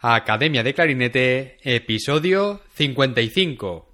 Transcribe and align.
Academia 0.00 0.62
de 0.62 0.74
Clarinete, 0.74 1.58
episodio 1.64 2.60
55. 2.74 3.88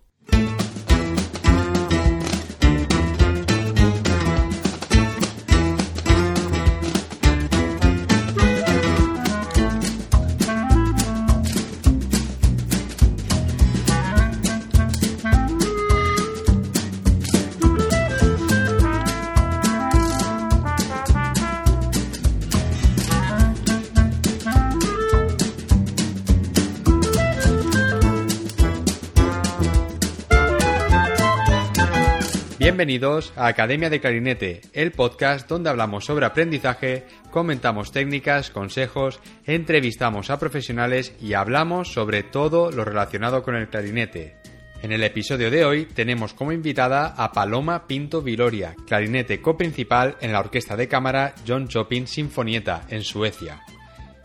Bienvenidos 32.84 33.32
a 33.34 33.46
Academia 33.46 33.88
de 33.88 33.98
Clarinete, 33.98 34.60
el 34.74 34.92
podcast 34.92 35.48
donde 35.48 35.70
hablamos 35.70 36.04
sobre 36.04 36.26
aprendizaje, 36.26 37.06
comentamos 37.30 37.92
técnicas, 37.92 38.50
consejos, 38.50 39.20
entrevistamos 39.46 40.28
a 40.28 40.38
profesionales 40.38 41.14
y 41.18 41.32
hablamos 41.32 41.94
sobre 41.94 42.24
todo 42.24 42.70
lo 42.70 42.84
relacionado 42.84 43.42
con 43.42 43.56
el 43.56 43.70
clarinete. 43.70 44.36
En 44.82 44.92
el 44.92 45.02
episodio 45.02 45.50
de 45.50 45.64
hoy 45.64 45.86
tenemos 45.86 46.34
como 46.34 46.52
invitada 46.52 47.14
a 47.16 47.32
Paloma 47.32 47.86
Pinto 47.86 48.20
Viloria, 48.20 48.76
clarinete 48.86 49.40
coprincipal 49.40 50.18
en 50.20 50.32
la 50.32 50.40
orquesta 50.40 50.76
de 50.76 50.86
cámara 50.86 51.34
John 51.48 51.68
Chopin 51.68 52.06
Sinfonieta 52.06 52.84
en 52.90 53.02
Suecia. 53.02 53.62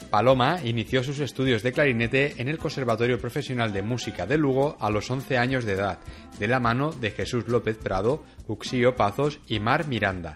Paloma 0.10 0.60
inició 0.64 1.04
sus 1.04 1.20
estudios 1.20 1.62
de 1.62 1.72
clarinete 1.72 2.34
en 2.38 2.48
el 2.48 2.58
Conservatorio 2.58 3.20
Profesional 3.20 3.72
de 3.72 3.84
Música 3.84 4.26
de 4.26 4.40
Lugo 4.40 4.76
a 4.80 4.90
los 4.90 5.10
11 5.12 5.38
años 5.38 5.66
de 5.66 5.74
edad, 5.74 6.00
de 6.40 6.48
la 6.48 6.60
mano 6.60 6.92
de 6.92 7.12
Jesús 7.12 7.48
López 7.48 7.78
Prado, 7.78 8.24
Uxío 8.48 8.96
Pazos 8.96 9.40
y 9.48 9.60
Mar 9.60 9.88
Miranda. 9.88 10.36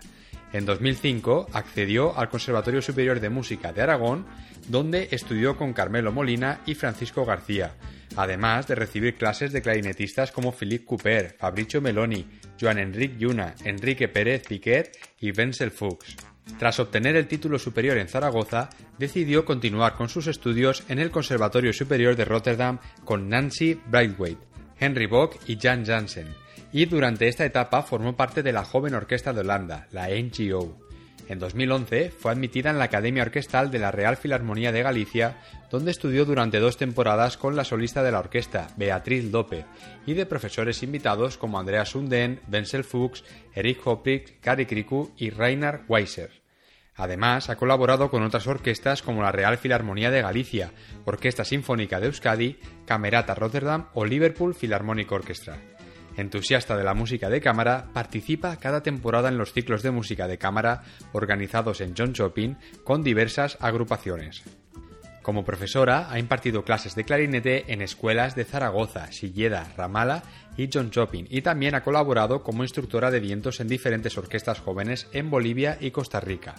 En 0.53 0.65
2005 0.65 1.47
accedió 1.53 2.15
al 2.15 2.29
Conservatorio 2.29 2.83
Superior 2.83 3.19
de 3.19 3.31
Música 3.31 3.73
de 3.73 3.81
Aragón, 3.81 4.27
donde 4.67 5.07
estudió 5.09 5.57
con 5.57 5.73
Carmelo 5.73 6.11
Molina 6.11 6.61
y 6.67 6.75
Francisco 6.75 7.25
García, 7.25 7.73
además 8.15 8.67
de 8.67 8.75
recibir 8.75 9.15
clases 9.15 9.51
de 9.51 9.63
clarinetistas 9.63 10.31
como 10.31 10.51
Philippe 10.51 10.85
Couper, 10.85 11.35
Fabricio 11.39 11.81
Meloni, 11.81 12.27
Joan 12.61 12.77
Enrique 12.77 13.17
Yuna, 13.17 13.55
Enrique 13.63 14.07
Pérez 14.07 14.47
Piquet 14.47 14.95
y 15.19 15.31
Wenzel 15.31 15.71
Fuchs. 15.71 16.32
Tras 16.59 16.79
obtener 16.79 17.15
el 17.15 17.27
título 17.27 17.57
superior 17.57 17.97
en 17.97 18.07
Zaragoza, 18.07 18.69
decidió 18.97 19.45
continuar 19.45 19.95
con 19.95 20.09
sus 20.09 20.27
estudios 20.27 20.83
en 20.89 20.99
el 20.99 21.11
Conservatorio 21.11 21.73
Superior 21.73 22.15
de 22.15 22.25
Rotterdam 22.25 22.79
con 23.05 23.29
Nancy 23.29 23.79
Braithwaite, 23.87 24.45
Henry 24.79 25.07
Bock 25.07 25.37
y 25.47 25.57
Jan 25.57 25.85
Jansen, 25.85 26.35
y 26.71 26.85
durante 26.85 27.27
esta 27.27 27.45
etapa 27.45 27.83
formó 27.83 28.15
parte 28.15 28.43
de 28.43 28.51
la 28.51 28.65
joven 28.65 28.93
orquesta 28.93 29.31
de 29.33 29.41
Holanda, 29.41 29.87
la 29.91 30.09
NGO. 30.09 30.79
En 31.29 31.39
2011 31.39 32.11
fue 32.11 32.31
admitida 32.31 32.69
en 32.69 32.77
la 32.77 32.85
Academia 32.85 33.23
Orquestal 33.23 33.71
de 33.71 33.79
la 33.79 33.91
Real 33.91 34.17
Filarmonía 34.17 34.71
de 34.71 34.83
Galicia, 34.83 35.37
donde 35.73 35.89
estudió 35.89 36.23
durante 36.23 36.59
dos 36.59 36.77
temporadas 36.77 37.35
con 37.35 37.55
la 37.55 37.63
solista 37.63 38.03
de 38.03 38.11
la 38.11 38.19
orquesta, 38.19 38.67
Beatriz 38.77 39.31
López, 39.31 39.65
y 40.05 40.13
de 40.13 40.27
profesores 40.27 40.83
invitados 40.83 41.39
como 41.39 41.57
Andrea 41.57 41.83
Sunden, 41.83 42.41
Wenzel 42.47 42.83
Fuchs, 42.83 43.23
Eric 43.55 43.81
Hoprik, 43.87 44.39
Kari 44.39 44.67
Kriku 44.67 45.11
y 45.17 45.31
Rainer 45.31 45.81
Weiser. 45.87 46.29
Además, 46.95 47.49
ha 47.49 47.55
colaborado 47.55 48.11
con 48.11 48.21
otras 48.21 48.45
orquestas 48.45 49.01
como 49.01 49.23
la 49.23 49.31
Real 49.31 49.57
Filarmonía 49.57 50.11
de 50.11 50.21
Galicia, 50.21 50.73
Orquesta 51.05 51.43
Sinfónica 51.43 51.99
de 51.99 52.05
Euskadi, 52.05 52.59
Camerata 52.85 53.33
Rotterdam 53.33 53.87
o 53.95 54.05
Liverpool 54.05 54.53
Philharmonic 54.53 55.11
Orchestra. 55.11 55.57
Entusiasta 56.17 56.77
de 56.77 56.83
la 56.83 56.93
música 56.93 57.31
de 57.31 57.41
cámara, 57.41 57.89
participa 57.95 58.57
cada 58.57 58.83
temporada 58.83 59.29
en 59.29 59.39
los 59.39 59.53
ciclos 59.53 59.81
de 59.81 59.89
música 59.89 60.27
de 60.27 60.37
cámara 60.37 60.83
organizados 61.13 61.81
en 61.81 61.95
John 61.97 62.13
Chopin 62.13 62.57
con 62.83 63.01
diversas 63.01 63.57
agrupaciones. 63.59 64.43
Como 65.23 65.45
profesora, 65.45 66.11
ha 66.11 66.19
impartido 66.19 66.65
clases 66.65 66.95
de 66.95 67.05
clarinete 67.05 67.71
en 67.71 67.81
escuelas 67.81 68.35
de 68.35 68.43
Zaragoza, 68.43 69.09
Silleda, 69.13 69.71
Ramala 69.77 70.21
y 70.57 70.69
John 70.71 70.91
Chopin, 70.91 71.27
y 71.29 71.41
también 71.41 71.75
ha 71.75 71.83
colaborado 71.83 72.43
como 72.43 72.63
instructora 72.63 73.09
de 73.09 73.21
vientos 73.21 73.61
en 73.61 73.69
diferentes 73.69 74.17
orquestas 74.17 74.59
jóvenes 74.59 75.07
en 75.13 75.29
Bolivia 75.29 75.77
y 75.79 75.91
Costa 75.91 76.19
Rica. 76.19 76.55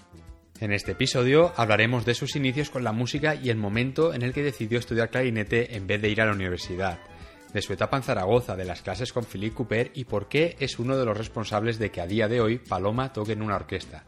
En 0.60 0.72
este 0.72 0.92
episodio 0.92 1.52
hablaremos 1.56 2.06
de 2.06 2.14
sus 2.14 2.36
inicios 2.36 2.70
con 2.70 2.84
la 2.84 2.92
música 2.92 3.34
y 3.34 3.50
el 3.50 3.58
momento 3.58 4.14
en 4.14 4.22
el 4.22 4.32
que 4.32 4.42
decidió 4.42 4.78
estudiar 4.78 5.10
clarinete 5.10 5.76
en 5.76 5.86
vez 5.86 6.00
de 6.00 6.08
ir 6.08 6.22
a 6.22 6.26
la 6.26 6.32
universidad 6.32 7.00
de 7.52 7.60
su 7.60 7.74
etapa 7.74 7.98
en 7.98 8.02
Zaragoza, 8.02 8.56
de 8.56 8.64
las 8.64 8.80
clases 8.80 9.12
con 9.12 9.26
Philippe 9.26 9.56
Cooper 9.56 9.90
y 9.94 10.04
por 10.04 10.26
qué 10.26 10.56
es 10.58 10.78
uno 10.78 10.96
de 10.96 11.04
los 11.04 11.18
responsables 11.18 11.78
de 11.78 11.90
que 11.90 12.00
a 12.00 12.06
día 12.06 12.28
de 12.28 12.40
hoy 12.40 12.58
Paloma 12.58 13.12
toque 13.12 13.32
en 13.32 13.42
una 13.42 13.56
orquesta. 13.56 14.04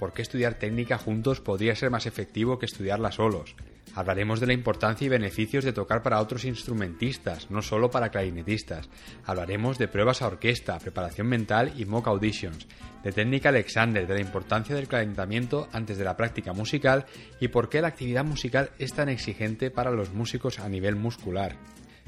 ¿Por 0.00 0.14
qué 0.14 0.22
estudiar 0.22 0.54
técnica 0.54 0.96
juntos 0.96 1.40
podría 1.40 1.76
ser 1.76 1.90
más 1.90 2.06
efectivo 2.06 2.58
que 2.58 2.66
estudiarla 2.66 3.12
solos? 3.12 3.54
Hablaremos 3.98 4.38
de 4.38 4.46
la 4.46 4.52
importancia 4.52 5.06
y 5.06 5.08
beneficios 5.08 5.64
de 5.64 5.72
tocar 5.72 6.04
para 6.04 6.20
otros 6.20 6.44
instrumentistas, 6.44 7.50
no 7.50 7.62
solo 7.62 7.90
para 7.90 8.10
clarinetistas. 8.10 8.88
Hablaremos 9.24 9.76
de 9.76 9.88
pruebas 9.88 10.22
a 10.22 10.28
orquesta, 10.28 10.78
preparación 10.78 11.26
mental 11.26 11.72
y 11.76 11.84
mock 11.84 12.06
auditions, 12.06 12.68
de 13.02 13.10
técnica 13.10 13.48
Alexander, 13.48 14.06
de 14.06 14.14
la 14.14 14.20
importancia 14.20 14.76
del 14.76 14.86
calentamiento 14.86 15.66
antes 15.72 15.98
de 15.98 16.04
la 16.04 16.16
práctica 16.16 16.52
musical 16.52 17.06
y 17.40 17.48
por 17.48 17.68
qué 17.68 17.80
la 17.80 17.88
actividad 17.88 18.24
musical 18.24 18.70
es 18.78 18.94
tan 18.94 19.08
exigente 19.08 19.72
para 19.72 19.90
los 19.90 20.12
músicos 20.14 20.60
a 20.60 20.68
nivel 20.68 20.94
muscular 20.94 21.56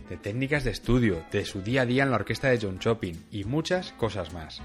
de 0.08 0.16
técnicas 0.16 0.62
de 0.62 0.70
estudio, 0.70 1.24
de 1.32 1.44
su 1.44 1.60
día 1.60 1.82
a 1.82 1.86
día 1.86 2.04
en 2.04 2.10
la 2.10 2.16
orquesta 2.16 2.48
de 2.48 2.58
John 2.62 2.78
Chopin 2.78 3.26
y 3.32 3.42
muchas 3.44 3.92
cosas 3.92 4.32
más. 4.32 4.62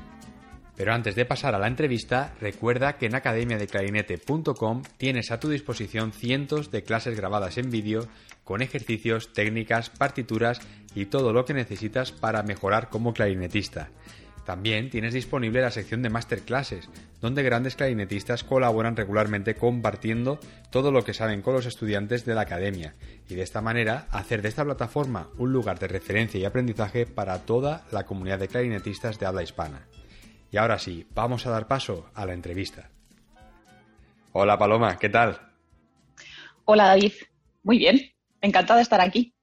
Pero 0.76 0.94
antes 0.94 1.16
de 1.16 1.26
pasar 1.26 1.56
a 1.56 1.60
la 1.60 1.68
entrevista, 1.68 2.34
recuerda 2.42 2.98
que 2.98 3.06
en 3.06 3.16
academiadeclarinete.com 3.16 4.84
tienes 4.98 5.32
a 5.32 5.40
tu 5.40 5.50
disposición 5.50 6.12
cientos 6.12 6.70
de 6.72 6.84
clases 6.84 7.16
grabadas 7.16 7.58
en 7.58 7.70
vídeo 7.70 8.08
con 8.44 8.62
ejercicios, 8.62 9.34
técnicas, 9.34 9.90
partituras 9.90 10.60
y 10.94 11.06
todo 11.06 11.34
lo 11.34 11.46
que 11.46 11.54
necesitas 11.54 12.12
para 12.12 12.44
mejorar 12.44 12.90
como 12.90 13.14
clarinetista. 13.14 13.90
También 14.46 14.92
tienes 14.92 15.16
disponible 15.16 15.62
la 15.62 15.72
sección 15.72 16.04
de 16.04 16.12
masterclasses, 16.12 16.88
donde 17.20 17.42
grandes 17.42 17.76
clarinetistas 17.76 18.44
colaboran 18.44 18.96
regularmente 18.96 19.56
compartiendo 19.56 20.40
todo 20.70 20.92
lo 20.92 21.04
que 21.04 21.16
saben 21.16 21.42
con 21.42 21.56
los 21.56 21.66
estudiantes 21.66 22.26
de 22.26 22.36
la 22.36 22.42
academia 22.42 22.94
y 23.28 23.34
de 23.34 23.42
esta 23.42 23.62
manera 23.62 24.08
hacer 24.12 24.44
de 24.44 24.50
esta 24.50 24.64
plataforma 24.64 25.30
un 25.38 25.52
lugar 25.52 25.80
de 25.80 25.88
referencia 25.88 26.40
y 26.40 26.46
aprendizaje 26.46 27.08
para 27.08 27.40
toda 27.40 27.86
la 27.92 28.06
comunidad 28.06 28.38
de 28.38 28.48
clarinetistas 28.48 29.18
de 29.18 29.26
habla 29.26 29.42
hispana. 29.42 29.88
Y 30.52 30.58
ahora 30.58 30.80
sí, 30.80 31.08
vamos 31.14 31.46
a 31.46 31.50
dar 31.50 31.68
paso 31.68 32.10
a 32.14 32.26
la 32.26 32.34
entrevista. 32.34 32.90
Hola 34.32 34.58
Paloma, 34.58 34.98
¿qué 34.98 35.10
tal? 35.10 35.40
Hola 36.66 36.88
David, 36.88 37.14
muy 37.64 37.78
bien, 37.78 38.02
encantada 38.42 38.78
de 38.78 38.84
estar 38.84 39.02
aquí. 39.02 39.36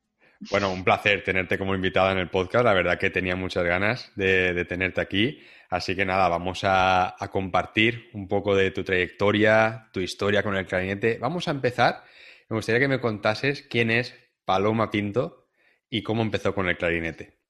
Bueno, 0.51 0.73
un 0.73 0.83
placer 0.83 1.23
tenerte 1.23 1.57
como 1.57 1.75
invitada 1.75 2.13
en 2.13 2.19
el 2.19 2.29
podcast. 2.29 2.65
La 2.65 2.73
verdad 2.73 2.99
que 2.99 3.11
tenía 3.11 3.37
muchas 3.37 3.65
ganas 3.65 4.11
de, 4.17 4.65
tenerte 4.65 5.01
aquí. 5.01 5.41
Así 5.71 5.95
que 5.95 6.05
nada, 6.05 6.29
vamos 6.29 6.61
a, 6.65 7.15
compartir 7.31 8.11
un 8.13 8.27
poco 8.27 8.57
de 8.57 8.71
tu 8.73 8.83
trayectoria, 8.83 9.89
tu 9.93 10.01
historia 10.01 10.43
con 10.43 10.57
el 10.57 10.67
clarinete. 10.67 11.19
Vamos 11.19 11.47
a 11.47 11.53
empezar. 11.53 12.03
Me 12.49 12.57
gustaría 12.57 12.81
que 12.81 12.89
me 12.89 13.01
contases 13.01 13.63
quién 13.63 13.91
es 13.91 14.15
Paloma 14.45 14.91
Pinto 14.91 15.47
y 15.89 16.03
cómo 16.03 16.23
empezó 16.23 16.55
con 16.55 16.69
el 16.69 16.77
clarinete. 16.77 17.41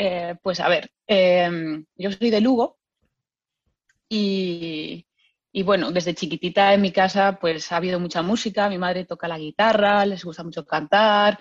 Eh, 0.00 0.36
pues 0.40 0.60
a 0.60 0.68
ver, 0.68 0.92
em, 1.08 1.84
yo 1.96 2.12
soy 2.12 2.30
de 2.30 2.40
Lugo 2.40 2.78
y, 4.08 5.04
y 5.50 5.62
bueno, 5.64 5.90
desde 5.90 6.14
chiquitita 6.14 6.72
en 6.72 6.82
mi 6.82 6.92
casa 6.92 7.36
pues 7.40 7.72
ha 7.72 7.78
habido 7.78 7.98
mucha 7.98 8.22
música, 8.22 8.68
mi 8.68 8.78
madre 8.78 9.06
toca 9.06 9.26
la 9.26 9.40
guitarra, 9.40 10.06
les 10.06 10.24
gusta 10.24 10.44
mucho 10.44 10.64
cantar, 10.64 11.40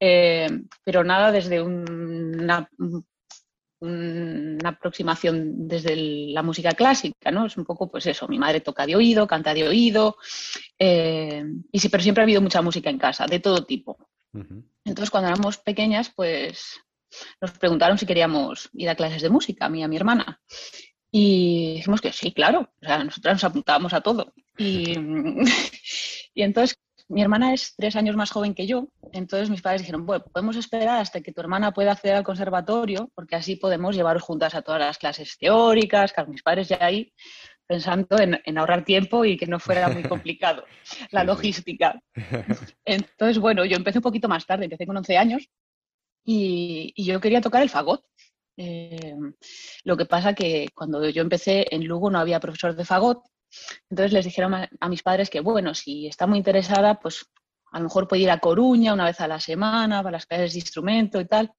eh, 0.00 0.48
pero 0.82 1.04
nada 1.04 1.30
desde 1.30 1.60
una, 1.60 2.70
una, 3.80 4.68
aproximación 4.70 5.68
desde 5.68 5.94
la 6.32 6.42
música 6.42 6.72
clásica, 6.72 7.30
¿no? 7.30 7.44
Es 7.44 7.58
un 7.58 7.66
poco 7.66 7.90
pues 7.90 8.06
eso, 8.06 8.26
mi 8.28 8.38
madre 8.38 8.62
toca 8.62 8.86
de 8.86 8.96
oído, 8.96 9.26
canta 9.26 9.52
de 9.52 9.68
oído, 9.68 10.16
eh, 10.78 11.44
y 11.70 11.78
sí, 11.78 11.90
pero 11.90 12.02
siempre 12.02 12.22
ha 12.22 12.24
habido 12.24 12.40
mucha 12.40 12.62
música 12.62 12.88
en 12.88 12.96
casa, 12.96 13.26
de 13.26 13.40
todo 13.40 13.66
tipo. 13.66 13.98
Entonces 14.32 15.10
cuando 15.10 15.28
éramos 15.28 15.58
pequeñas 15.58 16.10
pues 16.16 16.80
nos 17.40 17.52
preguntaron 17.52 17.98
si 17.98 18.06
queríamos 18.06 18.70
ir 18.74 18.88
a 18.88 18.94
clases 18.94 19.22
de 19.22 19.30
música, 19.30 19.66
a 19.66 19.68
mí 19.68 19.80
y 19.80 19.82
a 19.82 19.88
mi 19.88 19.96
hermana. 19.96 20.40
Y 21.10 21.74
dijimos 21.74 22.00
que 22.00 22.12
sí, 22.12 22.32
claro, 22.32 22.70
o 22.80 22.86
sea, 22.86 23.02
nosotras 23.02 23.34
nos 23.34 23.44
apuntábamos 23.44 23.92
a 23.92 24.00
todo. 24.00 24.32
Y, 24.56 24.94
y 26.34 26.42
entonces 26.42 26.78
mi 27.10 27.22
hermana 27.22 27.52
es 27.52 27.74
tres 27.76 27.96
años 27.96 28.14
más 28.14 28.30
joven 28.30 28.54
que 28.54 28.68
yo, 28.68 28.86
entonces 29.12 29.50
mis 29.50 29.62
padres 29.62 29.82
dijeron, 29.82 30.06
bueno, 30.06 30.24
podemos 30.32 30.54
esperar 30.54 31.00
hasta 31.00 31.20
que 31.20 31.32
tu 31.32 31.40
hermana 31.40 31.72
pueda 31.72 31.92
acceder 31.92 32.14
al 32.14 32.22
conservatorio, 32.22 33.10
porque 33.16 33.34
así 33.34 33.56
podemos 33.56 33.96
llevar 33.96 34.20
juntas 34.20 34.54
a 34.54 34.62
todas 34.62 34.80
las 34.80 34.96
clases 34.96 35.36
teóricas, 35.36 36.12
claro, 36.12 36.30
mis 36.30 36.44
padres 36.44 36.68
ya 36.68 36.78
ahí 36.80 37.12
pensando 37.66 38.16
en, 38.18 38.58
ahorrar 38.58 38.84
tiempo 38.84 39.24
y 39.24 39.36
que 39.36 39.46
no 39.46 39.60
fuera 39.60 39.88
muy 39.88 40.02
complicado 40.08 40.64
la 41.10 41.22
logística. 41.22 42.00
Entonces, 42.84 43.38
bueno, 43.38 43.64
yo 43.64 43.76
empecé 43.76 43.98
un 43.98 44.02
poquito 44.02 44.28
más 44.28 44.44
tarde, 44.44 44.64
empecé 44.64 44.86
con 44.86 44.96
11 44.96 45.16
años 45.16 45.48
y, 46.24 46.92
yo 47.02 47.20
quería 47.20 47.40
tocar 47.40 47.62
el 47.62 47.70
fagot. 47.70 48.04
Eh, 48.56 49.14
lo 49.84 49.96
que 49.96 50.04
pasa 50.04 50.34
que 50.34 50.68
cuando 50.74 51.08
yo 51.08 51.22
empecé 51.22 51.66
en 51.70 51.86
Lugo 51.86 52.10
no 52.10 52.18
había 52.18 52.40
profesor 52.40 52.74
de 52.76 52.84
fagot, 52.84 53.22
entonces 53.88 54.12
les 54.12 54.24
dijeron 54.24 54.54
a, 54.54 54.88
mis 54.88 55.02
padres 55.02 55.30
que, 55.30 55.40
bueno, 55.40 55.74
si 55.74 56.06
está 56.06 56.26
muy 56.26 56.38
interesada, 56.38 57.00
pues 57.00 57.26
a 57.72 57.78
lo 57.78 57.84
mejor 57.84 58.06
puede 58.06 58.22
ir 58.22 58.30
a 58.30 58.38
Coruña 58.38 58.92
una 58.92 59.06
vez 59.06 59.20
a 59.20 59.28
la 59.28 59.40
semana 59.40 60.02
para 60.02 60.12
las 60.12 60.26
clases 60.26 60.52
de 60.52 60.58
instrumento 60.58 61.20
y 61.20 61.26
tal, 61.26 61.52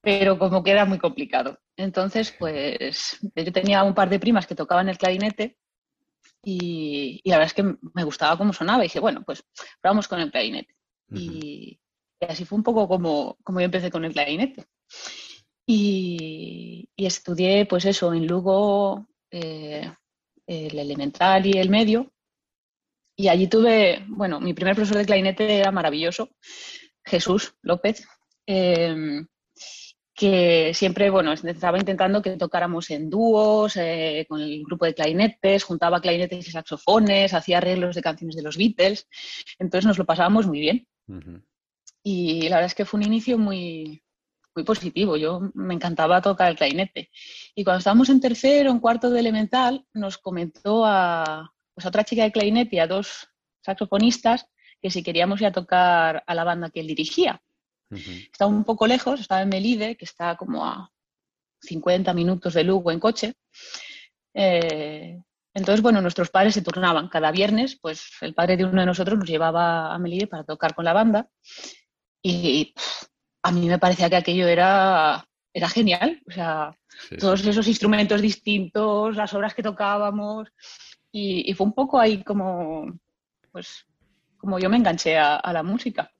pero 0.00 0.38
como 0.38 0.62
que 0.62 0.70
era 0.70 0.84
muy 0.84 0.98
complicado. 0.98 1.58
Entonces, 1.76 2.34
pues 2.38 3.18
yo 3.34 3.52
tenía 3.52 3.84
un 3.84 3.94
par 3.94 4.08
de 4.08 4.20
primas 4.20 4.46
que 4.46 4.54
tocaban 4.54 4.88
el 4.88 4.98
clarinete 4.98 5.58
y, 6.42 7.20
la 7.24 7.36
verdad 7.36 7.46
es 7.46 7.54
que 7.54 7.76
me 7.94 8.04
gustaba 8.04 8.36
cómo 8.36 8.52
sonaba 8.52 8.82
y 8.82 8.86
dije, 8.86 9.00
bueno, 9.00 9.22
pues 9.24 9.44
probamos 9.80 10.08
con 10.08 10.20
el 10.20 10.30
clarinete. 10.30 10.74
y, 11.12 11.79
así 12.20 12.44
fue 12.44 12.56
un 12.56 12.64
poco 12.64 12.88
como, 12.88 13.36
como 13.42 13.60
yo 13.60 13.66
empecé 13.66 13.90
con 13.90 14.04
el 14.04 14.12
clarinete. 14.12 14.66
Y, 15.66 16.88
estudié, 16.96 17.66
pues 17.66 17.84
eso, 17.84 18.12
en 18.12 18.26
Lugo, 18.26 19.06
eh, 19.30 19.90
el 20.46 20.78
elemental 20.78 21.46
y 21.46 21.52
el 21.52 21.70
medio. 21.70 22.12
Y 23.16 23.28
allí 23.28 23.46
tuve, 23.46 24.04
bueno, 24.08 24.40
mi 24.40 24.54
primer 24.54 24.74
profesor 24.74 24.98
de 24.98 25.06
clarinete 25.06 25.58
era 25.58 25.70
maravilloso, 25.70 26.30
Jesús 27.04 27.54
López, 27.62 28.06
em, 28.46 29.26
que 30.14 30.72
siempre, 30.74 31.08
bueno, 31.10 31.32
estaba 31.32 31.78
intentando 31.78 32.20
que 32.20 32.36
tocáramos 32.36 32.90
en 32.90 33.08
dúos, 33.08 33.76
eh, 33.76 34.26
con 34.28 34.40
el 34.40 34.64
grupo 34.64 34.86
de 34.86 34.94
clarinetes, 34.94 35.64
juntaba 35.64 36.00
clarinetes 36.00 36.48
y 36.48 36.50
saxofones, 36.50 37.32
hacía 37.32 37.58
arreglos 37.58 37.94
de 37.94 38.02
canciones 38.02 38.36
de 38.36 38.42
los 38.42 38.56
Beatles, 38.56 39.08
entonces 39.58 39.86
nos 39.86 39.98
lo 39.98 40.04
pasábamos 40.04 40.46
muy 40.46 40.60
bien. 40.60 40.86
Y 42.02 42.48
la 42.48 42.56
verdad 42.56 42.66
es 42.66 42.74
que 42.74 42.84
fue 42.84 42.98
un 42.98 43.06
inicio 43.06 43.38
muy, 43.38 44.02
muy 44.54 44.64
positivo. 44.64 45.16
Yo 45.16 45.40
me 45.54 45.74
encantaba 45.74 46.22
tocar 46.22 46.50
el 46.50 46.56
clarinete. 46.56 47.10
Y 47.54 47.64
cuando 47.64 47.78
estábamos 47.78 48.08
en 48.08 48.20
tercero, 48.20 48.70
en 48.70 48.80
cuarto 48.80 49.10
de 49.10 49.20
elemental, 49.20 49.86
nos 49.92 50.18
comentó 50.18 50.84
a, 50.84 51.52
pues 51.74 51.86
otra 51.86 52.04
chica 52.04 52.22
de 52.22 52.32
clarinete 52.32 52.76
y 52.76 52.78
a 52.78 52.86
dos 52.86 53.28
saxofonistas 53.62 54.46
que 54.80 54.90
si 54.90 55.02
queríamos 55.02 55.40
ir 55.40 55.46
a 55.48 55.52
tocar 55.52 56.24
a 56.26 56.34
la 56.34 56.44
banda 56.44 56.70
que 56.70 56.80
él 56.80 56.86
dirigía. 56.86 57.42
Estaba 57.90 58.50
un 58.50 58.64
poco 58.64 58.86
lejos, 58.86 59.20
estaba 59.20 59.42
en 59.42 59.48
Melide, 59.48 59.96
que 59.96 60.04
está 60.04 60.36
como 60.36 60.64
a 60.64 60.92
50 61.60 62.14
minutos 62.14 62.54
de 62.54 62.64
Lugo 62.64 62.92
en 62.92 63.00
coche. 63.00 63.34
Eh, 64.32 65.20
entonces, 65.52 65.82
bueno, 65.82 66.00
nuestros 66.00 66.30
padres 66.30 66.54
se 66.54 66.62
turnaban. 66.62 67.08
Cada 67.08 67.32
viernes, 67.32 67.76
pues 67.80 68.12
el 68.20 68.34
padre 68.34 68.56
de 68.56 68.64
uno 68.64 68.80
de 68.80 68.86
nosotros 68.86 69.18
nos 69.18 69.28
llevaba 69.28 69.92
a 69.92 69.98
Melide 69.98 70.28
para 70.28 70.44
tocar 70.44 70.74
con 70.74 70.84
la 70.84 70.92
banda. 70.92 71.28
Y 72.22 72.74
a 73.42 73.52
mí 73.52 73.68
me 73.68 73.78
parecía 73.78 74.10
que 74.10 74.16
aquello 74.16 74.48
era, 74.48 75.24
era 75.52 75.68
genial. 75.68 76.20
O 76.28 76.30
sea, 76.30 76.76
todos 77.18 77.44
esos 77.46 77.66
instrumentos 77.66 78.20
distintos, 78.20 79.16
las 79.16 79.32
obras 79.34 79.54
que 79.54 79.62
tocábamos. 79.62 80.48
Y, 81.12 81.52
fue 81.54 81.66
un 81.66 81.72
poco 81.72 81.98
ahí 81.98 82.22
como, 82.22 82.86
pues, 83.50 83.86
como 84.36 84.58
yo 84.58 84.70
me 84.70 84.76
enganché 84.76 85.18
a, 85.18 85.52
la 85.52 85.62
música. 85.62 86.12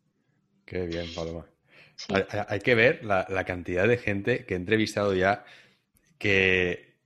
Qué 0.64 0.87
bien, 0.87 1.06
Paloma. 1.14 1.47
Hay, 2.49 2.61
que 2.61 2.75
ver 2.75 3.05
la, 3.05 3.26
la, 3.29 3.44
cantidad 3.44 3.87
de 3.87 3.99
gente 3.99 4.47
que 4.47 4.55
he 4.55 4.56
entrevistado 4.56 5.14
ya 5.14 5.44
que 6.17 6.97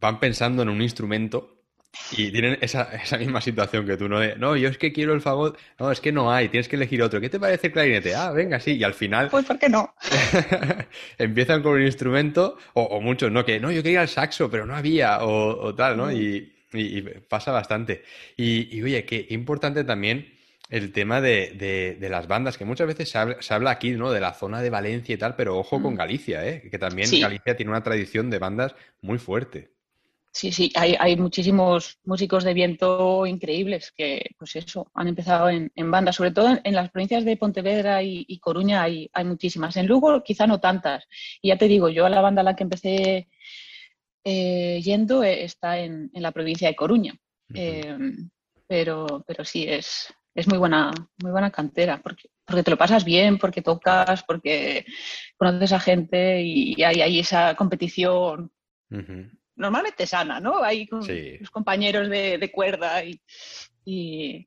van 0.00 0.20
pensando 0.20 0.62
en 0.62 0.68
un 0.68 0.80
instrumento 0.80 1.57
y 2.12 2.30
tienen 2.30 2.58
esa, 2.60 2.84
esa, 2.94 3.18
misma 3.18 3.40
situación 3.40 3.86
que 3.86 3.96
tú, 3.96 4.08
¿no? 4.08 4.20
no, 4.36 4.56
yo 4.56 4.68
es 4.68 4.78
que 4.78 4.92
quiero 4.92 5.12
el 5.12 5.20
fagot. 5.20 5.58
No, 5.78 5.90
es 5.90 6.00
que 6.00 6.12
no 6.12 6.32
hay, 6.32 6.48
tienes 6.48 6.68
que 6.68 6.76
elegir 6.76 7.02
otro. 7.02 7.20
¿Qué 7.20 7.28
te 7.28 7.38
parece 7.38 7.68
el 7.68 7.72
clarinete? 7.72 8.14
Ah, 8.14 8.30
venga, 8.30 8.60
sí. 8.60 8.72
Y 8.72 8.84
al 8.84 8.94
final. 8.94 9.28
Pues, 9.28 9.44
¿por 9.44 9.58
qué 9.58 9.68
no? 9.68 9.94
empiezan 11.18 11.62
con 11.62 11.72
un 11.72 11.82
instrumento, 11.82 12.56
o, 12.74 13.00
muchos, 13.00 13.30
¿no? 13.30 13.44
Que 13.44 13.60
no, 13.60 13.70
yo 13.70 13.82
quería 13.82 14.02
el 14.02 14.08
saxo, 14.08 14.50
pero 14.50 14.64
no 14.64 14.74
había, 14.74 15.22
o, 15.22 15.74
tal, 15.74 15.96
¿no? 15.96 16.10
Y, 16.10 16.52
y, 16.72 17.02
pasa 17.02 17.52
bastante. 17.52 18.04
Y, 18.36 18.82
oye, 18.82 19.04
qué 19.04 19.26
importante 19.30 19.84
también 19.84 20.38
el 20.70 20.92
tema 20.92 21.20
de, 21.20 21.96
de, 21.98 22.08
las 22.08 22.26
bandas, 22.26 22.58
que 22.58 22.64
muchas 22.64 22.86
veces 22.86 23.10
se 23.10 23.18
habla, 23.18 23.36
se 23.40 23.54
habla, 23.54 23.70
aquí, 23.70 23.92
¿no? 23.92 24.12
De 24.12 24.20
la 24.20 24.34
zona 24.34 24.60
de 24.60 24.70
Valencia 24.70 25.14
y 25.14 25.18
tal, 25.18 25.34
pero 25.36 25.58
ojo 25.58 25.82
con. 25.82 25.94
Galicia, 25.94 26.46
¿eh? 26.46 26.68
Que 26.70 26.78
también 26.78 27.10
Galicia 27.20 27.56
tiene 27.56 27.70
una 27.70 27.82
tradición 27.82 28.30
de 28.30 28.38
bandas 28.38 28.74
muy 29.00 29.18
fuerte. 29.18 29.77
Sí, 30.30 30.52
sí, 30.52 30.70
hay, 30.74 30.94
hay, 30.98 31.16
muchísimos 31.16 31.98
músicos 32.04 32.44
de 32.44 32.54
viento 32.54 33.26
increíbles 33.26 33.92
que, 33.96 34.30
pues 34.38 34.56
eso, 34.56 34.90
han 34.94 35.08
empezado 35.08 35.48
en, 35.48 35.72
en 35.74 35.90
bandas, 35.90 36.16
sobre 36.16 36.32
todo 36.32 36.58
en, 36.62 36.74
las 36.74 36.90
provincias 36.90 37.24
de 37.24 37.36
Pontevedra 37.36 38.02
y, 38.02 38.38
Coruña 38.38 38.82
hay, 38.82 39.10
hay, 39.12 39.24
muchísimas. 39.24 39.76
En 39.76 39.86
Lugo 39.86 40.22
quizá 40.22 40.46
no 40.46 40.60
tantas. 40.60 41.06
Y 41.40 41.48
ya 41.48 41.56
te 41.56 41.66
digo, 41.66 41.88
yo 41.88 42.06
a 42.06 42.10
la 42.10 42.20
banda 42.20 42.42
a 42.42 42.44
la 42.44 42.54
que 42.54 42.62
empecé 42.62 43.28
eh, 44.24 44.80
yendo 44.82 45.24
eh, 45.24 45.44
está 45.44 45.78
en, 45.78 46.10
en, 46.12 46.22
la 46.22 46.32
provincia 46.32 46.68
de 46.68 46.76
Coruña. 46.76 47.14
Em, 47.54 48.28
pero, 48.66 49.24
pero 49.26 49.44
sí, 49.44 49.64
es, 49.66 50.12
es 50.34 50.46
muy 50.46 50.58
buena, 50.58 50.92
muy 51.22 51.32
buena 51.32 51.50
cantera, 51.50 52.00
porque, 52.02 52.28
porque 52.44 52.62
te 52.62 52.70
lo 52.70 52.76
pasas 52.76 53.04
bien, 53.04 53.38
porque 53.38 53.62
tocas, 53.62 54.22
porque 54.22 54.84
conoces 55.36 55.72
a 55.72 55.80
gente 55.80 56.42
y, 56.42 56.80
hay, 56.82 57.00
hay 57.00 57.18
esa 57.18 57.54
competición 57.56 58.52
normalmente 59.58 60.06
sana, 60.06 60.40
¿no? 60.40 60.62
Hay 60.62 60.86
con 60.86 61.00
los 61.40 61.50
compañeros 61.50 62.08
de, 62.08 62.50
cuerda 62.52 63.02
y, 63.04 63.20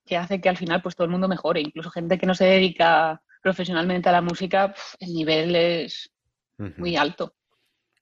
que 0.05 0.17
hace 0.17 0.39
que 0.39 0.49
al 0.49 0.57
final 0.57 0.81
pues 0.81 0.95
todo 0.95 1.05
el 1.05 1.11
mundo 1.11 1.27
mejore. 1.27 1.61
Incluso 1.61 1.91
gente 1.91 2.17
que 2.17 2.25
no 2.25 2.33
se 2.33 2.45
dedica 2.45 3.21
profesionalmente 3.41 4.09
a 4.09 4.13
la 4.13 4.21
música, 4.21 4.73
el 4.99 5.13
nivel 5.13 5.55
es 5.55 6.11
muy 6.77 6.95
alto. 6.95 7.35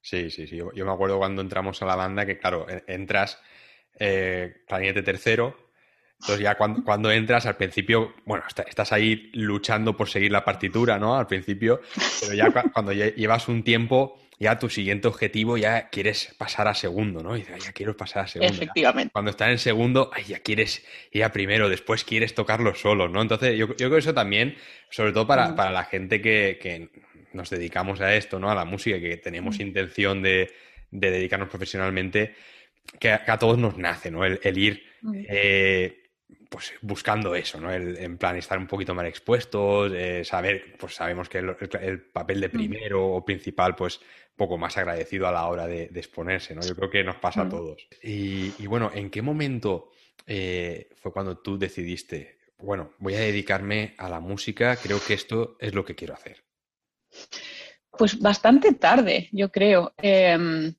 Sí, 0.02 0.30
sí, 0.30 0.48
sí. 0.48 0.58
Yo, 0.58 0.86
me 0.86 0.92
acuerdo 0.92 1.18
cuando 1.18 1.42
entramos 1.42 1.82
a 1.82 1.86
la 1.86 1.96
banda 1.96 2.26
que, 2.26 2.38
claro, 2.38 2.66
entras 2.88 3.40
eh, 3.98 4.64
clarinete 4.68 5.04
tercero, 5.04 5.70
entonces 6.22 6.44
ya 6.44 6.56
cuando, 6.58 6.84
cuando, 6.84 7.12
entras, 7.12 7.46
al 7.46 7.56
principio, 7.56 8.14
bueno, 8.26 8.44
estás 8.48 8.92
ahí 8.92 9.30
luchando 9.34 9.96
por 9.96 10.10
seguir 10.10 10.32
la 10.32 10.44
partitura, 10.44 11.00
¿no? 11.00 11.16
Al 11.16 11.28
principio, 11.28 11.80
pero 12.20 12.34
ya 12.34 12.52
cuando 12.74 12.92
llevas 12.92 13.48
un 13.48 13.64
tiempo, 13.64 14.20
ya 14.40 14.58
tu 14.58 14.70
siguiente 14.70 15.10
objetivo 15.10 15.58
ya 15.58 15.90
quieres 15.90 16.34
pasar 16.38 16.70
a 16.70 16.74
segundo, 16.74 17.22
¿no? 17.22 17.36
Y 17.36 17.40
dices, 17.40 17.66
ya 17.66 17.74
quiero 17.74 17.98
pasar 17.98 18.24
a 18.24 18.28
segundo. 18.28 18.54
Efectivamente. 18.54 19.12
Cuando 19.12 19.32
estás 19.32 19.50
en 19.50 19.60
segundo, 19.60 20.10
ay, 20.14 20.24
ya 20.24 20.40
quieres 20.40 20.86
ir 21.12 21.26
a 21.26 21.32
primero, 21.34 21.68
después 21.68 22.06
quieres 22.06 22.34
tocarlo 22.34 22.74
solo, 22.74 23.10
¿no? 23.10 23.22
Entonces, 23.22 23.58
yo, 23.58 23.76
creo 23.76 23.92
que 23.92 23.98
eso 23.98 24.14
también, 24.14 24.56
sobre 24.90 25.12
todo 25.12 25.28
para, 25.28 25.56
para 25.56 25.72
la 25.72 25.84
gente 25.84 26.22
que, 26.22 26.90
nos 27.34 27.50
dedicamos 27.50 28.00
a 28.00 28.16
esto, 28.16 28.40
¿no? 28.40 28.50
A 28.50 28.56
la 28.56 28.66
música, 28.66 29.00
que 29.00 29.18
tenemos 29.18 29.60
intención 29.60 30.22
de, 30.22 30.52
dedicarnos 30.90 31.50
profesionalmente, 31.50 32.34
que 32.98 33.12
a, 33.12 33.38
todos 33.38 33.58
nos 33.58 33.78
nace, 33.78 34.10
¿no? 34.10 34.24
El, 34.24 34.58
ir 34.58 34.84
eh, 35.28 36.00
pues 36.50 36.74
buscando 36.82 37.36
eso, 37.36 37.60
¿no? 37.60 37.72
El, 37.72 37.98
en 37.98 38.18
plan, 38.18 38.38
estar 38.38 38.58
un 38.58 38.68
poquito 38.68 38.96
más 38.96 39.06
expuestos, 39.06 39.92
eh, 39.94 40.24
saber, 40.24 40.76
pues 40.80 40.96
sabemos 40.96 41.30
que 41.30 41.40
el, 41.40 42.02
papel 42.02 42.42
de 42.42 42.50
primero 42.50 43.06
o 43.06 43.24
principal, 43.24 43.76
pues 43.76 44.00
poco 44.40 44.58
más 44.58 44.76
agradecido 44.78 45.28
a 45.28 45.32
la 45.32 45.46
hora 45.48 45.68
de, 45.68 45.92
exponerse, 45.94 46.56
¿no? 46.56 46.62
Yo 46.62 46.76
creo 46.76 46.90
que 46.90 47.04
nos 47.04 47.18
pasa 47.18 47.44
a 47.44 47.50
todos. 47.50 47.88
Y, 48.02 48.66
bueno, 48.66 48.90
¿en 48.94 49.12
qué 49.12 49.22
momento 49.22 49.92
eh, 50.26 50.90
fue 50.96 51.12
cuando 51.12 51.38
tú 51.38 51.60
decidiste, 51.60 52.40
bueno, 52.58 52.94
voy 52.98 53.14
a 53.16 53.20
dedicarme 53.20 53.94
a 53.98 54.10
la 54.10 54.20
música, 54.20 54.76
creo 54.78 55.00
que 55.06 55.14
esto 55.14 55.58
es 55.60 55.76
lo 55.76 55.86
que 55.86 55.94
quiero 55.94 56.16
hacer? 56.16 56.44
Pues 57.92 58.18
bastante 58.20 58.74
tarde, 58.74 59.30
yo 59.32 59.52
creo. 59.52 59.94
Em, 59.98 60.74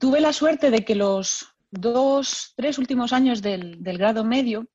tuve 0.00 0.20
la 0.20 0.32
suerte 0.32 0.70
de 0.70 0.84
que 0.84 0.96
los 0.96 1.46
dos, 1.70 2.54
tres 2.56 2.78
últimos 2.78 3.12
años 3.12 3.42
del 3.42 3.98
grado 3.98 4.24
medio 4.24 4.66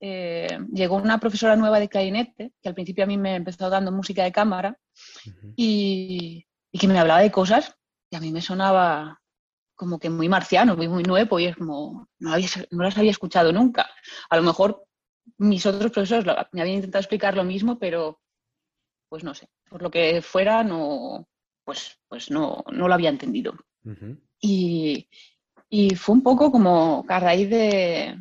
eh, 0.00 0.58
llegó 0.72 0.96
una 0.96 1.18
profesora 1.18 1.56
nueva 1.56 1.80
de 1.80 1.88
clarinete, 1.88 2.52
que 2.60 2.68
al 2.68 2.74
principio 2.74 3.04
a 3.04 3.06
mí 3.06 3.16
me 3.16 3.36
empezó 3.36 3.70
dando 3.70 3.92
música 3.92 4.24
de 4.24 4.32
cámara, 4.32 4.78
y, 5.56 6.46
que 6.78 6.88
me 6.88 6.98
hablaba 6.98 7.22
de 7.22 7.30
cosas 7.30 7.74
que 8.10 8.16
a 8.16 8.20
mí 8.20 8.32
me 8.32 8.42
sonaba 8.42 9.20
como 9.74 9.98
que 9.98 10.08
muy 10.08 10.28
marciano, 10.28 10.76
muy, 10.76 10.88
muy 10.88 11.02
nuevo, 11.02 11.38
y 11.38 11.46
es 11.46 11.56
como, 11.56 12.08
no, 12.18 12.30
no 12.70 12.82
las 12.82 12.96
había 12.98 13.10
escuchado 13.10 13.52
nunca. 13.52 13.90
A 14.30 14.36
lo 14.36 14.42
mejor 14.42 14.86
mis 15.38 15.66
otros 15.66 15.92
profesores 15.92 16.24
me 16.52 16.60
habían 16.60 16.76
intentado 16.76 17.00
explicar 17.00 17.36
lo 17.36 17.44
mismo, 17.44 17.78
pero 17.78 18.20
pues 19.08 19.22
no 19.22 19.34
sé, 19.34 19.48
por 19.68 19.82
lo 19.82 19.90
que 19.90 20.22
fuera, 20.22 20.64
no, 20.64 21.28
pues, 21.64 22.00
pues 22.08 22.30
no, 22.30 22.64
no 22.72 22.88
lo 22.88 22.94
había 22.94 23.10
entendido. 23.10 23.54
y, 24.40 25.08
y 25.68 25.96
fue 25.96 26.14
un 26.14 26.22
poco 26.22 26.52
como 26.52 27.04
a 27.08 27.20
raíz 27.20 27.50
de, 27.50 28.16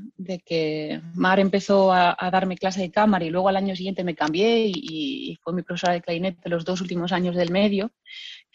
que 0.45 1.01
Mar 1.13 1.39
empezó 1.39 1.93
a, 1.93 2.17
darme 2.31 2.57
clase 2.57 2.81
de 2.81 2.91
cámara 2.91 3.23
y 3.23 3.29
luego 3.29 3.49
al 3.49 3.57
año 3.57 3.75
siguiente 3.75 4.03
me 4.03 4.15
cambié 4.15 4.71
y, 4.73 5.37
fue 5.43 5.53
mi 5.53 5.61
profesora 5.61 5.93
de 5.93 6.01
clarinete 6.01 6.49
los 6.49 6.65
dos 6.65 6.81
últimos 6.81 7.11
años 7.11 7.35
del 7.35 7.51
medio, 7.51 7.91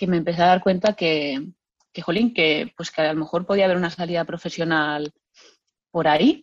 que 0.00 0.06
me 0.06 0.16
empecé 0.16 0.42
a 0.42 0.46
dar 0.46 0.62
cuenta 0.62 0.94
que, 0.94 1.46
que 1.92 2.00
jolín, 2.00 2.32
que, 2.32 2.72
pues 2.74 2.90
que 2.90 3.02
a 3.02 3.12
lo 3.12 3.20
mejor 3.20 3.44
podía 3.44 3.66
haber 3.66 3.76
una 3.76 3.90
salida 3.90 4.24
profesional 4.24 5.12
por 5.90 6.08
ahí, 6.08 6.42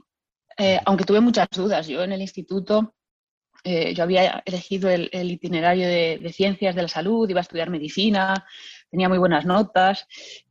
eh, 0.59 0.79
aunque 0.85 1.05
tuve 1.05 1.21
muchas 1.21 1.47
dudas. 1.49 1.87
Yo 1.87 2.03
en 2.03 2.11
el 2.11 2.21
instituto, 2.21 2.93
eh, 3.63 3.95
yo 3.95 4.03
había 4.03 4.43
elegido 4.45 4.91
el, 4.91 5.09
itinerario 5.11 5.87
de, 5.87 6.31
ciencias 6.31 6.75
de 6.75 6.83
la 6.83 6.87
salud, 6.87 7.27
iba 7.27 7.39
a 7.39 7.41
estudiar 7.41 7.71
medicina, 7.71 8.45
tenía 8.91 9.09
muy 9.09 9.17
buenas 9.17 9.43
notas 9.43 10.05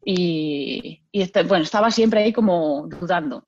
y, 0.04 1.04
este, 1.12 1.44
bueno, 1.44 1.62
estaba 1.62 1.92
siempre 1.92 2.24
ahí 2.24 2.32
como 2.32 2.88
dudando. 2.88 3.46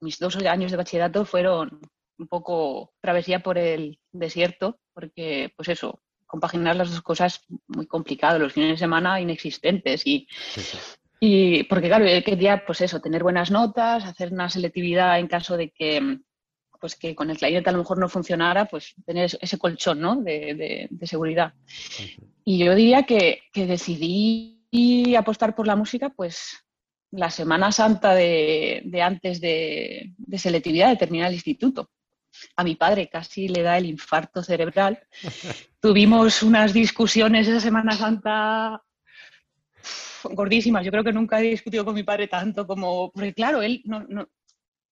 Mis 0.00 0.20
dos 0.20 0.36
años 0.36 0.70
de 0.70 0.76
bachillerato 0.76 1.24
fueron 1.24 1.80
un 2.18 2.28
poco 2.28 2.92
travesía 3.00 3.40
por 3.40 3.58
el 3.58 3.98
desierto, 4.12 4.78
porque 4.94 5.52
pues 5.56 5.70
eso, 5.70 6.00
compaginar 6.32 6.76
las 6.76 6.90
dos 6.90 7.02
cosas 7.02 7.42
muy 7.68 7.86
complicado, 7.86 8.38
los 8.38 8.54
fines 8.54 8.70
de 8.70 8.78
semana 8.78 9.20
inexistentes 9.20 10.06
y, 10.06 10.26
y 11.20 11.64
porque 11.64 11.88
claro, 11.88 12.06
yo 12.06 12.24
quería 12.24 12.64
pues 12.64 12.80
eso, 12.80 13.02
tener 13.02 13.22
buenas 13.22 13.50
notas, 13.50 14.06
hacer 14.06 14.32
una 14.32 14.48
selectividad 14.48 15.18
en 15.18 15.28
caso 15.28 15.58
de 15.58 15.70
que 15.70 16.20
pues 16.80 16.96
que 16.96 17.14
con 17.14 17.28
el 17.28 17.36
clarinete 17.36 17.68
a 17.68 17.72
lo 17.72 17.80
mejor 17.80 17.98
no 17.98 18.08
funcionara, 18.08 18.64
pues 18.64 18.94
tener 19.04 19.30
ese 19.40 19.58
colchón 19.58 20.00
¿no? 20.00 20.16
de, 20.16 20.88
seguridad. 21.02 21.52
Y 22.44 22.64
yo 22.64 22.74
diría 22.74 23.02
que, 23.02 23.42
que, 23.52 23.66
decidí 23.66 25.14
apostar 25.14 25.54
por 25.54 25.66
la 25.66 25.76
música, 25.76 26.08
pues 26.08 26.64
la 27.12 27.30
Semana 27.30 27.70
Santa 27.70 28.14
de, 28.14 28.82
de 28.86 29.02
antes 29.02 29.40
de, 29.40 30.14
selectividad, 30.36 30.88
de 30.88 30.96
terminar 30.96 31.28
el 31.28 31.34
instituto 31.34 31.90
a 32.56 32.64
mi 32.64 32.76
padre 32.76 33.08
casi 33.08 33.48
le 33.48 33.62
da 33.62 33.78
el 33.78 33.86
infarto 33.86 34.42
cerebral. 34.42 35.00
Tuvimos 35.80 36.42
unas 36.42 36.72
discusiones 36.72 37.48
esa 37.48 37.60
Semana 37.60 37.92
Santa 37.92 38.82
gordísimas. 40.24 40.84
Yo 40.84 40.90
creo 40.90 41.04
que 41.04 41.12
nunca 41.12 41.40
he 41.40 41.44
discutido 41.44 41.84
con 41.84 41.94
mi 41.94 42.02
padre 42.02 42.28
tanto 42.28 42.66
como, 42.66 43.10
porque 43.12 43.34
claro, 43.34 43.62
él 43.62 43.82
no, 43.84 44.06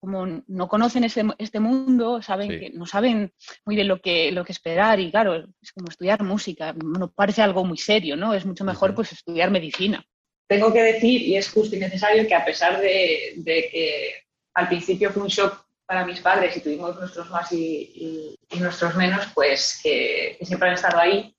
como 0.01 0.43
no 0.47 0.69
conocen 0.69 1.05
este 1.05 1.61
mundo, 1.61 2.23
saben 2.23 2.49
que 2.49 2.71
no 2.71 2.87
saben 2.87 3.33
muy 3.67 3.77
bien 3.77 3.87
lo 3.89 4.01
que, 4.01 4.33
lo 4.33 4.45
que 4.45 4.53
esperar 4.53 4.99
y 4.99 5.11
claro, 5.11 5.47
es 5.61 5.73
como 5.73 5.89
estudiar 5.89 6.23
música, 6.23 6.73
no 6.73 7.13
parece 7.13 7.43
algo 7.43 7.65
muy 7.65 7.77
serio, 7.77 8.17
¿no? 8.17 8.33
Es 8.33 8.47
mucho 8.47 8.65
mejor 8.65 8.95
pues 8.95 9.13
estudiar 9.13 9.51
medicina. 9.51 10.05
Tengo 10.49 10.73
que 10.73 10.83
decir, 10.83 11.23
y 11.23 11.37
es 11.37 11.51
justo 11.51 11.77
y 11.77 11.79
necesario, 11.79 12.27
que 12.27 12.35
a 12.35 12.45
pesar 12.45 12.81
de, 12.81 13.35
de 13.37 13.69
que 13.71 14.15
al 14.55 14.69
principio 14.69 15.11
fue 15.11 15.23
un 15.23 15.29
shock 15.29 15.67
para 15.91 16.07
mis 16.07 16.21
padres 16.21 16.57
y 16.57 16.61
tuvimos 16.61 16.97
nuestros 17.01 17.29
más 17.31 17.51
y, 17.51 18.39
nuestros 18.61 18.95
menos, 18.95 19.27
pues 19.35 19.81
que, 19.83 20.39
siempre 20.41 20.69
han 20.69 20.75
estado 20.75 21.01
ahí 21.01 21.35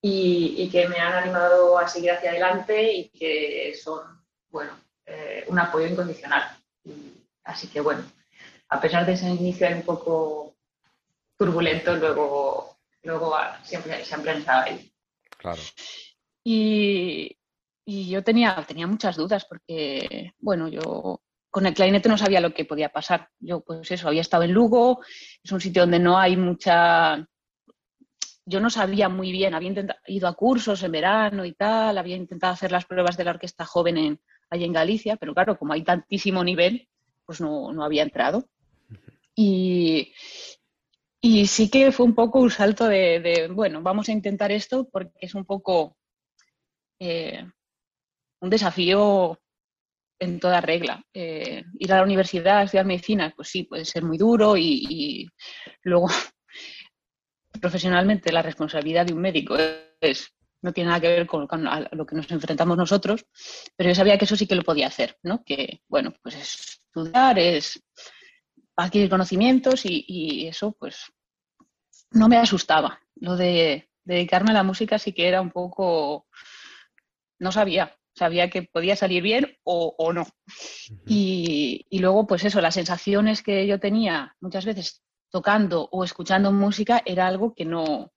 y, 0.00 0.70
que 0.72 0.88
me 0.88 0.96
han 0.96 1.12
animado 1.12 1.76
a 1.76 1.86
seguir 1.86 2.12
hacia 2.12 2.30
adelante 2.30 2.90
y 2.94 3.10
que 3.10 3.74
son, 3.74 4.24
bueno, 4.48 4.72
eh, 5.04 5.44
un 5.48 5.58
apoyo 5.58 5.86
incondicional. 5.86 6.56
así 7.44 7.68
que, 7.68 7.82
bueno, 7.82 8.02
a 8.70 8.80
pesar 8.80 9.04
de 9.04 9.12
ese 9.12 9.28
inicio 9.28 9.68
un 9.68 9.82
poco 9.82 10.56
turbulento, 11.36 11.94
luego, 11.94 12.78
luego 13.02 13.36
siempre, 13.64 14.02
siempre 14.02 14.30
han 14.30 14.38
estado 14.38 14.62
ahí. 14.62 14.90
Claro. 15.36 15.60
Y, 16.42 17.36
y 17.84 18.08
yo 18.08 18.24
tenía, 18.24 18.64
tenía 18.66 18.86
muchas 18.86 19.16
dudas 19.16 19.44
porque, 19.44 20.32
bueno, 20.38 20.68
yo 20.68 21.20
con 21.54 21.66
el 21.66 21.74
clarinete 21.74 22.08
no 22.08 22.18
sabía 22.18 22.40
lo 22.40 22.52
que 22.52 22.64
podía 22.64 22.88
pasar. 22.88 23.28
Yo, 23.38 23.60
pues 23.60 23.88
eso, 23.88 24.08
había 24.08 24.22
estado 24.22 24.42
en 24.42 24.50
Lugo, 24.50 25.04
es 25.40 25.52
un 25.52 25.60
sitio 25.60 25.82
donde 25.82 26.00
no 26.00 26.18
hay 26.18 26.36
mucha... 26.36 27.28
Yo 28.44 28.58
no 28.58 28.70
sabía 28.70 29.08
muy 29.08 29.30
bien, 29.30 29.54
había 29.54 29.72
ido 30.08 30.26
a 30.26 30.34
cursos 30.34 30.82
en 30.82 30.90
verano 30.90 31.44
y 31.44 31.52
tal, 31.52 31.96
había 31.96 32.16
intentado 32.16 32.54
hacer 32.54 32.72
las 32.72 32.86
pruebas 32.86 33.16
de 33.16 33.22
la 33.22 33.30
orquesta 33.30 33.64
joven 33.64 33.98
en, 33.98 34.20
allí 34.50 34.64
en 34.64 34.72
Galicia, 34.72 35.14
pero 35.14 35.32
claro, 35.32 35.56
como 35.56 35.74
hay 35.74 35.84
tantísimo 35.84 36.42
nivel, 36.42 36.88
pues 37.24 37.40
no, 37.40 37.84
había 37.84 38.02
entrado. 38.02 38.48
Y, 39.36 40.12
y, 41.20 41.46
sí 41.46 41.70
que 41.70 41.92
fue 41.92 42.04
un 42.04 42.16
poco 42.16 42.40
un 42.40 42.50
salto 42.50 42.88
de, 42.88 43.48
bueno, 43.52 43.80
vamos 43.80 44.08
a 44.08 44.12
intentar 44.12 44.50
esto 44.50 44.88
porque 44.90 45.12
es 45.20 45.36
un 45.36 45.44
poco 45.44 45.96
eh, 46.98 47.48
un 48.40 48.50
desafío 48.50 49.38
en 50.24 50.40
toda 50.40 50.60
regla. 50.60 51.04
Eh, 51.12 51.64
ir 51.78 51.92
a 51.92 51.98
la 51.98 52.02
universidad, 52.02 52.62
estudiar 52.62 52.86
medicina, 52.86 53.32
pues 53.34 53.48
sí, 53.48 53.64
puede 53.64 53.84
ser 53.84 54.02
muy 54.02 54.18
duro 54.18 54.56
y, 54.56 55.28
luego 55.82 56.08
profesionalmente 57.60 58.32
la 58.32 58.42
responsabilidad 58.42 59.06
de 59.06 59.14
un 59.14 59.20
médico 59.20 59.56
es, 60.00 60.34
no 60.62 60.72
tiene 60.72 60.88
nada 60.88 61.00
que 61.00 61.08
ver 61.08 61.26
con, 61.26 61.46
lo 61.92 62.06
que 62.06 62.16
nos 62.16 62.30
enfrentamos 62.30 62.76
nosotros, 62.76 63.26
pero 63.76 63.90
yo 63.90 63.94
sabía 63.94 64.18
que 64.18 64.24
eso 64.24 64.36
sí 64.36 64.46
que 64.46 64.54
lo 64.54 64.62
podía 64.62 64.88
hacer, 64.88 65.16
¿no? 65.22 65.44
Que, 65.44 65.82
bueno, 65.88 66.12
pues 66.22 66.34
estudiar, 66.36 67.38
es 67.38 67.82
adquirir 68.76 69.08
conocimientos 69.08 69.82
y, 69.84 70.46
eso, 70.48 70.72
pues, 70.78 71.12
no 72.10 72.28
me 72.28 72.38
asustaba. 72.38 73.00
Lo 73.16 73.36
de 73.36 73.90
dedicarme 74.04 74.50
a 74.50 74.54
la 74.54 74.62
música 74.62 74.98
sí 74.98 75.12
que 75.12 75.28
era 75.28 75.40
un 75.40 75.50
poco, 75.50 76.26
no 77.38 77.52
sabía, 77.52 77.96
sabía 78.14 78.48
que 78.48 78.62
podía 78.62 78.96
salir 78.96 79.22
bien 79.22 79.56
o, 79.64 80.12
no. 80.12 80.26
y, 81.06 81.86
luego, 81.90 82.26
pues 82.26 82.44
eso, 82.44 82.60
las 82.60 82.74
sensaciones 82.74 83.42
que 83.42 83.66
yo 83.66 83.80
tenía 83.80 84.36
muchas 84.40 84.64
veces 84.64 85.02
tocando 85.30 85.88
o 85.90 86.04
escuchando 86.04 86.52
música 86.52 87.02
era 87.04 87.26
algo 87.26 87.54
que 87.54 87.64
no, 87.64 88.12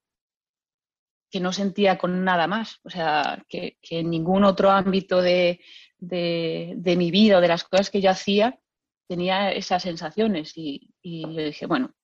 que 1.31 1.39
no 1.39 1.51
sentía 1.51 1.97
con 1.97 2.23
nada 2.23 2.47
más. 2.47 2.79
O 2.83 2.89
sea, 2.89 3.43
que, 3.49 3.77
en 3.89 4.09
ningún 4.09 4.43
otro 4.43 4.69
ámbito 4.69 5.21
de, 5.21 5.59
mi 5.99 7.11
vida 7.11 7.37
o 7.37 7.41
de 7.41 7.47
las 7.47 7.63
cosas 7.63 7.89
que 7.89 8.01
yo 8.01 8.11
hacía 8.11 8.59
tenía 9.07 9.51
esas 9.51 9.81
sensaciones. 9.83 10.53
Y, 10.55 10.93
y 11.01 11.21
yo 11.21 11.45
dije, 11.45 11.65
bueno, 11.65 11.95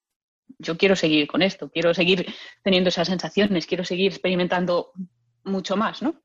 yo 0.57 0.77
quiero 0.77 0.95
seguir 0.95 1.27
con 1.27 1.41
esto, 1.41 1.69
quiero 1.69 1.93
seguir 1.93 2.25
teniendo 2.63 2.89
esas 2.89 3.07
sensaciones, 3.07 3.67
quiero 3.67 3.83
seguir 3.83 4.11
experimentando 4.11 4.91
mucho 5.43 5.77
más, 5.77 6.01
¿no? 6.01 6.23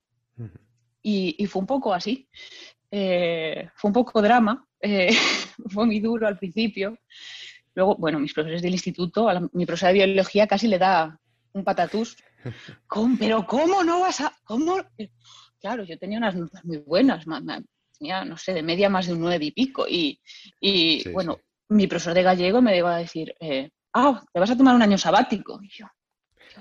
Y, 1.02 1.46
fue 1.46 1.60
un 1.60 1.66
poco 1.66 1.92
así. 1.92 2.28
Eh, 2.90 3.68
fue 3.74 3.88
un 3.88 3.94
poco 3.94 4.22
drama, 4.22 4.66
eh, 4.80 5.10
fue 5.68 5.86
muy 5.86 6.00
duro 6.00 6.26
al 6.26 6.38
principio. 6.38 6.98
Luego, 7.74 7.96
bueno, 7.96 8.18
mis 8.18 8.32
profesores 8.32 8.62
del 8.62 8.72
instituto, 8.72 9.28
a 9.28 9.40
mi 9.52 9.66
profesora 9.66 9.92
de 9.92 10.04
biología 10.04 10.46
casi 10.46 10.68
le 10.68 10.78
da 10.78 11.18
un 11.52 11.64
patatús. 11.64 12.16
¿Pero 13.18 13.46
cómo 13.46 13.84
no 13.84 14.00
vas 14.00 14.20
a...? 14.20 14.32
¿Cómo? 14.44 14.76
Claro, 15.60 15.84
yo 15.84 15.98
tenía 15.98 16.18
unas 16.18 16.36
notas 16.36 16.64
muy 16.64 16.78
buenas, 16.78 17.24
tenía, 17.98 18.24
no 18.24 18.36
sé, 18.36 18.54
de 18.54 18.62
media 18.62 18.88
más 18.88 19.06
de 19.06 19.12
un 19.14 19.20
nueve 19.20 19.46
y 19.46 19.50
pico. 19.50 19.86
Y, 19.88 20.20
bueno, 21.12 21.40
mi 21.68 21.86
profesor 21.86 22.14
de 22.14 22.22
gallego 22.22 22.62
me 22.62 22.76
iba 22.76 22.94
a 22.94 22.98
decir, 22.98 23.34
eh, 23.40 23.70
ah, 23.92 24.22
te 24.32 24.40
vas 24.40 24.50
a 24.50 24.56
tomar 24.56 24.74
un 24.74 24.82
año 24.82 24.98
sabático. 24.98 25.60
Y 25.62 25.68
yo, 25.70 25.86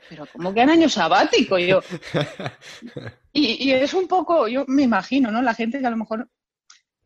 pero 0.09 0.25
¿cómo 0.31 0.53
que 0.53 0.61
en 0.61 0.69
año 0.69 0.89
sabático? 0.89 1.57
Y 1.57 1.67
yo, 1.67 1.81
y, 3.33 3.71
es 3.71 3.93
un 3.93 4.07
poco, 4.07 4.47
yo 4.47 4.65
me 4.67 4.83
imagino, 4.83 5.31
¿no? 5.31 5.41
La 5.41 5.53
gente 5.53 5.79
que 5.79 5.85
a 5.85 5.91
lo 5.91 5.97
mejor, 5.97 6.29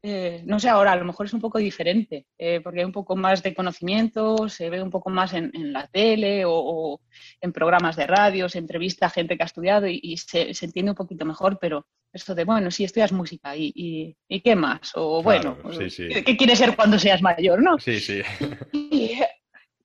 eh, 0.03 0.41
no 0.45 0.59
sé 0.59 0.69
ahora, 0.69 0.93
a 0.93 0.95
lo 0.95 1.05
mejor 1.05 1.25
es 1.25 1.33
un 1.33 1.41
poco 1.41 1.59
diferente, 1.59 2.25
eh, 2.37 2.59
porque 2.61 2.79
hay 2.79 2.85
un 2.85 2.91
poco 2.91 3.15
más 3.15 3.43
de 3.43 3.53
conocimiento, 3.53 4.49
se 4.49 4.69
ve 4.69 4.81
un 4.81 4.89
poco 4.89 5.09
más 5.09 5.33
en, 5.33 5.51
la 5.73 5.87
tele 5.87 6.43
o, 6.45 7.01
en 7.39 7.51
programas 7.51 7.95
de 7.95 8.07
radio, 8.07 8.49
se 8.49 8.59
entrevista 8.59 9.07
a 9.07 9.09
gente 9.09 9.37
que 9.37 9.43
ha 9.43 9.45
estudiado 9.45 9.87
y, 9.87 10.17
se, 10.17 10.51
entiende 10.61 10.91
un 10.91 10.97
poquito 10.97 11.25
mejor, 11.25 11.59
pero 11.59 11.85
esto 12.13 12.33
de, 12.33 12.45
bueno, 12.45 12.71
sí, 12.71 12.83
estudias 12.83 13.11
música 13.11 13.55
y, 13.55 14.15
qué 14.43 14.55
más, 14.55 14.91
o 14.95 15.21
bueno, 15.21 15.57
¿qué 15.77 16.37
quieres 16.37 16.59
ser 16.59 16.75
cuando 16.75 16.97
seas 16.97 17.21
mayor, 17.21 17.61
no? 17.61 17.77
Sí, 17.77 17.99
sí. 17.99 18.21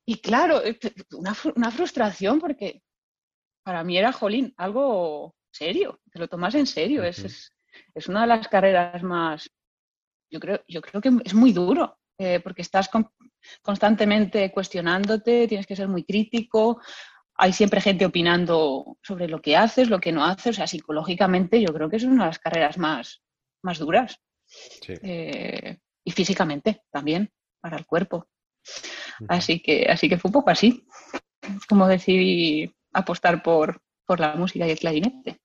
Y, 0.09 0.19
claro, 0.19 0.61
una, 1.11 1.35
una 1.55 1.69
frustración 1.69 2.39
porque 2.39 2.81
para 3.67 3.83
mí 3.83 3.97
era, 3.97 4.13
jolín, 4.13 4.53
algo 4.55 5.35
serio, 5.51 5.99
te 6.09 6.19
lo 6.19 6.29
tomas 6.29 6.55
en 6.55 6.65
serio. 6.65 7.03
es, 7.03 7.51
es, 7.93 8.07
una 8.07 8.21
de 8.21 8.27
las 8.27 8.47
carreras 8.47 9.03
más, 9.03 9.51
yo 10.31 10.39
creo, 10.39 10.61
yo 10.69 10.81
creo 10.81 11.01
que 11.01 11.11
es 11.25 11.33
muy 11.33 11.51
duro, 11.51 11.99
eh, 12.17 12.39
porque 12.39 12.61
estás 12.61 12.89
constantemente 13.61 14.53
cuestionándote, 14.53 15.49
tienes 15.49 15.67
que 15.67 15.75
ser 15.75 15.89
muy 15.89 16.05
crítico, 16.05 16.79
hay 17.35 17.51
siempre 17.51 17.81
gente 17.81 18.05
opinando 18.05 18.97
sobre 19.03 19.27
lo 19.27 19.41
que 19.41 19.57
haces, 19.57 19.89
lo 19.89 19.99
que 19.99 20.13
no 20.13 20.23
haces, 20.23 20.51
o 20.51 20.53
sea, 20.53 20.67
psicológicamente 20.67 21.59
yo 21.59 21.73
creo 21.73 21.89
que 21.89 21.97
es 21.97 22.05
una 22.05 22.23
de 22.23 22.29
las 22.29 22.39
carreras 22.39 22.77
más, 22.77 23.21
más 23.63 23.79
duras. 23.79 24.17
Eh, 24.87 25.77
y 26.05 26.11
físicamente 26.11 26.83
también, 26.89 27.33
para 27.59 27.75
el 27.75 27.85
cuerpo. 27.85 28.29
Así 29.27 29.59
que, 29.59 29.87
así 29.89 30.07
que 30.07 30.17
fue 30.17 30.29
un 30.29 30.33
poco 30.33 30.51
así, 30.51 30.87
como 31.67 31.85
decidí 31.85 32.73
apostar 32.93 33.43
por, 33.43 33.81
por 34.05 34.19
la 34.19 34.35
música 34.35 34.67
y 34.67 34.71
el 34.71 34.79
clarinete. 34.79 35.39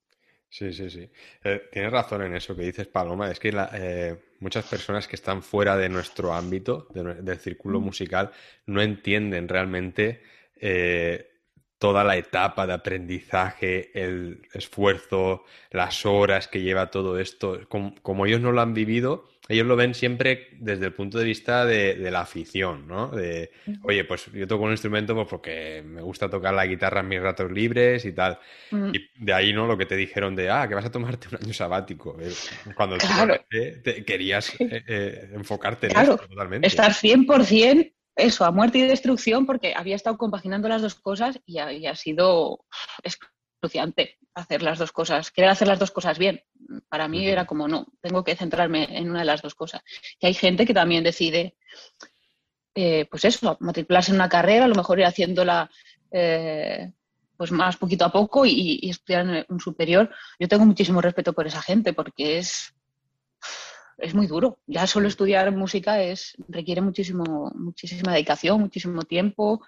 Sí, 0.48 0.70
sí, 0.74 0.90
sí. 0.90 1.10
Eh, 1.42 1.62
tienes 1.72 1.90
razón 1.90 2.22
en 2.22 2.36
eso 2.36 2.54
que 2.54 2.62
dices, 2.62 2.86
Paloma. 2.86 3.30
Es 3.30 3.40
que 3.40 3.50
eh, 3.72 4.16
muchas 4.40 4.66
personas 4.66 5.08
que 5.08 5.16
están 5.16 5.42
fuera 5.42 5.78
de 5.78 5.88
nuestro 5.88 6.34
ámbito, 6.34 6.88
del 6.92 7.38
círculo 7.38 7.80
mm. 7.80 7.84
musical, 7.84 8.30
no 8.66 8.82
entienden 8.82 9.48
realmente 9.48 10.22
eh, 10.56 11.31
toda 11.82 12.04
la 12.04 12.16
etapa 12.16 12.64
de 12.64 12.74
aprendizaje, 12.74 13.90
el 13.92 14.40
esfuerzo, 14.52 15.42
las 15.72 16.06
horas 16.06 16.46
que 16.46 16.60
lleva 16.60 16.92
todo 16.92 17.18
esto, 17.18 17.58
como, 17.68 18.24
ellos 18.24 18.40
no 18.40 18.52
lo 18.52 18.60
han 18.60 18.72
vivido, 18.72 19.28
ellos 19.48 19.66
lo 19.66 19.74
ven 19.74 19.92
siempre 19.92 20.46
desde 20.60 20.86
el 20.86 20.92
punto 20.92 21.18
de 21.18 21.24
vista 21.24 21.66
de, 21.66 21.96
la 22.08 22.20
afición, 22.20 22.86
¿no? 22.86 23.08
De, 23.08 23.50
oye, 23.82 24.04
pues 24.04 24.26
yo 24.32 24.46
toco 24.46 24.62
un 24.62 24.70
instrumento 24.70 25.12
pues 25.16 25.26
porque 25.26 25.82
me 25.84 26.02
gusta 26.02 26.30
tocar 26.30 26.54
la 26.54 26.66
guitarra 26.66 27.00
en 27.00 27.08
mis 27.08 27.20
ratos 27.20 27.50
libres 27.50 28.04
y 28.04 28.12
tal. 28.12 28.38
Y 28.70 29.00
de 29.16 29.32
ahí, 29.32 29.52
¿no? 29.52 29.66
Lo 29.66 29.76
que 29.76 29.86
te 29.86 29.96
dijeron 29.96 30.36
de, 30.36 30.50
ah, 30.50 30.68
que 30.68 30.76
vas 30.76 30.84
a 30.84 30.92
tomarte 30.92 31.26
un 31.32 31.42
año 31.42 31.52
sabático. 31.52 32.16
Eh, 32.20 32.32
cuando 32.76 32.96
te, 32.96 34.04
querías 34.04 34.54
eh, 34.60 34.84
eh, 34.86 35.30
enfocarte 35.34 35.88
en 35.88 35.98
eso 35.98 36.16
totalmente. 36.16 36.68
Estar 36.68 36.92
100% 36.92 37.92
eso, 38.16 38.44
a 38.44 38.50
muerte 38.50 38.78
y 38.78 38.82
destrucción, 38.82 39.46
porque 39.46 39.74
había 39.74 39.96
estado 39.96 40.18
compaginando 40.18 40.68
las 40.68 40.82
dos 40.82 40.94
cosas 40.94 41.38
y, 41.46 41.58
ha, 41.58 41.96
sido 41.96 42.64
excruciante 43.02 44.18
hacer 44.34 44.62
las 44.62 44.78
dos 44.78 44.92
cosas, 44.92 45.30
querer 45.30 45.50
hacer 45.50 45.68
las 45.68 45.78
dos 45.78 45.90
cosas 45.90 46.18
bien. 46.18 46.42
Para 46.88 47.08
mí 47.08 47.26
era 47.26 47.46
como, 47.46 47.68
no, 47.68 47.86
tengo 48.00 48.24
que 48.24 48.36
centrarme 48.36 48.96
en 48.96 49.10
una 49.10 49.20
de 49.20 49.24
las 49.26 49.42
dos 49.42 49.54
cosas. 49.54 49.82
Y 50.20 50.26
hay 50.26 50.34
gente 50.34 50.66
que 50.66 50.74
también 50.74 51.04
decide, 51.04 51.56
eh, 52.74 53.06
pues 53.10 53.24
eso, 53.24 53.56
matricularse 53.60 54.10
en 54.10 54.16
una 54.16 54.28
carrera, 54.28 54.64
a 54.64 54.68
lo 54.68 54.74
mejor 54.74 54.98
ir 54.98 55.06
haciéndola 55.06 55.70
eh, 56.10 56.92
pues 57.36 57.50
más 57.50 57.76
poquito 57.76 58.04
a 58.04 58.12
poco 58.12 58.44
y, 58.46 58.78
y 58.82 58.90
estudiar 58.90 59.26
en 59.26 59.46
un 59.48 59.60
superior. 59.60 60.10
Yo 60.38 60.48
tengo 60.48 60.66
muchísimo 60.66 61.00
respeto 61.00 61.32
por 61.32 61.46
esa 61.46 61.62
gente 61.62 61.92
porque 61.92 62.38
es 62.38 62.74
es 64.02 64.14
muy 64.14 64.26
duro. 64.26 64.58
Ya 64.66 64.86
solo 64.86 65.08
estudiar 65.08 65.50
música 65.52 66.02
es, 66.02 66.34
requiere 66.48 66.80
muchísimo, 66.80 67.52
muchísima 67.54 68.12
dedicación, 68.12 68.60
muchísimo 68.60 69.02
tiempo 69.04 69.64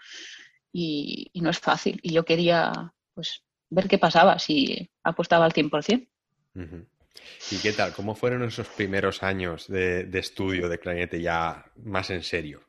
y, 0.73 1.31
no 1.35 1.51
es 1.51 1.59
fácil. 1.59 2.01
Y 2.03 2.13
yo 2.13 2.25
quería 2.25 2.93
pues, 3.15 3.45
ver 3.71 3.89
qué 3.89 3.97
pasaba 3.97 4.39
si 4.39 4.91
apostaba 5.05 5.45
al 5.45 5.53
100%. 5.53 6.09
¿Y 7.53 7.59
qué 7.59 7.73
tal? 7.73 7.93
¿Cómo 7.93 8.15
fueron 8.17 8.43
esos 8.43 8.69
primeros 8.69 9.23
años 9.23 9.69
de, 9.69 10.09
estudio 10.19 10.69
de 10.69 10.79
clarinete 10.79 11.23
ya 11.23 11.65
más 11.85 12.11
en 12.11 12.23
serio? 12.23 12.61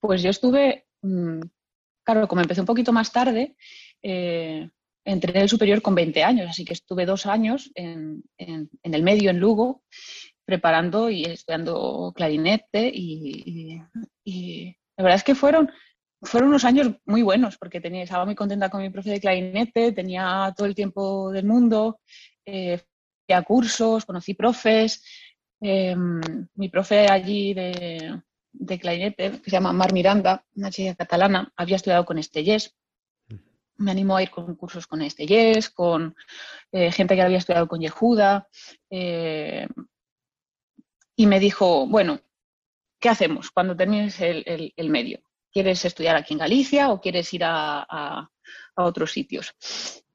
Pues 0.00 0.22
yo 0.22 0.30
estuve, 0.30 0.86
mm, 1.02 1.40
claro, 2.02 2.26
como 2.26 2.40
empecé 2.40 2.60
un 2.60 2.66
poquito 2.66 2.92
más 2.92 3.12
tarde, 3.12 3.56
eh, 4.02 4.70
entré 5.04 5.32
en 5.32 5.42
el 5.42 5.48
superior 5.48 5.82
con 5.82 5.94
20 5.94 6.22
años, 6.22 6.48
así 6.48 6.64
que 6.64 6.72
estuve 6.72 7.06
dos 7.06 7.26
años 7.26 7.70
en, 7.74 8.22
el 8.38 9.02
medio, 9.02 9.30
en 9.30 9.40
Lugo, 9.40 9.82
preparando 10.50 11.08
y 11.10 11.24
estudiando 11.24 12.12
clarinete 12.12 12.90
y, 12.92 13.80
la 14.96 15.04
verdad 15.04 15.16
es 15.16 15.22
que 15.24 15.36
fueron, 15.36 15.70
fueron 16.20 16.48
unos 16.48 16.64
años 16.64 16.90
muy 17.06 17.22
buenos 17.22 17.56
porque 17.56 17.80
tenía, 17.80 18.02
estaba 18.02 18.24
muy 18.24 18.34
contenta 18.34 18.68
con 18.68 18.82
mi 18.82 18.90
profe 18.90 19.10
de 19.10 19.20
clarinete, 19.20 19.92
tenía 19.92 20.52
todo 20.56 20.66
el 20.66 20.74
tiempo 20.74 21.30
del 21.30 21.46
mundo, 21.46 22.00
eh, 22.44 22.80
a 23.28 23.42
cursos, 23.42 24.04
conocí 24.04 24.34
profes, 24.34 25.04
em, 25.60 26.20
mi 26.56 26.68
profe 26.68 27.06
allí 27.08 27.54
de, 27.54 28.20
de 28.52 28.78
clarinete, 28.80 29.30
que 29.38 29.50
se 29.50 29.56
llama 29.56 29.72
Mar 29.72 29.92
Miranda, 29.92 30.44
una 30.56 30.70
chica 30.72 30.96
catalana, 30.96 31.52
había 31.56 31.76
estudiado 31.76 32.04
con 32.04 32.18
Estellés 32.18 32.74
me 33.80 33.90
animó 33.90 34.16
a 34.16 34.22
ir 34.22 34.30
con 34.30 34.54
cursos 34.54 34.86
con 34.86 35.02
Estellés, 35.02 35.70
con 35.70 36.14
eh, 36.70 36.92
gente 36.92 37.16
que 37.16 37.22
había 37.22 37.38
estudiado 37.38 37.66
con 37.66 37.80
Yehuda. 37.80 38.46
Eh, 38.90 39.66
y 41.20 41.26
me 41.26 41.38
dijo, 41.38 41.86
bueno, 41.86 42.18
¿qué 42.98 43.10
hacemos 43.10 43.50
cuando 43.50 43.76
termines 43.76 44.18
el, 44.22 44.72
medio? 44.88 45.20
¿Quieres 45.52 45.84
estudiar 45.84 46.16
aquí 46.16 46.32
en 46.32 46.38
Galicia 46.38 46.90
o 46.90 46.98
quieres 46.98 47.30
ir 47.34 47.42
a, 47.44 48.30
otros 48.74 49.12
sitios? 49.12 49.54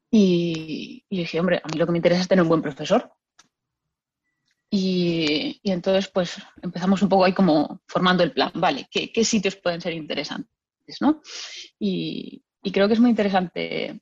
Y, 0.10 1.06
dije, 1.08 1.40
hombre, 1.40 1.62
a 1.64 1.68
mí 1.68 1.78
lo 1.78 1.86
que 1.86 1.92
me 1.92 2.00
interesa 2.00 2.22
es 2.22 2.28
tener 2.28 2.42
un 2.42 2.50
buen 2.50 2.64
profesor. 2.64 3.14
Y, 4.72 5.62
entonces, 5.64 6.08
pues 6.08 6.38
empezamos 6.60 7.04
un 7.04 7.10
poco 7.10 7.26
ahí 7.26 7.34
como 7.34 7.84
formando 7.88 8.24
el 8.24 8.32
plan, 8.32 8.52
¿vale? 8.56 8.88
¿Qué, 8.90 9.12
qué 9.12 9.24
sitios 9.24 9.58
pueden 9.58 9.82
ser 9.82 9.94
interesantes? 9.94 10.50
¿no? 11.02 11.22
Y, 11.78 12.44
y 12.64 12.72
creo 12.72 12.88
que 12.88 12.96
es 12.96 13.00
muy 13.00 13.12
interesante 13.12 14.02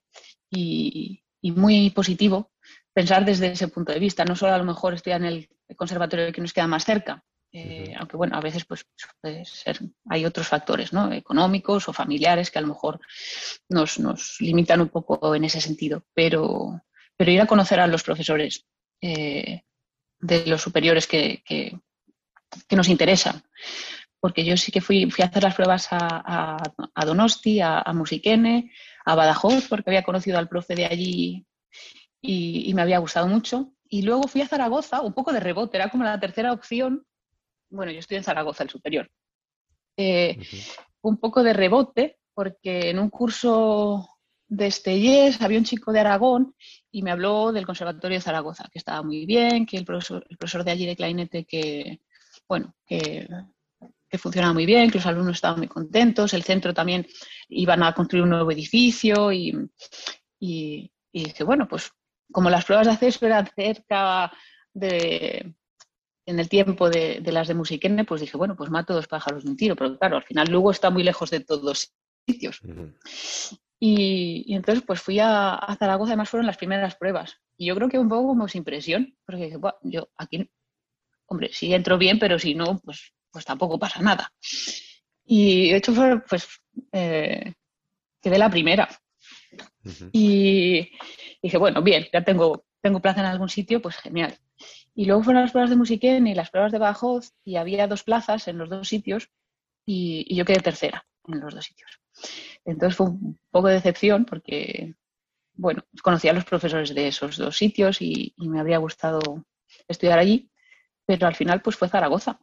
y, 0.49 1.21
muy 1.41 1.89
positivo 1.89 2.52
pensar 2.93 3.25
desde 3.25 3.51
ese 3.51 3.67
punto 3.67 3.91
de 3.91 3.99
vista, 3.99 4.23
no 4.23 4.35
solo 4.35 4.53
a 4.53 4.57
lo 4.57 4.63
mejor 4.63 4.93
estudiar 4.93 5.21
en 5.21 5.27
el 5.27 5.49
conservatorio 5.75 6.31
que 6.31 6.41
nos 6.41 6.53
queda 6.53 6.67
más 6.67 6.85
cerca, 6.85 7.23
eh, 7.51 7.93
aunque 7.99 8.17
bueno, 8.17 8.35
a 8.35 8.41
veces 8.41 8.65
pues 8.65 8.85
puede 9.21 9.45
ser, 9.45 9.79
hay 10.09 10.25
otros 10.25 10.47
factores, 10.47 10.91
¿no? 10.91 11.11
Económicos 11.11 11.87
o 11.87 11.93
familiares 11.93 12.49
que 12.49 12.57
a 12.57 12.61
lo 12.61 12.69
mejor 12.69 12.99
nos, 13.69 13.97
limitan 14.39 14.81
un 14.81 14.89
poco 14.89 15.35
en 15.35 15.43
ese 15.43 15.61
sentido, 15.61 16.03
pero, 16.13 16.81
pero 17.15 17.31
ir 17.31 17.41
a 17.41 17.45
conocer 17.45 17.79
a 17.79 17.87
los 17.87 18.03
profesores 18.03 18.65
eh, 19.01 19.61
de 20.19 20.47
los 20.47 20.61
superiores 20.61 21.05
que, 21.05 21.43
que, 21.45 21.77
que 22.67 22.75
nos 22.75 22.89
interesan 22.89 23.43
porque 24.19 24.45
yo 24.45 24.55
sí 24.55 24.71
que 24.71 24.79
fui, 24.79 25.11
fui 25.11 25.21
a 25.21 25.27
hacer 25.27 25.43
las 25.43 25.53
pruebas 25.53 25.89
a, 25.91 26.57
Donosti, 27.05 27.59
a, 27.59 27.79
a, 27.79 27.91
Musiquene, 27.91 28.71
a 29.03 29.15
Badajoz, 29.15 29.67
porque 29.67 29.89
había 29.89 30.03
conocido 30.03 30.37
al 30.37 30.47
profe 30.47 30.75
de 30.75 30.85
allí 30.85 31.45
y, 32.23 32.73
me 32.73 32.81
había 32.81 32.97
gustado 32.97 33.27
mucho. 33.27 33.73
Y 33.87 34.01
luego 34.01 34.23
fui 34.23 34.41
a 34.41 34.47
Zaragoza, 34.47 35.01
un 35.01 35.13
poco 35.13 35.31
de 35.31 35.39
rebote, 35.39 35.77
era 35.77 35.89
como 35.89 36.03
la 36.03 36.19
tercera 36.19 36.51
opción. 36.51 37.05
Bueno, 37.69 37.91
yo 37.91 37.99
estoy 37.99 38.17
en 38.17 38.23
Zaragoza, 38.23 38.63
el 38.63 38.69
superior. 38.69 39.11
Eh, 39.97 40.37
un 41.01 41.17
poco 41.17 41.43
de 41.43 41.53
rebote, 41.53 42.17
porque 42.33 42.89
en 42.89 42.97
un 42.97 43.09
curso 43.09 44.09
de 44.47 44.67
Estellés 44.67 45.41
había 45.41 45.59
un 45.59 45.65
chico 45.65 45.91
de 45.91 45.99
Aragón 45.99 46.55
y 46.91 47.03
me 47.03 47.11
habló 47.11 47.51
del 47.51 47.65
Conservatorio 47.65 48.17
de 48.17 48.21
Zaragoza, 48.23 48.69
que 48.71 48.79
estaba 48.79 49.03
muy 49.03 49.25
bien, 49.25 49.65
que 49.65 49.77
el 49.77 49.85
profesor, 49.85 50.25
el 50.29 50.37
profesor 50.37 50.63
de 50.63 50.71
allí 50.71 50.85
de 50.85 50.95
clarinete 50.95 51.45
que, 51.45 52.01
bueno, 52.47 52.75
que 52.85 53.27
que 54.13 54.19
funcionaba 54.19 54.53
muy 54.53 54.67
bien, 54.67 54.91
que 54.91 54.99
los 54.99 55.07
alumnos 55.07 55.37
estaban 55.37 55.57
muy 55.57 55.67
contentos, 55.67 56.35
el 56.35 56.43
centro 56.43 56.71
también 56.71 57.07
iban 57.49 57.81
a 57.81 57.95
construir 57.95 58.21
un 58.21 58.29
nuevo 58.29 58.51
edificio 58.51 59.31
y, 59.31 59.57
y, 60.39 60.91
dije, 61.11 61.43
bueno, 61.43 61.67
pues 61.67 61.91
como 62.31 62.49
las 62.49 62.65
pruebas 62.65 62.87
de 62.87 62.93
acceso 62.93 63.25
eran 63.25 63.47
cerca 63.47 64.31
de, 64.73 65.53
en 66.25 66.39
el 66.39 66.49
tiempo 66.49 66.89
de, 66.89 67.21
las 67.25 67.47
de 67.47 67.53
Musiquene, 67.53 68.05
pues 68.05 68.21
dije, 68.21 68.37
bueno, 68.37 68.55
pues 68.55 68.69
mato 68.69 68.93
dos 68.93 69.07
pájaros 69.07 69.43
de 69.43 69.51
un 69.51 69.57
tiro, 69.57 69.75
pero 69.75 69.97
claro, 69.97 70.17
al 70.17 70.23
final 70.23 70.47
luego 70.49 70.71
está 70.71 70.89
muy 70.89 71.03
lejos 71.03 71.29
de 71.29 71.41
todos 71.41 71.63
los 71.63 71.93
sitios. 72.27 72.61
y, 73.79 74.53
entonces 74.53 74.83
pues 74.85 75.01
fui 75.01 75.19
a, 75.19 75.59
Zaragoza, 75.77 76.11
además 76.11 76.29
fueron 76.29 76.47
las 76.47 76.57
primeras 76.57 76.95
pruebas. 76.95 77.39
Y 77.57 77.67
yo 77.67 77.75
creo 77.75 77.89
que 77.89 77.99
un 77.99 78.09
poco 78.09 78.27
como 78.27 78.47
sin 78.47 78.63
presión, 78.63 79.15
porque 79.25 79.45
dije, 79.45 79.57
bueno, 79.57 79.77
yo 79.83 80.09
aquí, 80.17 80.49
hombre, 81.27 81.49
sí 81.51 81.73
entro 81.73 81.97
bien, 81.97 82.19
pero 82.19 82.39
si 82.39 82.55
no, 82.55 82.79
pues 82.79 83.13
pues 83.33 83.43
tampoco 83.43 83.79
pasa 83.79 83.99
nada. 84.01 84.31
Y 85.25 85.71
de 85.71 85.77
hecho, 85.77 85.93
pues 86.29 86.47
eh, 86.91 87.53
quedé 88.21 88.37
la 88.37 88.49
primera. 88.49 88.87
Y 90.11 90.91
dije, 91.41 91.57
bueno, 91.57 91.81
bien, 91.81 92.07
ya 92.11 92.23
tengo, 92.23 92.65
tengo 92.81 93.01
plaza 93.01 93.21
en 93.21 93.27
algún 93.27 93.49
sitio, 93.49 93.81
pues 93.81 93.97
genial. 93.97 94.37
Y 94.95 95.05
luego 95.05 95.23
fueron 95.23 95.43
las 95.43 95.51
pruebas 95.51 95.69
de 95.69 95.75
Musiquén 95.75 96.27
y 96.27 96.35
las 96.35 96.49
pruebas 96.49 96.71
de 96.71 96.79
Bajoz 96.79 97.33
y 97.43 97.55
había 97.55 97.87
dos 97.87 98.03
plazas 98.03 98.47
en 98.47 98.57
los 98.57 98.69
dos 98.69 98.87
sitios 98.87 99.29
y, 99.85 100.33
yo 100.33 100.45
quedé 100.45 100.59
tercera 100.59 101.05
en 101.27 101.39
los 101.39 101.53
dos 101.53 101.65
sitios. 101.65 101.99
Entonces 102.63 102.95
fue 102.95 103.07
un 103.07 103.39
poco 103.49 103.67
de 103.67 103.75
decepción 103.75 104.25
porque, 104.25 104.95
bueno, 105.53 105.83
conocía 106.01 106.31
a 106.31 106.35
los 106.35 106.45
profesores 106.45 106.93
de 106.93 107.07
esos 107.07 107.37
dos 107.37 107.57
sitios 107.57 108.01
y, 108.01 108.33
y 108.37 108.49
me 108.49 108.59
habría 108.59 108.77
gustado 108.77 109.19
estudiar 109.87 110.19
allí, 110.19 110.49
pero 111.05 111.27
al 111.27 111.35
final 111.35 111.61
pues 111.61 111.75
fue 111.75 111.89
Zaragoza. 111.89 112.39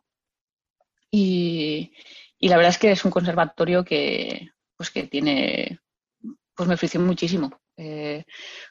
Y, 1.10 1.92
la 2.40 2.56
verdad 2.56 2.70
es 2.70 2.78
que 2.78 2.92
es 2.92 3.04
un 3.04 3.10
conservatorio 3.10 3.84
que, 3.84 4.50
pues 4.76 4.90
que 4.90 5.04
tiene, 5.04 5.80
pues 6.60 6.68
me 6.68 6.74
ofreció 6.74 7.00
muchísimo. 7.00 7.58
Eh, 7.74 8.22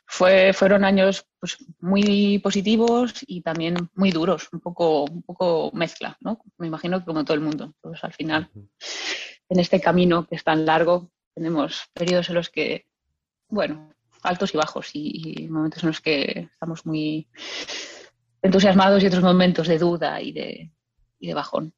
fue, 0.06 0.54
fueron 0.54 0.86
años 0.86 1.26
pues, 1.40 1.58
muy 1.80 2.38
positivos 2.38 3.16
y 3.26 3.42
también 3.42 3.90
muy 3.96 4.12
duros, 4.12 4.48
un 4.54 4.60
poco, 4.60 5.06
un 5.06 5.24
poco 5.24 5.72
mezcla, 5.74 6.16
¿no? 6.22 6.40
Me 6.60 6.68
imagino 6.68 7.00
que 7.00 7.06
como 7.06 7.26
todo 7.26 7.34
el 7.34 7.42
mundo. 7.42 7.74
Pues 7.82 8.04
al 8.04 8.14
final, 8.14 8.52
en 8.54 9.60
este 9.60 9.82
camino 9.82 10.28
que 10.28 10.36
es 10.36 10.44
tan 10.44 10.68
largo, 10.68 11.10
tenemos 11.34 11.90
periodos 11.92 12.30
en 12.30 12.36
los 12.36 12.52
que, 12.52 12.86
bueno, 13.48 13.92
altos 14.22 14.54
y 14.54 14.58
bajos 14.58 14.92
y, 14.94 15.48
momentos 15.50 15.82
en 15.82 15.90
los 15.90 16.00
que 16.00 16.50
estamos 16.54 16.86
muy 16.86 17.28
entusiasmados 18.44 19.02
y 19.02 19.08
otros 19.08 19.24
momentos 19.24 19.68
de 19.68 19.80
duda 19.80 20.22
y 20.22 20.32
de, 20.32 20.72
y 21.18 21.28
de 21.28 21.34
bajón. 21.34 21.74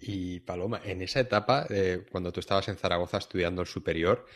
Y 0.00 0.40
Paloma, 0.40 0.80
en 0.84 1.02
esa 1.02 1.20
etapa, 1.20 1.68
eh, 1.70 2.04
cuando 2.10 2.32
tú 2.32 2.40
estabas 2.40 2.66
en 2.66 2.76
Zaragoza 2.76 3.18
estudiando 3.18 3.62
el 3.62 3.68
superior, 3.68 4.26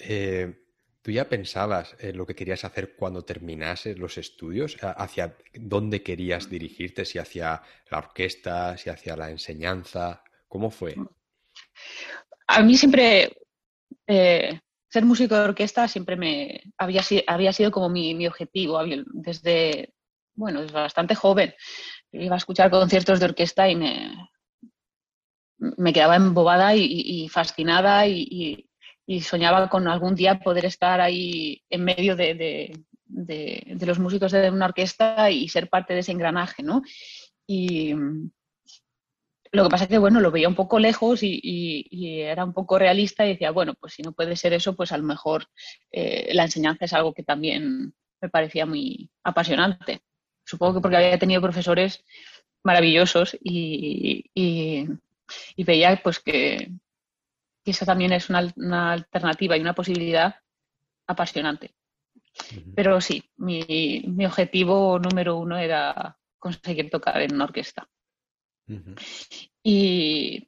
eh, 0.00 0.64
¿tú 1.02 1.10
ya 1.10 1.28
pensabas 1.28 1.96
en 1.98 2.16
lo 2.16 2.26
que 2.26 2.34
querías 2.34 2.64
hacer 2.64 2.96
cuando 2.96 3.24
terminases 3.24 3.98
los 3.98 4.18
estudios? 4.18 4.76
¿Hacia 4.80 5.36
dónde 5.54 6.02
querías 6.02 6.48
dirigirte? 6.48 7.04
¿Si 7.04 7.18
hacia 7.18 7.62
la 7.90 7.98
orquesta? 7.98 8.76
¿Si 8.76 8.90
hacia 8.90 9.16
la 9.16 9.30
enseñanza? 9.30 10.22
¿Cómo 10.48 10.70
fue? 10.70 10.96
A 12.46 12.62
mí 12.62 12.76
siempre, 12.76 13.36
eh, 14.06 14.60
ser 14.88 15.04
músico 15.04 15.36
de 15.36 15.42
orquesta 15.42 15.86
siempre 15.86 16.16
me 16.16 16.62
había, 16.76 17.02
había 17.26 17.52
sido 17.52 17.70
como 17.70 17.88
mi, 17.88 18.26
objetivo 18.26 18.80
desde, 19.12 19.94
bueno, 20.34 20.62
desde 20.62 20.74
bastante 20.74 21.14
joven. 21.14 21.54
Iba 22.12 22.34
a 22.34 22.38
escuchar 22.38 22.70
conciertos 22.70 23.20
de 23.20 23.26
orquesta 23.26 23.68
y 23.68 23.76
me, 23.76 24.12
me 25.60 25.92
quedaba 25.92 26.16
embobada 26.16 26.74
y, 26.74 27.28
fascinada 27.28 28.06
y, 28.06 28.69
soñaba 29.20 29.68
con 29.68 29.88
algún 29.88 30.14
día 30.14 30.38
poder 30.38 30.64
estar 30.66 31.00
ahí 31.00 31.62
en 31.68 31.84
medio 31.84 32.16
de, 32.16 32.72
los 33.80 33.98
músicos 33.98 34.32
de 34.32 34.50
una 34.50 34.66
orquesta 34.66 35.30
y 35.30 35.48
ser 35.48 35.68
parte 35.68 35.94
de 35.94 36.00
ese 36.00 36.12
engranaje, 36.12 36.62
¿no? 36.62 36.82
Y 37.46 37.94
lo 39.52 39.64
que 39.64 39.68
pasa 39.68 39.84
es 39.84 39.90
que, 39.90 39.98
bueno, 39.98 40.20
lo 40.20 40.30
veía 40.30 40.48
un 40.48 40.54
poco 40.54 40.78
lejos 40.78 41.20
y, 41.22 41.90
era 42.22 42.44
un 42.44 42.52
poco 42.52 42.78
realista 42.78 43.26
y 43.26 43.30
decía, 43.30 43.50
bueno, 43.50 43.74
pues 43.80 43.94
si 43.94 44.02
no 44.02 44.12
puede 44.12 44.36
ser 44.36 44.52
eso, 44.52 44.76
pues 44.76 44.92
a 44.92 44.98
lo 44.98 45.04
mejor 45.04 45.46
eh, 45.90 46.30
la 46.34 46.44
enseñanza 46.44 46.84
es 46.84 46.92
algo 46.92 47.12
que 47.12 47.24
también 47.24 47.92
me 48.20 48.28
parecía 48.28 48.66
muy 48.66 49.10
apasionante. 49.24 50.02
Supongo 50.44 50.74
que 50.74 50.80
porque 50.80 50.96
había 50.96 51.18
tenido 51.18 51.42
profesores 51.42 52.04
maravillosos 52.62 53.36
y, 53.42 54.30
y 54.34 55.64
veía 55.64 56.00
pues 56.02 56.20
que, 56.20 56.70
esa 57.70 57.86
también 57.86 58.12
es 58.12 58.28
una, 58.30 58.92
alternativa 58.92 59.56
y 59.56 59.60
una 59.60 59.74
posibilidad 59.74 60.36
apasionante. 61.06 61.74
Pero 62.74 63.00
sí, 63.00 63.22
mi, 63.36 64.24
objetivo 64.24 64.98
número 64.98 65.36
uno 65.36 65.58
era 65.58 66.16
conseguir 66.38 66.90
tocar 66.90 67.20
en 67.20 67.34
una 67.34 67.44
orquesta. 67.44 67.88
y, 69.62 70.46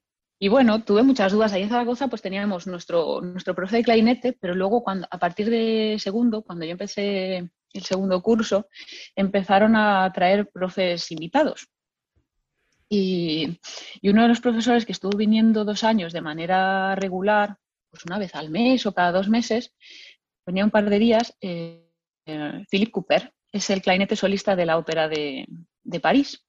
bueno, 0.48 0.84
tuve 0.84 1.02
muchas 1.02 1.32
dudas. 1.32 1.52
Ahí 1.52 1.62
en 1.62 1.68
Zaragoza 1.68 2.08
pues 2.08 2.22
teníamos 2.22 2.66
nuestro, 2.66 3.20
nuestro 3.20 3.54
profe 3.54 3.76
de 3.76 3.84
clarinete, 3.84 4.32
pero 4.40 4.54
luego 4.54 4.82
cuando, 4.82 5.06
a 5.10 5.18
partir 5.18 5.50
de 5.50 5.96
segundo, 5.98 6.42
cuando 6.42 6.64
yo 6.64 6.72
empecé 6.72 7.50
el 7.72 7.82
segundo 7.82 8.22
curso, 8.22 8.68
empezaron 9.16 9.76
a 9.76 10.10
traer 10.12 10.50
profes 10.50 11.10
invitados. 11.10 11.68
Y, 12.94 13.58
uno 14.02 14.20
de 14.20 14.28
los 14.28 14.42
profesores 14.42 14.84
que 14.84 14.92
estuvo 14.92 15.16
viniendo 15.16 15.64
dos 15.64 15.82
años 15.82 16.12
de 16.12 16.20
manera 16.20 16.94
regular, 16.94 17.56
pues 17.88 18.04
una 18.04 18.18
vez 18.18 18.34
al 18.34 18.50
mes 18.50 18.84
o 18.84 18.92
cada 18.92 19.12
dos 19.12 19.30
meses, 19.30 19.74
venía 20.44 20.62
un 20.62 20.70
par 20.70 20.90
de 20.90 20.98
días, 20.98 21.34
eh, 21.40 21.88
eh, 22.26 22.66
Philip 22.70 22.90
Cooper, 22.90 23.32
es 23.50 23.70
el 23.70 23.80
clarinete 23.80 24.14
solista 24.14 24.54
de 24.54 24.66
la 24.66 24.76
ópera 24.76 25.08
de, 25.08 25.46
París. 26.02 26.44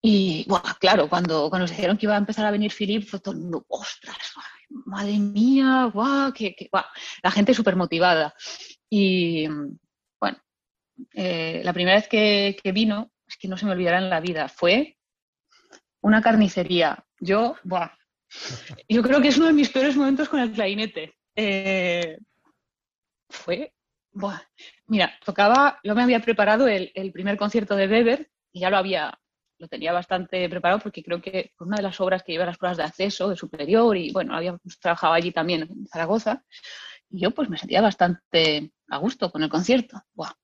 Y, 0.00 0.44
bueno, 0.48 0.66
claro, 0.78 1.08
cuando, 1.08 1.50
cuando 1.50 1.64
nos 1.64 1.70
dijeron 1.70 1.98
que 1.98 2.06
iba 2.06 2.14
a 2.14 2.18
empezar 2.18 2.46
a 2.46 2.52
venir 2.52 2.72
Philip, 2.72 3.04
fue 3.04 3.18
todo 3.18 3.34
el 3.34 3.40
mundo, 3.40 3.64
ostras, 3.66 4.16
madre 4.68 5.18
mía, 5.18 5.90
guau, 5.92 6.32
que, 6.32 6.54
la 7.24 7.30
gente 7.32 7.54
súper 7.54 7.74
motivada. 7.74 8.32
Y, 8.88 9.48
bueno, 10.20 10.38
eh, 11.12 11.60
la 11.64 11.72
primera 11.72 11.96
vez 11.96 12.06
que, 12.06 12.56
que, 12.62 12.70
vino, 12.70 13.10
es 13.26 13.36
que 13.36 13.48
no 13.48 13.56
se 13.56 13.66
me 13.66 13.72
olvidará 13.72 13.98
en 13.98 14.10
la 14.10 14.20
vida, 14.20 14.48
fue 14.48 14.96
una 16.04 16.20
carnicería. 16.20 17.02
Yo, 17.18 17.56
buah, 17.64 17.90
yo 18.88 19.02
creo 19.02 19.22
que 19.22 19.28
es 19.28 19.38
uno 19.38 19.46
de 19.46 19.54
mis 19.54 19.70
peores 19.70 19.96
momentos 19.96 20.28
con 20.28 20.38
el 20.38 20.52
clarinete. 20.52 21.14
Eh, 21.34 22.18
fue, 23.30 23.72
buah, 24.12 24.40
mira, 24.86 25.14
tocaba, 25.24 25.80
yo 25.82 25.94
me 25.94 26.02
había 26.02 26.20
preparado 26.20 26.68
el, 26.68 26.92
primer 27.12 27.38
concierto 27.38 27.74
de 27.74 27.88
Weber 27.88 28.30
y 28.52 28.60
ya 28.60 28.68
lo 28.68 28.76
había, 28.76 29.18
lo 29.58 29.66
tenía 29.66 29.94
bastante 29.94 30.46
preparado 30.50 30.78
porque 30.80 31.02
creo 31.02 31.22
que 31.22 31.52
fue 31.56 31.66
una 31.66 31.78
de 31.78 31.84
las 31.84 31.98
obras 32.00 32.22
que 32.22 32.32
lleva 32.32 32.44
las 32.44 32.58
pruebas 32.58 32.76
de 32.76 32.84
acceso, 32.84 33.30
de 33.30 33.36
superior 33.36 33.96
y 33.96 34.12
bueno, 34.12 34.36
había 34.36 34.58
trabajado 34.82 35.14
allí 35.14 35.32
también 35.32 35.62
en 35.62 35.86
Zaragoza 35.86 36.44
y 37.08 37.20
yo 37.20 37.30
pues 37.30 37.48
me 37.48 37.56
sentía 37.56 37.80
bastante 37.80 38.72
a 38.90 38.98
gusto 38.98 39.30
con 39.32 39.42
el 39.42 39.48
concierto. 39.48 40.02
Buah. 40.12 40.34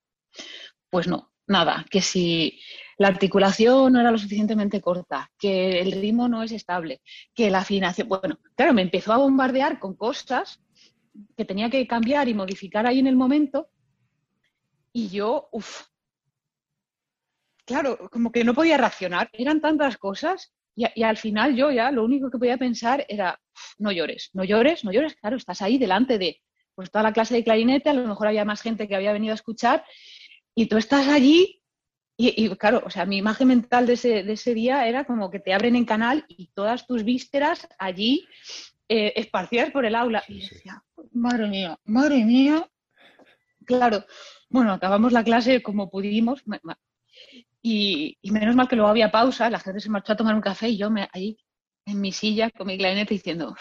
Pues 0.89 1.07
no, 1.07 1.31
nada, 1.47 1.85
que 1.91 2.01
si 2.01 2.59
la 3.01 3.09
articulación 3.09 3.95
no 3.95 4.01
era 4.01 4.11
lo 4.11 4.19
suficientemente 4.19 4.83
corta, 4.83 5.31
que 5.39 5.81
el 5.81 5.93
ritmo 5.93 6.29
no 6.29 6.43
es 6.43 6.53
estable, 6.53 7.01
que 7.35 7.51
la 7.51 7.61
afinación, 7.61 8.07
bueno, 8.11 8.39
claro, 8.55 8.75
me 8.75 8.83
empezó 8.83 9.15
a 9.15 9.17
bombardear 9.17 9.79
con 9.79 9.95
cosas 9.97 10.61
que 11.35 11.47
tenía 11.47 11.71
que 11.71 11.87
cambiar 11.87 12.29
y 12.29 12.35
modificar 12.35 12.87
ahí 12.87 12.99
en 12.99 13.07
el 13.07 13.17
momento 13.17 13.71
y 14.93 15.09
yo, 15.09 15.49
uff, 15.51 15.85
claro, 17.65 18.11
como 18.13 18.31
que 18.31 18.45
no 18.45 18.53
podía 18.53 18.77
reaccionar, 18.77 19.31
eran 19.33 19.63
tantas 19.63 19.97
cosas 19.97 20.53
y, 20.77 21.03
al 21.03 21.17
final 21.17 21.57
yo 21.57 21.71
ya 21.71 21.91
lo 21.91 22.05
único 22.05 22.31
que 22.31 22.37
podía 22.37 22.59
pensar 22.59 23.07
era, 23.09 23.41
no 23.79 23.93
llores, 23.93 24.29
no 24.35 24.45
llores, 24.45 24.85
no 24.85 24.93
llores, 24.93 25.17
claro, 25.17 25.39
estás 25.39 25.63
ahí 25.63 25.79
delante 25.79 26.19
de 26.19 26.43
pues 26.75 26.91
toda 26.91 27.05
la 27.05 27.15
clase 27.15 27.35
de 27.35 27.45
clarinete, 27.45 27.89
a 27.89 27.95
lo 27.95 28.07
mejor 28.07 28.27
había 28.27 28.45
más 28.45 28.61
gente 28.61 28.87
que 28.87 28.95
había 28.95 29.15
venido 29.15 29.33
a 29.33 29.37
escuchar 29.37 29.87
y 30.55 30.67
tú 30.67 30.77
estás 30.77 31.09
allí 31.09 31.60
y, 32.23 32.51
claro, 32.57 32.83
o 32.85 32.91
sea, 32.91 33.07
mi 33.07 33.17
imagen 33.17 33.49
mental 33.49 33.87
de 33.87 33.95
ese, 33.95 34.23
de 34.23 34.33
ese, 34.35 34.53
día 34.53 34.87
era 34.87 35.05
como 35.05 35.31
que 35.31 35.41
te 35.41 35.55
abren 35.55 35.77
en 35.77 35.85
canal 35.85 36.25
y 36.29 36.49
todas 36.49 36.87
tus 36.87 37.05
vísceras 37.05 37.67
allí 37.79 38.27
eh, 38.89 39.13
esparcidas 39.17 39.71
por 39.71 39.87
el 39.87 39.95
aula. 39.95 40.23
y 40.29 40.41
decía, 40.41 40.83
madre 41.13 41.47
mía, 41.49 41.79
madre 41.85 42.25
mía. 42.25 42.69
Claro, 43.65 44.05
bueno, 44.49 44.73
acabamos 44.73 45.13
la 45.13 45.25
clase 45.25 45.63
como 45.63 45.89
pudimos. 45.89 46.43
Y, 47.63 48.19
menos 48.25 48.57
mal 48.57 48.69
que 48.69 48.77
luego 48.77 48.91
había 48.91 49.11
pausa, 49.11 49.49
la 49.49 49.61
gente 49.61 49.81
se 49.81 49.91
marchó 49.91 50.13
a 50.13 50.17
tomar 50.17 50.35
un 50.35 50.41
café 50.41 50.69
y 50.69 50.77
yo 50.77 50.91
me, 50.91 51.09
ahí 51.13 51.39
en 51.87 52.01
mi 52.01 52.13
silla 52.13 52.51
con 52.51 52.67
mi 52.67 52.77
clarinete 52.77 53.15
diciendo, 53.15 53.55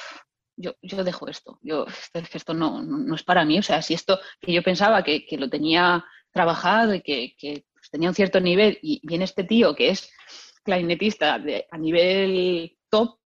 yo, 0.58 0.74
yo 0.82 1.04
dejo 1.04 1.28
esto, 1.28 1.60
yo, 1.62 1.86
esto 2.14 2.54
no, 2.54 2.82
no, 2.82 3.16
es 3.16 3.24
para 3.24 3.46
mí. 3.46 3.60
O 3.60 3.64
sea, 3.64 3.82
si 3.82 3.94
esto 3.94 4.20
que 4.42 4.52
yo 4.52 4.64
pensaba 4.64 5.04
que, 5.04 5.26
que 5.26 5.38
lo 5.38 5.50
tenía 5.50 6.04
trabajado 6.32 6.94
y 6.94 7.02
que, 7.02 7.66
pues, 7.90 7.92
tenía 7.92 8.10
un 8.10 8.16
cierto 8.16 8.40
nivel 8.40 8.80
y 8.82 9.02
viene 9.06 9.26
este 9.26 9.44
tío 9.44 9.76
que 9.76 9.90
es 9.90 10.12
clarinetista 10.64 11.36
a 11.72 11.78
nivel 11.78 12.78
top 12.90 13.20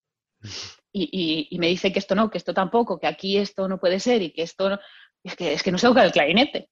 y, 0.93 1.57
me 1.59 1.67
dice 1.67 1.91
que 1.93 1.99
esto 1.99 2.15
no, 2.15 2.29
que 2.29 2.37
esto 2.37 2.53
tampoco, 2.53 2.99
que 2.99 3.07
aquí 3.07 3.37
esto 3.37 3.67
no 3.67 3.79
puede 3.79 3.99
ser 3.99 4.21
y 4.21 4.31
que 4.31 4.41
esto 4.41 4.69
no, 4.69 4.79
es 5.23 5.35
que, 5.35 5.53
es 5.53 5.63
que 5.63 5.71
no 5.71 5.77
se 5.77 5.87
toca 5.87 6.03
el 6.03 6.11
clarinete. 6.11 6.69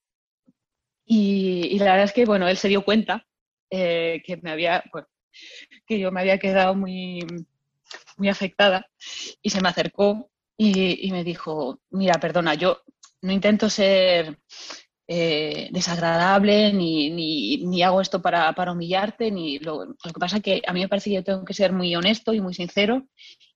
Y, 1.06 1.80
la 1.80 1.92
verdad 1.92 2.04
es 2.04 2.14
que, 2.14 2.26
bueno, 2.26 2.48
él 2.48 2.58
se 2.58 2.68
dio 2.68 2.84
cuenta 2.84 3.26
eh, 3.70 4.22
que 4.26 4.38
me 4.38 4.52
había, 4.52 4.84
que 5.88 6.00
yo 6.00 6.12
me 6.12 6.20
había 6.20 6.38
quedado 6.38 6.76
muy, 6.76 7.26
muy 8.18 8.30
afectada 8.30 8.88
y 9.42 9.50
se 9.50 9.62
me 9.62 9.70
acercó 9.70 10.30
y, 10.58 11.08
y 11.08 11.12
me 11.12 11.24
dijo, 11.24 11.80
mira, 11.92 12.16
perdona, 12.20 12.56
yo 12.56 12.82
no 13.22 13.32
intento 13.32 13.70
ser 13.70 14.38
eh, 15.12 15.70
desagradable, 15.72 16.72
ni, 16.72 17.10
ni, 17.10 17.82
hago 17.82 18.00
esto 18.00 18.22
para, 18.22 18.54
para 18.54 18.74
humillarte, 18.74 19.32
ni 19.32 19.58
lo, 19.58 19.86
lo, 19.86 19.96
que 19.96 20.20
pasa 20.20 20.38
es 20.38 20.44
que 20.44 20.62
a 20.68 20.72
mí 20.72 20.82
me 20.82 20.88
parece 20.88 21.10
que 21.10 21.16
yo 21.16 21.24
tengo 21.24 21.44
que 21.44 21.56
ser 21.56 21.74
muy 21.74 21.96
honesto 21.96 22.32
y 22.32 22.42
muy 22.42 22.54
sincero 22.54 23.08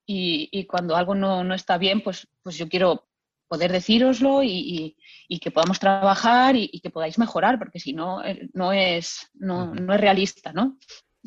y, 0.04 0.50
y 0.52 0.66
cuando 0.66 0.96
algo 0.96 1.14
no, 1.14 1.44
no, 1.44 1.54
está 1.54 1.78
bien, 1.78 2.02
pues, 2.02 2.28
pues 2.42 2.58
yo 2.58 2.68
quiero 2.68 3.08
poder 3.48 3.72
decíroslo 3.72 4.42
y, 4.42 4.98
y 5.28 5.40
que 5.40 5.52
podamos 5.52 5.78
trabajar 5.80 6.56
y, 6.56 6.80
que 6.80 6.90
podáis 6.90 7.20
mejorar, 7.20 7.60
porque 7.60 7.80
si 7.80 7.94
no, 7.94 8.24
eh, 8.26 8.50
no 8.54 8.74
es, 8.74 9.30
no, 9.36 9.76
no 9.76 9.94
es 9.94 10.02
realista, 10.02 10.54
¿no? 10.54 10.80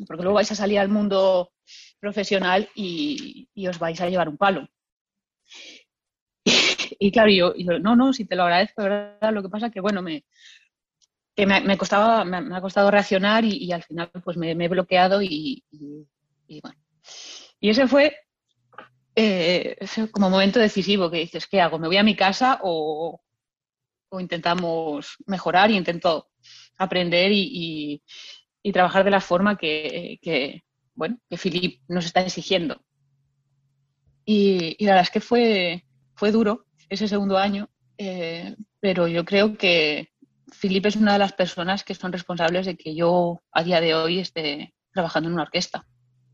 Porque 0.05 0.23
luego 0.23 0.35
vais 0.35 0.51
a 0.51 0.55
salir 0.55 0.79
al 0.79 0.89
mundo 0.89 1.53
profesional 2.01 2.67
y, 2.75 3.47
y 3.53 3.67
os 3.69 3.79
vais 3.79 4.01
a 4.01 4.09
llevar 4.09 4.27
un 4.27 4.35
palo. 4.35 4.67
Y 6.99 7.11
claro, 7.11 7.29
yo, 7.29 7.53
no, 7.79 7.95
no, 7.95 8.13
si 8.13 8.25
te 8.25 8.35
lo 8.35 8.43
agradezco, 8.43 8.83
¿verdad? 8.83 9.33
Lo 9.33 9.43
que 9.43 9.49
pasa 9.49 9.69
que, 9.69 9.79
bueno, 9.79 10.01
me, 10.01 10.25
que 11.35 11.45
me, 11.45 11.77
costaba, 11.77 12.25
me, 12.25 12.55
ha 12.55 12.61
costado 12.61 12.89
reaccionar 12.89 13.45
y, 13.45 13.71
al 13.71 13.83
final 13.83 14.09
pues 14.23 14.37
me, 14.37 14.51
he 14.51 14.67
bloqueado 14.67 15.21
y, 15.21 15.63
bueno. 16.61 16.79
Y 17.59 17.69
ese 17.69 17.87
fue 17.87 18.15
eh, 19.15 19.77
como 20.11 20.29
momento 20.29 20.59
decisivo 20.59 21.09
que 21.09 21.19
dices, 21.19 21.47
¿qué 21.47 21.61
hago? 21.61 21.79
¿Me 21.79 21.87
voy 21.87 21.97
a 21.97 22.03
mi 22.03 22.15
casa 22.15 22.59
o, 22.63 23.21
intentamos 24.19 25.17
mejorar 25.25 25.69
y 25.69 25.77
intento 25.77 26.29
aprender 26.77 27.31
y, 27.31 28.01
trabajar 28.73 29.05
de 29.05 29.11
la 29.11 29.21
forma 29.21 29.57
que, 29.57 30.19
que, 30.21 30.63
bueno, 30.93 31.17
que 31.29 31.37
Philip 31.37 31.81
nos 31.87 32.05
está 32.05 32.21
exigiendo? 32.21 32.81
Y, 34.29 34.83
la 34.83 34.91
verdad 34.91 35.03
es 35.03 35.11
que 35.11 35.21
fue, 35.21 35.85
fue 36.15 36.31
duro 36.31 36.66
ese 36.89 37.07
segundo 37.07 37.37
año, 37.37 37.69
eh, 37.97 38.55
pero 38.79 39.07
yo 39.07 39.25
creo 39.25 39.57
que 39.57 40.09
Felipe 40.51 40.89
es 40.89 40.95
una 40.95 41.13
de 41.13 41.19
las 41.19 41.33
personas 41.33 41.83
que 41.83 41.95
son 41.95 42.11
responsables 42.11 42.65
de 42.65 42.77
que 42.77 42.95
yo 42.95 43.41
a 43.51 43.63
día 43.63 43.81
de 43.81 43.95
hoy 43.95 44.19
esté 44.19 44.73
trabajando 44.91 45.27
en 45.29 45.33
una 45.33 45.43
orquesta. 45.43 45.85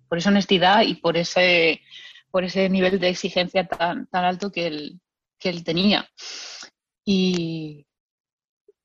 Por 0.07 0.17
esa 0.17 0.29
honestidad 0.29 0.83
y 0.83 0.95
por 0.95 1.17
ese, 1.17 1.81
por 2.29 2.43
ese 2.43 2.69
nivel 2.69 2.99
de 2.99 3.09
exigencia 3.09 3.67
tan, 3.67 4.07
tan 4.07 4.25
alto 4.25 4.51
que 4.51 4.67
él, 4.67 5.01
que 5.39 5.49
él 5.49 5.63
tenía. 5.63 6.07
Y, 7.05 7.85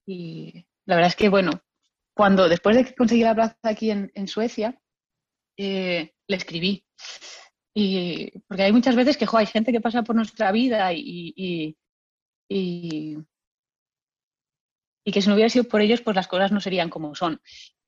la 0.07 0.97
verdad 0.97 1.11
es 1.11 1.17
que, 1.17 1.29
bueno, 1.29 1.53
cuando 2.15 2.49
después 2.49 2.77
de 2.77 2.85
que 2.85 2.95
conseguí 2.95 3.23
la 3.23 3.35
plaza 3.35 3.57
aquí 3.63 3.91
en, 3.91 4.29
Suecia, 4.29 4.81
eh, 5.57 6.15
le 6.27 6.37
escribí 6.37 6.85
y 7.81 8.33
porque 8.49 8.65
hay 8.65 8.73
muchas 8.73 8.97
veces 8.97 9.17
que 9.17 9.27
hay 9.33 9.47
gente 9.47 9.71
que 9.71 9.81
pasa 9.81 10.03
por 10.03 10.17
nuestra 10.17 10.51
vida 10.51 10.93
y, 10.93 11.33
y, 11.37 11.77
y 15.05 15.13
que 15.13 15.23
si 15.23 15.29
no 15.29 15.35
hubiera 15.35 15.49
sido 15.49 15.63
por 15.63 15.81
ellos, 15.81 16.01
pues 16.01 16.17
las 16.17 16.27
cosas 16.27 16.51
no 16.51 16.61
serían 16.61 16.91
como 16.91 17.15
son. 17.15 17.41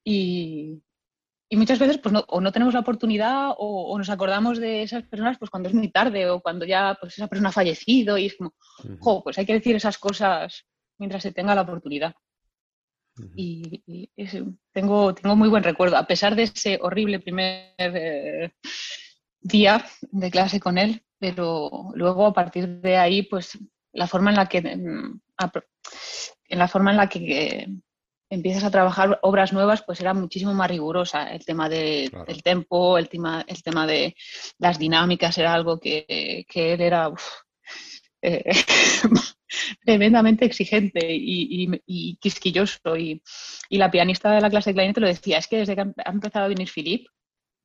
Y, 0.05 0.81
y 1.49 1.57
muchas 1.57 1.81
veces 1.81 1.99
pues 1.99 2.13
no, 2.13 2.25
o 2.29 2.41
no 2.41 2.53
tenemos 2.53 2.73
la 2.73 2.81
oportunidad 2.81 3.51
o, 3.59 3.99
nos 3.99 4.11
acordamos 4.11 4.61
de 4.61 4.85
esas 4.85 5.03
personas 5.03 5.39
pues 5.39 5.51
cuando 5.51 5.69
es 5.69 5.75
muy 5.75 5.91
tarde 5.91 6.31
o 6.31 6.41
cuando 6.41 6.65
ya 6.65 6.97
pues 7.01 7.15
esa 7.15 7.27
persona 7.27 7.49
ha 7.49 7.53
fallecido 7.53 8.17
y 8.17 8.27
es 8.27 8.37
como, 8.37 9.25
pues 9.25 9.39
hay 9.39 9.47
que 9.47 9.55
decir 9.55 9.75
esas 9.75 9.99
cosas 9.99 10.67
mientras 10.99 11.25
se 11.25 11.33
tenga 11.33 11.57
la 11.57 11.63
oportunidad. 11.63 12.15
Y, 13.35 13.83
tengo, 14.73 15.15
tengo 15.15 15.35
muy 15.35 15.49
buen 15.49 15.65
recuerdo, 15.65 15.97
a 15.97 16.07
pesar 16.07 16.37
de 16.37 16.45
ese 16.45 16.79
horrible 16.81 17.19
primer 17.19 17.75
eh, 17.79 18.53
día 19.41 19.85
de 20.03 20.31
clase 20.31 20.61
con 20.61 20.79
él, 20.79 21.03
pero 21.19 21.91
luego 21.95 22.27
a 22.27 22.33
partir 22.33 22.69
de 22.81 22.97
ahí, 22.97 23.23
pues 23.23 23.59
la 23.93 24.07
forma 24.07 24.31
en 24.31 24.37
la 24.37 24.47
que, 24.47 24.61
mm, 24.61 25.21
en 26.49 26.59
la 26.59 26.69
forma 26.69 26.91
en 26.91 26.97
la 26.97 27.09
que 27.09 27.67
empiezas 28.31 28.65
a 28.65 28.71
trabajar 28.71 29.19
obras 29.23 29.53
nuevas, 29.53 29.83
pues 29.83 30.01
era 30.01 30.15
muchísimo 30.15 30.55
más 30.55 30.71
rigurosa. 30.71 31.33
El 31.33 31.45
tema 31.45 31.69
de, 31.69 32.11
del 32.27 32.43
tempo, 32.43 32.97
el 32.97 33.09
tema, 33.09 33.45
el 33.47 33.63
tema 33.63 33.87
de 33.87 34.15
las 34.59 34.79
dinámicas 34.79 35.37
era 35.37 35.53
algo 35.53 35.81
que, 35.81 36.47
él 36.55 36.81
era 36.81 37.11
eh, 38.23 38.45
tremendamente 39.85 40.45
exigente 40.45 41.01
y, 41.11 42.17
quisquilloso. 42.21 42.97
Y, 42.97 43.21
la 43.71 43.91
pianista 43.91 44.31
de 44.31 44.41
la 44.41 44.51
clase 44.51 44.71
de 44.71 44.75
clarinete 44.75 45.01
lo 45.01 45.09
decía, 45.09 45.39
es 45.39 45.49
que 45.49 45.59
desde 45.59 45.75
que 45.75 45.83
ha 45.83 46.11
empezado 46.11 46.45
a 46.45 46.49
venir 46.49 46.71
Philip, 46.73 47.07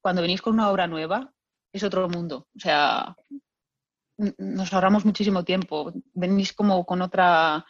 cuando 0.02 0.22
venís 0.24 0.42
con 0.42 0.54
una 0.54 0.70
obra 0.70 0.88
nueva, 0.88 1.32
es 1.76 1.84
otro 1.84 2.08
mundo. 2.08 2.48
O 2.56 2.60
sea, 2.60 3.16
nos 4.18 4.74
ahorramos 4.74 5.06
muchísimo 5.06 5.44
tiempo. 5.44 5.92
Venís 6.14 6.54
como 6.54 6.86
con 6.86 7.02
otra, 7.02 7.66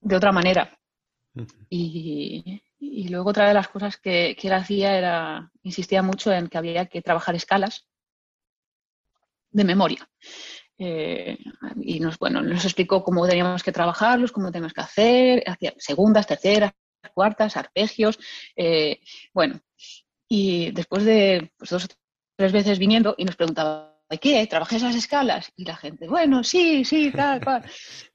de 0.00 0.16
otra 0.16 0.32
manera. 0.32 0.76
Y, 1.70 2.60
luego 3.08 3.30
otra 3.30 3.48
de 3.48 3.54
las 3.54 3.68
cosas 3.68 3.96
que, 3.96 4.36
él 4.40 4.52
hacía 4.52 4.98
era, 4.98 5.50
insistía 5.62 6.02
mucho 6.02 6.32
en 6.32 6.48
que 6.48 6.58
había 6.58 6.86
que 6.86 7.02
trabajar 7.02 7.36
escalas 7.36 7.86
de 9.50 9.64
memoria. 9.64 10.08
Eh, 10.76 11.38
y 11.80 12.00
nos, 12.00 12.18
bueno, 12.18 12.42
nos 12.42 12.64
explicó 12.64 13.04
cómo 13.04 13.26
teníamos 13.26 13.62
que 13.62 13.72
trabajarlos, 13.72 14.32
cómo 14.32 14.50
teníamos 14.50 14.72
que 14.72 14.80
hacer, 14.80 15.44
hacía 15.46 15.72
segundas, 15.78 16.26
terceras, 16.26 16.72
cuartas, 17.14 17.56
arpegios. 17.56 18.18
Eh, 18.56 19.00
bueno, 19.32 19.60
y 20.28 20.72
después 20.72 21.04
de 21.04 21.52
pues, 21.56 21.70
dos 21.70 21.84
o 21.84 21.88
tres 22.38 22.52
veces 22.52 22.78
viniendo 22.78 23.16
y 23.18 23.24
nos 23.24 23.34
preguntaba, 23.34 23.98
¿de 24.08 24.18
qué? 24.18 24.46
¿Trabajé 24.46 24.76
esas 24.76 24.94
escalas? 24.94 25.52
Y 25.56 25.64
la 25.64 25.74
gente, 25.74 26.06
bueno, 26.06 26.44
sí, 26.44 26.84
sí, 26.84 27.10
tal, 27.10 27.42
cual. 27.42 27.64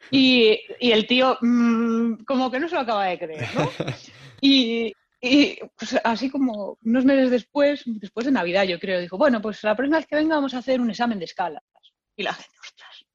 Y, 0.09 0.57
el 0.79 1.05
tío, 1.05 1.37
mm, 1.41 2.23
como 2.23 2.49
que 2.49 2.57
no 2.61 2.69
se 2.69 2.75
lo 2.75 2.81
acaba 2.81 3.05
de 3.05 3.19
creer, 3.19 3.49
¿no? 3.53 3.69
Y, 4.39 4.93
pues, 5.77 5.97
así 6.03 6.29
como 6.29 6.77
unos 6.83 7.05
meses 7.05 7.31
después, 7.31 7.83
después 7.85 8.25
de 8.25 8.31
Navidad, 8.31 8.63
yo 8.63 8.79
creo, 8.79 8.99
dijo, 9.01 9.17
bueno, 9.17 9.41
pues 9.41 9.61
la 9.63 9.75
próxima 9.75 9.97
vez 9.97 10.07
que 10.07 10.15
venga 10.15 10.35
vamos 10.35 10.53
a 10.53 10.59
hacer 10.59 10.79
un 10.79 10.89
examen 10.89 11.19
de 11.19 11.25
escalas. 11.25 11.63
Y 12.15 12.23
la 12.23 12.33
gente, 12.33 12.51
ostras. 12.61 13.05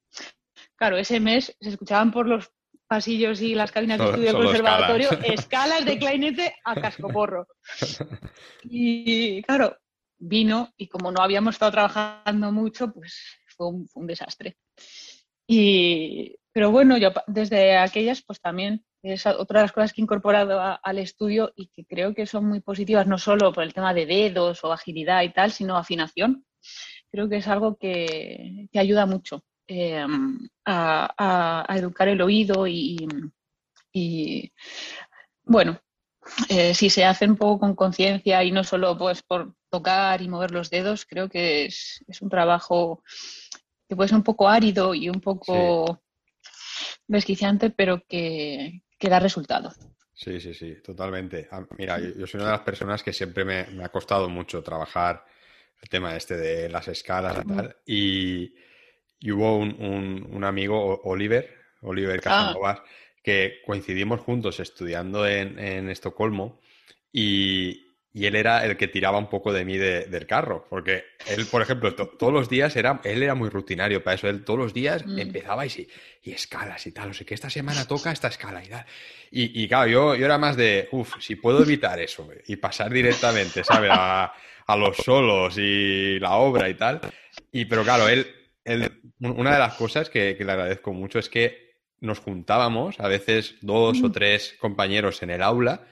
Claro, 0.75 0.97
ese 0.97 1.19
mes 1.19 1.55
se 1.59 1.69
escuchaban 1.69 2.11
por 2.11 2.27
los 2.27 2.51
pasillos 2.87 3.41
y 3.41 3.53
las 3.53 3.71
cabinas 3.71 3.99
de 3.99 4.05
estudio 4.05 4.27
del 4.33 4.43
conservatorio 4.43 5.09
escalas. 5.23 5.85
de 5.85 5.97
clarinete 5.97 6.55
a 6.63 6.75
cascoporro. 6.75 7.47
Y 8.63 9.41
claro, 9.43 9.77
vino 10.19 10.73
y 10.77 10.87
como 10.87 11.11
no 11.11 11.21
habíamos 11.21 11.55
estado 11.55 11.71
trabajando 11.71 12.51
mucho, 12.51 12.91
pues 12.91 13.39
fue 13.47 13.67
un, 13.67 14.07
desastre. 14.07 14.57
Y, 15.47 16.35
pero 16.51 16.71
bueno, 16.71 16.97
yo 16.97 17.11
desde 17.27 17.77
aquellas, 17.77 18.21
pues 18.21 18.39
también 18.39 18.85
es 19.01 19.25
otra 19.25 19.59
de 19.59 19.63
las 19.63 19.71
cosas 19.71 19.93
que 19.93 20.01
he 20.01 20.03
incorporado 20.03 20.79
al 20.81 20.99
estudio 20.99 21.51
y 21.55 21.67
que 21.67 21.85
creo 21.85 22.13
que 22.13 22.25
son 22.25 22.45
muy 22.45 22.59
positivas, 22.59 23.07
no 23.07 23.17
solo 23.17 23.51
por 23.53 23.63
el 23.63 23.73
tema 23.73 23.93
de 23.93 24.05
dedos 24.05 24.63
o 24.63 24.71
agilidad 24.71 25.23
y 25.23 25.33
tal, 25.33 25.51
sino 25.51 25.77
afinación. 25.77 26.45
Creo 27.11 27.29
que 27.29 27.37
es 27.37 27.47
algo 27.47 27.77
que, 27.77 28.67
que 28.71 28.79
ayuda 28.79 29.05
mucho 29.05 29.43
eh, 29.67 30.05
a, 30.65 31.65
educar 31.75 32.07
el 32.09 32.21
oído 32.21 32.67
y 32.67 33.07
bueno, 35.43 35.79
eh, 36.49 36.73
si 36.73 36.89
se 36.89 37.05
hace 37.05 37.25
un 37.25 37.35
poco 37.35 37.59
con 37.59 37.75
conciencia 37.75 38.43
y 38.43 38.51
no 38.51 38.63
solo 38.63 38.97
pues 38.97 39.21
por 39.23 39.53
tocar 39.69 40.21
y 40.21 40.27
mover 40.27 40.51
los 40.51 40.69
dedos, 40.69 41.05
creo 41.05 41.29
que 41.29 41.65
es, 41.65 42.01
un 42.21 42.29
trabajo 42.29 43.03
que 43.87 43.95
puede 43.95 44.09
ser 44.09 44.17
un 44.17 44.23
poco 44.23 44.47
árido 44.47 44.93
y 44.93 45.09
un 45.09 45.21
poco 45.21 46.01
desquiciante, 47.07 47.69
pero 47.69 48.03
que, 48.07 48.81
da 48.99 49.19
resultado. 49.19 49.71
Sí, 50.13 50.39
sí, 50.39 50.53
sí, 50.53 50.75
totalmente. 50.83 51.47
Ah, 51.51 51.65
mira, 51.77 51.99
yo, 51.99 52.27
soy 52.27 52.39
una 52.41 52.51
de 52.51 52.57
las 52.57 52.65
personas 52.65 53.01
que 53.01 53.13
siempre 53.13 53.45
me, 53.45 53.83
ha 53.83 53.89
costado 53.89 54.29
mucho 54.29 54.61
trabajar 54.61 55.25
el 55.81 55.89
tema 55.89 56.15
este 56.15 56.35
de 56.35 56.69
las 56.69 56.87
escalas 56.87 57.37
y 57.43 57.47
tal. 57.47 57.77
Y, 57.85 58.53
hubo 59.31 59.57
un, 59.57 60.43
amigo, 60.43 61.01
Oliver, 61.03 61.49
Oliver 61.81 62.21
ah. 62.25 62.83
Que 63.29 63.61
coincidimos 63.63 64.21
juntos 64.21 64.59
estudiando 64.59 65.27
en, 65.27 65.87
Estocolmo 65.91 66.59
y, 67.13 67.85
él 68.15 68.35
era 68.35 68.65
el 68.65 68.75
que 68.75 68.87
tiraba 68.87 69.19
un 69.19 69.29
poco 69.29 69.53
de 69.53 69.63
mí 69.63 69.77
del 69.77 70.25
carro, 70.25 70.65
porque 70.67 71.03
él, 71.27 71.45
por 71.45 71.61
ejemplo, 71.61 71.93
todos 71.93 72.33
los 72.33 72.49
días 72.49 72.75
era, 72.75 72.99
él 73.03 73.21
era 73.21 73.35
muy 73.35 73.49
rutinario 73.49 74.03
para 74.03 74.15
eso, 74.15 74.27
él 74.27 74.43
todos 74.43 74.57
los 74.57 74.73
días 74.73 75.05
mm. 75.05 75.19
empezaba 75.19 75.63
y, 75.67 75.87
y 76.23 76.31
escalas 76.31 76.87
y 76.87 76.91
tal, 76.91 77.11
o 77.11 77.13
sea, 77.13 77.23
que 77.23 77.35
esta 77.35 77.51
semana 77.51 77.85
toca 77.85 78.11
esta 78.11 78.29
escala 78.29 78.65
y 78.65 78.67
tal. 78.67 78.83
Y, 79.29 79.67
claro, 79.67 79.87
yo, 79.91 80.15
yo 80.15 80.25
era 80.25 80.39
más 80.39 80.57
de, 80.57 80.89
uff, 80.91 81.17
si 81.19 81.35
puedo 81.35 81.61
evitar 81.61 81.99
eso 81.99 82.27
y 82.47 82.55
pasar 82.55 82.91
directamente, 82.91 83.63
¿sabes? 83.63 83.91
A, 83.93 84.33
los 84.75 84.97
solos 84.97 85.55
y 85.59 86.17
la 86.17 86.33
obra 86.37 86.67
y 86.67 86.73
tal. 86.73 86.99
Y 87.51 87.65
pero 87.65 87.83
claro, 87.83 88.09
él, 88.09 88.25
él 88.65 88.91
una 89.19 89.53
de 89.53 89.59
las 89.59 89.75
cosas 89.75 90.09
que 90.09 90.35
le 90.39 90.51
agradezco 90.51 90.93
mucho 90.93 91.19
es 91.19 91.29
que 91.29 91.68
nos 92.01 92.19
juntábamos, 92.19 92.99
a 92.99 93.07
veces 93.07 93.55
dos 93.61 94.01
o 94.01 94.09
mm. 94.09 94.11
tres 94.11 94.55
compañeros 94.59 95.21
en 95.23 95.31
el 95.31 95.41
aula, 95.41 95.87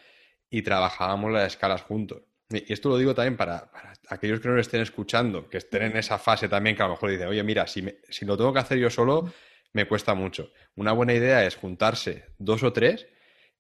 y 0.50 0.62
trabajábamos 0.62 1.32
las 1.32 1.48
escalas 1.48 1.82
juntos. 1.82 2.22
Y 2.50 2.72
esto 2.72 2.89
lo 2.89 2.98
digo 2.98 3.13
también 3.13 3.36
para, 3.36 3.70
aquellos 4.10 4.39
que 4.39 4.48
no 4.48 4.56
lo 4.56 4.62
estén 4.62 4.82
escuchando, 4.82 5.50
que 5.50 5.58
estén 5.58 5.84
en 5.84 5.98
esa 5.98 6.17
fase 6.17 6.48
también, 6.48 6.76
que 6.76 6.84
a 6.84 6.86
lo 6.86 6.93
mejor 6.93 7.10
dicen, 7.10 7.28
oye, 7.28 7.43
mira, 7.43 7.67
si, 7.67 7.86
si 8.10 8.26
lo 8.26 8.38
tengo 8.38 8.54
que 8.54 8.60
hacer 8.60 8.78
yo 8.78 8.89
solo, 8.89 9.32
me 9.74 9.86
cuesta 9.86 10.13
mucho. 10.13 10.52
Una 10.76 10.93
buena 10.93 11.13
idea 11.13 11.46
es 11.46 11.56
juntarse 11.56 12.26
dos 12.38 12.63
o 12.63 12.72
tres 12.72 13.08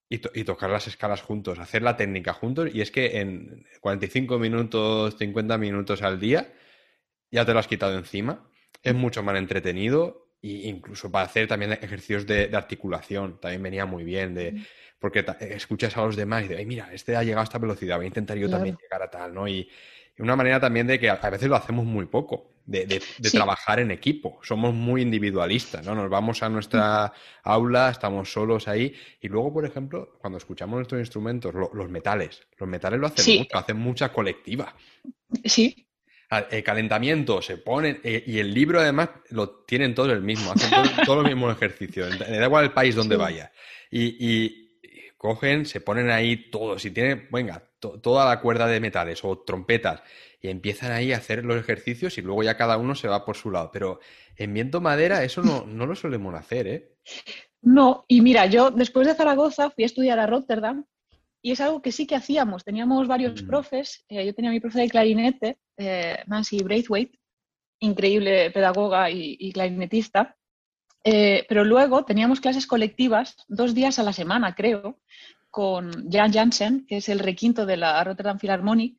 y, 0.09 0.21
y, 0.39 0.43
tocar 0.45 0.69
las 0.69 0.87
escalas 0.87 1.21
juntos, 1.21 1.59
hacer 1.59 1.81
la 1.81 1.97
técnica 1.97 2.31
juntos. 2.31 2.69
Y 2.73 2.79
es 2.79 2.91
que 2.91 3.19
en 3.19 3.65
45 3.81 4.39
minutos, 4.39 5.17
50 5.17 5.57
minutos 5.57 6.01
al 6.01 6.17
día, 6.19 6.53
ya 7.29 7.45
te 7.45 7.51
lo 7.51 7.59
has 7.59 7.67
quitado 7.67 7.97
encima. 7.97 8.49
Es 8.83 8.95
mucho 8.95 9.21
más 9.21 9.35
entretenido 9.35 10.26
incluso 10.41 11.11
para 11.11 11.25
hacer 11.25 11.47
también 11.47 11.73
ejercicios 11.73 12.25
de, 12.25 12.49
articulación, 12.53 13.39
también 13.39 13.63
venía 13.63 13.85
muy 13.85 14.03
bien, 14.03 14.33
de, 14.33 14.61
porque 14.99 15.25
escuchas 15.41 15.95
a 15.97 16.05
los 16.05 16.15
demás 16.15 16.45
y 16.45 16.49
de, 16.49 16.65
mira, 16.65 16.89
este 16.93 17.15
ha 17.15 17.23
llegado 17.23 17.41
a 17.41 17.43
esta 17.43 17.57
velocidad, 17.57 17.97
voy 17.97 18.05
a 18.05 18.07
intentar 18.07 18.37
yo 18.37 18.49
también 18.49 18.77
llegar 18.81 19.01
a 19.01 19.09
tal, 19.09 19.33
¿no? 19.33 19.47
Y, 19.47 19.69
una 20.19 20.35
manera 20.35 20.59
también 20.59 20.87
de 20.87 20.99
que 20.99 21.11
a, 21.11 21.29
veces 21.29 21.47
lo 21.47 21.55
hacemos 21.55 21.85
muy 21.85 22.07
poco, 22.07 22.55
de, 22.65 23.01
trabajar 23.31 23.79
en 23.79 23.91
equipo, 23.91 24.39
somos 24.41 24.73
muy 24.73 25.03
individualistas, 25.03 25.85
¿no? 25.85 25.93
Nos 25.93 26.09
vamos 26.09 26.41
a 26.41 26.49
nuestra 26.49 27.13
aula, 27.43 27.91
estamos 27.91 28.31
solos 28.31 28.67
ahí, 28.67 28.93
y 29.21 29.27
luego, 29.27 29.53
por 29.53 29.65
ejemplo, 29.65 30.17
cuando 30.19 30.37
escuchamos 30.37 30.77
nuestros 30.77 30.99
instrumentos, 30.99 31.53
los 31.53 31.89
metales, 31.89 32.41
los 32.57 32.67
metales 32.67 32.99
lo 32.99 33.07
hacen 33.07 33.39
mucho, 33.39 33.57
hacen 33.57 33.77
mucha 33.77 34.11
colectiva. 34.11 34.75
Sí, 35.45 35.86
el 36.29 36.63
calentamiento, 36.63 37.41
se 37.41 37.57
ponen, 37.57 37.99
eh, 38.03 38.23
y 38.25 38.39
el 38.39 38.53
libro 38.53 38.79
además 38.79 39.09
lo 39.29 39.63
tienen 39.65 39.95
todos 39.95 40.11
el 40.11 40.21
mismo, 40.21 40.51
hacen 40.51 40.69
todos 41.05 41.17
los 41.23 41.27
mismos 41.27 41.55
ejercicios, 41.55 42.17
da 42.19 42.45
igual 42.45 42.65
el 42.65 42.73
país 42.73 42.95
donde 42.95 43.15
vaya. 43.15 43.51
Y, 43.89 44.67
cogen, 45.17 45.65
se 45.65 45.81
ponen 45.81 46.11
ahí 46.11 46.49
todos, 46.51 46.85
y 46.85 46.91
tienen, 46.91 47.27
venga, 47.31 47.63
toda 47.79 48.25
la 48.25 48.39
cuerda 48.39 48.67
de 48.67 48.79
metales 48.79 49.23
o 49.23 49.39
trompetas, 49.39 50.03
y 50.41 50.49
empiezan 50.49 50.91
ahí 50.91 51.13
a 51.13 51.17
hacer 51.17 51.43
los 51.43 51.59
ejercicios 51.59 52.17
y 52.17 52.21
luego 52.21 52.43
ya 52.43 52.55
cada 52.55 52.77
uno 52.77 52.93
se 52.93 53.07
va 53.07 53.25
por 53.25 53.35
su 53.35 53.49
lado. 53.49 53.71
Pero 53.71 53.99
en 54.35 54.53
viento 54.53 54.81
madera 54.81 55.23
eso 55.23 55.41
no, 55.41 55.65
no 55.65 55.87
lo 55.87 55.95
solemos 55.95 56.35
hacer, 56.35 56.67
¿eh? 56.67 56.95
No, 57.61 58.05
y 58.07 58.21
mira, 58.21 58.45
yo 58.45 58.69
después 58.69 59.07
de 59.07 59.15
Zaragoza 59.15 59.71
fui 59.71 59.83
a 59.83 59.87
estudiar 59.87 60.19
a 60.19 60.27
Rotterdam 60.27 60.85
y 61.47 61.51
es 61.51 61.61
algo 61.61 61.81
que 61.81 61.93
sí 61.93 62.05
que 62.05 62.17
hacíamos. 62.17 62.65
Teníamos 62.65 63.07
varios 63.07 63.41
mm. 63.41 63.47
profes. 63.47 64.03
Eh, 64.09 64.25
yo 64.25 64.35
tenía 64.35 64.51
mi 64.51 64.59
profe 64.59 64.81
de 64.81 64.89
clarinete, 64.89 65.59
eh, 65.77 66.17
Nancy 66.27 66.61
Braithwaite, 66.61 67.17
increíble 67.79 68.51
pedagoga 68.51 69.09
y, 69.09 69.49
clarinetista. 69.53 70.35
Eh, 71.05 71.45
pero 71.47 71.63
luego 71.63 72.03
teníamos 72.03 72.41
clases 72.41 72.67
colectivas 72.67 73.37
dos 73.47 73.73
días 73.73 73.97
a 73.97 74.03
la 74.03 74.11
semana, 74.11 74.55
creo, 74.55 74.99
con 75.49 76.11
Jan 76.11 76.33
Jansen, 76.33 76.85
que 76.85 76.97
es 76.97 77.07
el 77.07 77.19
requinto 77.19 77.65
de 77.65 77.77
la 77.77 78.03
Rotterdam 78.03 78.39
Philharmonic. 78.39 78.97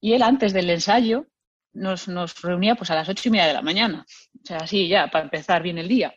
Y 0.00 0.14
él 0.14 0.24
antes 0.24 0.52
del 0.52 0.68
ensayo 0.70 1.28
nos, 1.72 2.08
nos 2.08 2.42
reunía 2.42 2.74
pues, 2.74 2.90
a 2.90 2.96
las 2.96 3.08
ocho 3.08 3.28
y 3.28 3.30
media 3.30 3.46
de 3.46 3.52
la 3.52 3.62
mañana. 3.62 4.04
O 4.42 4.44
sea, 4.44 4.56
así 4.56 4.88
ya, 4.88 5.06
para 5.06 5.26
empezar 5.26 5.62
bien 5.62 5.78
el 5.78 5.86
día. 5.86 6.12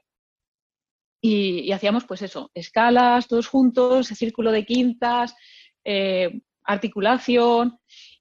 Y, 1.30 1.72
hacíamos 1.72 2.06
pues 2.06 2.22
eso, 2.22 2.52
escalas 2.54 3.28
todos 3.28 3.48
juntos, 3.48 4.08
círculo 4.08 4.52
de 4.52 4.66
quintas, 4.66 5.36
eh, 5.84 6.40
articulación 6.63 7.80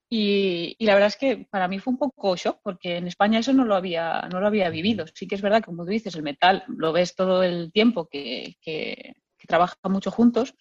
y, 0.09 0.77
la 0.85 0.95
verdad 0.95 1.09
es 1.09 1.17
que 1.17 1.47
para 1.51 1.69
mí 1.69 1.79
fue 1.79 1.93
un 1.93 1.99
poco 1.99 2.37
shock 2.37 2.61
porque 2.63 2.97
en 2.97 3.07
España 3.07 3.39
eso 3.39 3.53
no 3.53 3.65
lo 3.65 3.77
había, 3.77 4.23
no 4.33 4.41
lo 4.41 4.47
había 4.47 4.71
vivido. 4.71 5.05
Sí 5.15 5.27
que 5.29 5.37
es 5.37 5.43
verdad, 5.43 5.63
como 5.63 5.85
tú 5.85 5.91
dices, 5.91 6.15
el 6.17 6.23
metal 6.23 6.65
lo 6.69 6.93
ves 6.93 7.15
todo 7.15 7.43
el 7.43 7.71
tiempo 7.73 8.09
que, 8.09 8.57
que, 8.61 9.15
trabaja 9.47 9.77
mucho 9.85 10.11
juntos, 10.11 10.57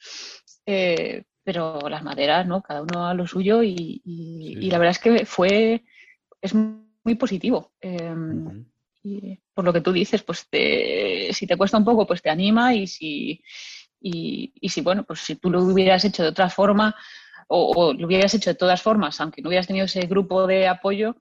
eh, 0.68 1.24
pero 1.44 1.90
las 1.90 2.04
maderas, 2.04 2.46
¿no? 2.46 2.62
Cada 2.62 2.84
uno 2.84 3.08
a 3.08 3.16
lo 3.16 3.26
suyo 3.26 3.64
y, 3.64 4.02
la 4.70 4.78
verdad 4.78 4.92
es 4.92 5.00
que 5.00 5.26
fue, 5.26 5.84
es 6.42 6.54
muy 6.54 7.16
positivo. 7.16 7.74
Em, 7.82 8.66
y 9.06 9.39
por 9.54 9.63
lo 9.63 9.72
que 9.72 9.82
tú 9.82 9.91
dices, 9.91 10.24
pues 10.24 10.48
si 10.50 11.48
te 11.48 11.58
cuesta 11.58 11.78
un 11.78 11.86
poco, 11.86 12.08
pues 12.08 12.24
te 12.24 12.32
anima 12.32 12.74
y 12.74 12.88
si, 12.88 13.39
y, 14.02 14.52
si, 14.68 14.82
bueno, 14.82 15.04
pues 15.04 15.20
si 15.20 15.36
tú 15.36 15.52
lo 15.52 15.62
hubieras 15.62 16.04
hecho 16.06 16.24
de 16.24 16.30
otra 16.30 16.50
forma 16.50 16.96
o, 17.48 17.94
lo 17.94 18.08
hubieras 18.08 18.34
hecho 18.34 18.50
de 18.50 18.56
todas 18.56 18.82
formas, 18.82 19.22
aunque 19.22 19.44
no 19.44 19.50
hubieras 19.50 19.68
tenido 19.68 19.86
ese 19.86 20.02
grupo 20.08 20.48
de 20.48 20.68
apoyo, 20.68 21.15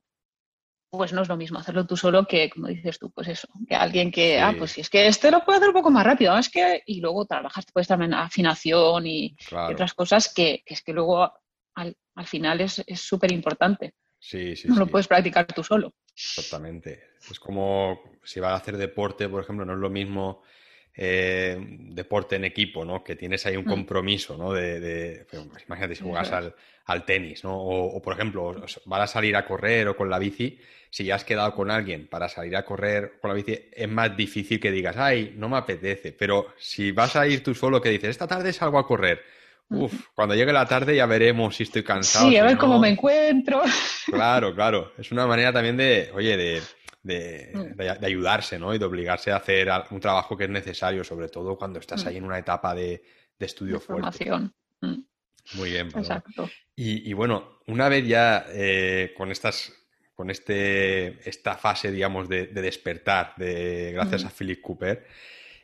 pues 0.91 1.13
no 1.13 1.21
es 1.21 1.29
lo 1.29 1.37
mismo 1.37 1.59
hacerlo 1.59 1.87
tú 1.87 1.95
solo 1.95 2.25
que, 2.25 2.49
como 2.49 2.69
dices 2.69 2.99
tú, 2.99 3.11
pues 3.11 3.29
eso, 3.29 3.49
que 3.69 3.75
alguien 3.75 4.11
que, 4.11 4.41
ah, 4.41 4.55
pues 4.57 4.73
si 4.73 4.81
es 4.81 4.89
que 4.89 5.07
este 5.07 5.31
lo 5.31 5.45
puede 5.45 5.59
hacer 5.59 5.69
un 5.69 5.75
poco 5.75 5.91
más 5.91 6.07
rápido, 6.07 6.39
es 6.39 6.49
que, 6.49 6.83
y 6.87 7.03
luego 7.03 7.27
trabajas, 7.27 7.67
puedes 7.71 7.89
también 7.89 8.15
afinación 8.15 9.07
y, 9.07 9.37
otras 9.53 9.93
cosas 9.93 10.33
que, 10.33 10.63
es 10.65 10.83
que 10.83 10.95
luego 10.95 11.31
al, 11.75 11.95
final 12.25 12.63
es 12.63 12.83
súper 12.95 13.31
importante. 13.33 13.93
Sí, 14.25 14.57
sí, 14.57 14.69
no 14.69 14.77
lo 14.77 14.87
puedes 14.87 15.07
practicar 15.07 15.45
tú 15.47 15.63
solo. 15.63 15.93
Totalmente. 16.35 17.09
Es 17.31 17.39
como 17.39 18.19
si 18.25 18.41
vas 18.41 18.53
a 18.53 18.57
hacer 18.57 18.79
deporte, 18.79 19.29
por 19.29 19.43
ejemplo, 19.43 19.67
no 19.67 19.75
es 19.75 19.79
lo 19.79 19.91
mismo 19.91 20.43
eh, 20.97 21.59
deporte 21.61 22.37
en 22.37 22.47
equipo, 22.47 22.87
¿no? 22.87 23.05
Que 23.05 23.17
tienes 23.17 23.45
ahí 23.45 23.59
un 23.59 23.67
mm. 23.67 23.69
compromiso, 23.69 24.39
¿no? 24.39 24.55
De, 24.55 25.27
pues, 25.29 25.65
imagínate 25.67 25.95
si 25.95 26.05
juegas 26.05 26.33
al, 26.33 27.05
tenis, 27.05 27.45
¿no? 27.45 27.55
O, 27.55 28.01
por 28.01 28.15
ejemplo, 28.15 28.65
vas 28.87 29.01
a 29.03 29.07
salir 29.07 29.37
a 29.37 29.45
correr 29.45 29.89
o 29.89 29.97
con 29.97 30.09
la 30.09 30.19
bici, 30.19 30.59
si 30.89 31.05
ya 31.05 31.17
has 31.17 31.25
quedado 31.25 31.53
con 31.55 31.71
alguien 31.71 32.07
para 32.07 32.31
salir 32.31 32.57
a 32.57 32.65
correr 32.65 33.19
con 33.21 33.29
la 33.29 33.35
bici, 33.35 33.59
es 33.73 33.89
más 33.91 34.17
difícil 34.17 34.59
que 34.59 34.71
digas, 34.71 34.97
ay, 34.97 35.35
no 35.37 35.51
me 35.51 35.59
apetece. 35.59 36.13
Pero 36.13 36.55
si 36.57 36.93
vas 36.93 37.15
a 37.15 37.27
ir 37.27 37.43
tú 37.43 37.55
solo, 37.55 37.83
que 37.83 37.91
dices, 37.91 38.09
esta 38.09 38.27
tarde 38.27 38.55
salgo 38.55 38.79
a 38.79 38.87
correr, 38.87 39.23
Uf, 39.71 40.09
cuando 40.15 40.35
llegue 40.35 40.53
la 40.53 40.67
tarde 40.67 40.95
ya 40.95 41.07
veremos 41.07 41.57
si 41.57 41.65
estoy 41.65 41.83
cansado. 41.83 42.29
Sí, 42.29 42.37
a 42.37 42.45
ver 42.45 42.57
cómo 42.59 42.79
me 42.79 42.91
encuentro. 42.91 43.63
Claro, 44.07 44.55
claro. 44.55 44.93
Es 44.99 45.11
una 45.13 45.27
manera 45.27 45.51
también 45.51 45.79
de, 45.79 46.11
oye, 46.15 46.37
de, 46.37 46.61
mm. 47.03 47.77
de, 47.77 47.97
de, 47.99 48.07
ayudarse, 48.07 48.59
¿no? 48.59 48.75
Y 48.75 48.79
de 48.79 48.85
obligarse 48.85 49.33
a 49.33 49.37
hacer 49.37 49.69
un 49.91 49.99
trabajo 49.99 50.37
que 50.37 50.45
es 50.45 50.51
necesario, 50.51 51.03
sobre 51.03 51.29
todo 51.29 51.57
cuando 51.57 51.79
estás 51.79 52.05
mm. 52.05 52.09
ahí 52.09 52.17
en 52.19 52.25
una 52.25 52.39
etapa 52.39 52.75
de, 52.75 53.03
estudio 53.39 53.81
fuerte. 53.81 54.31
Mm. 54.81 55.05
Muy 55.55 55.71
bien, 55.71 55.89
Exacto. 55.89 56.49
Y, 56.77 57.13
bueno, 57.13 57.61
una 57.67 57.89
vez 57.89 58.07
ya 58.07 58.47
eh, 58.51 59.15
con 59.17 59.31
estas 59.31 59.73
con 60.15 60.31
este, 60.31 61.29
esta 61.29 61.57
fase, 61.57 61.91
digamos, 61.91 62.29
de, 62.29 62.47
despertar, 62.47 63.35
de, 63.37 63.93
gracias 63.93 64.25
a 64.25 64.31
Philip 64.31 64.61
Cooper, 64.61 65.05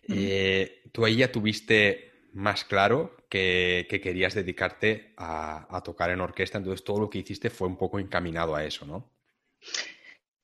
eh, 0.09 0.83
tú 0.93 1.05
ahí 1.05 1.17
ya 1.17 1.31
tuviste 1.31 2.10
más 2.33 2.65
claro 2.65 3.17
que, 3.29 3.87
querías 4.03 4.35
dedicarte 4.35 5.15
a, 5.17 5.81
tocar 5.85 6.11
en 6.11 6.21
orquesta, 6.21 6.59
entonces 6.59 6.85
todo 6.85 7.01
lo 7.01 7.11
que 7.11 7.19
hiciste 7.19 7.51
fue 7.51 7.69
un 7.69 7.77
poco 7.77 7.99
encaminado 7.99 8.55
a 8.55 8.65
eso, 8.65 8.87
¿no? 8.87 9.11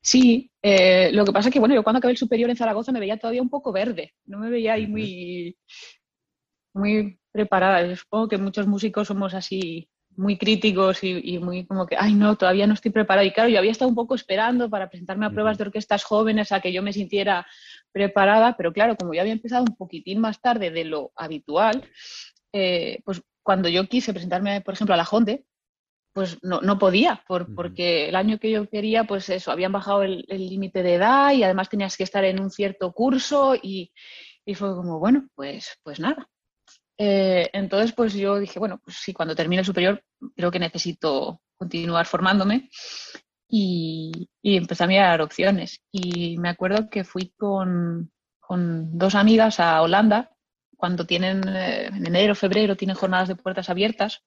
Sí, 0.01 0.51
eh, 0.63 1.11
lo 1.13 1.25
que 1.25 1.33
pasa 1.33 1.49
es 1.49 1.53
que, 1.53 1.59
bueno, 1.59 1.75
yo 1.75 1.83
cuando 1.83 1.99
acabé 1.99 2.13
el 2.13 2.19
superior 2.19 2.49
en 2.49 2.57
Zaragoza 2.57 2.93
me 2.93 3.01
veía 3.01 3.17
todavía 3.17 3.43
un 3.43 3.51
poco 3.51 3.73
verde, 3.73 4.15
no 4.25 4.39
me 4.39 4.51
veía 4.51 4.75
ahí 4.75 4.87
muy, 4.87 5.57
muy 6.73 7.19
preparada. 7.33 7.95
Supongo 7.97 8.29
que 8.29 8.39
muchos 8.39 8.67
músicos 8.67 9.09
somos 9.09 9.35
así 9.35 9.89
muy 10.17 10.39
críticos 10.39 11.03
y, 11.03 11.39
muy 11.39 11.67
como 11.67 11.87
que, 11.87 11.97
ay, 11.99 12.15
no, 12.15 12.37
todavía 12.37 12.67
no 12.67 12.75
estoy 12.75 12.91
preparada. 12.91 13.27
Y 13.27 13.33
claro, 13.33 13.49
yo 13.49 13.59
había 13.59 13.71
estado 13.71 13.89
un 13.89 13.95
poco 13.95 14.15
esperando 14.15 14.71
para 14.71 14.89
presentarme 14.89 15.27
a 15.27 15.31
pruebas 15.31 15.59
de 15.59 15.65
orquestas 15.65 16.05
jóvenes 16.05 16.53
a 16.53 16.61
que 16.61 16.73
yo 16.73 16.83
me 16.83 16.93
sintiera 16.93 17.47
preparada, 17.93 18.57
pero 18.57 18.73
claro, 18.73 18.97
como 18.97 19.15
yo 19.15 19.21
había 19.21 19.33
empezado 19.33 19.65
un 19.65 19.77
poquitín 19.77 20.21
más 20.21 20.41
tarde 20.41 20.71
de 20.71 20.85
lo 20.85 21.13
habitual, 21.17 21.85
eh, 22.53 23.01
pues 23.05 23.23
cuando 23.43 23.69
yo 23.69 23.87
quise 23.87 24.13
presentarme, 24.13 24.61
por 24.61 24.75
ejemplo, 24.75 24.95
a 24.95 24.99
la 24.99 25.05
Jonde, 25.05 25.45
pues 26.13 26.39
no, 26.43 26.61
no 26.63 26.79
podía, 26.79 27.23
por, 27.29 27.55
porque 27.55 28.09
el 28.09 28.17
año 28.17 28.39
que 28.39 28.51
yo 28.51 28.69
quería, 28.69 29.05
pues 29.05 29.29
eso, 29.29 29.53
habían 29.53 29.73
bajado 29.73 30.03
el 30.03 30.25
límite 30.29 30.83
de 30.83 30.95
edad 30.95 31.33
y 31.33 31.43
además 31.43 31.69
tenías 31.69 31.97
que 31.97 32.05
estar 32.05 32.25
en 32.25 32.41
un 32.41 32.51
cierto 32.51 32.93
curso 32.93 33.55
y, 33.55 33.93
y 34.47 34.55
fue 34.55 34.75
como, 34.75 35.01
bueno, 35.01 35.29
pues, 35.35 35.79
pues 35.83 35.99
nada, 35.99 36.29
eh, 36.99 37.51
entonces, 37.53 37.93
pues 37.93 38.15
yo 38.15 38.39
dije, 38.39 38.59
bueno, 38.59 38.81
pues 38.83 38.97
sí, 38.97 39.13
cuando 39.13 39.35
termine 39.35 39.61
el 39.61 39.67
superior 39.67 40.03
creo 40.35 40.51
que 40.51 40.59
necesito 40.59 41.41
continuar 41.57 42.07
formándome 42.07 42.71
y, 43.49 44.29
empecé 44.43 44.85
a 44.85 44.87
mirar 44.87 45.21
opciones. 45.21 45.81
Y 45.93 46.39
me 46.39 46.49
acuerdo 46.49 46.89
que 46.91 47.05
fui 47.05 47.33
con, 47.37 48.11
dos 48.49 49.15
amigas 49.15 49.61
a 49.61 49.83
Holanda 49.83 50.31
cuando 50.77 51.07
tienen, 51.07 51.43
eh, 51.49 51.87
en 51.87 52.07
enero, 52.07 52.35
febrero, 52.35 52.77
tienen 52.77 52.97
jornadas 52.97 53.29
de 53.29 53.37
puertas 53.37 53.69
abiertas, 53.71 54.23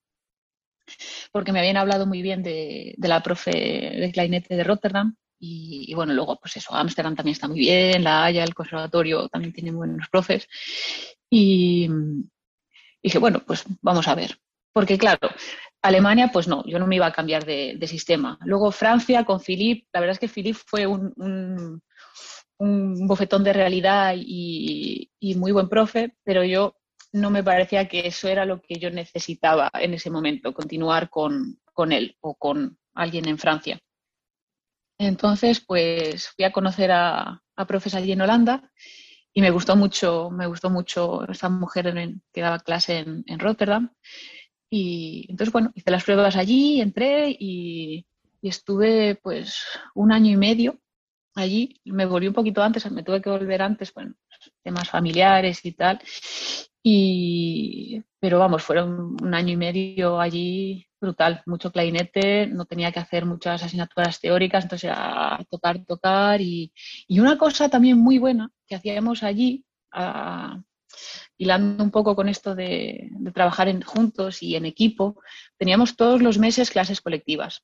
porque 1.32 1.51
me 1.51 1.60
habían 1.60 1.77
hablado 1.77 2.05
muy 2.05 2.21
bien 2.21 2.43
de, 2.43 2.95
la 2.97 3.21
profe 3.21 3.51
de 3.51 4.12
clarinete 4.13 4.55
de 4.55 4.63
Rotterdam. 4.63 5.15
Y, 5.41 5.86
y, 5.88 5.93
bueno, 5.93 6.13
luego, 6.13 6.38
pues 6.38 6.58
eso, 6.58 6.75
Ámsterdam 6.75 7.15
también 7.15 7.34
está 7.34 7.47
muy 7.47 7.60
bien, 7.60 8.03
La 8.03 8.25
Haya, 8.25 8.43
el 8.43 8.53
conservatorio 8.53 9.29
también 9.29 9.53
tiene 9.53 9.71
buenos 9.71 10.10
profes. 10.10 10.47
Y, 11.29 11.89
dije, 13.01 13.19
bueno, 13.19 13.41
pues 13.45 13.65
vamos 13.81 14.07
a 14.07 14.15
ver. 14.15 14.39
Porque 14.73 14.97
claro, 14.97 15.29
Alemania, 15.81 16.29
pues 16.31 16.47
no, 16.47 16.63
yo 16.65 16.79
no 16.79 16.88
me 16.88 16.95
iba 16.95 17.07
a 17.07 17.13
cambiar 17.13 17.45
de, 17.45 17.88
sistema. 17.88 18.38
Luego 18.43 18.71
Francia 18.71 19.23
con 19.25 19.39
Philippe, 19.39 19.88
la 19.93 19.99
verdad 19.99 20.13
es 20.13 20.19
que 20.19 20.27
Philippe 20.27 20.59
fue 20.65 20.85
un, 20.85 21.13
un, 22.57 23.07
bofetón 23.07 23.43
de 23.43 23.53
realidad 23.53 24.13
y, 24.15 25.09
muy 25.38 25.51
buen 25.51 25.69
profe, 25.69 26.15
pero 26.23 26.43
yo 26.43 26.75
no 27.13 27.31
me 27.31 27.43
parecía 27.43 27.88
que 27.88 28.05
eso 28.05 28.27
era 28.27 28.45
lo 28.45 28.62
que 28.62 28.75
yo 28.75 28.91
necesitaba 28.91 29.71
en 29.73 29.93
ese 29.93 30.09
momento, 30.09 30.53
continuar 30.53 31.09
con, 31.09 31.57
él 31.91 32.17
o 32.19 32.35
con 32.35 32.77
alguien 32.93 33.27
en 33.27 33.38
Francia. 33.38 33.79
Entonces, 34.99 35.62
pues 35.62 36.27
fui 36.35 36.43
a 36.43 36.51
conocer 36.51 36.91
a, 36.91 37.41
a 37.55 37.67
profes 37.67 37.95
allí 37.95 38.12
en 38.12 38.21
Holanda 38.21 38.69
y 39.33 39.41
me 39.41 39.51
gustó 39.51 39.75
mucho, 39.75 40.29
me 40.31 40.47
gustó 40.47 40.69
mucho 40.69 41.27
esta 41.29 41.49
mujer 41.49 41.93
que 42.33 42.41
daba 42.41 42.59
clase 42.59 42.99
en, 42.99 43.23
en, 43.27 43.39
Rotterdam. 43.39 43.91
Y 44.69 45.25
entonces, 45.29 45.51
bueno, 45.51 45.71
hice 45.75 45.91
las 45.91 46.03
pruebas 46.03 46.35
allí, 46.35 46.81
entré 46.81 47.35
y, 47.39 48.05
estuve 48.41 49.15
pues 49.15 49.65
un 49.95 50.11
año 50.11 50.31
y 50.31 50.37
medio 50.37 50.79
allí. 51.35 51.81
Me 51.85 52.05
volví 52.05 52.27
un 52.27 52.33
poquito 52.33 52.63
antes, 52.63 52.89
me 52.91 53.03
tuve 53.03 53.21
que 53.21 53.29
volver 53.29 53.61
antes, 53.61 53.93
bueno, 53.93 54.15
temas 54.63 54.89
familiares 54.89 55.65
y 55.65 55.73
tal. 55.73 55.99
Y, 56.81 58.01
pero 58.19 58.39
vamos, 58.39 58.63
fueron 58.63 59.17
un 59.21 59.33
año 59.33 59.53
y 59.53 59.57
medio 59.57 60.19
allí 60.19 60.89
brutal, 60.99 61.41
mucho 61.45 61.71
clarinete, 61.71 62.47
no 62.47 62.65
tenía 62.65 62.91
que 62.91 62.99
hacer 62.99 63.25
muchas 63.25 63.63
asignaturas 63.63 64.19
teóricas, 64.19 64.65
entonces 64.65 64.89
era 64.89 65.39
tocar, 65.49 65.83
tocar. 65.85 66.41
Y, 66.41 66.71
una 67.09 67.37
cosa 67.37 67.69
también 67.69 67.97
muy 67.97 68.17
buena 68.17 68.51
que 68.67 68.75
hacíamos 68.75 69.23
allí, 69.23 69.65
uh, 69.95 70.61
hilando 71.37 71.83
un 71.83 71.91
poco 71.91 72.15
con 72.15 72.27
esto 72.29 72.55
de, 72.55 73.09
trabajar 73.33 73.67
en, 73.69 73.81
juntos 73.81 74.43
y 74.43 74.55
en 74.55 74.65
equipo, 74.65 75.21
teníamos 75.57 75.95
todos 75.95 76.21
los 76.21 76.37
meses 76.37 76.69
clases 76.71 77.01
colectivas. 77.01 77.63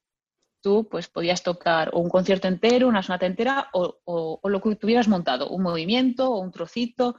Tú 0.61 0.87
pues 0.89 1.07
podías 1.07 1.43
tocar 1.43 1.91
o 1.93 1.99
un 1.99 2.09
concierto 2.09 2.47
entero, 2.47 2.87
una 2.87 3.03
sonata 3.03 3.27
entera 3.27 3.69
o, 3.73 3.99
o 4.05 4.49
lo 4.49 4.61
que 4.61 4.75
tuvieras 4.75 5.07
montado, 5.07 5.49
un 5.49 5.61
movimiento 5.61 6.31
o 6.31 6.39
un 6.39 6.51
trocito, 6.51 7.17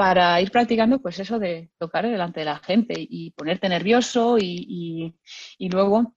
para 0.00 0.40
ir 0.40 0.50
practicando 0.50 0.98
pues 0.98 1.18
eso 1.18 1.38
de 1.38 1.68
tocar 1.76 2.08
delante 2.08 2.40
de 2.40 2.46
la 2.46 2.56
gente 2.56 2.94
y 2.96 3.32
ponerte 3.32 3.68
nervioso 3.68 4.38
y, 4.38 5.14
luego 5.58 6.16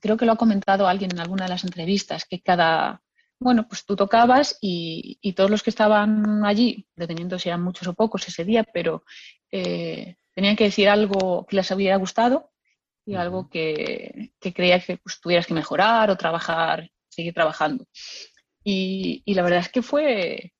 creo 0.00 0.16
que 0.16 0.24
lo 0.24 0.30
ha 0.30 0.36
comentado 0.36 0.86
alguien 0.86 1.10
en 1.10 1.18
alguna 1.18 1.46
de 1.46 1.50
las 1.50 1.64
entrevistas 1.64 2.26
que 2.26 2.40
cada 2.40 3.02
bueno 3.40 3.66
pues 3.66 3.84
tú 3.84 3.96
tocabas 3.96 4.56
y, 4.60 5.18
todos 5.34 5.50
los 5.50 5.64
que 5.64 5.70
estaban 5.70 6.44
allí 6.44 6.86
dependiendo 6.94 7.40
si 7.40 7.48
eran 7.48 7.60
muchos 7.60 7.88
o 7.88 7.94
pocos 7.94 8.28
ese 8.28 8.44
día 8.44 8.62
pero 8.62 9.02
eh, 9.50 10.14
tenían 10.32 10.54
que 10.54 10.70
decir 10.70 10.88
algo 10.88 11.44
que 11.44 11.56
les 11.56 11.68
hubiera 11.72 11.96
gustado 11.96 12.52
y 13.04 13.16
algo 13.16 13.50
que, 13.50 14.30
que 14.38 14.54
creía 14.54 14.78
que 14.78 14.98
pues, 14.98 15.20
tuvieras 15.20 15.48
que 15.48 15.54
mejorar 15.54 16.08
o 16.08 16.16
trabajar 16.16 16.88
seguir 17.08 17.34
trabajando. 17.34 17.84
Y 18.62 19.22
la 19.34 19.42
verdad 19.42 19.60
es 19.60 19.70
que 19.70 19.80
fue 19.82 20.52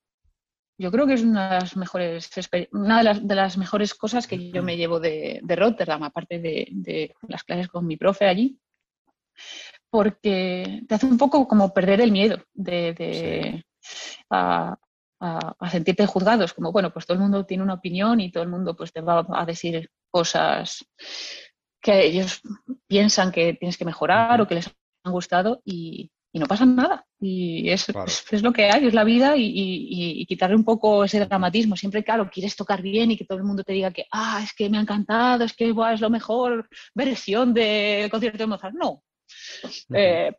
yo 0.78 0.92
creo 0.92 1.06
que 1.06 1.14
es 1.14 1.22
una 1.22 1.50
de 1.50 1.60
las 1.60 1.76
mejores, 1.76 2.30
una 2.72 3.02
de 3.02 3.34
las, 3.34 3.58
mejores 3.58 3.94
cosas 3.94 4.26
que 4.28 4.50
yo 4.50 4.62
me 4.62 4.76
llevo 4.76 5.00
de, 5.00 5.40
Rotterdam, 5.44 6.04
aparte 6.04 6.38
de, 6.38 7.14
las 7.26 7.42
clases 7.42 7.68
con 7.68 7.86
mi 7.86 7.96
profe 7.96 8.26
allí, 8.26 8.58
porque 9.90 10.82
te 10.88 10.94
hace 10.94 11.06
un 11.06 11.18
poco 11.18 11.48
como 11.48 11.74
perder 11.74 12.00
el 12.00 12.12
miedo 12.12 12.38
de, 12.54 13.64
a, 14.30 14.76
sentirte 15.68 16.06
juzgados, 16.06 16.54
como, 16.54 16.70
bueno, 16.70 16.92
pues 16.92 17.06
todo 17.06 17.16
el 17.16 17.22
mundo 17.22 17.44
tiene 17.44 17.64
una 17.64 17.74
opinión 17.74 18.20
y 18.20 18.30
todo 18.30 18.44
el 18.44 18.48
mundo 18.48 18.76
pues 18.76 18.92
te 18.92 19.00
va 19.00 19.26
a 19.28 19.44
decir 19.44 19.90
cosas 20.10 20.86
que 21.80 22.06
ellos 22.06 22.40
piensan 22.86 23.32
que 23.32 23.54
tienes 23.54 23.76
que 23.76 23.84
mejorar 23.84 24.40
o 24.40 24.46
que 24.46 24.56
les 24.56 24.70
han 25.04 25.12
gustado 25.12 25.60
y, 25.64 26.10
no 26.34 26.46
pasa 26.46 26.64
nada. 26.64 27.07
Y 27.20 27.68
es, 27.70 27.88
es, 28.30 28.42
lo 28.42 28.52
que 28.52 28.70
hay, 28.70 28.86
es 28.86 28.94
la 28.94 29.02
vida 29.02 29.34
y, 29.36 30.24
quitarle 30.26 30.54
un 30.54 30.64
poco 30.64 31.02
ese 31.02 31.24
dramatismo. 31.24 31.76
Siempre, 31.76 32.04
claro, 32.04 32.30
quieres 32.30 32.54
tocar 32.54 32.80
bien 32.80 33.10
y 33.10 33.16
que 33.16 33.24
todo 33.24 33.38
el 33.38 33.44
mundo 33.44 33.64
te 33.64 33.72
diga 33.72 33.90
que, 33.90 34.06
ah, 34.12 34.40
es 34.42 34.52
que 34.52 34.70
me 34.70 34.78
ha 34.78 34.82
encantado, 34.82 35.44
es 35.44 35.52
que 35.52 35.68
es 35.70 36.00
lo 36.00 36.10
mejor 36.10 36.68
versión 36.94 37.52
del 37.52 38.08
concierto 38.08 38.38
de 38.38 38.46
Mozart. 38.46 38.74
No, 38.74 39.02
eh, 39.94 40.32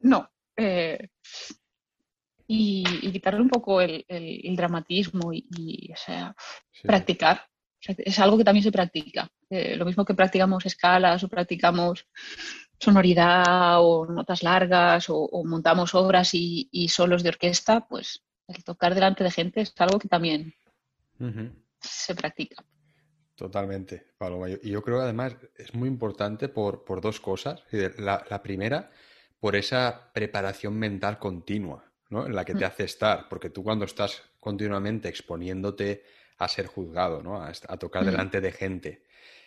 no. 0.00 0.28
Eh, 0.56 1.08
y, 2.46 2.84
quitarle 3.12 3.40
un 3.40 3.48
poco 3.48 3.80
el, 3.80 4.04
dramatismo 4.56 5.32
y, 5.32 5.90
o 5.92 5.96
sea, 5.96 6.34
practicar. 6.82 7.46
es 7.80 8.18
algo 8.18 8.38
que 8.38 8.44
también 8.44 8.64
se 8.64 8.72
practica. 8.72 9.30
Eh, 9.48 9.76
lo 9.76 9.84
mismo 9.84 10.04
que 10.04 10.14
practicamos 10.14 10.66
escalas 10.66 11.22
o 11.22 11.28
practicamos 11.28 12.06
sonoridad 12.84 13.80
o 13.80 14.06
notas 14.06 14.42
largas 14.42 15.06
o, 15.08 15.42
montamos 15.44 15.94
obras 15.94 16.30
y, 16.34 16.88
solos 16.88 17.22
de 17.22 17.30
orquesta, 17.30 17.86
pues 17.88 18.22
el 18.48 18.62
tocar 18.62 18.94
delante 18.94 19.24
de 19.24 19.30
gente 19.30 19.60
es 19.62 19.72
algo 19.78 19.98
que 19.98 20.08
también 20.08 20.54
se 21.80 22.14
practica. 22.14 22.64
Totalmente, 23.34 24.12
Paloma. 24.16 24.48
Y 24.48 24.70
yo 24.70 24.82
creo 24.82 24.98
que 24.98 25.04
además 25.04 25.36
es 25.56 25.74
muy 25.74 25.88
importante 25.88 26.48
por, 26.48 26.84
dos 27.00 27.20
cosas. 27.20 27.62
La, 27.98 28.42
primera, 28.42 28.90
por 29.40 29.56
esa 29.56 30.12
preparación 30.12 30.78
mental 30.78 31.18
continua, 31.18 31.84
¿no? 32.10 32.26
En 32.26 32.34
la 32.34 32.44
que 32.44 32.54
te 32.54 32.64
mm. 32.64 32.68
hace 32.68 32.84
estar, 32.84 33.28
porque 33.28 33.50
tú 33.50 33.64
cuando 33.64 33.84
estás 33.84 34.22
continuamente 34.38 35.08
exponiéndote 35.08 36.04
a 36.38 36.46
ser 36.48 36.66
juzgado, 36.66 37.22
¿no? 37.22 37.42
A, 37.42 37.52
tocar 37.76 38.02
mm. 38.02 38.06
delante 38.06 38.40
de 38.40 38.52
gente, 38.52 39.02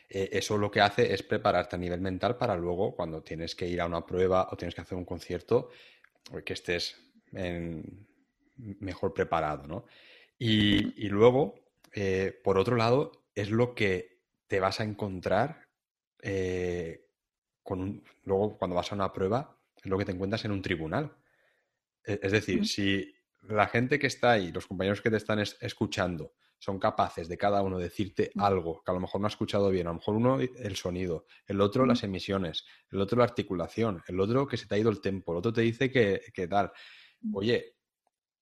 eh, 0.10 0.30
eso 0.32 0.58
lo 0.58 0.72
que 0.72 0.82
hace 0.82 1.14
es 1.14 1.22
prepararte 1.24 1.76
a 1.76 1.80
nivel 1.80 2.00
mental 2.00 2.38
para 2.38 2.56
luego, 2.56 2.96
cuando 2.96 3.22
tienes 3.22 3.56
que 3.56 3.68
ir 3.68 3.82
a 3.82 3.86
una 3.86 4.06
prueba 4.06 4.48
o 4.52 4.56
tienes 4.56 4.74
que 4.74 4.82
hacer 4.82 4.98
un 4.98 5.06
concierto, 5.06 5.70
eh, 6.34 6.44
que 6.44 6.54
estés 6.54 7.04
mejor 8.56 9.14
preparado, 9.14 9.68
¿no? 9.68 9.86
Y, 10.40 11.10
luego, 11.10 11.56
eh, 11.94 12.40
por 12.44 12.58
otro 12.58 12.76
lado, 12.76 13.26
es 13.36 13.52
lo 13.52 13.76
que 13.76 14.22
te 14.48 14.60
vas 14.60 14.80
a 14.80 14.84
encontrar 14.84 15.68
con 17.64 18.04
luego 18.24 18.58
cuando 18.58 18.76
vas 18.76 18.92
a 18.92 18.96
una 18.96 19.12
prueba, 19.14 19.60
es 19.76 19.86
lo 19.86 19.98
que 19.98 20.06
te 20.06 20.14
encuentras 20.14 20.46
en 20.46 20.52
un 20.52 20.62
tribunal. 20.62 21.16
E, 22.04 22.20
es 22.24 22.32
decir, 22.32 22.66
si 22.66 23.14
la 23.42 23.68
gente 23.68 24.00
que 24.00 24.08
está 24.08 24.32
ahí, 24.32 24.52
los 24.52 24.68
compañeros 24.68 25.02
que 25.02 25.12
te 25.12 25.18
están 25.18 25.40
escuchando, 25.40 26.34
son 26.60 26.80
capaces 26.80 27.28
de 27.28 27.38
cada 27.38 27.62
uno 27.62 27.78
decirte 27.78 28.32
mm. 28.34 28.42
algo 28.42 28.82
que 28.84 28.92
a 28.92 28.94
lo 28.94 29.00
mejor 29.00 29.22
no 29.22 29.28
ha 29.28 29.30
escuchado 29.30 29.70
bien, 29.70 29.88
a 29.88 29.92
lo 29.92 29.96
mejor 29.96 30.16
uno 30.16 30.40
el 30.40 30.76
sonido, 30.76 31.26
el 31.46 31.62
otro 31.62 31.86
las 31.86 32.04
mm. 32.04 32.06
emisiones, 32.06 32.66
el 32.90 33.02
otro 33.02 33.20
la 33.20 33.26
articulación, 33.26 34.02
el 34.08 34.20
otro 34.20 34.48
que 34.48 34.58
se 34.58 34.68
te 34.68 34.76
ha 34.76 34.78
ido 34.78 34.90
el 34.90 35.02
tempo, 35.02 35.32
el 35.32 35.40
otro 35.40 35.54
te 35.54 35.62
dice 35.62 35.92
que, 35.92 36.48
tal. 36.48 36.72
Mm. 37.22 37.36
Oye, 37.36 37.76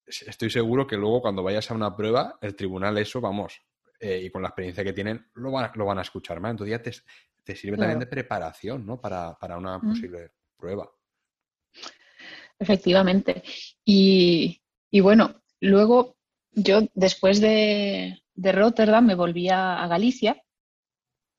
estoy 0.06 0.50
seguro 0.50 0.88
que 0.88 0.98
luego 0.98 1.22
cuando 1.22 1.44
vayas 1.44 1.70
a 1.72 1.74
una 1.74 1.96
prueba, 1.96 2.38
el 2.42 2.56
tribunal 2.56 2.98
eso, 2.98 3.20
vamos, 3.20 3.62
eh, 4.00 4.22
y 4.24 4.30
con 4.30 4.42
la 4.42 4.50
experiencia 4.50 4.84
que 4.84 4.94
tienen, 4.94 5.28
lo 5.34 5.52
van, 5.52 5.72
lo 5.76 5.86
van 5.86 6.00
a 6.00 6.04
escuchar 6.04 6.40
más. 6.40 6.52
Entonces 6.52 6.72
ya 6.72 6.82
te, 6.82 6.92
te 7.44 7.56
sirve 7.56 7.78
también 7.78 8.00
de 8.00 8.08
preparación, 8.08 8.86
¿no? 8.86 9.00
Para, 9.00 9.38
una 9.58 9.80
posible 9.80 10.32
prueba. 10.58 10.90
Efectivamente. 12.58 13.44
Y, 13.84 14.62
y 14.90 15.00
bueno, 15.02 15.44
luego 15.60 16.16
yo 16.56 16.88
después 16.94 17.42
de, 17.42 18.22
Rotterdam 18.36 19.06
me 19.06 19.16
volví 19.16 19.50
a, 19.50 19.86
Galicia 19.88 20.42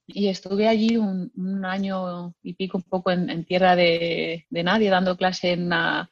y 0.06 0.28
estuve 0.28 0.68
allí 0.68 0.96
un, 0.96 1.64
año 1.64 2.34
y 2.42 2.54
pico, 2.54 2.78
un 2.78 2.84
poco 2.84 3.10
en, 3.10 3.44
tierra 3.44 3.74
de, 3.74 4.46
nadie, 4.50 4.90
dando 4.90 5.16
clase 5.16 5.52
en 5.52 5.66
una 5.66 6.10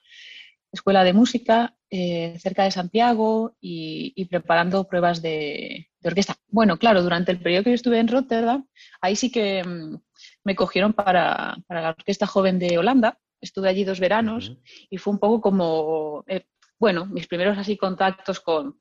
escuela 0.72 1.04
de 1.04 1.12
música 1.12 1.76
eh, 1.90 2.36
cerca 2.40 2.64
de 2.64 2.72
Santiago 2.72 3.56
y, 3.60 4.24
preparando 4.24 4.88
pruebas 4.88 5.22
de, 5.22 5.88
orquesta. 6.02 6.36
Bueno, 6.48 6.78
claro, 6.78 7.02
durante 7.02 7.30
el 7.30 7.40
periodo 7.40 7.64
que 7.64 7.70
yo 7.70 7.74
estuve 7.74 8.00
en 8.00 8.08
Rotterdam, 8.08 8.66
ahí 9.00 9.14
sí 9.14 9.30
que 9.30 9.62
mm, 9.62 9.96
me 10.44 10.56
cogieron 10.56 10.92
para, 10.92 11.56
la 11.68 11.88
Orquesta 11.90 12.26
Joven 12.26 12.58
de 12.58 12.78
Holanda. 12.78 13.18
Estuve 13.40 13.68
allí 13.68 13.84
dos 13.84 14.00
veranos 14.00 14.56
y 14.88 14.96
fue 14.96 15.12
un 15.12 15.18
poco 15.18 15.40
como, 15.40 16.24
eh, 16.26 16.46
bueno, 16.78 17.04
mis 17.06 17.26
primeros 17.26 17.58
así 17.58 17.76
contactos 17.76 18.40
con, 18.40 18.80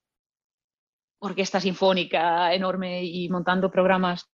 orquesta 1.23 1.59
sinfónica 1.59 2.53
enorme 2.53 3.03
y 3.03 3.29
montando 3.29 3.71
programas 3.71 4.29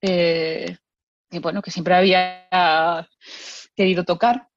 eh, 0.00 0.76
que, 1.30 1.38
bueno, 1.38 1.62
que 1.62 1.70
siempre 1.70 1.94
había 1.94 3.08
querido 3.76 4.04
tocar. 4.04 4.48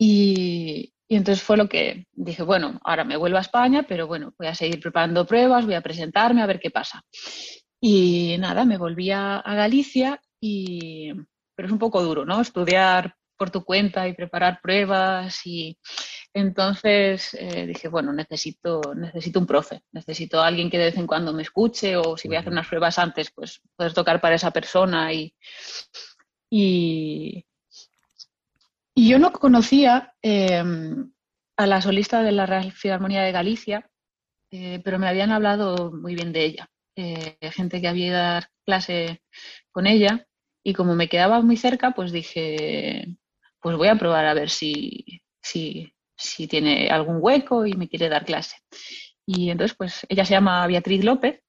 Y, 0.00 0.92
entonces 1.08 1.42
fue 1.42 1.56
lo 1.56 1.68
que 1.68 2.06
dije, 2.12 2.42
bueno, 2.42 2.78
ahora 2.84 3.04
me 3.04 3.16
vuelvo 3.16 3.38
a 3.38 3.42
España, 3.42 3.84
pero 3.88 4.06
bueno, 4.06 4.34
voy 4.38 4.48
a 4.48 4.54
seguir 4.54 4.80
preparando 4.80 5.26
pruebas, 5.26 5.64
voy 5.64 5.74
a 5.74 5.80
presentarme 5.80 6.42
a 6.42 6.46
ver 6.46 6.60
qué 6.60 6.70
pasa. 6.70 7.02
Y 7.80 8.36
nada, 8.38 8.64
me 8.64 8.78
volví 8.78 9.10
a, 9.10 9.42
Galicia, 9.44 10.20
y, 10.40 11.12
pero 11.54 11.66
es 11.66 11.72
un 11.72 11.78
poco 11.78 12.02
duro, 12.02 12.24
¿no? 12.24 12.40
Estudiar 12.40 13.14
por 13.36 13.50
tu 13.50 13.64
cuenta 13.64 14.08
y 14.08 14.14
preparar 14.14 14.60
pruebas 14.62 15.40
y, 15.46 15.78
entonces 16.34 17.34
eh, 17.34 17.66
dije, 17.66 17.88
bueno, 17.88 18.12
necesito, 18.12 18.80
necesito 18.94 19.40
un 19.40 19.46
profe, 19.46 19.82
necesito 19.92 20.40
alguien 20.40 20.70
que 20.70 20.78
de 20.78 20.86
vez 20.86 20.96
en 20.96 21.06
cuando 21.06 21.32
me 21.32 21.42
escuche 21.42 21.96
o 21.96 22.16
si 22.16 22.28
voy 22.28 22.36
a 22.36 22.40
hacer 22.40 22.52
unas 22.52 22.68
pruebas 22.68 22.98
antes, 22.98 23.30
pues 23.30 23.60
puedes 23.76 23.94
tocar 23.94 24.20
para 24.20 24.34
esa 24.34 24.50
persona. 24.50 25.12
Y, 25.12 25.34
y, 26.50 27.44
yo 28.94 29.18
no 29.18 29.32
conocía 29.32 30.14
em, 30.22 31.12
a 31.56 31.66
la 31.66 31.80
solista 31.80 32.22
de 32.22 32.32
la 32.32 32.46
Real 32.46 32.72
Filarmonía 32.72 33.22
de 33.22 33.32
Galicia, 33.32 33.90
eh, 34.50 34.80
pero 34.84 34.98
me 34.98 35.08
habían 35.08 35.32
hablado 35.32 35.92
muy 35.92 36.14
bien 36.14 36.32
de 36.32 36.44
ella. 36.44 36.70
Eh, 36.96 37.38
gente 37.52 37.80
que 37.80 37.88
había 37.88 38.06
ido 38.06 38.16
a 38.16 38.22
dar 38.22 38.50
clase 38.66 39.22
con 39.70 39.86
ella 39.86 40.26
y 40.64 40.74
como 40.74 40.94
me 40.94 41.08
quedaba 41.08 41.40
muy 41.42 41.56
cerca, 41.56 41.92
pues 41.92 42.12
dije, 42.12 43.06
pues 43.60 43.76
voy 43.76 43.88
a 43.88 43.96
probar 43.96 44.26
a 44.26 44.34
ver 44.34 44.50
si, 44.50 45.22
si, 45.40 45.94
si 46.18 46.48
tiene 46.48 46.88
algún 46.90 47.18
hueco 47.20 47.64
y 47.64 47.74
me 47.74 47.88
quiere 47.88 48.08
dar 48.08 48.24
clase. 48.24 48.56
Y 49.24 49.50
entonces, 49.50 49.76
pues 49.76 50.06
ella 50.08 50.24
se 50.24 50.34
llama 50.34 50.66
Beatriz 50.66 51.04
López 51.04 51.42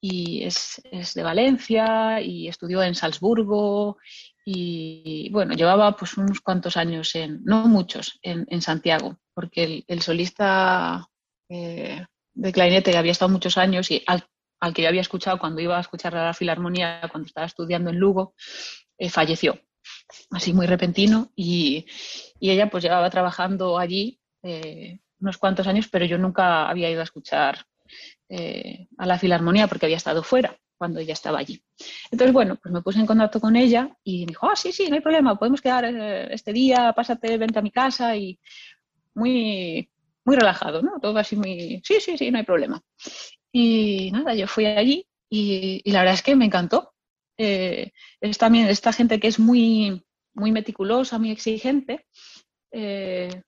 y 0.00 0.44
es, 0.44 0.80
de 1.14 1.22
Valencia 1.22 2.20
y 2.20 2.48
estudió 2.48 2.82
en 2.82 2.94
Salzburgo 2.94 3.98
y 4.44 5.28
bueno, 5.30 5.54
llevaba 5.54 5.94
pues 5.94 6.16
unos 6.16 6.40
cuantos 6.40 6.76
años 6.76 7.14
en, 7.14 7.44
no 7.44 7.68
muchos, 7.68 8.18
en, 8.22 8.62
Santiago, 8.62 9.18
porque 9.34 9.84
el, 9.86 10.00
solista 10.00 11.06
eh, 11.50 12.06
de 12.32 12.52
clarinete 12.52 12.90
que 12.90 12.96
había 12.96 13.12
estado 13.12 13.30
muchos 13.30 13.58
años 13.58 13.90
y 13.90 14.02
al, 14.06 14.24
que 14.72 14.82
yo 14.82 14.88
había 14.88 15.02
escuchado 15.02 15.38
cuando 15.38 15.60
iba 15.60 15.76
a 15.76 15.82
escuchar 15.82 16.14
la 16.14 16.32
filarmonía, 16.32 17.02
cuando 17.10 17.26
estaba 17.26 17.46
estudiando 17.46 17.90
en 17.90 17.98
Lugo, 17.98 18.34
eh, 18.96 19.10
falleció 19.10 19.60
así 20.30 20.52
muy 20.52 20.66
repentino 20.66 21.30
y, 21.36 21.86
ella 22.40 22.70
pues 22.70 22.84
llevaba 22.84 23.10
trabajando 23.10 23.78
allí 23.78 24.20
eh, 24.42 25.00
unos 25.20 25.38
cuantos 25.38 25.66
años, 25.66 25.88
pero 25.90 26.04
yo 26.04 26.18
nunca 26.18 26.68
había 26.68 26.90
ido 26.90 27.00
a 27.00 27.04
escuchar 27.04 27.66
eh, 28.28 28.86
a 28.96 29.06
la 29.06 29.18
filarmonía 29.18 29.66
porque 29.66 29.86
había 29.86 29.96
estado 29.96 30.22
fuera 30.22 30.56
cuando 30.76 31.00
ella 31.00 31.14
estaba 31.14 31.40
allí. 31.40 31.60
Entonces, 32.12 32.32
bueno, 32.32 32.56
pues 32.62 32.72
me 32.72 32.82
puse 32.82 33.00
en 33.00 33.06
contacto 33.06 33.40
con 33.40 33.56
ella 33.56 33.90
y 34.04 34.20
me 34.20 34.26
dijo, 34.26 34.48
ah, 34.48 34.54
sí, 34.54 34.70
sí, 34.70 34.88
no 34.88 34.94
hay 34.94 35.00
problema, 35.00 35.36
podemos 35.36 35.60
quedar 35.60 35.84
eh, 35.86 36.32
este 36.32 36.52
día, 36.52 36.92
pásate, 36.94 37.36
vente 37.36 37.58
a 37.58 37.62
mi 37.62 37.72
casa 37.72 38.14
y 38.16 38.38
muy, 39.14 39.90
muy 40.24 40.36
relajado, 40.36 40.80
¿no? 40.80 41.00
Todo 41.00 41.18
así 41.18 41.34
muy, 41.34 41.82
sí, 41.84 42.00
sí, 42.00 42.16
sí, 42.16 42.30
no 42.30 42.38
hay 42.38 42.44
problema. 42.44 42.80
Y 43.50 44.12
nada, 44.12 44.34
yo 44.34 44.46
fui 44.46 44.66
allí 44.66 45.04
y 45.28 45.90
la 45.90 46.00
verdad 46.00 46.14
es 46.14 46.22
que 46.22 46.36
me 46.36 46.44
encantó. 46.44 46.92
Eh, 47.38 47.92
es 48.20 48.36
también 48.36 48.68
esta 48.68 48.92
gente 48.92 49.20
que 49.20 49.28
es 49.28 49.38
muy, 49.38 50.04
muy 50.34 50.52
meticulosa, 50.52 51.18
muy 51.18 51.30
exigente, 51.30 52.06
eh, 52.72 53.42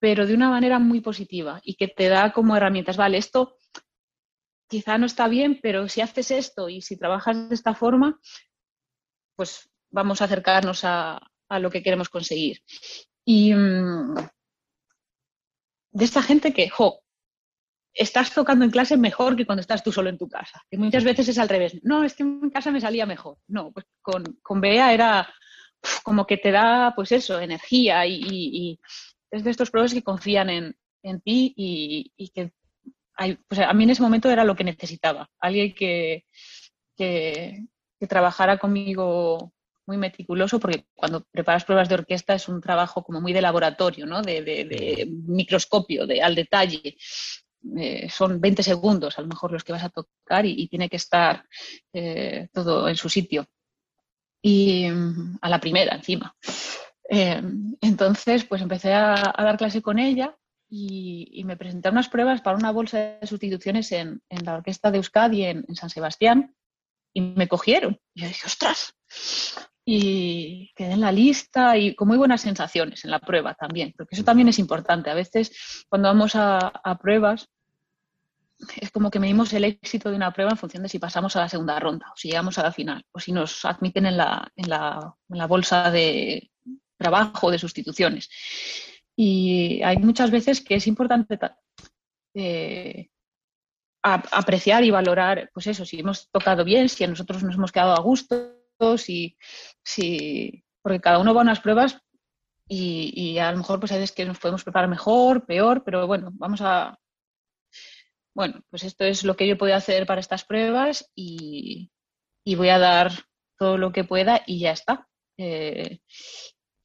pero 0.00 0.26
de 0.26 0.34
una 0.34 0.48
manera 0.48 0.78
muy 0.78 1.00
positiva 1.00 1.60
y 1.62 1.74
que 1.74 1.88
te 1.88 2.08
da 2.08 2.32
como 2.32 2.56
herramientas, 2.56 2.96
vale, 2.96 3.18
esto 3.18 3.56
quizá 4.66 4.96
no 4.96 5.06
está 5.06 5.28
bien, 5.28 5.58
pero 5.60 5.88
si 5.88 6.00
haces 6.00 6.30
esto 6.30 6.68
y 6.68 6.80
si 6.80 6.96
trabajas 6.96 7.48
de 7.48 7.54
esta 7.54 7.74
forma, 7.74 8.18
pues 9.36 9.68
vamos 9.90 10.22
a 10.22 10.24
acercarnos 10.24 10.82
a, 10.84 11.20
lo 11.58 11.70
que 11.70 11.82
queremos 11.82 12.08
conseguir. 12.08 12.62
Y 13.24 13.52
mm, 13.52 14.14
de 15.90 16.04
esta 16.04 16.22
gente 16.22 16.52
que, 16.52 16.70
jo, 16.70 17.00
estás 17.92 18.32
tocando 18.32 18.64
en 18.64 18.70
clase 18.70 18.96
mejor 18.96 19.36
que 19.36 19.46
cuando 19.46 19.60
estás 19.60 19.82
tú 19.82 19.92
solo 19.92 20.10
en 20.10 20.18
tu 20.18 20.28
casa. 20.28 20.62
Que 20.70 20.78
muchas 20.78 21.04
veces 21.04 21.28
es 21.28 21.38
al 21.38 21.48
revés. 21.48 21.78
No, 21.82 22.04
es 22.04 22.14
que 22.14 22.22
en 22.22 22.50
casa 22.50 22.70
me 22.70 22.80
salía 22.80 23.06
mejor. 23.06 23.38
No, 23.48 23.72
pues 23.72 23.86
con, 24.00 24.24
con 24.42 24.60
Bea 24.60 24.92
era 24.92 25.28
como 26.02 26.26
que 26.26 26.36
te 26.36 26.50
da, 26.50 26.92
pues 26.94 27.12
eso, 27.12 27.40
energía 27.40 28.06
y, 28.06 28.78
es 29.30 29.44
de 29.44 29.50
estos 29.50 29.70
profes 29.70 29.94
que 29.94 30.02
confían 30.02 30.50
en, 30.50 30.76
en 31.02 31.20
ti 31.20 31.54
y, 31.56 32.30
que 32.30 32.52
pues 33.48 33.60
a 33.60 33.72
mí 33.74 33.84
en 33.84 33.90
ese 33.90 34.02
momento 34.02 34.30
era 34.30 34.44
lo 34.44 34.56
que 34.56 34.64
necesitaba, 34.64 35.30
alguien 35.38 35.74
que, 35.74 36.24
que, 36.96 37.66
trabajara 38.08 38.56
conmigo 38.58 39.52
muy 39.86 39.98
meticuloso, 39.98 40.58
porque 40.58 40.86
cuando 40.94 41.24
preparas 41.30 41.64
pruebas 41.64 41.88
de 41.88 41.96
orquesta 41.96 42.34
es 42.34 42.48
un 42.48 42.60
trabajo 42.60 43.02
como 43.02 43.20
muy 43.20 43.32
de 43.32 43.42
laboratorio, 43.42 44.06
¿no? 44.06 44.22
de, 44.22 45.06
microscopio, 45.26 46.06
de 46.06 46.22
al 46.22 46.34
detalle. 46.34 46.96
Eh, 47.76 48.08
son 48.08 48.40
20 48.40 48.62
segundos 48.62 49.18
a 49.18 49.22
lo 49.22 49.28
mejor 49.28 49.52
los 49.52 49.64
que 49.64 49.72
vas 49.72 49.84
a 49.84 49.90
tocar 49.90 50.46
y, 50.46 50.66
tiene 50.68 50.88
que 50.88 50.96
estar 50.96 51.44
eh, 51.92 52.48
todo 52.52 52.88
en 52.88 52.96
su 52.96 53.08
sitio. 53.08 53.46
Y 54.42 54.88
mm, 54.88 55.38
a 55.42 55.48
la 55.48 55.60
primera, 55.60 55.94
encima. 55.94 56.34
Eh, 57.08 57.42
entonces, 57.80 58.44
pues 58.44 58.62
empecé 58.62 58.94
a, 58.94 59.14
dar 59.36 59.56
clase 59.58 59.82
con 59.82 59.98
ella 59.98 60.36
y, 60.68 61.42
me 61.44 61.56
presenté 61.56 61.90
unas 61.90 62.08
pruebas 62.08 62.40
para 62.40 62.56
una 62.56 62.70
bolsa 62.70 62.98
de 63.20 63.26
sustituciones 63.26 63.92
en, 63.92 64.22
la 64.28 64.54
orquesta 64.54 64.90
de 64.90 64.98
Euskadi 64.98 65.44
en, 65.44 65.64
en, 65.68 65.76
San 65.76 65.90
Sebastián 65.90 66.54
y 67.12 67.20
me 67.20 67.48
cogieron. 67.48 68.00
Y 68.14 68.22
yo 68.22 68.28
dije, 68.28 68.46
ostras. 68.46 68.94
Y 69.92 70.70
quedé 70.76 70.92
en 70.92 71.00
la 71.00 71.10
lista 71.10 71.76
y 71.76 71.96
con 71.96 72.06
muy 72.06 72.16
buenas 72.16 72.42
sensaciones 72.42 73.04
en 73.04 73.10
la 73.10 73.18
prueba 73.18 73.54
también, 73.54 73.92
porque 73.96 74.14
eso 74.14 74.22
también 74.22 74.46
es 74.46 74.60
importante. 74.60 75.10
A 75.10 75.14
veces 75.14 75.84
cuando 75.88 76.06
vamos 76.06 76.36
a, 76.36 76.70
pruebas 77.02 77.48
es 78.80 78.92
como 78.92 79.10
que 79.10 79.18
medimos 79.18 79.52
el 79.52 79.64
éxito 79.64 80.08
de 80.08 80.14
una 80.14 80.32
prueba 80.32 80.52
en 80.52 80.58
función 80.58 80.84
de 80.84 80.88
si 80.88 81.00
pasamos 81.00 81.34
a 81.34 81.40
la 81.40 81.48
segunda 81.48 81.80
ronda 81.80 82.06
o 82.12 82.16
si 82.16 82.28
llegamos 82.28 82.56
a 82.58 82.62
la 82.62 82.70
final 82.70 83.04
o 83.10 83.18
si 83.18 83.32
nos 83.32 83.64
admiten 83.64 84.06
en 84.06 84.16
la, 84.16 84.52
en 84.54 84.70
la, 84.70 85.12
en 85.28 85.38
la 85.38 85.46
bolsa 85.48 85.90
de, 85.90 86.52
trabajo, 86.96 87.50
de 87.50 87.58
sustituciones. 87.58 88.30
Y 89.16 89.82
hay 89.82 89.96
muchas 89.96 90.30
veces 90.30 90.60
que 90.60 90.76
es 90.76 90.86
importante 90.86 91.36
eh, 92.34 93.08
apreciar 94.02 94.84
y 94.84 94.92
valorar, 94.92 95.50
pues 95.52 95.66
eso, 95.66 95.84
si 95.84 95.98
hemos 95.98 96.30
tocado 96.30 96.62
bien, 96.62 96.88
si 96.88 97.02
a 97.02 97.08
nosotros 97.08 97.42
nos 97.42 97.56
hemos 97.56 97.72
quedado 97.72 97.94
a 97.94 98.00
gusto, 98.00 98.59
si, 98.98 99.36
si 99.84 100.64
porque 100.82 101.00
cada 101.00 101.18
uno 101.18 101.34
va 101.34 101.40
a 101.40 101.44
unas 101.44 101.60
pruebas 101.60 102.00
y, 102.68 103.38
a 103.38 103.50
lo 103.50 103.58
mejor 103.58 103.80
pues 103.80 103.90
hay 103.92 103.98
veces 103.98 104.14
que 104.14 104.24
nos 104.24 104.38
podemos 104.38 104.62
preparar 104.62 104.88
mejor, 104.88 105.44
peor, 105.44 105.82
pero 105.84 106.06
bueno, 106.06 106.30
vamos 106.34 106.60
a, 106.62 106.96
bueno, 108.34 108.62
pues 108.70 108.84
esto 108.84 109.04
es 109.04 109.24
lo 109.24 109.36
que 109.36 109.48
yo 109.48 109.58
puedo 109.58 109.74
hacer 109.74 110.06
para 110.06 110.20
estas 110.20 110.44
pruebas 110.44 111.10
y, 111.14 111.90
voy 112.56 112.68
a 112.68 112.78
dar 112.78 113.12
todo 113.58 113.78
lo 113.78 113.92
que 113.92 114.04
pueda 114.04 114.42
y 114.46 114.60
ya 114.60 114.72
está. 114.72 115.08
Eh, 115.36 116.00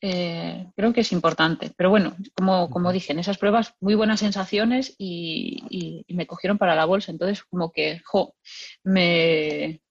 eh, 0.02 0.72
creo 0.76 0.94
que 0.94 1.02
es 1.02 1.12
importante. 1.12 1.72
Pero 1.76 1.90
bueno, 1.90 2.16
como, 2.36 2.70
como 2.70 2.92
dije, 2.92 3.14
en 3.14 3.20
esas 3.20 3.38
pruebas 3.38 3.74
muy 3.80 3.96
buenas 3.96 4.20
sensaciones 4.20 4.94
y, 4.98 6.06
me 6.10 6.28
cogieron 6.28 6.58
para 6.58 6.76
la 6.76 6.86
bolsa. 6.86 7.12
Entonces, 7.12 7.44
como 7.44 7.72
que, 7.72 8.02
jo, 8.06 8.36
me, 8.84 9.82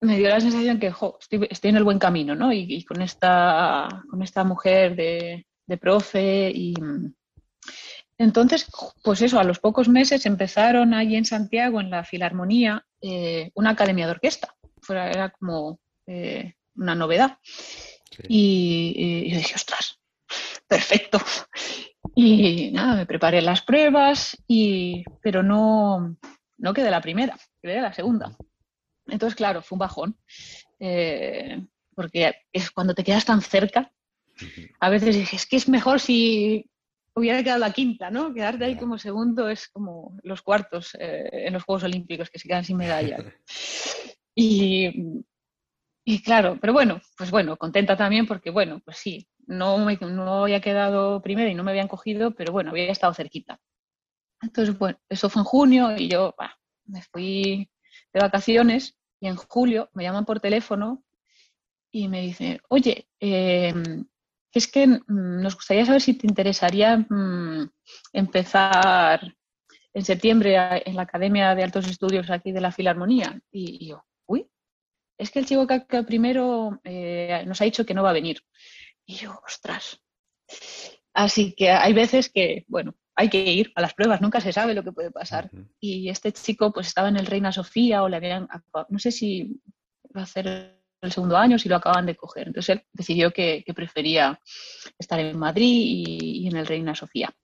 me 0.00 0.16
dio 0.16 0.28
la 0.28 0.40
sensación 0.40 0.78
que, 0.78 0.90
jo, 0.90 1.18
estoy, 1.20 1.70
en 1.70 1.76
el 1.76 1.84
buen 1.84 1.98
camino, 1.98 2.34
¿no? 2.34 2.52
Y, 2.52 2.84
con, 2.84 3.02
esta, 3.02 3.88
con 4.10 4.22
esta 4.22 4.44
mujer 4.44 4.96
de, 4.96 5.44
profe 5.80 6.50
y... 6.54 6.74
Entonces, 8.20 8.66
pues 9.04 9.22
eso, 9.22 9.38
a 9.38 9.44
los 9.44 9.60
pocos 9.60 9.88
meses 9.88 10.26
empezaron 10.26 10.92
allí 10.92 11.14
en 11.14 11.24
Santiago, 11.24 11.80
en 11.80 11.90
la 11.90 12.02
Filarmonía, 12.02 12.84
eh, 13.00 13.52
una 13.54 13.70
academia 13.70 14.06
de 14.06 14.12
orquesta. 14.12 14.56
Era 14.88 15.30
como 15.30 15.78
eh, 16.06 16.54
una 16.74 16.96
novedad. 16.96 17.38
Y, 18.26 19.30
yo 19.30 19.36
dije, 19.36 19.54
ostras, 19.54 20.00
perfecto. 20.66 21.20
Y 22.16 22.70
nada, 22.72 22.96
me 22.96 23.06
preparé 23.06 23.40
las 23.40 23.62
pruebas, 23.62 24.36
y, 24.48 25.04
pero 25.22 25.44
no, 25.44 26.16
no 26.56 26.74
quedé 26.74 26.90
la 26.90 27.00
primera, 27.00 27.38
quedé 27.62 27.80
la 27.80 27.92
segunda. 27.92 28.36
Entonces, 29.08 29.36
claro, 29.36 29.62
fue 29.62 29.76
un 29.76 29.80
bajón, 29.80 30.18
eh, 30.78 31.66
porque 31.94 32.32
es 32.52 32.70
cuando 32.70 32.94
te 32.94 33.04
quedas 33.04 33.24
tan 33.24 33.40
cerca, 33.40 33.92
a 34.80 34.90
veces 34.90 35.16
dije, 35.16 35.36
es 35.36 35.46
que 35.46 35.56
es 35.56 35.68
mejor 35.68 36.00
si 36.00 36.70
hubiera 37.14 37.42
quedado 37.42 37.58
la 37.58 37.72
quinta, 37.72 38.10
¿no? 38.10 38.32
Quedarte 38.32 38.64
ahí 38.64 38.76
como 38.76 38.98
segundo 38.98 39.48
es 39.48 39.68
como 39.68 40.16
los 40.22 40.42
cuartos 40.42 40.96
eh, 41.00 41.28
en 41.32 41.52
los 41.52 41.64
Juegos 41.64 41.84
Olímpicos 41.84 42.30
que 42.30 42.38
se 42.38 42.48
quedan 42.48 42.64
sin 42.64 42.76
medalla. 42.76 43.18
Y, 44.40 45.24
y 46.04 46.22
claro, 46.22 46.58
pero 46.60 46.72
bueno, 46.72 47.00
pues 47.16 47.32
bueno, 47.32 47.56
contenta 47.56 47.96
también 47.96 48.24
porque, 48.24 48.50
bueno, 48.50 48.80
pues 48.84 48.98
sí, 48.98 49.28
no, 49.48 49.78
me, 49.78 49.96
no 49.96 50.44
había 50.44 50.60
quedado 50.60 51.20
primero 51.20 51.50
y 51.50 51.56
no 51.56 51.64
me 51.64 51.72
habían 51.72 51.88
cogido, 51.88 52.30
pero 52.36 52.52
bueno, 52.52 52.70
había 52.70 52.92
estado 52.92 53.12
cerquita. 53.14 53.58
Entonces, 54.40 54.78
bueno, 54.78 54.96
eso 55.08 55.28
fue 55.28 55.40
en 55.40 55.44
junio 55.44 55.96
y 55.96 56.08
yo 56.08 56.36
me 56.84 57.02
fui 57.02 57.68
de 58.12 58.20
vacaciones 58.20 58.97
y 59.20 59.28
en 59.28 59.36
julio 59.36 59.90
me 59.94 60.04
llaman 60.04 60.24
por 60.24 60.40
teléfono 60.40 61.04
y 61.90 62.08
me 62.08 62.20
dicen, 62.20 62.60
oye, 62.68 63.08
eh, 63.20 63.74
es 64.52 64.66
que 64.68 64.86
nos 65.06 65.54
gustaría 65.54 65.86
saber 65.86 66.00
si 66.00 66.14
te 66.14 66.26
interesaría 66.26 66.96
mm, 66.98 67.70
empezar 68.12 69.34
en 69.94 70.04
septiembre 70.04 70.56
en 70.84 70.96
la 70.96 71.02
Academia 71.02 71.54
de 71.54 71.64
Altos 71.64 71.88
Estudios 71.88 72.30
aquí 72.30 72.52
de 72.52 72.60
la 72.60 72.72
Filarmonía. 72.72 73.40
y 73.50 73.88
yo, 73.88 74.04
es 75.18 75.32
que 75.32 75.40
el 75.40 75.46
chico 75.46 75.66
que 75.66 76.02
primero 76.04 76.80
eh, 76.84 77.42
nos 77.46 77.60
ha 77.60 77.64
dicho 77.64 77.84
que 77.84 77.92
no 77.92 78.04
va 78.04 78.10
a 78.10 78.14
venir. 78.14 78.40
Y 79.04 79.16
yo, 79.16 79.40
ostras. 79.44 80.00
Así 81.12 81.54
que 81.54 81.70
hay 81.70 81.92
veces 81.92 82.30
que, 82.30 82.64
bueno, 82.68 82.94
hay 83.18 83.28
que 83.28 83.42
ir 83.42 83.72
a 83.74 83.80
las 83.80 83.94
pruebas, 83.94 84.20
nunca 84.20 84.40
se 84.40 84.52
sabe 84.52 84.74
lo 84.74 84.84
que 84.84 84.92
puede 84.92 85.10
pasar. 85.10 85.50
Y 85.80 86.08
este 86.08 86.30
chico 86.30 86.72
pues 86.72 86.86
estaba 86.86 87.08
en 87.08 87.16
el 87.16 87.26
Reina 87.26 87.50
Sofía 87.50 88.04
o 88.04 88.08
le 88.08 88.16
habían, 88.16 88.48
no 88.88 88.98
sé 89.00 89.10
si 89.10 89.60
va 90.16 90.20
a 90.20 90.22
hacer 90.22 90.78
el 91.00 91.12
segundo 91.12 91.36
año, 91.36 91.58
si 91.58 91.68
lo 91.68 91.74
acaban 91.74 92.06
de 92.06 92.14
coger. 92.14 92.46
Entonces 92.46 92.76
él 92.76 92.84
decidió 92.92 93.32
que, 93.32 93.64
prefería 93.74 94.40
estar 94.96 95.18
en 95.18 95.36
Madrid 95.36 95.66
y, 95.66 96.46
en 96.46 96.58
el 96.58 96.66
Reina 96.68 96.94
Sofía. 96.94 97.34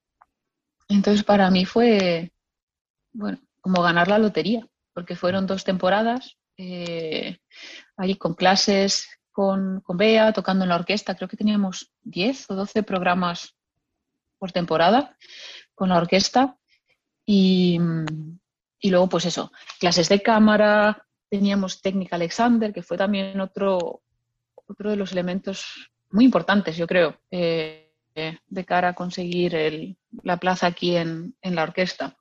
Entonces 0.89 1.25
para 1.25 1.51
mí 1.51 1.65
fue, 1.65 2.31
bueno, 3.13 3.41
como 3.61 3.83
ganar 3.83 4.07
la 4.07 4.19
lotería, 4.19 4.65
porque 4.93 5.17
fueron 5.17 5.49
dos 5.49 5.65
temporadas 5.65 6.39
eh, 6.57 7.39
ahí 7.97 8.15
con 8.15 8.35
clases 8.35 9.09
con, 9.33 9.81
con 9.81 9.97
Bea, 9.97 10.33
tocando 10.33 10.65
en 10.65 10.69
la 10.69 10.77
orquesta. 10.77 11.17
Creo 11.17 11.29
que 11.29 11.37
teníamos 11.37 11.91
10 12.05 12.49
o 12.51 12.55
12 12.55 12.85
programas 12.85 13.57
por 14.39 14.53
temporada 14.53 15.17
con 15.75 15.89
la 15.89 15.99
orquesta. 15.99 16.57
Y, 17.27 17.79
luego, 18.83 19.09
pues 19.09 19.27
eso, 19.27 19.51
clases 19.81 20.09
de 20.09 20.23
cámara, 20.23 21.07
teníamos 21.31 21.81
técnica 21.81 22.17
Alexander, 22.17 22.73
que 22.73 22.83
fue 22.83 22.97
también 22.97 23.41
otro, 23.41 24.03
otro 24.55 24.91
de 24.91 24.97
los 24.97 25.13
elementos 25.13 25.91
muy 26.11 26.25
importantes, 26.27 26.77
yo 26.77 26.87
creo, 26.87 27.19
eh, 27.31 27.93
de 28.15 28.65
cara 28.65 28.91
a 28.91 28.95
conseguir 28.95 29.97
la 30.23 30.37
plaza 30.37 30.69
aquí 30.69 30.97
en, 30.97 31.35
en, 31.41 31.55
la 31.55 31.65
orquesta. 31.65 32.17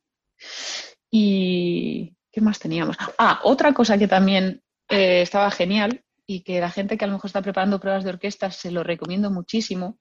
Y, 1.12 2.16
¿Qué 2.34 2.41
más 2.41 2.58
teníamos? 2.58 2.97
Ah, 3.20 3.41
otra 3.43 3.74
cosa 3.74 3.95
que 3.95 4.08
también 4.08 4.64
eh, 4.89 5.22
estaba 5.22 5.51
genial 5.51 6.04
y 6.26 6.41
que 6.41 6.60
la 6.60 6.72
gente 6.72 6.97
que 6.97 7.06
a 7.06 7.08
lo 7.08 7.14
mejor 7.14 7.28
está 7.28 7.43
preparando 7.43 7.80
pruebas 7.80 8.04
de 8.04 8.10
orquesta 8.10 8.49
se 8.49 8.72
lo 8.72 8.84
recomiendo 8.84 9.30
muchísimo. 9.30 9.99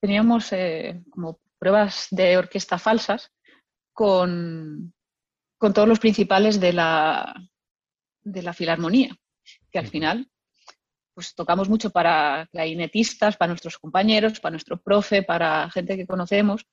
Teníamos 0.00 0.52
eh, 0.52 1.04
como 1.10 1.38
pruebas 1.64 2.08
de 2.10 2.36
orquesta 2.36 2.78
falsas 2.78 3.32
con, 3.94 4.92
con 5.56 5.72
todos 5.72 5.88
los 5.88 5.98
principales 5.98 6.60
de 6.60 6.74
la, 6.74 7.34
de 8.22 8.42
la 8.42 8.52
filarmonía, 8.52 9.16
que 9.72 9.78
al 9.78 9.86
final 9.86 10.28
pues 11.14 11.34
tocamos 11.34 11.70
mucho 11.70 11.88
para 11.88 12.46
clarinetistas, 12.52 13.38
para 13.38 13.48
nuestros 13.48 13.78
compañeros, 13.78 14.40
para 14.40 14.50
nuestro 14.50 14.76
profe, 14.78 15.22
para 15.22 15.70
gente 15.70 15.96
que 15.96 16.06
conocemos, 16.06 16.66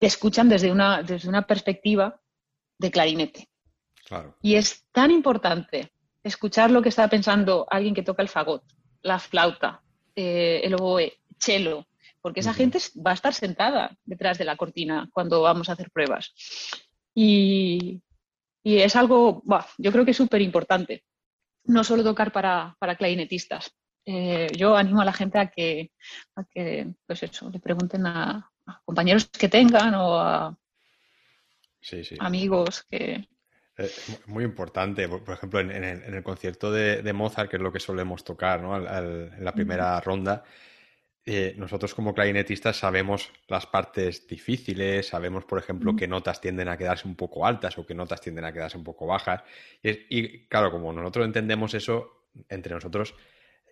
que 0.00 0.06
escuchan 0.06 0.48
desde 0.48 0.72
una, 0.72 1.02
desde 1.02 1.28
una 1.28 1.46
perspectiva 1.46 2.18
de 2.78 2.90
clarinete. 2.90 3.50
Y 4.40 4.54
es 4.54 4.86
tan 4.92 5.10
importante 5.10 5.92
escuchar 6.22 6.70
lo 6.70 6.80
que 6.80 6.88
está 6.88 7.06
pensando 7.08 7.66
alguien 7.68 7.94
que 7.94 8.02
toca 8.02 8.22
el 8.22 8.30
fagot, 8.30 8.62
la 9.02 9.18
flauta, 9.18 9.82
eh, 10.16 10.62
el 10.64 10.74
oboe, 10.74 11.18
cello, 11.38 11.87
porque 12.20 12.40
esa 12.40 12.54
gente 12.54 12.78
va 13.04 13.12
a 13.12 13.14
estar 13.14 13.34
sentada 13.34 13.96
detrás 14.04 14.38
de 14.38 14.44
la 14.44 14.56
cortina 14.56 15.08
cuando 15.12 15.42
vamos 15.42 15.68
a 15.68 15.72
hacer 15.72 15.90
pruebas. 15.90 16.32
Y, 17.14 18.02
es 18.64 18.96
algo, 18.96 19.42
yo 19.78 19.92
creo 19.92 20.04
que 20.04 20.10
es 20.10 20.16
súper 20.16 20.42
importante, 20.42 21.04
no 21.64 21.84
solo 21.84 22.04
tocar 22.04 22.32
para, 22.32 22.76
clarinetistas. 22.98 23.72
Eh, 24.04 24.48
yo 24.56 24.76
animo 24.76 25.00
a 25.00 25.04
la 25.04 25.12
gente 25.12 25.38
a 25.38 25.48
que, 25.48 25.92
que 26.50 26.94
pues 27.06 27.22
eso, 27.22 27.50
le 27.50 27.60
pregunten 27.60 28.06
a 28.06 28.50
compañeros 28.84 29.26
que 29.26 29.48
tengan 29.48 29.94
o 29.94 30.18
a 30.18 30.58
amigos 32.20 32.84
que... 32.88 33.28
Eh, 33.76 33.90
muy 34.26 34.44
importante, 34.44 35.08
por 35.08 35.32
ejemplo, 35.32 35.60
en, 35.60 35.70
el, 35.72 36.22
concierto 36.22 36.72
de, 36.72 37.12
Mozart, 37.12 37.48
que 37.48 37.56
es 37.56 37.62
lo 37.62 37.72
que 37.72 37.78
solemos 37.78 38.24
tocar 38.24 38.60
¿no? 38.60 38.76
en 38.76 39.44
la 39.44 39.52
primera 39.52 40.00
ronda, 40.00 40.42
eh, 41.30 41.54
nosotros 41.58 41.94
como 41.94 42.14
clarinetistas 42.14 42.78
sabemos 42.78 43.30
las 43.48 43.66
partes 43.66 44.26
difíciles, 44.26 45.08
sabemos, 45.08 45.44
por 45.44 45.58
ejemplo, 45.58 45.94
qué 45.94 46.08
notas 46.08 46.40
tienden 46.40 46.68
a 46.68 46.78
quedarse 46.78 47.06
un 47.06 47.16
poco 47.16 47.44
altas 47.44 47.76
o 47.76 47.84
qué 47.84 47.94
notas 47.94 48.22
tienden 48.22 48.46
a 48.46 48.52
quedarse 48.52 48.78
un 48.78 48.84
poco 48.84 49.06
bajas. 49.06 49.42
Y, 49.82 50.46
claro, 50.46 50.70
como 50.70 50.90
nosotros 50.90 51.26
entendemos 51.26 51.74
eso, 51.74 52.28
entre 52.48 52.74
nosotros 52.74 53.14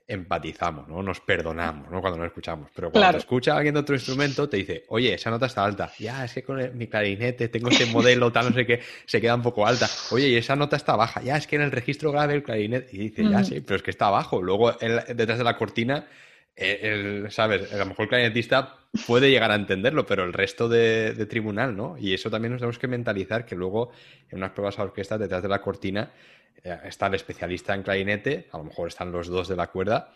empatizamos, 0.07 0.87
¿no? 0.87 1.03
Nos 1.03 1.21
perdonamos, 1.21 1.91
¿no? 1.91 2.03
Cuando 2.03 2.19
nos 2.19 2.27
escuchamos. 2.27 2.71
Pero 2.75 2.91
cuando 2.91 3.13
te 3.13 3.19
escucha 3.19 3.57
alguien 3.57 3.73
de 3.73 3.81
otro 3.81 3.95
instrumento, 3.95 4.47
te 4.51 4.59
dice, 4.59 4.85
oye, 4.89 5.15
esa 5.15 5.31
nota 5.31 5.47
está 5.47 5.65
alta. 5.65 5.91
Ya, 5.99 6.27
es 6.27 6.35
que 6.35 6.43
con 6.43 6.77
mi 6.77 6.89
clarinete 6.89 7.49
tengo 7.49 7.71
este 7.71 7.87
modelo, 7.87 8.31
tal, 8.31 8.51
no 8.51 8.55
sé 8.55 8.67
qué, 8.67 8.83
se 9.07 9.19
queda 9.19 9.35
un 9.35 9.43
poco 9.43 9.67
alta. 9.67 9.89
Oye, 10.11 10.29
y 10.29 10.37
esa 10.37 10.57
nota 10.57 10.77
está 10.77 10.95
baja. 10.95 11.23
Ya, 11.23 11.39
es 11.39 11.47
que 11.47 11.57
en 11.57 11.63
el 11.63 11.73
registro 11.73 12.13
grave 12.13 12.35
el 12.35 12.43
clarinete. 12.43 12.95
Y 12.95 12.99
dice, 12.99 13.27
ya, 13.27 13.43
sí, 13.43 13.63
pero 13.63 13.77
es 13.77 13.83
que 13.83 13.93
está 13.93 14.09
abajo. 14.09 14.43
Luego, 14.43 14.73
detrás 14.73 15.39
de 15.39 15.45
la 15.45 15.57
cortina 15.57 16.07
el, 16.57 17.31
¿sabes? 17.31 17.73
A 17.73 17.77
lo 17.77 17.87
mejor 17.87 18.05
el 18.05 18.09
clarinetista 18.09 18.79
puede 19.07 19.31
llegar 19.31 19.51
a 19.51 19.55
entenderlo, 19.55 20.07
pero 20.07 20.25
el 20.25 20.33
resto 20.33 20.69
de, 20.69 21.27
tribunal, 21.27 21.77
¿no? 21.77 21.97
Y 21.99 22.15
eso 22.15 22.31
también 22.31 22.53
nos 22.53 22.61
tenemos 22.61 22.79
que 22.79 22.89
mentalizar 22.89 23.45
que 23.45 23.55
luego 23.55 23.91
en 24.31 24.39
unas 24.39 24.53
pruebas 24.53 24.79
a 24.79 24.83
orquesta 24.83 25.19
detrás 25.19 25.43
de 25.43 25.49
la 25.49 25.61
cortina 25.61 26.13
eh, 26.65 26.79
está 26.85 27.09
el 27.09 27.15
especialista 27.15 27.75
en 27.75 27.83
clarinete, 27.83 28.49
a 28.53 28.59
lo 28.59 28.65
mejor 28.65 28.89
están 28.89 29.13
los 29.13 29.29
dos 29.29 29.49
de 29.49 29.57
la 29.57 29.67
cuerda, 29.67 30.13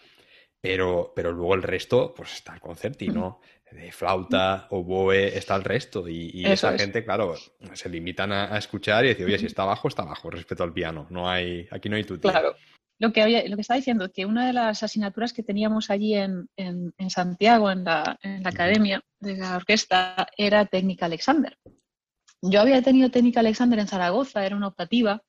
pero, 0.60 1.12
pero 1.14 1.32
luego 1.32 1.54
el 1.54 1.62
resto, 1.62 2.14
pues 2.14 2.32
está 2.32 2.54
el 2.54 2.60
concertino, 2.60 3.40
de 3.70 3.92
flauta, 3.92 4.66
oboe, 4.70 5.36
está 5.36 5.54
el 5.56 5.64
resto. 5.64 6.08
Y, 6.08 6.44
esa 6.44 6.76
gente, 6.76 7.04
claro, 7.04 7.34
se 7.72 7.88
limitan 7.88 8.32
a, 8.32 8.58
escuchar 8.58 9.04
y 9.04 9.08
decir, 9.08 9.26
oye, 9.26 9.38
si 9.38 9.46
está 9.46 9.62
abajo, 9.62 9.88
está 9.88 10.02
abajo, 10.02 10.28
respecto 10.28 10.64
al 10.64 10.72
piano. 10.72 11.06
No 11.08 11.30
hay, 11.30 11.68
aquí 11.70 11.88
no 11.88 11.96
hay 11.96 12.04
tu 12.04 12.18
Claro 12.18 12.56
lo 13.00 13.12
que, 13.12 13.46
estaba 13.58 13.78
diciendo, 13.78 14.12
que 14.12 14.26
una 14.26 14.46
de 14.46 14.52
las 14.52 14.82
asignaturas 14.82 15.32
que 15.32 15.42
teníamos 15.42 15.88
allí 15.88 16.14
en, 16.14 16.48
Santiago, 17.08 17.70
en 17.70 17.82
la, 17.82 18.18
academia 18.44 19.02
de 19.18 19.38
la 19.38 19.56
orquesta, 19.56 20.28
era 20.36 20.66
técnica 20.66 21.06
Alexander. 21.06 21.58
Yo 22.42 22.60
había 22.60 22.82
tenido 22.82 23.10
técnica 23.10 23.40
Alexander 23.40 23.78
en 23.78 23.88
Zaragoza, 23.88 24.44
era 24.44 24.54
una 24.54 24.68
optativa, 24.68 25.22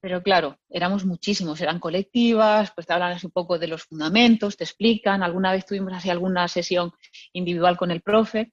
pero 0.00 0.22
claro, 0.22 0.58
éramos 0.68 1.06
muchísimos, 1.06 1.58
eran 1.62 1.80
colectivas, 1.80 2.72
pues 2.74 2.86
te 2.86 2.92
hablan 2.92 3.12
así 3.12 3.24
un 3.24 3.32
poco 3.32 3.58
de 3.58 3.68
los 3.68 3.84
fundamentos, 3.84 4.58
te 4.58 4.64
explican, 4.64 5.22
alguna 5.22 5.52
vez 5.52 5.64
tuvimos 5.64 5.94
así 5.94 6.10
alguna 6.10 6.46
sesión 6.46 6.92
individual 7.32 7.78
con 7.78 7.90
el 7.90 8.02
profe, 8.02 8.52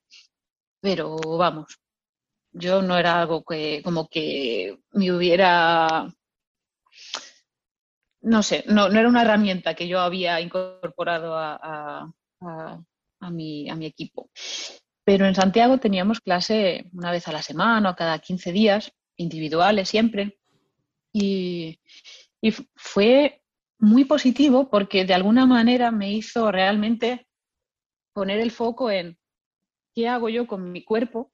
pero 0.80 1.16
vamos, 1.16 1.78
yo 2.52 2.80
no 2.80 2.96
era 2.96 3.20
algo 3.20 3.44
que 3.44 3.82
como 3.84 4.08
que 4.08 4.78
me 4.92 5.12
hubiera 5.12 6.08
no 8.26 8.42
sé, 8.42 8.64
no, 8.66 8.88
era 8.88 9.08
una 9.08 9.22
herramienta 9.22 9.74
que 9.74 9.86
yo 9.86 10.00
había 10.00 10.40
incorporado 10.40 11.36
a, 11.36 12.12
mi, 13.30 13.68
equipo. 13.86 14.30
Pero 15.04 15.26
en 15.26 15.36
Santiago 15.36 15.78
teníamos 15.78 16.20
clase 16.20 16.90
una 16.92 17.12
vez 17.12 17.28
a 17.28 17.32
la 17.32 17.42
semana 17.42 17.90
o 17.90 17.94
cada 17.94 18.18
15 18.18 18.50
días, 18.50 18.92
individuales 19.16 19.88
siempre. 19.88 20.40
Y, 21.12 21.78
y 22.40 22.50
fue 22.74 23.42
muy 23.78 24.04
positivo 24.04 24.68
porque 24.68 25.04
de 25.04 25.14
alguna 25.14 25.46
manera 25.46 25.92
me 25.92 26.12
hizo 26.12 26.50
realmente 26.50 27.28
poner 28.12 28.40
el 28.40 28.50
foco 28.50 28.90
en 28.90 29.16
qué 29.94 30.08
hago 30.08 30.28
yo 30.28 30.48
con 30.48 30.72
mi 30.72 30.82
cuerpo 30.82 31.32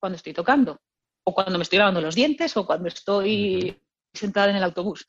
cuando 0.00 0.16
estoy 0.16 0.32
tocando, 0.32 0.80
o 1.24 1.34
cuando 1.34 1.58
me 1.58 1.62
estoy 1.64 1.78
lavando 1.78 2.00
los 2.00 2.14
dientes, 2.14 2.56
o 2.56 2.64
cuando 2.64 2.88
estoy 2.88 3.78
sentada 4.14 4.48
en 4.48 4.56
el 4.56 4.64
autobús. 4.64 5.06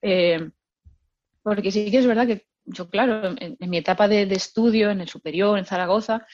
Eh, 0.00 0.48
porque 1.42 1.70
sí 1.70 1.90
que 1.90 1.98
es 1.98 2.06
verdad 2.06 2.26
que 2.26 2.46
yo, 2.64 2.88
claro, 2.88 3.34
en, 3.38 3.56
mi 3.70 3.78
etapa 3.78 4.06
de, 4.08 4.22
estudio, 4.22 4.90
en 4.90 5.00
el 5.00 5.08
superior, 5.08 5.58
en 5.58 5.64
Zaragoza, 5.64 6.26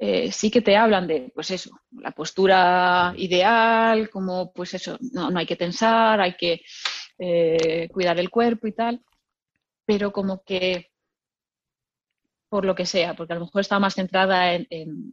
eh, 0.00 0.32
sí 0.32 0.50
que 0.50 0.62
te 0.62 0.76
hablan 0.76 1.06
de, 1.06 1.30
pues 1.34 1.50
eso, 1.50 1.70
la 1.92 2.10
postura 2.10 3.14
ideal, 3.16 4.10
como, 4.10 4.52
pues 4.52 4.74
eso, 4.74 4.98
no, 5.12 5.30
hay 5.38 5.46
que 5.46 5.56
tensar, 5.56 6.20
hay 6.20 6.34
que 6.34 6.62
eh, 7.18 7.88
cuidar 7.92 8.18
el 8.18 8.30
cuerpo 8.30 8.66
y 8.66 8.72
tal, 8.72 9.00
pero 9.86 10.12
como 10.12 10.42
que 10.42 10.90
por 12.54 12.64
lo 12.64 12.76
que 12.76 12.86
sea, 12.86 13.14
porque 13.14 13.32
a 13.32 13.36
lo 13.36 13.46
mejor 13.46 13.62
estaba 13.62 13.80
más 13.80 13.94
centrada 13.94 14.54
en, 14.54 15.12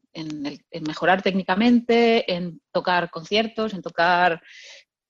mejorar 0.82 1.24
técnicamente, 1.24 2.32
en 2.32 2.62
tocar 2.72 3.09
conciertos, 3.09 3.74
en 3.74 3.82
tocar 3.82 4.39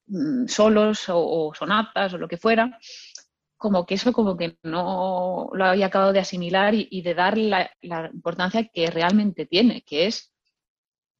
mm, 0.07 0.47
solos 0.47 1.07
o, 1.09 1.51
sonatas 1.53 2.13
o 2.13 2.17
lo 2.17 2.29
que 2.29 2.37
fuera, 2.37 2.79
como 3.61 3.85
que 3.85 3.93
eso 3.93 4.11
como 4.11 4.35
que 4.35 4.57
no 4.63 5.51
lo 5.53 5.65
había 5.65 5.85
acabado 5.85 6.13
de 6.13 6.19
asimilar 6.19 6.73
y, 6.73 7.01
de 7.03 7.13
dar 7.13 7.37
la, 7.37 7.69
importancia 8.11 8.67
que 8.73 8.89
realmente 8.89 9.45
tiene, 9.45 9.83
que 9.83 10.07
es, 10.07 10.33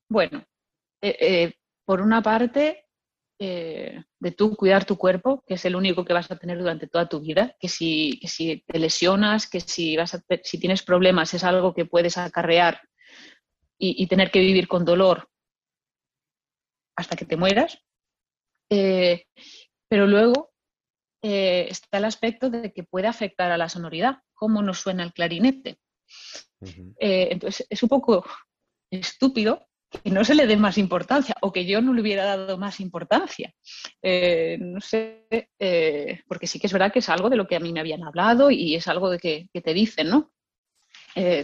bueno, 0.09 0.43
eh, 1.03 1.17
eh, 1.19 1.53
por 1.85 2.01
una 2.01 2.23
parte, 2.23 2.87
eh, 3.39 4.03
de 4.19 4.31
tú 4.31 4.55
cuidar 4.55 4.85
tu 4.85 4.97
cuerpo, 4.97 5.43
que 5.45 5.53
es 5.53 5.65
el 5.65 5.75
único 5.75 6.03
que 6.03 6.13
vas 6.13 6.31
a 6.31 6.35
tener 6.35 6.57
durante 6.57 6.87
toda 6.87 7.07
tu 7.07 7.19
vida, 7.19 7.55
que 7.59 7.69
si, 7.69 8.19
si 8.23 8.63
te 8.65 8.79
lesionas, 8.79 9.47
que 9.47 9.59
si, 9.59 9.95
vas 9.95 10.15
a, 10.15 10.23
si 10.43 10.59
tienes 10.59 10.81
problemas 10.81 11.35
es 11.35 11.43
algo 11.43 11.75
que 11.75 11.85
puedes 11.85 12.17
acarrear 12.17 12.81
y, 13.77 14.07
tener 14.07 14.31
que 14.31 14.39
vivir 14.39 14.67
con 14.67 14.83
dolor 14.83 15.29
hasta 16.95 17.15
que 17.15 17.25
te 17.25 17.37
mueras. 17.37 17.77
pero 18.67 20.07
luego 20.07 20.50
eh, 21.23 21.67
está 21.69 21.99
el 21.99 22.05
aspecto 22.05 22.49
de 22.49 22.73
que 22.73 22.83
puede 22.83 23.07
afectar 23.07 23.51
a 23.51 23.57
la 23.57 23.69
sonoridad, 23.69 24.19
cómo 24.33 24.63
nos 24.63 24.79
suena 24.79 25.03
el 25.03 25.13
clarinete. 25.13 25.77
Eh, 26.99 27.29
entonces, 27.31 27.67
es 27.69 27.83
un 27.83 27.89
poco 27.89 28.25
estúpido 28.89 29.67
que 29.89 30.09
no 30.09 30.23
se 30.23 30.35
le 30.35 30.47
dé 30.47 30.57
más 30.57 30.77
importancia 30.77 31.35
o 31.41 31.51
que 31.51 31.65
yo 31.65 31.81
no 31.81 31.93
le 31.93 32.01
hubiera 32.01 32.25
dado 32.25 32.57
más 32.57 32.79
importancia. 32.79 33.53
Eh, 34.01 34.57
no 34.59 34.81
sé, 34.81 35.27
porque 36.27 36.47
sí 36.47 36.59
que 36.59 36.67
es 36.67 36.73
verdad 36.73 36.91
que 36.91 36.99
es 36.99 37.09
algo 37.09 37.29
de 37.29 37.35
lo 37.35 37.47
que 37.47 37.55
a 37.55 37.59
mí 37.59 37.71
me 37.71 37.81
habían 37.81 38.03
hablado 38.03 38.49
y 38.49 38.75
es 38.75 38.87
algo 38.87 39.09
de 39.09 39.19
que, 39.19 39.49
te 39.61 39.73
dicen, 39.73 40.09
¿no? 40.09 40.31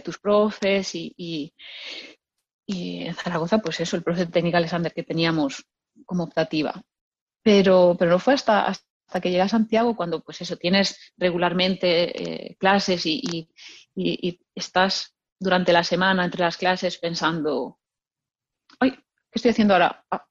tus 0.02 0.18
profes 0.18 0.94
y, 0.94 1.54
en 2.66 3.14
Zaragoza, 3.14 3.58
pues 3.58 3.80
eso, 3.80 3.96
el 3.96 4.02
profe 4.02 4.24
de 4.24 4.32
técnica 4.32 4.58
Alexander 4.58 4.92
que 4.92 5.04
teníamos 5.04 5.64
como 6.04 6.24
optativa. 6.24 6.82
Pero, 7.42 7.96
pero 7.98 8.10
no 8.10 8.18
fue 8.18 8.34
hasta, 8.34 8.66
hasta 8.66 8.87
que 9.20 9.30
llega 9.30 9.44
a 9.44 9.48
Santiago, 9.48 9.96
cuando 9.96 10.22
pues 10.22 10.40
eso, 10.40 10.56
tienes 10.56 11.12
regularmente 11.16 12.50
eh, 12.50 12.56
clases 12.56 13.04
y, 13.06 13.50
estás 14.54 15.16
durante 15.40 15.72
la 15.72 15.82
semana 15.82 16.24
entre 16.24 16.42
las 16.42 16.56
clases 16.56 16.98
pensando, 16.98 17.80
ay, 18.78 18.92
¿qué 18.92 19.34
estoy 19.34 19.50
haciendo 19.50 19.74
ahora? 19.74 20.04
Ah, 20.10 20.24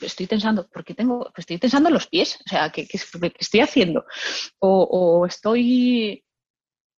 estoy 0.00 0.26
pensando, 0.26 0.68
porque 0.72 0.94
tengo, 0.94 1.30
estoy 1.36 1.58
pensando 1.58 1.90
los 1.90 2.06
pies, 2.06 2.38
o 2.46 2.48
sea, 2.48 2.70
¿qué, 2.70 2.88
estoy 3.38 3.60
haciendo? 3.60 4.06
O, 4.58 5.26
estoy 5.26 6.24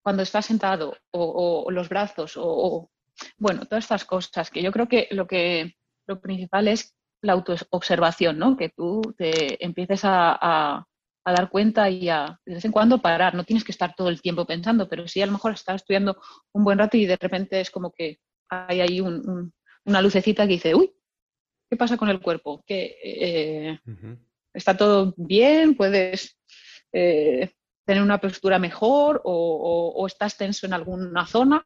cuando 0.04 0.22
estás 0.22 0.46
sentado, 0.46 0.96
o, 1.10 1.68
los 1.70 1.88
brazos, 1.88 2.34
o, 2.36 2.88
bueno, 3.36 3.66
todas 3.66 3.84
estas 3.84 4.04
cosas, 4.04 4.50
que 4.50 4.62
yo 4.62 4.70
creo 4.70 4.86
que 4.86 5.08
lo 5.10 5.26
que 5.26 5.74
lo 6.06 6.20
principal 6.20 6.68
es 6.68 6.94
la 7.20 7.32
autoobservación, 7.32 8.38
¿no? 8.38 8.56
Que 8.56 8.68
tú 8.68 9.00
te 9.16 9.64
empieces 9.64 10.02
a 10.04 10.86
dar 11.30 11.50
cuenta 11.50 11.88
y 11.88 12.08
a 12.08 12.38
de 12.44 12.54
vez 12.54 12.64
en 12.64 12.72
cuando 12.72 12.98
parar. 12.98 13.34
No 13.34 13.44
tienes 13.44 13.62
que 13.62 13.72
estar 13.72 13.94
todo 13.94 14.08
el 14.08 14.20
tiempo 14.20 14.44
pensando, 14.44 14.88
pero 14.88 15.06
sí 15.06 15.22
a 15.22 15.26
lo 15.26 15.32
mejor 15.32 15.52
estar 15.52 15.76
estudiando 15.76 16.20
un 16.52 16.64
buen 16.64 16.78
rato 16.78 16.96
y 16.96 17.06
de 17.06 17.16
repente 17.16 17.60
es 17.60 17.70
como 17.70 17.92
que 17.92 18.18
hay 18.48 18.80
ahí 18.80 19.00
una 19.00 20.02
lucecita 20.02 20.44
que 20.46 20.54
dice, 20.54 20.74
uy, 20.74 20.92
¿qué 21.70 21.76
pasa 21.76 21.96
con 21.96 22.08
el 22.08 22.20
cuerpo? 22.20 22.62
¿Que, 22.66 22.96
eh, 23.02 23.78
¿Está 24.52 24.76
todo 24.76 25.14
bien? 25.16 25.76
¿Puedes 25.76 26.38
eh, 26.92 27.50
tener 27.86 28.02
una 28.02 28.20
postura 28.20 28.58
mejor 28.58 29.22
o, 29.24 30.04
estás 30.06 30.36
tenso 30.36 30.66
en 30.66 30.74
alguna 30.74 31.26
zona? 31.26 31.64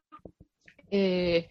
Eh, 0.89 1.49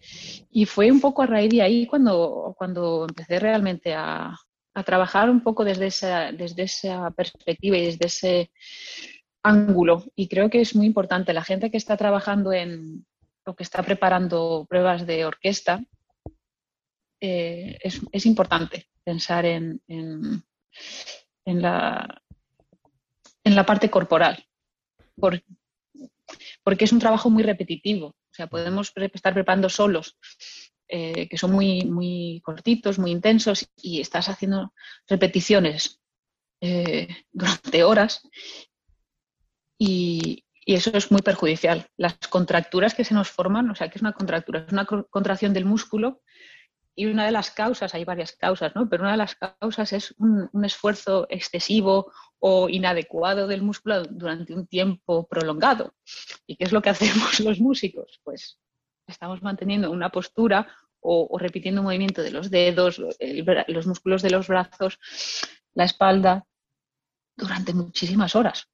y 0.49 0.65
fue 0.65 0.91
un 0.91 0.99
poco 0.99 1.21
a 1.21 1.27
raíz 1.27 1.51
de 1.51 1.61
ahí 1.61 1.85
cuando, 1.85 2.55
cuando 2.57 3.05
empecé 3.07 3.39
realmente 3.39 3.93
a, 3.93 4.35
a 4.77 4.83
trabajar 4.83 5.27
un 5.31 5.41
poco 5.41 5.65
desde 5.65 5.87
esa, 5.87 6.31
desde 6.31 6.63
esa 6.63 7.09
perspectiva 7.09 7.77
y 7.77 7.85
desde 7.87 8.05
ese 8.05 8.51
ángulo. 9.41 10.05
Y 10.15 10.27
creo 10.27 10.51
que 10.51 10.61
es 10.61 10.75
muy 10.75 10.85
importante. 10.85 11.33
La 11.33 11.43
gente 11.43 11.71
que 11.71 11.77
está 11.77 11.97
trabajando 11.97 12.53
en 12.53 13.03
o 13.47 13.55
que 13.55 13.63
está 13.63 13.81
preparando 13.81 14.67
pruebas 14.69 15.07
de 15.07 15.25
orquesta, 15.25 15.83
eh, 17.19 17.79
es, 17.81 18.25
importante 18.25 18.87
pensar 19.03 19.45
en, 19.45 19.81
en, 19.87 20.43
la, 21.45 22.21
en 23.43 23.55
la 23.55 23.65
parte 23.65 23.89
corporal, 23.89 24.45
porque 25.15 26.83
es 26.85 26.91
un 26.91 26.99
trabajo 26.99 27.31
muy 27.31 27.41
repetitivo. 27.41 28.07
O 28.07 28.33
sea, 28.33 28.45
podemos 28.45 28.93
estar 28.95 29.33
preparando 29.33 29.69
solos 29.69 30.17
eh, 30.89 31.27
que 31.27 31.37
son 31.37 31.51
muy, 31.51 31.83
muy 31.83 32.41
cortitos, 32.43 32.97
muy 32.97 33.11
intensos 33.11 33.69
y 33.75 33.99
estás 33.99 34.29
haciendo 34.29 34.73
repeticiones 35.07 35.99
eh, 36.61 37.07
durante 37.31 37.83
horas 37.83 38.21
y, 39.77 40.43
eso 40.65 40.91
es 40.93 41.11
muy 41.13 41.21
perjudicial. 41.21 41.87
Las 41.95 42.17
contracturas 42.29 42.93
que 42.93 43.05
se 43.05 43.13
nos 43.13 43.29
forman, 43.29 43.69
o 43.69 43.75
sea, 43.75 43.87
que 43.87 43.99
es 43.99 44.01
una 44.01 44.11
contractura, 44.11 44.65
es 44.67 44.73
una 44.73 44.85
contracción 44.85 45.53
del 45.53 45.63
músculo 45.63 46.21
y 46.93 47.05
una 47.05 47.25
de 47.25 47.31
las 47.31 47.51
causas, 47.51 47.95
hay 47.95 48.03
varias 48.03 48.33
causas, 48.33 48.75
¿no? 48.75 48.89
Pero 48.89 49.03
una 49.03 49.11
de 49.11 49.17
las 49.17 49.35
causas 49.35 49.93
es 49.93 50.13
un, 50.17 50.49
esfuerzo 50.65 51.25
excesivo 51.29 52.11
o 52.39 52.67
inadecuado 52.67 53.47
del 53.47 53.61
músculo 53.61 54.03
durante 54.03 54.53
un 54.53 54.67
tiempo 54.67 55.25
prolongado. 55.27 55.93
¿Y 56.45 56.57
qué 56.57 56.65
es 56.65 56.73
lo 56.73 56.81
que 56.81 56.89
hacemos 56.89 57.39
los 57.39 57.61
músicos? 57.61 58.19
Pues 58.25 58.59
estamos 59.07 59.41
manteniendo 59.41 59.91
una 59.91 60.09
postura 60.09 60.67
o, 60.99 61.37
repitiendo 61.39 61.81
un 61.81 61.85
movimiento 61.85 62.21
de 62.21 62.31
los 62.31 62.49
dedos, 62.51 62.99
los 62.99 63.87
músculos 63.87 64.21
de 64.21 64.29
los 64.29 64.47
brazos, 64.47 64.99
la 65.73 65.85
espalda, 65.85 66.45
durante 67.35 67.73
muchísimas 67.73 68.35
horas. 68.35 68.67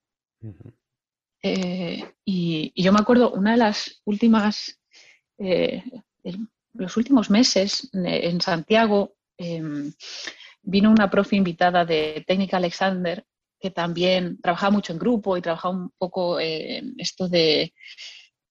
Eh, 1.43 2.03
y, 2.25 2.81
yo 2.81 2.91
me 2.91 2.99
acuerdo, 2.99 3.31
una 3.31 3.51
de 3.51 3.57
las 3.57 4.01
últimas, 4.05 4.79
eh, 5.37 5.83
los 6.73 6.97
últimos 6.97 7.29
meses 7.29 7.89
en 7.93 8.41
Santiago, 8.41 9.15
em, 9.37 9.93
vino 10.61 10.89
una 10.89 11.09
profe 11.09 11.35
invitada 11.35 11.85
de 11.85 12.23
Técnica 12.25 12.57
Alexander 12.57 13.23
que 13.59 13.71
también 13.71 14.39
trabajaba 14.41 14.71
mucho 14.71 14.93
en 14.93 14.99
grupo 14.99 15.37
y 15.37 15.41
trabajaba 15.41 15.75
un 15.75 15.91
poco 15.97 16.39
esto 16.39 17.29
de 17.29 17.73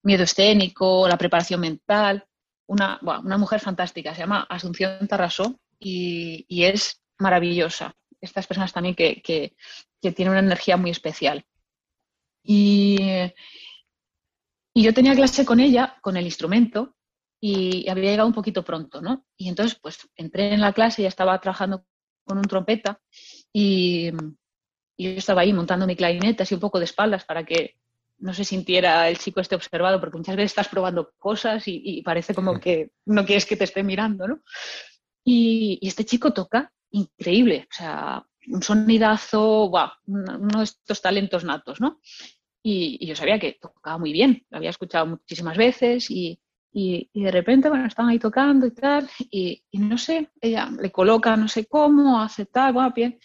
miedo 0.02 0.24
escénico, 0.24 1.08
la 1.08 1.18
preparación 1.18 1.60
mental. 1.60 2.24
Una, 2.66 2.98
una 3.02 3.38
mujer 3.38 3.60
fantástica, 3.60 4.14
se 4.14 4.20
llama 4.20 4.46
Asunción 4.48 5.06
Tarrasó 5.06 5.60
y, 5.78 6.64
es 6.64 7.02
maravillosa. 7.18 7.94
Estas 8.20 8.46
personas 8.46 8.72
también 8.72 8.94
que, 8.94 9.20
que, 9.22 9.54
tienen 10.12 10.30
una 10.30 10.40
energía 10.40 10.76
muy 10.76 10.90
especial. 10.90 11.44
Y, 12.42 12.98
y 14.74 14.82
yo 14.82 14.94
tenía 14.94 15.14
clase 15.14 15.44
con 15.44 15.60
ella, 15.60 15.98
con 16.00 16.16
el 16.16 16.24
instrumento, 16.24 16.96
y 17.40 17.88
había 17.88 18.10
llegado 18.10 18.28
un 18.28 18.34
poquito 18.34 18.64
pronto, 18.64 19.02
¿no? 19.02 19.26
Y 19.36 19.48
entonces, 19.48 19.78
pues 19.80 20.08
entré 20.14 20.54
en 20.54 20.60
la 20.60 20.72
clase 20.72 21.02
y 21.02 21.06
estaba 21.06 21.40
trabajando 21.40 21.84
con 22.24 22.38
un 22.38 22.44
trompeta 22.44 23.00
y, 23.52 24.12
yo 24.98 25.10
estaba 25.10 25.40
ahí 25.40 25.52
montando 25.52 25.86
mi 25.86 25.96
clarinete 25.96 26.44
así 26.44 26.54
un 26.54 26.60
poco 26.60 26.78
de 26.78 26.84
espaldas 26.84 27.24
para 27.24 27.44
que 27.44 27.76
no 28.22 28.32
se 28.32 28.44
sintiera 28.44 29.08
el 29.08 29.18
chico 29.18 29.40
este 29.40 29.56
observado, 29.56 30.00
porque 30.00 30.16
muchas 30.16 30.36
veces 30.36 30.52
estás 30.52 30.68
probando 30.68 31.12
cosas 31.18 31.64
y, 31.66 32.00
parece 32.02 32.34
como 32.34 32.58
que 32.60 32.92
no 33.04 33.26
quieres 33.26 33.44
que 33.44 33.56
te 33.56 33.64
esté 33.64 33.82
mirando, 33.82 34.28
¿no? 34.28 34.40
Y, 35.24 35.78
este 35.82 36.04
chico 36.04 36.32
toca 36.32 36.72
increíble, 36.92 37.66
o 37.70 37.74
sea, 37.74 38.24
un 38.46 38.62
sonidazo, 38.62 39.68
wow, 39.68 39.88
uno 40.06 40.58
de 40.58 40.64
estos 40.64 41.02
talentos 41.02 41.44
natos, 41.44 41.80
¿no? 41.80 42.00
Y, 42.62 43.04
yo 43.04 43.16
sabía 43.16 43.40
que 43.40 43.58
tocaba 43.60 43.98
muy 43.98 44.12
bien, 44.12 44.46
lo 44.50 44.58
había 44.58 44.70
escuchado 44.70 45.06
muchísimas 45.06 45.56
veces 45.56 46.08
y, 46.08 46.38
y, 46.72 47.08
de 47.12 47.30
repente, 47.32 47.68
bueno, 47.68 47.86
estaban 47.86 48.12
ahí 48.12 48.20
tocando 48.20 48.66
y 48.66 48.70
tal, 48.70 49.10
y, 49.18 49.64
no 49.72 49.98
sé, 49.98 50.30
ella 50.40 50.70
le 50.80 50.92
coloca 50.92 51.36
no 51.36 51.48
sé 51.48 51.66
cómo, 51.66 52.20
hace 52.20 52.46
tal, 52.46 52.72
bien, 52.94 53.18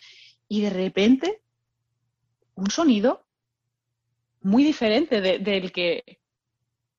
y 0.49 0.61
de 0.61 0.71
repente 0.71 1.43
un 2.55 2.71
sonido 2.71 3.26
muy 4.41 4.63
diferente 4.63 5.21
del 5.21 5.71
que 5.71 6.19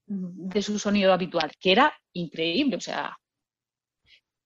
de 0.07 0.63
su 0.63 0.79
sonido 0.79 1.13
habitual, 1.13 1.53
que 1.61 1.73
era 1.73 1.93
increíble, 2.13 2.77
o 2.77 2.81
sea, 2.81 3.19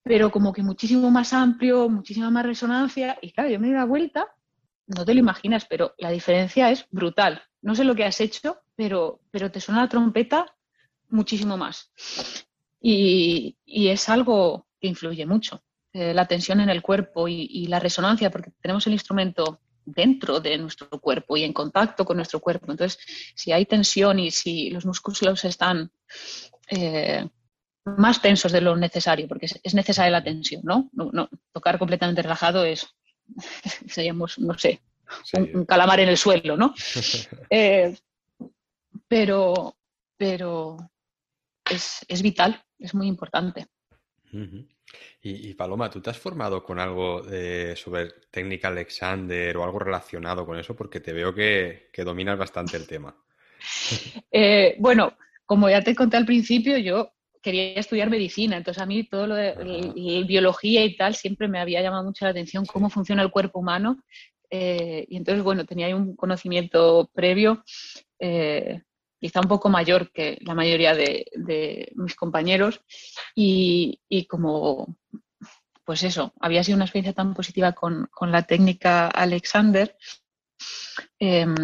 pero 0.02 0.30
como 0.30 0.52
que 0.52 0.62
muchísimo 0.62 1.10
más 1.10 1.32
amplio, 1.32 1.88
muchísima 1.88 2.30
más 2.30 2.44
resonancia, 2.44 3.18
y 3.22 3.32
claro, 3.32 3.50
yo 3.50 3.60
me 3.60 3.68
di 3.68 3.74
la 3.74 3.84
vuelta, 3.84 4.34
no 4.86 5.04
te 5.04 5.14
lo 5.14 5.20
imaginas, 5.20 5.64
pero 5.64 5.94
la 5.98 6.10
diferencia 6.10 6.70
es 6.70 6.86
brutal. 6.90 7.42
No 7.60 7.74
sé 7.74 7.84
lo 7.84 7.94
que 7.94 8.04
has 8.04 8.20
hecho, 8.20 8.58
pero, 8.74 9.20
pero 9.30 9.50
te 9.50 9.60
suena 9.60 9.82
la 9.82 9.88
trompeta 9.88 10.56
muchísimo 11.08 11.56
más. 11.56 11.92
Y, 12.80 13.56
es 13.66 14.08
algo 14.08 14.66
que 14.80 14.88
influye 14.88 15.24
mucho. 15.26 15.62
Eh, 15.92 16.14
la 16.14 16.26
tensión 16.26 16.60
en 16.60 16.70
el 16.70 16.82
cuerpo 16.82 17.28
y, 17.28 17.66
la 17.66 17.78
resonancia, 17.78 18.30
porque 18.30 18.50
tenemos 18.60 18.86
el 18.86 18.94
instrumento 18.94 19.60
dentro 19.84 20.40
de 20.40 20.58
nuestro 20.58 20.88
cuerpo 21.00 21.36
y 21.36 21.44
en 21.44 21.52
contacto 21.52 22.04
con 22.04 22.16
nuestro 22.16 22.40
cuerpo. 22.40 22.70
Entonces, 22.70 22.98
si 23.34 23.52
hay 23.52 23.66
tensión 23.66 24.18
y 24.18 24.30
si 24.30 24.70
los 24.70 24.86
músculos 24.86 25.44
están 25.44 25.90
eh, 26.70 27.26
más 27.84 28.22
tensos 28.22 28.52
de 28.52 28.60
lo 28.60 28.76
necesario, 28.76 29.28
porque 29.28 29.46
es, 29.62 29.74
necesaria 29.74 30.10
la 30.10 30.24
tensión, 30.24 30.62
¿no? 30.64 30.90
¿no? 30.92 31.28
Tocar 31.52 31.78
completamente 31.78 32.22
relajado 32.22 32.64
es, 32.64 32.86
seríamos, 33.88 34.38
no 34.38 34.56
sé, 34.58 34.82
un, 35.34 35.64
calamar 35.66 36.00
en 36.00 36.08
el 36.08 36.16
suelo, 36.16 36.56
¿no? 36.56 36.74
Eh, 37.50 37.94
pero, 39.08 39.76
pero 40.16 40.78
es, 41.68 42.22
vital, 42.22 42.62
es 42.78 42.94
muy 42.94 43.06
importante. 43.06 43.66
Y, 45.22 45.54
Paloma, 45.54 45.88
¿tú 45.90 46.00
te 46.00 46.10
has 46.10 46.18
formado 46.18 46.62
con 46.64 46.78
algo 46.80 47.22
sobre 47.76 48.08
técnica 48.30 48.68
Alexander 48.68 49.56
o 49.56 49.64
algo 49.64 49.78
relacionado 49.78 50.44
con 50.44 50.58
eso? 50.58 50.74
Porque 50.74 51.00
te 51.00 51.12
veo 51.12 51.34
que, 51.34 51.90
dominas 51.98 52.38
bastante 52.38 52.76
el 52.76 52.86
tema. 52.86 53.14
Eh, 54.34 54.76
bueno, 54.78 55.16
como 55.44 55.68
ya 55.68 55.82
te 55.82 55.94
conté 55.94 56.16
al 56.16 56.24
principio, 56.24 56.78
yo 56.78 57.12
quería 57.42 57.74
estudiar 57.74 58.08
medicina, 58.08 58.56
entonces 58.56 58.82
a 58.82 58.86
mí 58.86 59.04
todo 59.04 59.26
lo 59.26 59.34
de 59.34 60.24
biología 60.26 60.84
y 60.84 60.96
tal 60.96 61.14
siempre 61.14 61.48
me 61.48 61.60
había 61.60 61.82
llamado 61.82 62.04
mucho 62.04 62.24
la 62.24 62.30
atención 62.30 62.64
cómo 62.64 62.88
funciona 62.88 63.22
el 63.22 63.30
cuerpo 63.30 63.58
humano. 63.58 64.02
Eh, 64.48 65.06
y 65.08 65.16
entonces, 65.16 65.42
bueno, 65.42 65.64
tenía 65.64 65.94
un 65.96 66.14
conocimiento 66.14 67.10
previo 67.14 67.64
eh, 68.18 68.82
quizá 69.22 69.40
un 69.40 69.46
poco 69.46 69.68
mayor 69.68 70.10
que 70.10 70.36
la 70.40 70.52
mayoría 70.52 70.96
de, 70.96 71.92
mis 71.94 72.16
compañeros 72.16 72.80
y, 73.36 74.26
como, 74.28 74.96
pues 75.84 76.02
eso, 76.02 76.34
había 76.40 76.64
sido 76.64 76.74
una 76.74 76.86
experiencia 76.86 77.14
tan 77.14 77.32
positiva 77.32 77.70
con, 77.70 78.10
la 78.20 78.42
técnica 78.42 79.06
Alexander. 79.06 79.96
Em, 81.20 81.54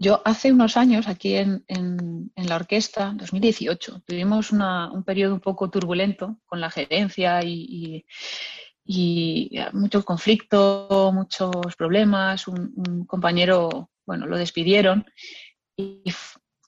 yo 0.00 0.20
hace 0.24 0.50
unos 0.50 0.76
años 0.76 1.06
aquí 1.06 1.36
en, 1.36 1.64
la 2.34 2.56
orquesta, 2.56 3.12
2018, 3.14 4.02
tuvimos 4.04 4.50
un 4.50 5.04
periodo 5.04 5.34
un 5.34 5.40
poco 5.40 5.70
turbulento 5.70 6.40
con 6.44 6.60
la 6.60 6.70
gerencia 6.70 7.40
y, 7.44 8.04
mucho 9.72 10.04
conflicto, 10.04 11.12
muchos 11.14 11.76
problemas. 11.78 12.48
Un, 12.48 12.72
un, 12.74 13.06
compañero, 13.06 13.90
bueno, 14.04 14.26
lo 14.26 14.36
despidieron 14.36 15.06
y 15.76 16.02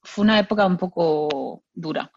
fue 0.06 0.24
una 0.24 0.38
época 0.38 0.64
un 0.66 0.76
poco 0.76 1.64
dura. 1.74 2.10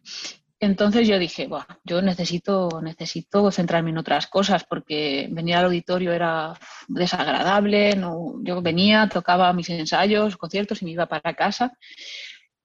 Entonces 0.62 1.08
yo 1.08 1.18
dije, 1.18 1.48
bueno, 1.48 1.66
yo 1.86 2.02
necesito, 2.02 2.82
necesito 2.82 3.50
centrarme 3.50 3.92
en 3.92 3.98
otras 3.98 4.28
cosas 4.28 4.66
porque 4.66 5.30
venir 5.32 5.56
al 5.56 5.66
auditorio 5.66 6.12
era 6.12 6.54
desagradable, 6.90 7.96
no, 7.96 8.36
yo 8.44 8.62
venía, 8.62 9.08
tocaba 9.08 9.54
mis 9.54 9.70
ensayos, 9.70 10.36
conciertos 10.36 10.82
y 10.82 10.86
me 10.86 10.92
iba 10.92 11.06
para 11.06 11.34
casa. 11.34 11.78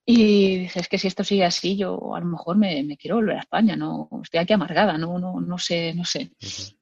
Y 0.05 0.59
dije, 0.59 0.81
es 0.81 0.89
que 0.89 0.99
si 0.99 1.07
esto 1.07 1.23
sigue 1.23 1.45
así, 1.45 1.77
yo 1.77 2.15
a 2.15 2.21
lo 2.21 2.27
mejor 2.27 2.57
me, 2.57 2.97
quiero 2.97 3.17
volver 3.17 3.37
a 3.37 3.41
España, 3.41 3.77
no 3.77 4.09
estoy 4.23 4.41
aquí 4.41 4.53
amargada, 4.53 4.99
no, 4.99 5.19
no, 5.19 5.41
no 5.41 5.59
sé, 5.59 5.95
no 5.95 6.05
sé. 6.05 6.33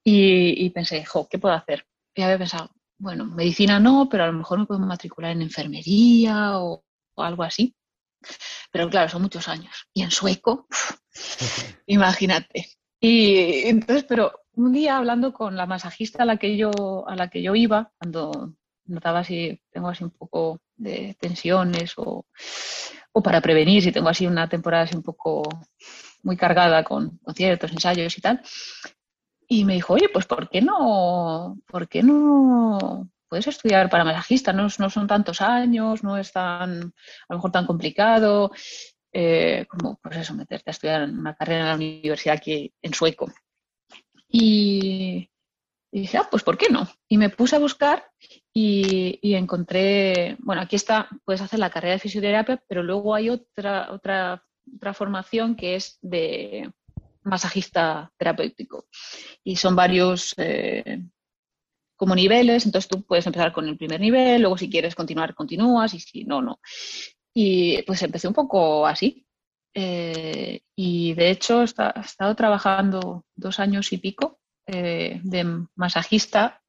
y, 0.03 0.71
pensé, 0.71 1.05
jo, 1.05 1.29
¿qué 1.29 1.39
puedo 1.39 1.55
hacer? 1.55 1.85
Y 2.15 2.23
había 2.23 2.39
pensado, 2.39 2.71
bueno, 2.99 3.27
medicina 3.27 3.79
no, 3.79 4.09
pero 4.11 4.25
a 4.25 4.29
lo 4.29 4.33
mejor 4.33 4.61
me 4.61 4.67
puedo 4.67 4.81
matricular 4.81 5.33
en 5.33 5.43
enfermería 5.43 6.59
o 6.59 6.83
algo 7.17 7.43
así. 7.43 7.75
Pero 8.71 8.89
claro, 8.91 9.09
son 9.09 9.23
muchos 9.23 9.49
años. 9.49 9.89
Y 9.93 10.03
en 10.03 10.11
sueco, 10.11 10.67
imagínate. 11.87 12.69
Y 13.01 13.69
entonces, 13.69 14.05
pero 14.05 14.33
un 14.55 14.73
día 14.73 14.97
hablando 14.97 15.33
con 15.33 15.57
la 15.57 15.67
masajista 15.67 16.23
a 16.23 16.27
la 16.27 16.37
que 16.37 16.57
yo, 16.57 17.05
a 17.09 17.17
la 17.17 17.29
que 17.29 17.43
yo 17.43 17.55
iba, 17.55 17.93
cuando 17.99 18.55
notaba 18.87 19.25
si 19.25 19.61
tengo 19.71 19.89
así 19.89 20.05
un 20.05 20.11
poco 20.11 20.61
de 20.77 21.17
tensiones 21.19 21.95
o, 21.97 22.27
o 23.13 23.23
para 23.23 23.41
prevenir 23.41 23.83
si 23.83 23.93
tengo 23.93 24.09
así 24.09 24.27
una 24.27 24.49
temporada 24.49 24.85
así 24.85 24.97
un 24.97 25.03
poco 25.03 25.43
muy 26.23 26.37
cargada 26.37 26.85
con 26.85 27.19
conciertos, 27.19 27.73
ensayos 27.73 28.17
y 28.19 28.21
tal. 28.21 28.43
Y 29.49 29.65
me 29.65 29.75
dijo, 29.75 29.95
oye, 29.95 30.09
pues 30.09 30.27
¿por 30.27 30.49
qué 30.49 30.63
no, 30.63 31.59
por 31.67 31.89
qué 31.89 32.03
no 32.03 33.09
puedes 33.33 33.47
estudiar 33.47 33.89
para 33.89 34.05
masajista, 34.05 34.53
no, 34.53 34.69
no, 34.79 34.91
son 34.91 35.07
tantos 35.07 35.41
años, 35.41 36.05
no 36.05 36.19
es 36.19 36.33
tan, 36.33 36.71
a 36.71 37.33
lo 37.33 37.37
mejor 37.37 37.51
tan 37.51 37.65
complicado, 37.65 38.53
eh, 39.11 39.65
como 39.71 39.99
pues 40.03 40.19
eso, 40.19 40.35
meterte 40.35 40.69
a 40.69 40.73
estudiar 40.73 41.05
una 41.05 41.35
carrera 41.35 41.61
en 41.61 41.67
la 41.69 41.75
universidad 41.77 42.37
aquí 42.37 42.75
en 42.83 42.93
sueco. 42.93 43.33
Y, 44.29 45.31
dije, 45.91 46.19
ah, 46.19 46.29
pues 46.31 46.43
¿por 46.43 46.59
qué 46.59 46.69
no? 46.69 46.87
Y 47.09 47.17
me 47.17 47.31
puse 47.31 47.57
a 47.57 47.59
buscar 47.59 48.05
y, 48.53 49.35
encontré, 49.35 50.37
bueno, 50.41 50.61
aquí 50.61 50.77
está, 50.77 51.09
puedes 51.25 51.41
hacer 51.41 51.59
la 51.59 51.71
carrera 51.71 51.95
de 51.95 52.01
fisioterapia, 52.01 52.63
pero 52.69 52.83
luego 52.83 53.15
hay 53.15 53.31
otra, 53.31 53.93
otra, 53.93 54.45
otra 54.77 54.93
formación 54.93 55.57
que 55.57 55.77
es 55.77 55.99
de 56.03 56.71
masajista 57.23 58.13
terapéutico. 58.19 58.89
Y 59.43 59.57
son 59.57 59.75
varios, 59.75 60.35
eh, 60.37 61.03
como 62.03 62.17
niveles, 62.17 62.67
entonces 62.67 62.89
tú 62.89 63.05
puedes 63.05 63.25
empezar 63.29 63.53
con 63.53 63.69
el 63.69 63.77
primer 63.77 64.01
nivel, 64.01 64.41
luego 64.41 64.59
si 64.59 64.69
quieres 64.69 64.97
continuar, 64.97 65.37
continúas 65.37 65.95
y 65.95 66.01
si 66.01 66.25
no, 66.25 66.43
no. 66.43 66.59
Y 67.33 67.81
pues 67.83 68.03
empecé 68.03 68.27
un 68.27 68.35
poco 68.35 68.89
así. 68.89 69.25
Eh, 69.73 70.63
y 70.75 71.15
de 71.15 71.31
hecho 71.31 71.63
he 71.63 71.65
estado 71.65 72.35
trabajando 72.35 73.25
dos 73.37 73.61
años 73.61 73.93
y 73.93 73.99
pico 73.99 74.41
eh, 74.67 75.21
de 75.23 75.65
masajista 75.77 76.61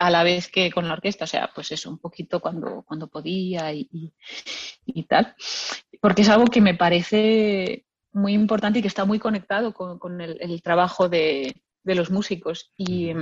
a 0.00 0.10
la 0.10 0.24
vez 0.24 0.48
que 0.48 0.72
con 0.72 0.88
la 0.88 0.94
orquesta, 0.94 1.26
o 1.26 1.28
sea, 1.28 1.52
pues 1.54 1.70
eso, 1.70 1.88
un 1.88 1.98
poquito 1.98 2.40
cuando, 2.40 2.82
cuando 2.82 3.06
podía 3.06 3.72
y, 3.72 4.12
tal, 5.08 5.36
porque 6.00 6.22
es 6.22 6.28
algo 6.28 6.46
que 6.46 6.60
me 6.60 6.74
parece 6.74 7.86
muy 8.10 8.32
importante 8.32 8.80
y 8.80 8.82
que 8.82 8.88
está 8.88 9.04
muy 9.04 9.20
conectado 9.20 9.72
con, 9.74 10.20
el, 10.20 10.60
trabajo 10.60 11.08
de, 11.08 11.54
los 11.84 12.10
músicos. 12.10 12.72
Y, 12.76 13.12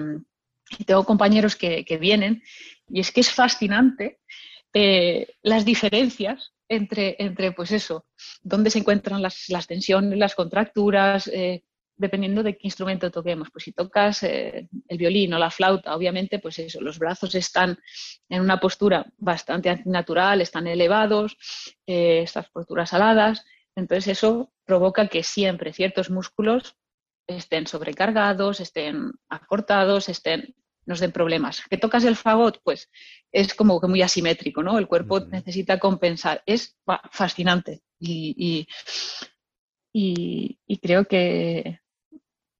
tengo 0.84 1.04
compañeros 1.04 1.56
que, 1.56 1.98
vienen 2.00 2.42
y 2.88 3.00
es 3.00 3.12
que 3.12 3.20
es 3.20 3.30
fascinante 3.32 4.20
eh, 4.72 5.26
las 5.42 5.64
diferencias 5.64 6.52
entre, 6.68 7.16
entre, 7.18 7.52
pues 7.52 7.72
eso, 7.72 8.06
dónde 8.42 8.70
se 8.70 8.78
encuentran 8.78 9.20
las, 9.20 9.66
tensiones, 9.66 10.16
las 10.16 10.36
contracturas, 10.36 11.26
eh, 11.26 11.64
dependiendo 11.96 12.42
de 12.42 12.56
qué 12.56 12.68
instrumento 12.68 13.10
toquemos. 13.10 13.48
Pues 13.50 13.64
si 13.64 13.72
tocas 13.72 14.22
eh, 14.22 14.68
el 14.86 14.98
violín 14.98 15.34
o 15.34 15.38
la 15.38 15.50
flauta, 15.50 15.94
obviamente, 15.94 16.38
pues 16.38 16.58
eso, 16.60 16.80
los 16.80 16.98
brazos 16.98 17.34
están 17.34 17.76
en 18.28 18.40
una 18.40 18.60
postura 18.60 19.04
bastante 19.18 19.82
natural, 19.84 20.40
están 20.40 20.68
elevados, 20.68 21.36
estas 21.84 22.48
posturas 22.50 22.92
aladas. 22.94 23.44
Entonces 23.74 24.18
eso 24.18 24.52
provoca 24.64 25.08
que 25.08 25.24
siempre 25.24 25.72
ciertos 25.72 26.10
músculos 26.10 26.76
estén 27.26 27.66
sobrecargados, 27.66 28.60
estén 28.60 29.12
acortados, 29.28 30.08
estén 30.08 30.54
nos 30.90 31.00
den 31.00 31.12
problemas. 31.12 31.62
Que 31.70 31.78
tocas 31.78 32.04
el 32.04 32.16
fagot, 32.16 32.60
pues 32.62 32.90
es 33.32 33.54
como 33.54 33.80
que 33.80 33.86
muy 33.86 34.02
asimétrico, 34.02 34.62
¿no? 34.62 34.76
El 34.76 34.88
cuerpo 34.88 35.20
necesita 35.20 35.78
compensar. 35.78 36.42
Es 36.44 36.76
fascinante 37.12 37.80
y, 37.98 38.66
y, 39.92 40.78
creo 40.82 41.04
que, 41.04 41.80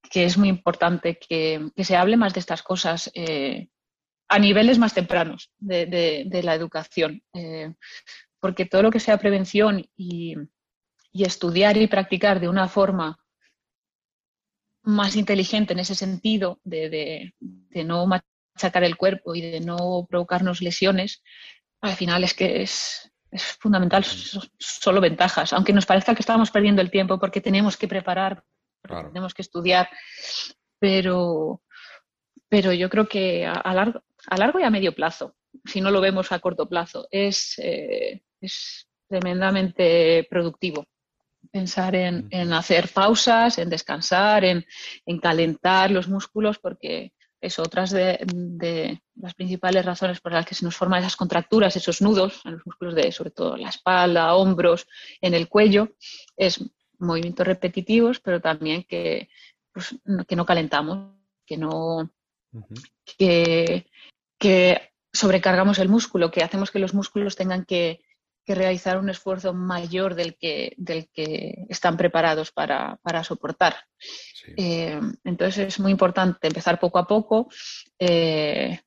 que 0.09 0.23
es 0.25 0.37
muy 0.37 0.47
importante 0.47 1.19
que, 1.19 1.69
se 1.77 1.95
hable 1.97 2.15
más 2.17 2.33
de 2.33 2.39
estas 2.39 2.63
cosas 2.63 3.11
eh, 3.13 3.67
a 4.29 4.39
niveles 4.39 4.79
más 4.79 4.93
tempranos 4.93 5.51
de, 5.59 6.41
la 6.43 6.55
educación, 6.55 7.21
eh, 7.33 7.73
porque 8.39 8.65
todo 8.65 8.81
lo 8.81 8.91
que 8.91 9.01
sea 9.01 9.17
prevención 9.17 9.85
y, 9.95 10.35
estudiar 11.13 11.75
y 11.75 11.87
practicar 11.87 12.39
de 12.39 12.47
una 12.47 12.69
forma 12.69 13.20
más 14.83 15.15
inteligente 15.15 15.73
en 15.73 15.79
ese 15.79 15.95
sentido, 15.95 16.59
de, 16.63 17.33
no 17.85 18.07
machacar 18.07 18.83
el 18.83 18.97
cuerpo 18.97 19.35
y 19.35 19.41
de 19.41 19.59
no 19.59 20.05
provocarnos 20.09 20.61
lesiones, 20.61 21.21
al 21.81 21.93
final 21.93 22.23
es 22.23 22.33
que 22.33 22.61
es, 22.61 23.11
es 23.31 23.43
fundamental, 23.43 24.03
solo 24.03 25.01
ventajas, 25.01 25.53
aunque 25.53 25.73
nos 25.73 25.85
parezca 25.85 26.15
que 26.15 26.21
estamos 26.21 26.51
perdiendo 26.51 26.81
el 26.81 26.91
tiempo 26.91 27.19
porque 27.19 27.41
tenemos 27.41 27.77
que 27.77 27.87
preparar 27.87 28.43
tenemos 28.81 29.33
que 29.33 29.41
estudiar, 29.41 29.89
pero, 30.79 31.61
pero 32.49 32.73
yo 32.73 32.89
creo 32.89 33.07
que 33.07 33.45
a, 33.45 33.73
largo, 33.73 34.01
a 34.27 34.37
largo 34.37 34.59
y 34.59 34.63
a 34.63 34.69
medio 34.69 34.93
plazo, 34.93 35.35
si 35.65 35.81
no 35.81 35.91
lo 35.91 36.01
vemos 36.01 36.31
a 36.31 36.39
corto 36.39 36.67
plazo, 36.67 37.07
es, 37.11 37.57
eh, 37.59 38.23
es 38.39 38.87
tremendamente 39.07 40.25
productivo. 40.29 40.85
Pensar 41.51 41.95
en, 41.95 42.53
hacer 42.53 42.89
pausas, 42.89 43.57
en 43.57 43.69
descansar, 43.69 44.45
en, 44.45 44.65
calentar 45.21 45.91
los 45.91 46.07
músculos, 46.07 46.59
porque 46.59 47.13
es 47.41 47.57
otras 47.57 47.89
de, 47.89 49.01
las 49.15 49.33
principales 49.33 49.85
razones 49.85 50.21
por 50.21 50.31
las 50.33 50.45
que 50.45 50.55
se 50.55 50.63
nos 50.63 50.75
forman 50.75 50.99
esas 50.99 51.15
contracturas, 51.15 51.75
esos 51.75 52.01
nudos 52.01 52.41
en 52.45 52.53
los 52.53 52.65
músculos 52.65 52.95
de, 52.95 53.11
sobre 53.11 53.31
todo, 53.31 53.57
la 53.57 53.69
espalda, 53.69 54.35
hombros, 54.35 54.87
en 55.19 55.33
el 55.33 55.49
cuello, 55.49 55.95
es 56.37 56.63
movimientos 56.99 57.47
repetitivos, 57.47 58.19
pero 58.19 58.39
también 58.39 58.83
que, 58.83 59.29
pues, 59.73 59.95
que 60.27 60.35
no 60.35 60.45
calentamos, 60.45 61.15
que 61.45 61.57
no 61.57 62.11
que, 63.17 64.91
sobrecargamos 65.13 65.79
el 65.79 65.89
músculo, 65.89 66.31
que 66.31 66.43
hacemos 66.43 66.71
que 66.71 66.79
los 66.79 66.93
músculos 66.93 67.35
tengan 67.35 67.65
que, 67.65 68.01
realizar 68.55 68.97
un 68.97 69.09
esfuerzo 69.09 69.53
mayor 69.53 70.15
del 70.15 70.35
que, 70.37 70.73
del 70.77 71.09
que 71.13 71.65
están 71.69 71.97
preparados 71.97 72.51
para, 72.51 72.99
soportar. 73.23 73.75
Eh, 74.57 74.99
entonces 75.23 75.67
es 75.67 75.79
muy 75.79 75.91
importante 75.91 76.47
empezar 76.47 76.79
poco 76.79 76.99
a 76.99 77.07
poco. 77.07 77.49
Eh, 77.99 78.79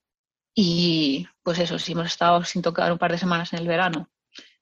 y 0.55 1.27
pues 1.43 1.59
eso, 1.59 1.79
si 1.79 1.93
hemos 1.93 2.07
estado 2.07 2.45
sin 2.45 2.63
tocar 2.63 2.93
un 2.93 2.99
par 2.99 3.13
de 3.13 3.19
semanas 3.19 3.53
en 3.53 3.61
el 3.61 3.69
verano, 3.69 4.11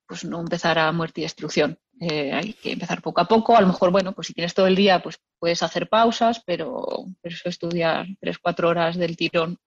pues 0.07 0.25
no 0.25 0.41
empezar 0.41 0.79
a 0.79 0.93
muerte 0.93 1.21
y 1.21 1.25
destrucción. 1.25 1.79
Eh, 2.01 2.33
hay 2.33 2.55
que 2.55 2.73
empezar 2.73 3.03
poco 3.03 3.21
a 3.21 3.29
poco. 3.29 3.57
A 3.57 3.61
lo 3.61 3.67
mejor, 3.67 3.91
bueno, 3.91 4.13
pues 4.13 4.27
si 4.27 4.35
tienes 4.35 4.55
todo 4.55 4.67
el 4.67 4.77
día, 4.77 5.03
pues 5.03 5.21
puedes 5.39 5.63
hacer 5.63 5.89
pausas, 5.89 6.43
pero, 6.45 7.07
eso 7.23 7.49
estudiar 7.49 8.07
tres, 8.21 8.39
cuatro 8.39 8.69
horas 8.69 8.97
del 8.97 9.17
tirón 9.17 9.59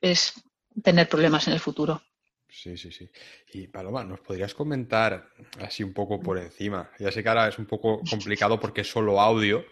es 0.00 0.34
tener 0.82 1.08
problemas 1.08 1.46
en 1.48 1.54
el 1.54 1.60
futuro. 1.60 2.02
Sí, 2.48 2.76
sí, 2.76 2.90
sí. 2.90 3.08
Y 3.52 3.66
Paloma, 3.66 4.04
¿nos 4.04 4.20
podrías 4.20 4.54
comentar 4.54 5.28
así 5.60 5.82
un 5.82 5.92
poco 5.92 6.20
por 6.20 6.38
encima? 6.38 6.90
Ya 6.98 7.12
sé 7.12 7.22
que 7.22 7.28
ahora 7.28 7.48
es 7.48 7.58
un 7.58 7.66
poco 7.66 8.00
complicado 8.10 8.58
porque 8.58 8.80
es 8.80 8.90
solo 8.90 9.20
audio, 9.20 9.64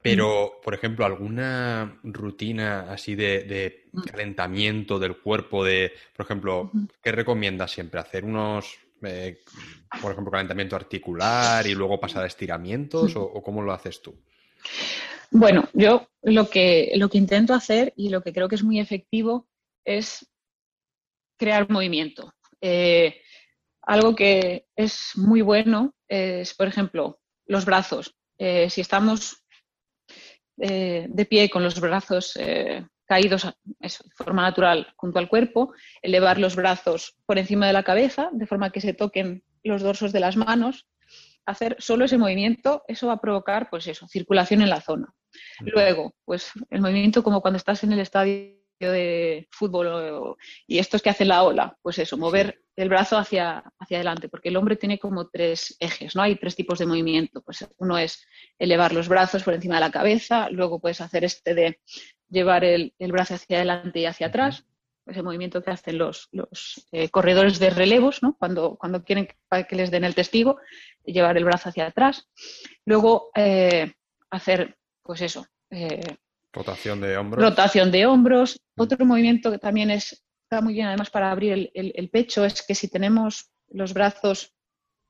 pero, 0.00 0.60
por 0.62 0.74
ejemplo, 0.74 1.04
alguna 1.04 1.98
rutina 2.04 2.92
así 2.92 3.14
de, 3.14 3.88
mm. 3.92 4.02
calentamiento 4.02 4.98
del 4.98 5.16
cuerpo, 5.16 5.64
de, 5.64 5.92
por 6.16 6.26
ejemplo, 6.26 6.70
¿qué 7.02 7.12
recomiendas 7.12 7.72
siempre? 7.72 7.98
¿Hacer 7.98 8.24
unos 8.24 8.78
eh, 9.02 9.38
por 10.02 10.12
ejemplo, 10.12 10.30
calentamiento 10.30 10.76
articular 10.76 11.66
y 11.66 11.74
luego 11.74 12.00
pasar 12.00 12.24
a 12.24 12.26
estiramientos 12.26 13.14
o, 13.16 13.42
cómo 13.42 13.62
lo 13.62 13.72
haces 13.72 14.02
tú? 14.02 14.14
Bueno, 15.30 15.68
yo 15.72 16.08
lo 16.22 16.48
que, 16.48 16.92
lo 16.96 17.08
que 17.08 17.18
intento 17.18 17.54
hacer 17.54 17.92
y 17.96 18.08
lo 18.08 18.22
que 18.22 18.32
creo 18.32 18.48
que 18.48 18.56
es 18.56 18.64
muy 18.64 18.80
efectivo 18.80 19.46
es 19.84 20.26
crear 21.38 21.70
movimiento. 21.70 22.34
Eh, 22.60 23.22
algo 23.82 24.14
que 24.14 24.66
es 24.76 25.12
muy 25.14 25.40
bueno 25.40 25.94
es, 26.06 26.54
por 26.54 26.68
ejemplo, 26.68 27.20
los 27.46 27.64
brazos. 27.64 28.14
Eh, 28.36 28.68
si 28.70 28.80
estamos 28.80 29.44
de 30.56 31.26
pie 31.30 31.48
con 31.48 31.62
los 31.62 31.78
brazos 31.78 32.36
caídos 33.04 33.44
de 33.78 33.88
forma 34.16 34.42
natural 34.42 34.92
junto 34.96 35.20
al 35.20 35.28
cuerpo, 35.28 35.72
elevar 36.02 36.38
los 36.38 36.56
brazos 36.56 37.16
por 37.26 37.38
encima 37.38 37.68
de 37.68 37.72
la 37.72 37.84
cabeza, 37.84 38.28
de 38.32 38.46
forma 38.46 38.70
que 38.70 38.80
se 38.80 38.92
toquen 38.92 39.44
los 39.62 39.82
dorsos 39.82 40.12
de 40.12 40.20
las 40.20 40.36
manos, 40.36 40.88
hacer 41.46 41.76
solo 41.78 42.04
ese 42.04 42.18
movimiento, 42.18 42.82
eso 42.88 43.06
va 43.06 43.14
a 43.14 43.20
provocar, 43.20 43.70
pues 43.70 43.86
eso, 43.86 44.06
circulación 44.08 44.60
en 44.60 44.68
la 44.68 44.82
zona. 44.82 45.14
Luego, 45.60 46.14
pues 46.24 46.50
el 46.70 46.80
movimiento 46.80 47.22
como 47.22 47.40
cuando 47.40 47.56
estás 47.56 47.82
en 47.84 47.92
el 47.92 48.00
estadio 48.00 48.57
de 48.78 49.48
fútbol 49.50 50.36
y 50.66 50.78
estos 50.78 51.02
que 51.02 51.10
hacen 51.10 51.28
la 51.28 51.42
ola, 51.42 51.76
pues 51.82 51.98
eso, 51.98 52.16
mover 52.16 52.62
el 52.76 52.88
brazo 52.88 53.18
hacia, 53.18 53.64
hacia 53.78 53.96
adelante, 53.96 54.28
porque 54.28 54.50
el 54.50 54.56
hombre 54.56 54.76
tiene 54.76 55.00
como 55.00 55.28
tres 55.28 55.76
ejes, 55.80 56.14
¿no? 56.14 56.22
Hay 56.22 56.36
tres 56.36 56.54
tipos 56.54 56.78
de 56.78 56.86
movimiento. 56.86 57.42
Pues 57.42 57.66
uno 57.78 57.98
es 57.98 58.24
elevar 58.56 58.92
los 58.92 59.08
brazos 59.08 59.42
por 59.42 59.54
encima 59.54 59.74
de 59.74 59.80
la 59.80 59.90
cabeza, 59.90 60.48
luego 60.50 60.80
puedes 60.80 61.00
hacer 61.00 61.24
este 61.24 61.54
de 61.54 61.80
llevar 62.28 62.64
el, 62.64 62.92
brazo 63.00 63.34
hacia 63.34 63.56
adelante 63.56 63.98
y 63.98 64.06
hacia 64.06 64.28
atrás, 64.28 64.64
ese 65.06 65.22
movimiento 65.22 65.62
que 65.62 65.70
hacen 65.70 65.98
los, 65.98 66.28
eh, 66.92 67.08
corredores 67.08 67.58
de 67.58 67.70
relevos, 67.70 68.22
¿no? 68.22 68.36
Cuando, 68.38 68.76
cuando 68.76 69.02
quieren 69.02 69.26
que, 69.26 69.76
les 69.76 69.90
den 69.90 70.04
el 70.04 70.14
testigo, 70.14 70.58
llevar 71.04 71.36
el 71.36 71.44
brazo 71.44 71.70
hacia 71.70 71.86
atrás. 71.86 72.28
Luego 72.84 73.30
eh, 73.34 73.94
hacer, 74.30 74.76
pues 75.02 75.22
eso, 75.22 75.46
eh, 75.70 76.00
Rotación 76.52 77.00
de 77.00 77.16
hombros. 77.16 77.44
Rotación 77.44 77.90
de 77.90 78.06
hombros. 78.06 78.60
Mm. 78.76 78.82
Otro 78.82 79.06
movimiento 79.06 79.50
que 79.50 79.58
también 79.58 79.90
es, 79.90 80.24
está 80.42 80.60
muy 80.60 80.74
bien 80.74 80.86
además 80.86 81.10
para 81.10 81.30
abrir 81.30 81.70
el, 81.74 82.10
pecho 82.10 82.44
es 82.44 82.62
que 82.62 82.74
si 82.74 82.88
tenemos 82.88 83.50
los 83.68 83.92
brazos 83.92 84.54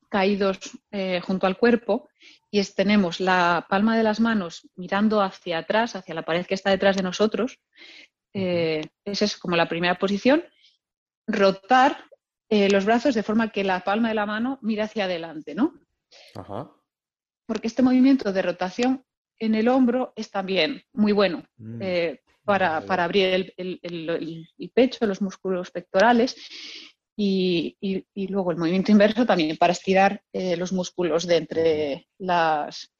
caídos 0.08 0.58
eh, 0.90 1.20
junto 1.20 1.46
al 1.46 1.58
cuerpo 1.58 2.08
y 2.50 2.62
tenemos 2.64 3.20
la 3.20 3.66
palma 3.68 3.96
de 3.96 4.02
las 4.02 4.20
manos 4.20 4.68
mirando 4.74 5.20
hacia 5.20 5.58
atrás, 5.58 5.94
hacia 5.94 6.14
la 6.14 6.24
pared 6.24 6.46
que 6.46 6.54
está 6.54 6.70
detrás 6.70 6.96
de 6.96 7.02
nosotros, 7.02 7.60
eh, 8.34 8.82
esa 9.04 9.24
es 9.24 9.36
como 9.36 9.56
la 9.56 9.68
primera 9.68 9.98
posición. 9.98 10.44
Rotar 11.26 12.04
eh, 12.48 12.70
los 12.70 12.84
brazos 12.86 13.14
de 13.14 13.22
forma 13.22 13.50
que 13.50 13.64
la 13.64 13.80
palma 13.80 14.08
de 14.08 14.14
la 14.14 14.26
mano 14.26 14.58
mira 14.62 14.84
hacia 14.84 15.04
adelante, 15.04 15.54
¿no? 15.54 15.74
Ajá. 16.34 16.70
Porque 17.46 17.66
este 17.66 17.82
movimiento 17.82 18.32
de 18.32 18.42
rotación 18.42 19.04
en 19.38 19.54
el 19.54 19.68
hombro 19.68 20.12
es 20.16 20.30
también 20.30 20.82
muy 20.92 21.12
bueno 21.12 21.44
mm. 21.56 21.82
eh, 21.82 22.20
para, 22.44 22.78
abrir 22.78 23.52
el, 23.56 24.70
pecho, 24.72 25.06
los 25.06 25.20
músculos 25.20 25.70
pectorales 25.70 26.34
y, 27.16 27.76
luego 28.14 28.52
el 28.52 28.56
movimiento 28.56 28.92
inverso 28.92 29.26
también 29.26 29.56
para 29.56 29.72
estirar 29.72 30.22
eh, 30.32 30.56
los 30.56 30.72
músculos 30.72 31.26
de 31.26 31.36
entre 31.36 32.08
las 32.18 32.90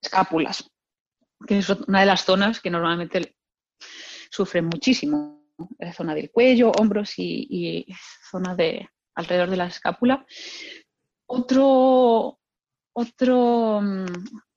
escápulas, 0.00 0.68
que 1.46 1.58
es 1.58 1.68
una 1.68 2.00
de 2.00 2.06
las 2.06 2.24
zonas 2.24 2.60
que 2.60 2.70
normalmente 2.70 3.36
sufren 4.30 4.66
muchísimo, 4.66 5.46
la 5.78 5.92
zona 5.92 6.14
del 6.14 6.30
cuello, 6.30 6.72
hombros 6.72 7.14
y, 7.18 7.86
zona 8.30 8.54
de 8.54 8.88
alrededor 9.14 9.50
de 9.50 9.56
la 9.56 9.66
escápula. 9.66 10.26
Otro, 11.28 12.38
otro, 12.92 13.80
mm, 13.82 14.06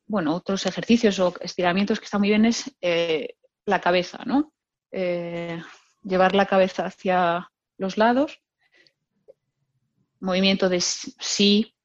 bueno, 0.09 0.33
otros 0.35 0.65
ejercicios 0.65 1.19
o 1.19 1.35
estiramientos 1.39 1.99
que 1.99 2.05
están 2.05 2.21
muy 2.21 2.29
bien 2.29 2.43
es 2.45 2.75
eh, 2.81 3.35
la 3.65 3.79
cabeza, 3.79 4.23
¿no? 4.25 4.51
Eh, 4.91 5.61
llevar 6.01 6.33
la 6.33 6.47
cabeza 6.47 6.87
hacia 6.87 7.51
los 7.77 7.95
lados, 7.95 8.41
movimiento 10.19 10.67
de 10.67 10.81
sí, 10.81 11.75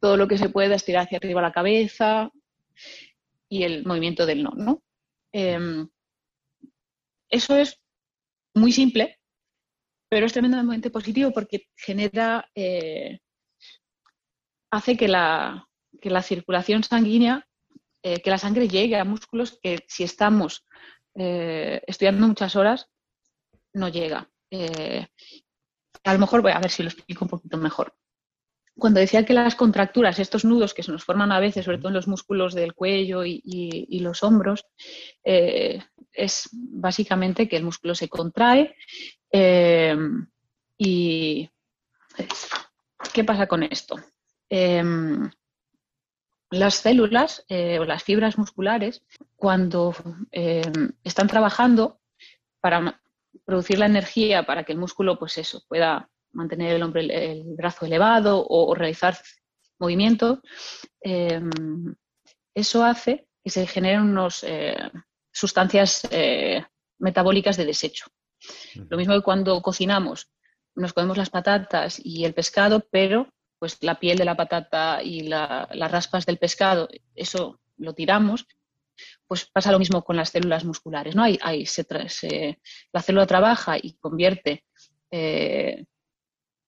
todo 0.00 0.16
lo 0.16 0.26
que 0.26 0.38
se 0.38 0.48
pueda 0.48 0.74
estirar 0.74 1.04
hacia 1.04 1.18
arriba 1.18 1.42
la 1.42 1.52
cabeza 1.52 2.30
y 3.50 3.64
el 3.64 3.84
movimiento 3.84 4.24
del 4.24 4.42
no, 4.42 4.52
¿no? 4.56 4.82
Em, 5.30 5.86
eso 7.28 7.58
es 7.58 7.78
muy 8.54 8.72
simple, 8.72 9.20
pero 10.08 10.24
es 10.24 10.32
tremendamente 10.32 10.90
positivo 10.90 11.30
porque 11.30 11.68
genera, 11.76 12.48
eh, 12.54 13.20
hace 14.70 14.96
que 14.96 15.08
la, 15.08 15.68
que 16.00 16.08
la 16.08 16.22
circulación 16.22 16.82
sanguínea, 16.82 17.46
eh, 18.02 18.20
que 18.20 18.30
la 18.30 18.38
sangre 18.38 18.68
llegue 18.68 18.96
a 18.96 19.04
músculos 19.04 19.58
que 19.62 19.84
si 19.88 20.04
estamos 20.04 20.64
eh, 21.14 21.82
estudiando 21.86 22.26
muchas 22.26 22.56
horas, 22.56 22.88
no 23.72 23.88
llega. 23.88 24.28
a 26.04 26.12
lo 26.12 26.18
mejor 26.18 26.42
voy 26.42 26.52
a 26.52 26.60
ver 26.60 26.70
si 26.70 26.82
lo 26.82 26.88
explico 26.88 27.24
un 27.24 27.30
poquito 27.30 27.56
mejor 27.56 27.94
cuando 28.80 28.98
decía 28.98 29.24
que 29.24 29.34
las 29.34 29.54
contracturas, 29.54 30.18
estos 30.18 30.44
nudos 30.44 30.74
que 30.74 30.82
se 30.82 30.90
nos 30.90 31.04
forman 31.04 31.30
a 31.30 31.38
veces, 31.38 31.64
sobre 31.64 31.78
todo 31.78 31.88
en 31.88 31.94
los 31.94 32.08
músculos 32.08 32.54
del 32.54 32.74
cuello 32.74 33.24
y, 33.24 34.00
los 34.00 34.24
hombros, 34.24 34.66
eh, 35.22 35.80
es 36.12 36.48
básicamente 36.52 37.48
que 37.48 37.56
el 37.56 37.62
músculo 37.62 37.94
se 37.94 38.08
contrae 38.08 38.74
eh, 39.30 39.96
y 40.76 41.48
¿qué 43.12 43.22
pasa 43.22 43.46
con 43.46 43.62
esto? 43.62 43.96
Las 46.50 46.74
células 46.76 47.44
eh, 47.48 47.78
o 47.78 47.84
las 47.84 48.02
fibras 48.02 48.36
musculares, 48.36 49.02
cuando 49.36 49.94
em, 50.32 50.92
están 51.04 51.28
trabajando 51.28 52.00
para 52.60 53.00
producir 53.44 53.78
la 53.78 53.86
energía 53.86 54.44
para 54.44 54.64
que 54.64 54.72
el 54.72 54.78
músculo, 54.78 55.18
pues 55.18 55.38
eso, 55.38 55.62
pueda 55.68 56.10
mantener 56.32 56.74
el, 56.74 56.82
hombre, 56.82 57.32
el, 57.32 57.44
brazo 57.56 57.86
elevado 57.86 58.44
o, 58.46 58.74
realizar 58.74 59.16
movimientos, 59.78 60.40
em, 61.00 61.94
eso 62.54 62.84
hace 62.84 63.28
que 63.42 63.50
se 63.50 63.66
generen 63.66 64.02
unas 64.02 64.44
eh, 64.44 64.76
sustancias 65.32 66.06
eh, 66.10 66.64
metabólicas 66.98 67.56
de 67.56 67.64
desecho. 67.64 68.06
Lo 68.88 68.96
mismo 68.96 69.14
que 69.14 69.22
cuando 69.22 69.62
cocinamos, 69.62 70.30
nos 70.74 70.92
comemos 70.92 71.16
las 71.16 71.30
patatas 71.30 72.00
y 72.02 72.24
el 72.24 72.34
pescado, 72.34 72.86
pero 72.90 73.32
pues 73.60 73.76
la 73.82 74.00
piel 74.00 74.18
de 74.18 74.24
la 74.24 74.36
patata 74.36 75.02
y 75.04 75.22
las 75.28 75.92
raspas 75.92 76.26
del 76.26 76.38
pescado, 76.38 76.88
eso 77.14 77.60
lo 77.76 77.94
tiramos, 77.94 78.46
pues 79.26 79.44
pasa 79.44 79.70
lo 79.70 79.78
mismo 79.78 80.02
con 80.02 80.16
las 80.16 80.30
células 80.30 80.64
musculares. 80.64 81.14
¿no? 81.14 81.22
Hay, 81.22 81.38
la 82.92 83.02
célula 83.02 83.26
trabaja 83.26 83.76
y 83.76 83.92
convierte 84.00 84.64
eh, 85.10 85.84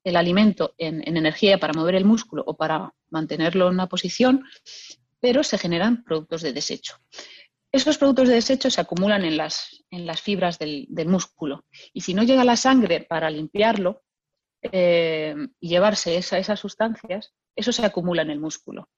el 0.04 0.16
alimento 0.16 0.74
en, 0.76 1.02
energía 1.16 1.58
para 1.58 1.72
mover 1.72 1.94
el 1.94 2.04
músculo 2.04 2.44
o 2.46 2.56
para 2.56 2.92
mantenerlo 3.10 3.68
en 3.68 3.74
una 3.74 3.88
posición, 3.88 4.44
pero 5.18 5.42
se 5.42 5.58
generan 5.58 6.04
productos 6.04 6.42
de 6.42 6.52
desecho. 6.52 6.96
Esos 7.72 7.96
productos 7.96 8.28
de 8.28 8.34
desecho 8.34 8.70
se 8.70 8.82
acumulan 8.82 9.24
en 9.24 9.38
las, 9.38 9.82
en 9.90 10.04
las 10.04 10.20
fibras 10.20 10.58
del, 10.58 10.88
músculo 11.06 11.64
y 11.94 12.02
si 12.02 12.12
no 12.12 12.22
llega 12.22 12.44
la 12.44 12.56
sangre 12.56 13.00
para 13.00 13.30
limpiarlo 13.30 14.02
eh, 14.62 15.34
llevarse 15.60 16.16
esas 16.16 16.60
sustancias, 16.60 17.32
eso 17.56 17.72
se 17.72 17.84
acumula 17.84 18.22
en 18.22 18.30
el 18.30 18.40
músculo. 18.40 18.88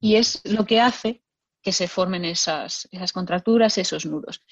Y 0.00 0.16
es 0.16 0.40
lo 0.44 0.64
que 0.64 0.80
hace 0.80 1.22
que 1.62 1.72
se 1.72 1.88
formen 1.88 2.24
esas, 2.24 2.88
esas 2.92 3.12
contracturas, 3.12 3.78
esos 3.78 4.06
nudos. 4.06 4.44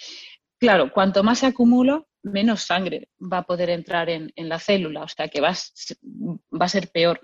Claro, 0.58 0.92
cuanto 0.92 1.22
más 1.22 1.40
se 1.40 1.46
acumula, 1.46 2.04
menos 2.22 2.62
sangre 2.62 3.08
va 3.20 3.38
a 3.38 3.42
poder 3.42 3.68
entrar 3.70 4.08
en, 4.08 4.32
la 4.36 4.58
célula, 4.58 5.02
o 5.02 5.08
sea 5.08 5.28
que 5.28 5.40
va, 5.40 5.50
a 5.50 6.68
ser 6.68 6.88
peor 6.90 7.20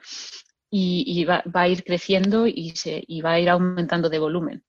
y, 0.71 1.25
va, 1.25 1.43
a 1.55 1.69
ir 1.69 1.85
creciendo 1.85 2.47
y, 2.47 2.71
se, 2.71 3.05
va 3.25 3.33
a 3.33 3.41
ir 3.41 3.49
aumentando 3.49 4.11
de 4.11 4.19
volumen. 4.19 4.65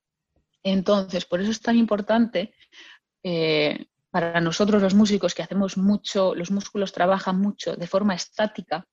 Entonces, 0.64 1.26
por 1.26 1.42
eso 1.42 1.52
es 1.52 1.62
tan 1.62 1.78
importante 1.78 2.54
eh, 3.24 3.88
para 4.12 4.42
nosotros 4.42 4.82
los 4.82 4.94
músicos 4.94 5.34
que 5.34 5.44
hacemos 5.44 5.78
mucho, 5.78 6.36
los 6.36 6.52
músculos 6.52 6.92
trabajan 6.92 7.40
mucho 7.40 7.76
de 7.76 7.88
forma 7.88 8.16
estática, 8.16 8.86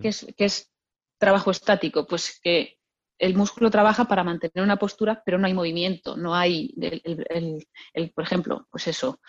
que 0.00 0.08
es 0.38 0.72
trabajo 1.18 1.50
estático? 1.50 2.06
Pues 2.06 2.40
que 2.42 2.78
el 3.22 3.36
músculo 3.36 3.70
trabaja 3.70 4.06
para 4.06 4.24
mantener 4.24 4.64
una 4.64 4.76
postura, 4.76 5.22
pero 5.24 5.38
no 5.38 5.46
hay 5.46 5.54
movimiento, 5.54 6.16
no 6.16 6.34
hay, 6.34 6.74
el, 6.76 8.10
por 8.12 8.24
ejemplo, 8.24 8.66
pues 8.68 8.88
eso, 8.88 9.20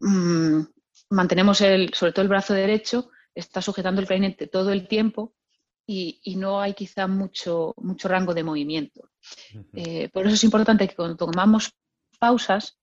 mm, 0.00 0.60
mantenemos 1.10 1.62
el, 1.62 1.94
sobre 1.94 2.12
todo 2.12 2.22
el 2.22 2.28
brazo 2.28 2.52
derecho, 2.52 3.10
está 3.34 3.62
sujetando 3.62 4.02
el 4.02 4.06
clarinete 4.06 4.46
todo 4.46 4.72
el 4.72 4.86
tiempo 4.86 5.34
y, 5.86 6.36
no 6.36 6.60
hay 6.60 6.74
quizá 6.74 7.06
mucho, 7.06 7.74
mucho 7.78 8.08
rango 8.08 8.34
de 8.34 8.44
movimiento. 8.44 9.10
Eh, 9.72 10.10
por 10.10 10.26
eso 10.26 10.34
es 10.34 10.44
importante 10.44 10.86
que 10.86 10.94
cuando 10.94 11.16
tomamos 11.16 11.72
pausas, 12.18 12.78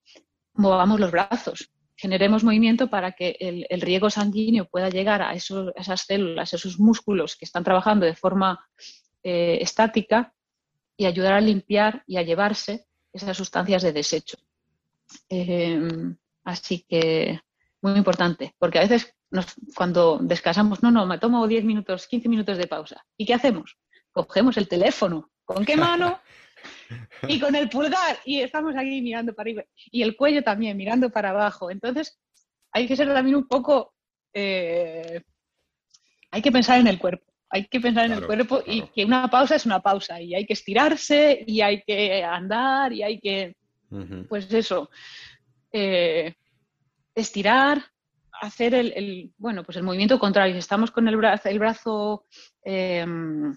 movamos 0.54 1.00
los 1.00 1.10
brazos, 1.10 1.70
generemos 1.96 2.42
movimiento 2.42 2.88
para 2.88 3.12
que 3.12 3.36
el, 3.38 3.80
riego 3.80 4.10
sanguíneo 4.10 4.66
pueda 4.66 4.88
llegar 4.88 5.22
a, 5.22 5.34
esas 5.34 6.00
células, 6.00 6.52
esos 6.52 6.78
músculos 6.78 7.36
que 7.36 7.44
están 7.44 7.64
trabajando 7.64 8.06
de 8.06 8.14
forma 8.14 8.66
eh, 9.22 9.58
estática 9.60 10.34
y 10.96 11.06
ayudar 11.06 11.34
a 11.34 11.40
limpiar 11.40 12.02
y 12.06 12.16
a 12.16 12.22
llevarse 12.22 12.86
esas 13.12 13.36
sustancias 13.36 13.82
de 13.82 13.92
desecho. 13.92 14.38
Em, 15.28 16.16
así 16.44 16.84
que 16.88 17.40
muy 17.82 17.94
importante, 17.94 18.54
porque 18.58 18.78
a 18.78 18.82
veces 18.82 19.14
cuando 19.74 20.18
descansamos, 20.20 20.82
no, 20.82 20.90
no, 20.90 21.06
me 21.06 21.18
tomo 21.18 21.46
10 21.46 21.64
minutos, 21.64 22.06
15 22.06 22.28
minutos 22.28 22.58
de 22.58 22.66
pausa. 22.66 23.04
¿Y 23.16 23.24
qué 23.24 23.34
hacemos? 23.34 23.78
Cogemos 24.10 24.56
el 24.56 24.68
teléfono. 24.68 25.30
¿Con 25.44 25.64
qué 25.64 25.76
mano? 25.76 26.20
y 27.28 27.40
con 27.40 27.54
el 27.54 27.68
pulgar. 27.68 28.18
Y 28.24 28.40
estamos 28.40 28.74
aquí 28.76 29.00
mirando 29.02 29.34
para 29.34 29.44
arriba. 29.44 29.64
Y 29.90 30.02
el 30.02 30.16
cuello 30.16 30.42
también, 30.42 30.76
mirando 30.76 31.10
para 31.10 31.30
abajo. 31.30 31.70
Entonces, 31.70 32.18
hay 32.72 32.86
que 32.86 32.96
ser 32.96 33.12
también 33.12 33.36
un 33.36 33.46
poco... 33.46 33.94
Eh, 34.32 35.22
hay 36.30 36.40
que 36.40 36.52
pensar 36.52 36.80
en 36.80 36.86
el 36.86 36.98
cuerpo 36.98 37.32
hay 37.52 37.66
que 37.66 37.80
pensar 37.80 38.06
en 38.06 38.12
el 38.12 38.24
cuerpo 38.24 38.62
y 38.66 38.80
que 38.94 39.04
una 39.04 39.28
pausa 39.28 39.56
es 39.56 39.66
una 39.66 39.80
pausa 39.80 40.18
y 40.18 40.34
hay 40.34 40.46
que 40.46 40.54
estirarse 40.54 41.44
y 41.46 41.60
hay 41.60 41.82
que 41.82 42.24
andar 42.24 42.94
y 42.94 43.02
hay 43.02 43.20
que, 43.20 43.54
pues 44.26 44.50
eso, 44.54 44.88
eh, 45.70 46.34
estirar, 47.14 47.84
hacer 48.40 48.74
el, 48.74 49.32
bueno, 49.36 49.64
pues 49.64 49.76
el 49.76 49.82
movimiento 49.82 50.18
contrario. 50.18 50.54
Si 50.54 50.60
estamos 50.60 50.90
con 50.90 51.06
el 51.08 51.16
brazo, 51.18 51.50
el 51.50 51.58
brazo 51.58 52.24
em, 52.64 53.54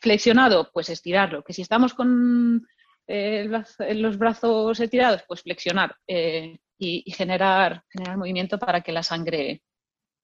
flexionado, 0.00 0.70
pues 0.72 0.88
estirarlo. 0.88 1.42
Que 1.42 1.52
si 1.52 1.62
estamos 1.62 1.94
con 1.94 2.66
eh, 3.06 3.48
los 3.94 4.18
brazos 4.18 4.78
estirados, 4.80 5.22
pues 5.26 5.42
flexionar 5.42 5.96
eh, 6.06 6.58
y, 6.78 7.10
generar, 7.12 7.82
generar 7.88 8.16
movimiento 8.16 8.58
para 8.58 8.80
que 8.80 8.92
la 8.92 9.02
sangre 9.02 9.62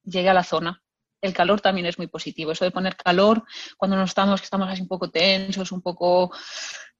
llegue 0.02 0.28
a 0.28 0.34
la 0.34 0.44
zona 0.44 0.80
el 1.20 1.32
calor 1.32 1.62
también 1.62 1.86
es 1.86 1.96
muy 1.96 2.06
positivo. 2.06 2.52
Eso 2.52 2.66
de 2.66 2.70
poner 2.70 2.96
calor 2.96 3.44
cuando 3.78 3.96
no 3.96 4.04
estamos, 4.04 4.42
que 4.42 4.44
estamos 4.44 4.68
así 4.68 4.82
un 4.82 4.88
poco 4.88 5.10
tensos, 5.10 5.72
un 5.72 5.80
poco 5.80 6.30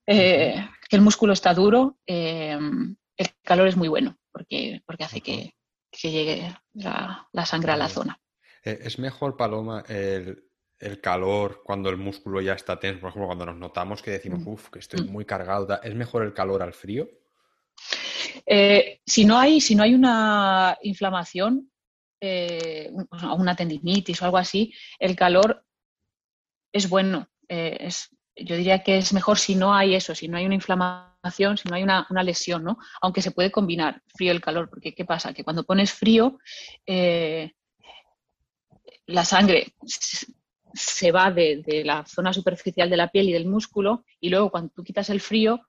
eh, 0.07 0.67
que 0.89 0.95
el 0.95 1.03
músculo 1.03 1.33
está 1.33 1.53
duro, 1.53 1.99
el 2.07 2.97
calor 3.43 3.67
es 3.67 3.77
muy 3.77 3.87
bueno 3.87 4.17
porque, 4.31 4.81
porque 4.85 5.03
hace 5.03 5.21
que, 5.21 5.53
llegue 6.01 6.53
la, 6.73 7.45
sangre 7.45 7.71
a 7.71 7.77
la 7.77 7.87
zona. 7.87 8.19
¿Es 8.63 8.99
mejor, 8.99 9.37
Paloma, 9.37 9.83
el, 9.87 10.43
calor 11.01 11.61
cuando 11.63 11.89
el 11.89 11.97
músculo 11.97 12.41
ya 12.41 12.53
está 12.53 12.79
tenso? 12.79 13.01
Por 13.01 13.09
ejemplo, 13.09 13.27
cuando 13.27 13.45
nos 13.45 13.57
notamos 13.57 14.01
que 14.01 14.11
decimos, 14.11 14.41
uff, 14.45 14.69
que 14.69 14.79
estoy 14.79 15.05
mm. 15.07 15.11
muy 15.11 15.25
cargado, 15.25 15.67
¿es 15.81 15.95
mejor 15.95 16.23
el 16.23 16.33
calor 16.33 16.61
al 16.61 16.73
frío? 16.73 17.09
si, 19.05 19.25
no 19.25 19.39
hay, 19.39 19.59
si 19.59 19.75
no 19.75 19.83
hay 19.83 19.95
una 19.95 20.77
inflamación, 20.83 21.71
eh, 22.21 22.91
una 23.37 23.55
tendinitis 23.55 24.21
o 24.21 24.25
algo 24.25 24.37
así, 24.37 24.73
el 24.99 25.15
calor 25.15 25.65
es 26.71 26.89
bueno. 26.89 27.29
Eh, 27.47 27.77
es, 27.79 28.09
yo 28.35 28.55
diría 28.55 28.83
que 28.83 28.97
es 28.97 29.13
mejor 29.13 29.37
si 29.37 29.55
no 29.55 29.73
hay 29.73 29.95
eso, 29.95 30.15
si 30.15 30.27
no 30.27 30.37
hay 30.37 30.45
una 30.45 30.55
inflamación, 30.55 31.57
si 31.57 31.69
no 31.69 31.75
hay 31.75 31.83
una, 31.83 32.05
lesión, 32.23 32.63
¿no? 32.63 32.77
Aunque 33.01 33.21
se 33.21 33.31
puede 33.31 33.51
combinar 33.51 34.01
frío 34.13 34.31
y 34.33 34.35
el 34.35 34.41
calor, 34.41 34.69
porque 34.69 34.93
¿qué 34.93 35.05
pasa? 35.05 35.33
Que 35.33 35.43
cuando 35.43 35.63
pones 35.63 35.93
frío, 35.93 36.39
eh, 36.85 37.53
la 39.05 39.23
sangre 39.23 39.73
se 40.75 41.11
va 41.11 41.31
de, 41.31 41.83
la 41.85 42.05
zona 42.05 42.33
superficial 42.33 42.89
de 42.89 42.97
la 42.97 43.09
piel 43.09 43.29
y 43.29 43.33
del 43.33 43.47
músculo 43.47 44.03
y 44.19 44.29
luego 44.29 44.51
cuando 44.51 44.71
tú 44.75 44.83
quitas 44.83 45.09
el 45.09 45.21
frío, 45.21 45.61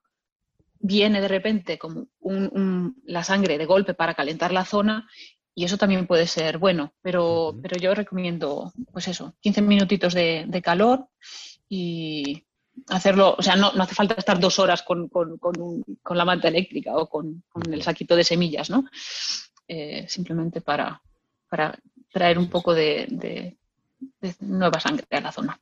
viene 0.79 1.21
de 1.21 1.27
repente 1.27 1.79
como 1.79 2.07
la 3.05 3.23
sangre 3.23 3.57
de 3.57 3.65
golpe 3.65 3.95
para 3.95 4.13
calentar 4.13 4.51
la 4.51 4.65
zona 4.65 5.07
eso 5.65 5.77
también 5.77 6.07
puede 6.07 6.27
ser 6.27 6.57
bueno, 6.57 6.93
pero, 7.01 7.57
pero 7.61 7.77
yo 7.77 7.93
recomiendo, 7.95 8.71
pues 8.91 9.07
eso, 9.07 9.35
15 9.41 9.61
minutitos 9.61 10.13
de, 10.13 10.45
de 10.47 10.61
calor 10.61 11.07
y 11.67 12.45
hacerlo, 12.89 13.35
o 13.37 13.41
sea, 13.41 13.55
no, 13.55 13.73
no, 13.73 13.83
hace 13.83 13.95
falta 13.95 14.13
estar 14.13 14.39
dos 14.39 14.59
horas 14.59 14.83
con, 14.83 15.09
con, 15.09 15.37
con, 15.37 15.53
con 16.03 16.17
la 16.17 16.25
manta 16.25 16.47
eléctrica 16.47 16.95
o 16.95 17.09
con, 17.09 17.43
el 17.71 17.81
saquito 17.81 18.15
de 18.15 18.23
semillas, 18.23 18.69
¿no? 18.69 18.85
Eh, 19.67 20.05
simplemente 20.07 20.61
para, 20.61 21.01
para 21.49 21.77
traer 22.11 22.37
un 22.37 22.49
poco 22.49 22.73
de, 22.73 23.07
de, 23.09 23.57
nueva 24.41 24.79
sangre 24.79 25.05
a 25.11 25.21
la 25.21 25.31
zona. 25.31 25.59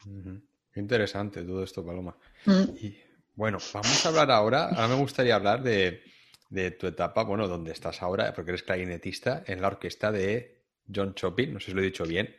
Interesante 0.75 1.43
todo 1.43 1.63
esto, 1.63 1.85
Paloma. 1.85 2.17
Mm. 2.45 2.63
Y 2.81 2.97
bueno, 3.35 3.57
vamos 3.73 4.05
a 4.05 4.09
hablar 4.09 4.31
ahora, 4.31 4.69
ahora 4.69 4.87
me 4.87 4.95
gustaría 4.95 5.35
hablar 5.35 5.61
de, 5.63 6.03
de 6.49 6.71
tu 6.71 6.87
etapa, 6.87 7.23
bueno, 7.23 7.47
donde 7.47 7.71
estás 7.71 8.01
ahora, 8.01 8.33
porque 8.33 8.51
eres 8.51 8.63
clarinetista 8.63 9.43
en 9.47 9.61
la 9.61 9.67
orquesta 9.67 10.11
de 10.11 10.63
John 10.93 11.15
Chopin, 11.15 11.53
no 11.53 11.59
sé 11.59 11.67
si 11.67 11.71
lo 11.73 11.81
he 11.81 11.85
dicho 11.85 12.05
bien. 12.05 12.35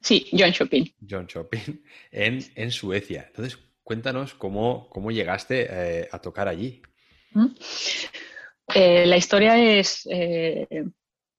Sí, 0.00 0.28
John 0.32 0.52
Chopin. 0.52 0.94
John 1.08 1.26
Chopin, 1.26 1.82
en, 2.10 2.44
en 2.54 2.70
Suecia. 2.70 3.24
Entonces, 3.28 3.58
cuéntanos 3.82 4.34
cómo, 4.34 4.88
cómo 4.90 5.10
llegaste 5.10 5.66
eh, 5.68 6.08
a 6.12 6.18
tocar 6.20 6.48
allí. 6.48 6.82
¿Mm? 7.32 7.46
Eh, 8.74 9.06
la 9.06 9.16
historia 9.16 9.58
es, 9.58 10.06
eh, 10.10 10.84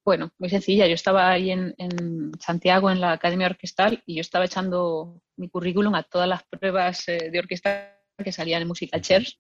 bueno, 0.07 0.31
muy 0.39 0.49
sencilla. 0.49 0.87
Yo 0.87 0.93
estaba 0.93 1.29
ahí 1.29 1.51
en, 1.51 2.31
Santiago, 2.39 2.89
en 2.89 3.01
la 3.01 3.11
Academia 3.11 3.47
Orquestal, 3.47 4.01
y 4.05 4.15
yo 4.15 4.21
estaba 4.21 4.45
echando 4.45 5.21
mi 5.35 5.49
currículum 5.49 5.93
a 5.95 6.03
todas 6.03 6.29
las 6.29 6.43
pruebas 6.43 7.03
de 7.07 7.37
orquesta 7.37 7.99
que 8.23 8.31
salían 8.31 8.61
en 8.61 8.69
Musical 8.69 9.01
Chairs, 9.01 9.37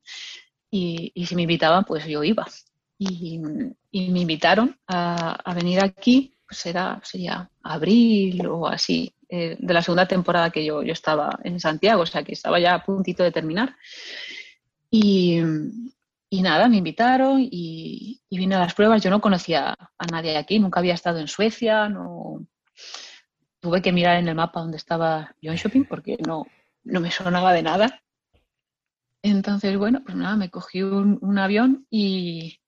y, 0.69 1.13
si 1.25 1.35
me 1.37 1.43
invitaban, 1.43 1.85
pues 1.85 2.05
yo 2.05 2.21
iba. 2.21 2.45
Y, 2.99 3.39
me 3.39 4.19
invitaron 4.19 4.77
a, 4.87 5.53
venir 5.55 5.79
aquí, 5.79 6.33
pues 6.45 6.65
era, 6.65 6.99
sería 7.01 7.49
abril 7.63 8.45
o 8.45 8.67
así, 8.67 9.13
de 9.29 9.73
la 9.73 9.81
segunda 9.81 10.05
temporada 10.05 10.49
que 10.49 10.65
yo, 10.65 10.83
yo 10.83 10.91
estaba 10.91 11.39
en 11.45 11.61
Santiago, 11.61 12.01
o 12.01 12.05
sea 12.05 12.23
que 12.23 12.33
estaba 12.33 12.59
ya 12.59 12.73
a 12.73 12.83
puntito 12.83 13.23
de 13.23 13.31
terminar. 13.31 13.73
Y, 14.91 15.39
y 16.29 16.41
nada, 16.41 16.67
me 16.67 16.77
invitaron 16.77 17.39
y, 17.39 18.21
vine 18.29 18.55
a 18.55 18.59
las 18.59 18.73
pruebas. 18.73 19.01
Yo 19.01 19.09
no 19.09 19.21
conocía 19.21 19.75
a 19.97 20.05
nadie 20.11 20.37
aquí, 20.37 20.59
nunca 20.59 20.79
había 20.79 20.93
estado 20.93 21.19
en 21.19 21.27
Suecia, 21.27 21.87
no 21.87 22.45
tuve 23.59 23.81
que 23.81 23.91
mirar 23.91 24.17
en 24.17 24.27
el 24.27 24.35
mapa 24.35 24.59
dónde 24.59 24.77
estaba 24.77 25.35
John 25.41 25.55
Shopping 25.55 25.85
porque 25.85 26.17
no, 26.25 26.45
no 26.83 26.99
me 26.99 27.11
sonaba 27.11 27.53
de 27.53 27.63
nada. 27.63 28.03
Entonces, 29.23 29.77
bueno, 29.77 30.01
pues 30.03 30.15
nada, 30.15 30.35
me 30.35 30.49
cogí 30.49 30.83
un, 30.83 31.37
avión 31.39 31.87
y 31.89 32.59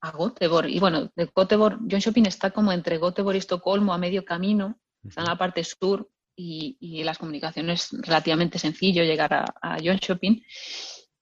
a 0.00 0.12
Göteborg. 0.12 0.68
Y 0.68 0.80
bueno, 0.80 1.10
de 1.14 1.26
Göteborg, 1.26 1.78
John 1.90 2.00
Shopping 2.00 2.26
está 2.26 2.50
como 2.50 2.72
entre 2.72 2.98
Göteborg 2.98 3.36
y 3.36 3.38
Estocolmo, 3.38 3.92
a 3.94 3.98
medio 3.98 4.24
camino, 4.24 4.78
está 5.04 5.22
en 5.22 5.28
la 5.28 5.38
parte 5.38 5.64
sur 5.64 6.10
y, 6.36 7.02
las 7.04 7.18
comunicaciones 7.18 7.88
relativamente 7.92 8.58
sencillo 8.58 9.02
llegar 9.02 9.32
a, 9.34 9.44
a 9.62 9.78
John 9.82 9.96
Shopping. 9.96 10.42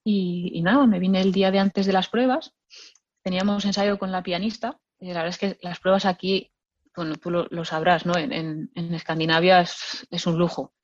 Y, 0.09 0.63
nada, 0.63 0.87
me 0.87 1.01
vine 1.01 1.21
el 1.21 1.33
día 1.33 1.51
de 1.51 1.59
antes 1.59 1.85
de 1.85 1.93
las 1.93 2.09
pruebas. 2.09 2.55
Teníamos 3.23 3.65
ensayo 3.65 3.99
con 3.99 4.13
la 4.13 4.23
pianista. 4.23 4.79
Y 5.01 5.09
la 5.09 5.25
verdad 5.25 5.29
es 5.31 5.39
que 5.39 5.59
las 5.63 5.81
pruebas 5.81 6.07
aquí, 6.07 6.53
bueno, 6.95 7.17
tú 7.17 7.31
lo, 7.31 7.65
sabrás, 7.65 8.07
¿no? 8.07 8.13
En, 8.17 8.71
Escandinavia 8.95 9.63
es, 9.63 10.27
un 10.29 10.39
lujo. 10.39 10.75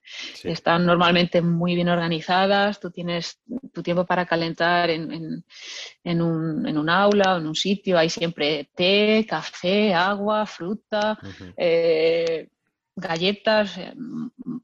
Están 0.43 0.85
normalmente 0.85 1.41
muy 1.41 1.77
bien 1.77 1.89
organizadas, 1.89 2.81
tú 2.81 2.91
tienes 2.91 3.41
tu 3.73 3.81
tiempo 3.81 4.05
para 4.05 4.27
calentar 4.27 4.91
en, 4.91 5.45
un, 6.05 6.91
aula 6.91 7.35
o 7.35 7.39
en 7.39 7.47
un 7.47 7.55
sitio, 7.55 7.97
hay 7.97 8.11
siempre 8.11 8.71
té, 8.75 9.25
café, 9.29 9.95
agua, 9.95 10.47
fruta, 10.47 11.17
eh, 11.57 12.49
galletas, 12.97 13.79
eh, 13.79 13.95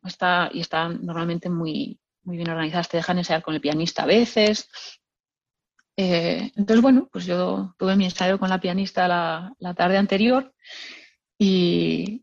está, 0.05 0.51
y 0.53 0.61
están 0.61 1.07
normalmente 1.07 1.49
muy, 1.49 2.01
muy 2.29 2.37
bien 2.37 2.51
organizadas, 2.51 2.91
te 2.91 2.99
dejan 2.99 3.17
ensayar 3.17 3.43
con 3.43 3.55
el 3.55 3.61
pianista 3.63 4.03
a 4.03 4.07
veces. 4.07 4.69
Eh, 5.97 6.53
entonces, 6.57 6.83
bueno, 6.83 7.09
pues 7.11 7.25
yo 7.25 7.75
tuve 7.79 7.97
mi 7.97 8.05
ensayo 8.05 8.39
con 8.39 8.51
la 8.51 8.61
pianista 8.61 9.09
la, 9.09 9.75
tarde 9.75 9.97
anterior 9.97 10.55
y, 11.39 12.23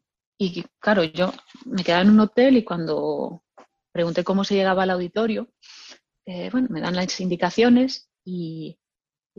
claro, 0.79 1.03
yo 1.03 1.33
me 1.65 1.83
quedaba 1.83 2.03
en 2.03 2.11
un 2.11 2.19
hotel 2.19 2.55
y 2.55 2.63
cuando 2.63 3.43
pregunté 3.91 4.23
cómo 4.23 4.43
se 4.43 4.53
llegaba 4.53 4.83
al 4.83 4.91
auditorio, 4.91 5.49
eh, 6.27 6.49
bueno, 6.51 6.67
me 6.69 6.81
dan 6.81 6.95
las 6.95 7.19
indicaciones 7.19 8.07
y, 8.23 8.77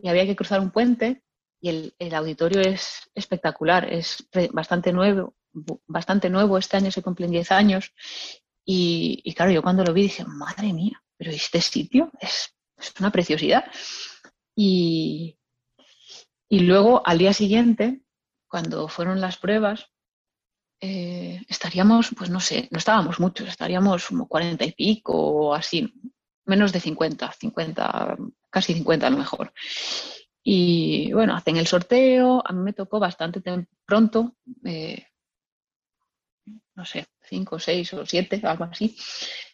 había 0.04 0.26
que 0.26 0.36
cruzar 0.36 0.60
un 0.60 0.72
puente 0.72 1.22
y 1.60 1.68
el, 1.68 1.94
el, 2.00 2.14
auditorio 2.14 2.60
es 2.60 3.08
espectacular, 3.14 3.90
es 3.90 4.28
bastante 4.50 4.92
nuevo, 4.92 5.36
bastante 5.86 6.28
nuevo, 6.28 6.58
este 6.58 6.76
año 6.76 6.90
se 6.90 7.02
cumplen 7.02 7.30
10 7.30 7.52
años 7.52 7.94
y, 8.68 9.32
claro, 9.34 9.52
yo 9.52 9.62
cuando 9.62 9.84
lo 9.84 9.92
vi 9.92 10.02
dije, 10.02 10.24
madre 10.24 10.72
mía, 10.72 11.00
pero 11.16 11.30
este 11.30 11.60
sitio 11.60 12.10
es, 12.20 12.52
una 12.98 13.12
preciosidad. 13.12 13.64
Y, 14.56 15.38
luego 16.50 17.00
al 17.06 17.18
día 17.18 17.32
siguiente, 17.32 18.02
cuando 18.48 18.88
fueron 18.88 19.20
las 19.20 19.38
pruebas, 19.38 19.86
eh, 20.80 21.40
estaríamos, 21.48 22.10
pues 22.16 22.28
no 22.28 22.40
sé, 22.40 22.68
no 22.72 22.78
estábamos 22.78 23.20
muchos, 23.20 23.48
estaríamos 23.48 24.08
como 24.08 24.26
cuarenta 24.26 24.64
y 24.64 24.72
pico 24.72 25.14
o 25.14 25.54
así, 25.54 25.94
menos 26.44 26.72
de 26.72 26.80
cincuenta, 26.80 27.32
cincuenta, 27.32 28.16
casi 28.50 28.74
cincuenta 28.74 29.06
a 29.06 29.10
lo 29.10 29.18
mejor. 29.18 29.52
Y 30.42 31.12
bueno, 31.12 31.36
hacen 31.36 31.56
el 31.56 31.66
sorteo, 31.68 32.42
a 32.44 32.52
mí 32.52 32.62
me 32.62 32.72
tocó 32.72 32.98
bastante 32.98 33.40
pronto, 33.84 34.36
eh, 34.64 35.06
no 36.76 36.84
sé, 36.84 37.06
cinco, 37.22 37.58
seis 37.58 37.92
o 37.94 38.04
siete, 38.06 38.40
algo 38.44 38.64
así. 38.64 38.96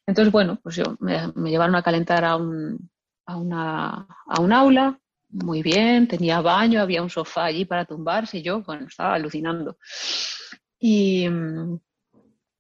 Entonces, 0.06 0.32
bueno, 0.32 0.58
pues 0.62 0.76
yo 0.76 0.96
me, 1.00 1.32
llevaron 1.48 1.76
a 1.76 1.82
calentar 1.82 2.24
a 2.24 2.36
un, 2.36 2.90
a, 3.26 3.36
una, 3.36 4.06
a 4.26 4.40
un 4.40 4.52
aula, 4.52 4.98
muy 5.28 5.62
bien, 5.62 6.08
tenía 6.08 6.40
baño, 6.40 6.80
había 6.80 7.02
un 7.02 7.08
sofá 7.08 7.46
allí 7.46 7.64
para 7.64 7.86
tumbarse 7.86 8.38
y 8.38 8.42
yo, 8.42 8.62
bueno, 8.62 8.86
estaba 8.86 9.14
alucinando. 9.14 9.78
Y, 10.78 11.26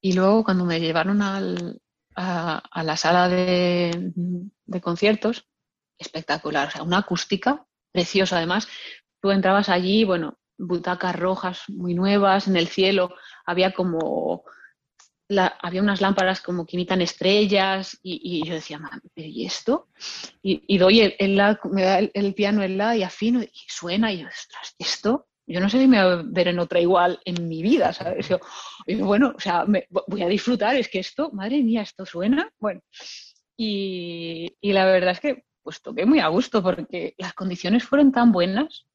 y 0.00 0.12
luego 0.12 0.44
cuando 0.44 0.64
me 0.64 0.80
llevaron 0.80 1.20
al, 1.20 1.82
a, 2.14 2.82
la 2.84 2.96
sala 2.96 3.28
de, 3.28 4.12
de, 4.14 4.80
conciertos, 4.80 5.46
espectacular, 5.98 6.68
o 6.68 6.70
sea, 6.70 6.82
una 6.82 6.98
acústica 6.98 7.66
preciosa 7.92 8.36
además. 8.36 8.68
Tú 9.20 9.30
entrabas 9.30 9.68
allí, 9.68 10.04
bueno, 10.04 10.38
butacas 10.58 11.16
rojas 11.16 11.62
muy 11.68 11.94
nuevas, 11.94 12.48
en 12.48 12.56
el 12.56 12.68
cielo 12.68 13.14
había 13.44 13.72
como 13.72 14.44
había 15.38 15.82
unas 15.82 16.00
lámparas 16.00 16.40
como 16.40 16.66
que 16.66 16.76
imitan 16.76 17.00
estrellas 17.00 17.98
y, 18.02 18.46
yo 18.46 18.54
decía, 18.54 18.80
¿y 19.14 19.46
esto? 19.46 19.88
Y, 20.42 20.78
doy 20.78 21.00
el, 21.00 21.34
me 21.70 21.82
da 21.82 21.98
el, 21.98 22.34
piano 22.34 22.62
en 22.62 22.76
la 22.76 22.96
y 22.96 23.02
afino 23.02 23.42
y 23.42 23.50
suena 23.68 24.12
y 24.12 24.20
yo, 24.20 24.28
ostras, 24.28 24.74
¿esto? 24.78 25.28
Yo 25.46 25.60
no 25.60 25.68
sé 25.68 25.78
si 25.78 25.88
me 25.88 26.02
voy 26.02 26.12
a 26.12 26.22
ver 26.24 26.48
en 26.48 26.58
otra 26.58 26.80
igual 26.80 27.20
en 27.24 27.48
mi 27.48 27.62
vida, 27.62 27.92
¿sabes? 27.92 28.28
y 28.86 28.94
bueno, 28.96 29.32
o 29.36 29.40
sea, 29.40 29.64
voy 30.06 30.22
a 30.22 30.28
disfrutar, 30.28 30.76
es 30.76 30.88
que 30.88 31.00
esto, 31.00 31.30
madre 31.32 31.62
mía, 31.62 31.82
esto 31.82 32.06
suena, 32.06 32.50
bueno. 32.58 32.80
Y, 33.56 34.56
la 34.62 34.84
verdad 34.86 35.12
es 35.12 35.20
que 35.20 35.44
pues 35.62 35.80
toqué 35.80 36.06
muy 36.06 36.18
a 36.18 36.28
gusto 36.28 36.62
porque 36.62 37.14
las 37.18 37.34
condiciones 37.34 37.84
fueron 37.84 38.10
tan 38.10 38.32
buenas. 38.32 38.86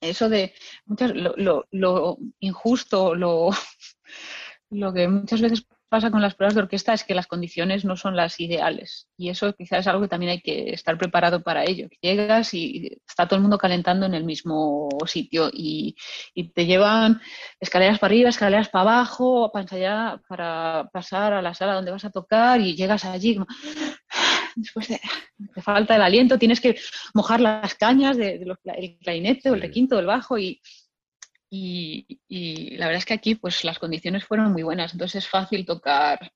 Eso 0.00 0.28
de 0.28 0.54
muchas, 0.84 1.12
lo, 1.14 1.66
lo 1.70 2.18
injusto, 2.40 3.14
lo, 3.14 3.50
lo 4.70 4.92
que 4.92 5.08
muchas 5.08 5.40
veces 5.40 5.66
pasa 5.88 6.10
con 6.10 6.20
las 6.20 6.34
pruebas 6.34 6.54
de 6.54 6.62
orquesta 6.62 6.92
es 6.92 7.04
que 7.04 7.14
las 7.14 7.26
condiciones 7.26 7.84
no 7.84 7.96
son 7.96 8.16
las 8.16 8.40
ideales 8.40 9.08
y 9.16 9.30
eso 9.30 9.54
quizás 9.54 9.80
es 9.80 9.86
algo 9.86 10.02
que 10.02 10.08
también 10.08 10.32
hay 10.32 10.40
que 10.40 10.70
estar 10.70 10.98
preparado 10.98 11.42
para 11.42 11.64
ello. 11.64 11.88
Llegas 12.00 12.54
y 12.54 12.98
está 13.08 13.26
todo 13.26 13.36
el 13.36 13.42
mundo 13.42 13.58
calentando 13.58 14.04
en 14.06 14.14
el 14.14 14.24
mismo 14.24 14.88
sitio 15.06 15.50
y, 15.52 15.96
te 16.54 16.66
llevan 16.66 17.20
escaleras 17.60 17.98
para 17.98 18.12
arriba, 18.12 18.30
escaleras 18.30 18.68
para 18.68 18.82
abajo, 18.82 19.50
para 19.52 19.62
ensayar, 19.62 20.22
para 20.28 20.88
pasar 20.92 21.32
a 21.32 21.42
la 21.42 21.54
sala 21.54 21.74
donde 21.74 21.90
vas 21.90 22.04
a 22.04 22.10
tocar 22.10 22.60
y 22.60 22.74
llegas 22.74 23.04
allí 23.04 23.38
después 24.62 24.88
de, 24.88 25.00
te 25.54 25.62
falta 25.62 25.96
el 25.96 26.02
aliento, 26.02 26.38
tienes 26.38 26.60
que 26.60 26.76
mojar 27.14 27.40
las 27.40 27.74
cañas 27.74 28.16
del 28.16 28.56
de 28.64 28.98
clarinete 29.00 29.50
o 29.50 29.54
el 29.54 29.60
requinto 29.60 29.96
del 29.96 30.06
bajo 30.06 30.38
y 30.38 30.60
y, 31.48 32.76
la 32.76 32.86
verdad 32.86 32.98
es 32.98 33.06
que 33.06 33.14
aquí 33.14 33.34
pues 33.34 33.64
las 33.64 33.78
condiciones 33.78 34.24
fueron 34.24 34.52
muy 34.52 34.62
buenas, 34.62 34.92
entonces 34.92 35.24
es 35.24 35.30
fácil 35.30 35.64
tocar 35.64 36.32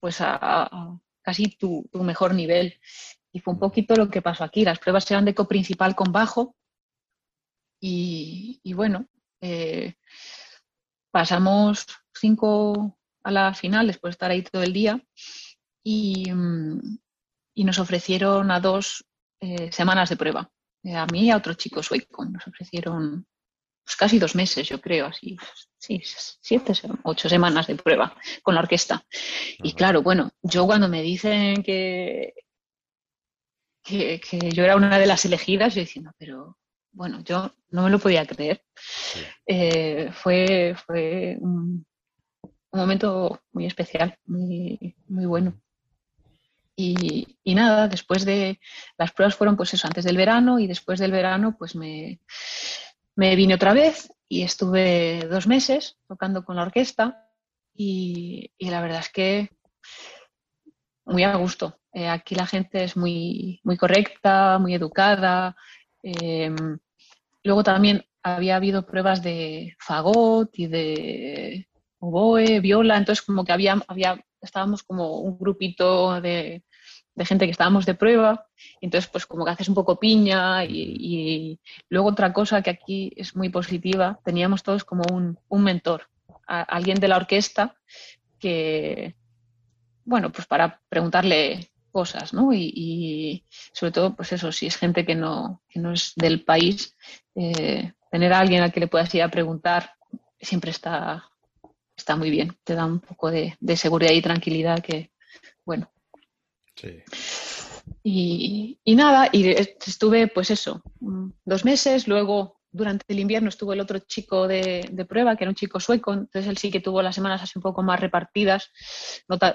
pues 0.00 0.20
a, 0.20 0.98
casi 1.22 1.48
tu, 1.56 1.88
mejor 1.92 2.34
nivel. 2.34 2.80
Y 3.32 3.40
fue 3.40 3.54
un 3.54 3.60
poquito 3.60 3.94
lo 3.94 4.08
que 4.10 4.22
pasó 4.22 4.44
aquí. 4.44 4.64
Las 4.64 4.78
pruebas 4.78 5.08
eran 5.10 5.24
de 5.24 5.34
coprincipal 5.34 5.94
con 5.94 6.10
bajo. 6.10 6.56
Y, 7.80 8.60
bueno, 8.74 9.06
eh, 9.40 9.94
pasamos 11.10 11.86
cinco 12.14 12.98
a 13.22 13.30
la 13.30 13.54
final 13.54 13.86
después 13.86 14.12
de 14.12 14.14
estar 14.14 14.30
ahí 14.30 14.42
todo 14.42 14.62
el 14.62 14.72
día 14.72 15.02
y, 15.82 16.30
mm, 16.32 16.98
nos 17.56 17.78
ofrecieron 17.78 18.50
a 18.50 18.58
dos 18.60 19.04
eh, 19.40 19.70
semanas 19.70 20.08
de 20.08 20.16
prueba. 20.16 20.50
A 20.94 21.06
mí 21.06 21.26
y 21.26 21.30
a 21.30 21.36
otro 21.36 21.54
chico 21.54 21.82
sueco. 21.82 22.24
Nos 22.24 22.46
ofrecieron 22.46 23.26
pues 23.84 23.96
casi 23.96 24.18
dos 24.18 24.34
meses, 24.36 24.68
yo 24.68 24.80
creo, 24.80 25.06
así, 25.06 25.36
sí, 25.76 26.00
siete, 26.40 26.72
ocho 27.02 27.28
semanas 27.28 27.66
de 27.66 27.74
prueba 27.74 28.14
con 28.42 28.54
la 28.54 28.60
orquesta. 28.60 29.04
Y 29.58 29.72
claro, 29.72 30.02
bueno, 30.02 30.30
yo 30.42 30.64
cuando 30.66 30.88
me 30.88 31.02
dicen 31.02 31.62
que, 31.62 32.34
que, 33.82 34.20
yo 34.52 34.62
era 34.62 34.76
una 34.76 34.98
de 34.98 35.06
las 35.06 35.24
elegidas, 35.24 35.74
yo 35.74 35.80
diciendo, 35.80 36.12
pero 36.18 36.56
bueno, 36.92 37.22
yo 37.24 37.52
no 37.70 37.82
me 37.82 37.90
lo 37.90 37.98
podía 37.98 38.26
creer. 38.26 38.62
Eh, 39.46 40.10
fue 40.12 40.76
fue 40.86 41.36
un, 41.40 41.84
momento 42.72 43.42
muy 43.52 43.66
especial, 43.66 44.16
muy, 44.26 44.94
muy 45.08 45.26
bueno. 45.26 45.60
Y, 46.82 47.54
nada, 47.54 47.88
después 47.88 48.24
de 48.24 48.58
las 48.96 49.12
pruebas 49.12 49.34
fueron 49.34 49.56
pues 49.56 49.74
eso, 49.74 49.86
antes 49.86 50.04
del 50.04 50.16
verano 50.16 50.58
y 50.58 50.66
después 50.66 50.98
del 50.98 51.12
verano 51.12 51.56
pues 51.58 51.74
me, 51.74 52.20
me 53.16 53.36
vine 53.36 53.54
otra 53.54 53.74
vez 53.74 54.10
y 54.28 54.42
estuve 54.42 55.26
dos 55.28 55.46
meses 55.46 55.98
tocando 56.08 56.44
con 56.44 56.56
la 56.56 56.62
orquesta 56.62 57.28
y, 57.74 58.52
la 58.58 58.80
verdad 58.80 59.00
es 59.00 59.10
que 59.10 59.50
muy 61.04 61.24
a 61.24 61.36
gusto. 61.36 61.78
Eh, 61.92 62.08
aquí 62.08 62.34
la 62.34 62.46
gente 62.46 62.84
es 62.84 62.96
muy, 62.96 63.60
muy 63.64 63.76
correcta, 63.76 64.58
muy 64.58 64.74
educada. 64.74 65.56
Em, 66.02 66.78
luego 67.42 67.64
también 67.64 68.04
había 68.22 68.56
habido 68.56 68.86
pruebas 68.86 69.22
de 69.22 69.76
fagot 69.80 70.50
y 70.58 70.66
de 70.66 71.68
oboe, 71.98 72.60
viola, 72.60 72.96
entonces 72.96 73.24
como 73.24 73.44
que 73.44 73.52
había, 73.52 73.82
había 73.88 74.24
estábamos 74.40 74.82
como 74.82 75.18
un 75.20 75.38
grupito 75.38 76.20
de, 76.20 76.62
de 77.20 77.26
gente 77.26 77.44
que 77.44 77.50
estábamos 77.50 77.84
de 77.84 77.92
prueba, 77.92 78.46
y 78.80 78.86
entonces 78.86 79.10
pues 79.10 79.26
como 79.26 79.44
que 79.44 79.50
haces 79.50 79.68
un 79.68 79.74
poco 79.74 80.00
piña 80.00 80.64
y, 80.64 81.60
luego 81.90 82.08
otra 82.08 82.32
cosa 82.32 82.62
que 82.62 82.70
aquí 82.70 83.12
es 83.14 83.36
muy 83.36 83.50
positiva, 83.50 84.18
teníamos 84.24 84.62
todos 84.62 84.84
como 84.84 85.02
un, 85.12 85.62
mentor, 85.62 86.08
alguien 86.46 86.98
de 86.98 87.08
la 87.08 87.18
orquesta 87.18 87.76
que, 88.38 89.16
bueno, 90.06 90.32
pues 90.32 90.46
para 90.46 90.80
preguntarle 90.88 91.70
cosas, 91.92 92.32
¿no? 92.32 92.54
Y, 92.54 93.44
sobre 93.74 93.92
todo, 93.92 94.16
pues 94.16 94.32
eso, 94.32 94.50
si 94.50 94.66
es 94.66 94.76
gente 94.78 95.04
que 95.04 95.14
no, 95.14 95.60
que 95.68 95.78
no 95.78 95.92
es 95.92 96.14
del 96.16 96.42
país, 96.42 96.96
eh, 97.34 97.92
tener 98.10 98.32
a 98.32 98.38
alguien 98.38 98.62
al 98.62 98.72
que 98.72 98.80
le 98.80 98.88
puedas 98.88 99.14
ir 99.14 99.22
a 99.22 99.28
preguntar 99.28 99.92
siempre 100.40 100.70
está, 100.70 101.28
está 101.94 102.16
muy 102.16 102.30
bien, 102.30 102.56
te 102.64 102.74
da 102.74 102.86
un 102.86 103.00
poco 103.00 103.30
de, 103.30 103.58
de 103.60 103.76
seguridad 103.76 104.12
y 104.12 104.22
tranquilidad 104.22 104.80
que, 104.80 105.10
bueno, 105.66 105.90
y, 108.02 108.78
nada, 108.86 109.28
y 109.32 109.48
estuve 109.48 110.28
pues 110.28 110.50
eso, 110.50 110.82
dos 111.44 111.64
meses, 111.64 112.08
luego 112.08 112.60
durante 112.72 113.04
el 113.08 113.18
invierno 113.18 113.48
estuvo 113.48 113.72
el 113.72 113.80
otro 113.80 113.98
chico 113.98 114.46
de, 114.46 115.06
prueba, 115.08 115.36
que 115.36 115.44
era 115.44 115.50
un 115.50 115.56
chico 115.56 115.80
sueco, 115.80 116.12
entonces 116.12 116.46
él 116.46 116.56
sí 116.56 116.70
que 116.70 116.80
tuvo 116.80 117.02
las 117.02 117.14
semanas 117.14 117.42
así 117.42 117.52
un 117.56 117.62
poco 117.62 117.82
más 117.82 118.00
repartidas, 118.00 118.70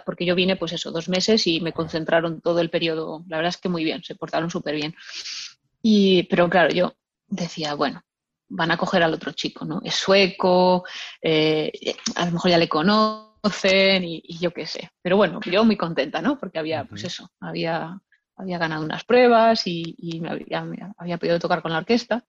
porque 0.05 0.25
yo 0.25 0.35
vine 0.35 0.57
pues 0.57 0.73
eso, 0.73 0.91
dos 0.91 1.07
meses 1.07 1.47
y 1.47 1.61
me 1.61 1.73
concentraron 1.73 2.41
todo 2.41 2.59
el 2.59 2.69
periodo, 2.69 3.23
la 3.27 3.37
verdad 3.37 3.49
es 3.49 3.57
que 3.57 3.69
muy 3.69 3.83
bien, 3.83 4.03
se 4.03 4.15
portaron 4.15 4.49
súper 4.49 4.75
bien. 4.75 4.95
Y, 5.81 6.23
pero 6.23 6.49
claro, 6.49 6.73
yo 6.73 6.95
decía, 7.27 7.75
bueno, 7.75 8.01
van 8.49 8.71
a 8.71 8.77
coger 8.77 9.03
al 9.03 9.13
otro 9.13 9.31
chico, 9.31 9.65
¿no? 9.65 9.81
Es 9.83 9.95
sueco, 9.95 10.83
eh, 11.21 11.71
a 12.15 12.25
lo 12.25 12.31
mejor 12.33 12.51
ya 12.51 12.57
le 12.57 12.67
conozco 12.67 13.34
y, 14.03 14.37
yo 14.39 14.51
qué 14.51 14.65
sé. 14.65 14.91
Pero 15.01 15.17
bueno, 15.17 15.39
yo 15.45 15.63
muy 15.65 15.77
contenta, 15.77 16.21
¿no? 16.21 16.37
Porque 16.37 16.59
había, 16.59 16.85
pues 16.85 17.03
eso, 17.03 17.31
había, 17.39 18.01
había 18.35 18.57
ganado 18.57 18.83
unas 18.83 19.03
pruebas 19.03 19.63
y, 19.65 20.19
me 20.21 20.29
había, 20.29 21.17
podido 21.17 21.39
tocar 21.39 21.61
con 21.61 21.71
la 21.71 21.79
orquesta. 21.79 22.25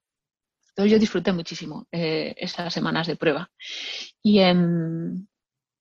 Entonces 0.69 0.93
yo 0.93 0.99
disfruté 0.99 1.33
muchísimo 1.33 1.87
eh, 1.91 2.35
esas 2.37 2.73
semanas 2.73 3.07
de 3.07 3.17
prueba. 3.17 3.51
Y 4.23 4.41
en, 4.41 5.29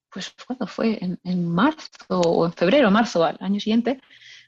pues, 0.10 0.34
¿cuándo 0.46 0.68
fue? 0.68 1.00
En, 1.02 1.48
marzo 1.50 1.90
o 2.10 2.46
en 2.46 2.54
febrero, 2.54 2.90
marzo 2.92 3.24
al 3.24 3.38
año 3.42 3.60
siguiente, 3.60 4.00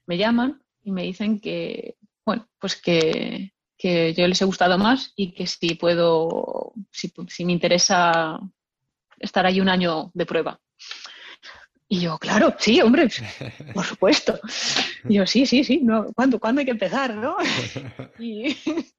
me 0.05 0.17
llaman 0.17 0.61
y 0.83 0.91
me 0.91 1.03
dicen 1.03 1.41
que, 1.41 1.97
bueno, 2.25 2.47
pues 2.59 2.77
que, 2.77 3.53
que 3.77 4.13
yo 4.13 4.25
les 4.25 4.41
he 4.41 4.45
gustado 4.45 4.77
más 4.77 5.11
y 5.17 5.33
que 5.33 5.47
si 5.47 5.75
puedo, 5.75 6.73
si, 6.91 7.11
si 7.27 7.43
me 7.43 7.51
interesa 7.51 8.39
estar 9.19 9.45
ahí 9.45 9.59
un 9.59 9.69
año 9.69 10.11
de 10.13 10.25
prueba. 10.25 10.61
Y 11.89 12.01
yo, 12.01 12.17
claro, 12.17 12.53
sí, 12.59 12.81
hombre, 12.81 13.07
por 13.73 13.85
supuesto. 13.85 14.39
Y 15.07 15.15
yo, 15.15 15.25
sí, 15.25 15.45
sí, 15.45 15.63
sí, 15.63 15.79
no, 15.81 16.07
¿cuándo, 16.13 16.39
¿cuándo 16.39 16.59
hay 16.59 16.65
que 16.65 16.71
empezar, 16.71 17.15
no? 17.15 17.37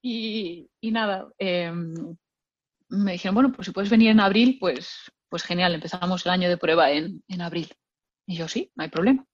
Y, 0.00 0.66
y, 0.80 0.90
nada, 0.92 1.28
em, 1.36 2.16
me 2.88 3.12
dijeron, 3.12 3.34
bueno, 3.34 3.52
pues 3.52 3.66
si 3.66 3.72
puedes 3.72 3.90
venir 3.90 4.08
en 4.10 4.20
abril, 4.20 4.56
pues, 4.58 5.12
pues 5.28 5.42
genial, 5.42 5.74
empezamos 5.74 6.24
el 6.24 6.32
año 6.32 6.48
de 6.48 6.56
prueba 6.56 6.90
en, 6.90 7.22
en 7.28 7.42
abril. 7.42 7.68
Y 8.26 8.36
yo, 8.36 8.48
sí, 8.48 8.72
no 8.74 8.84
hay 8.84 8.88
problema. 8.88 9.26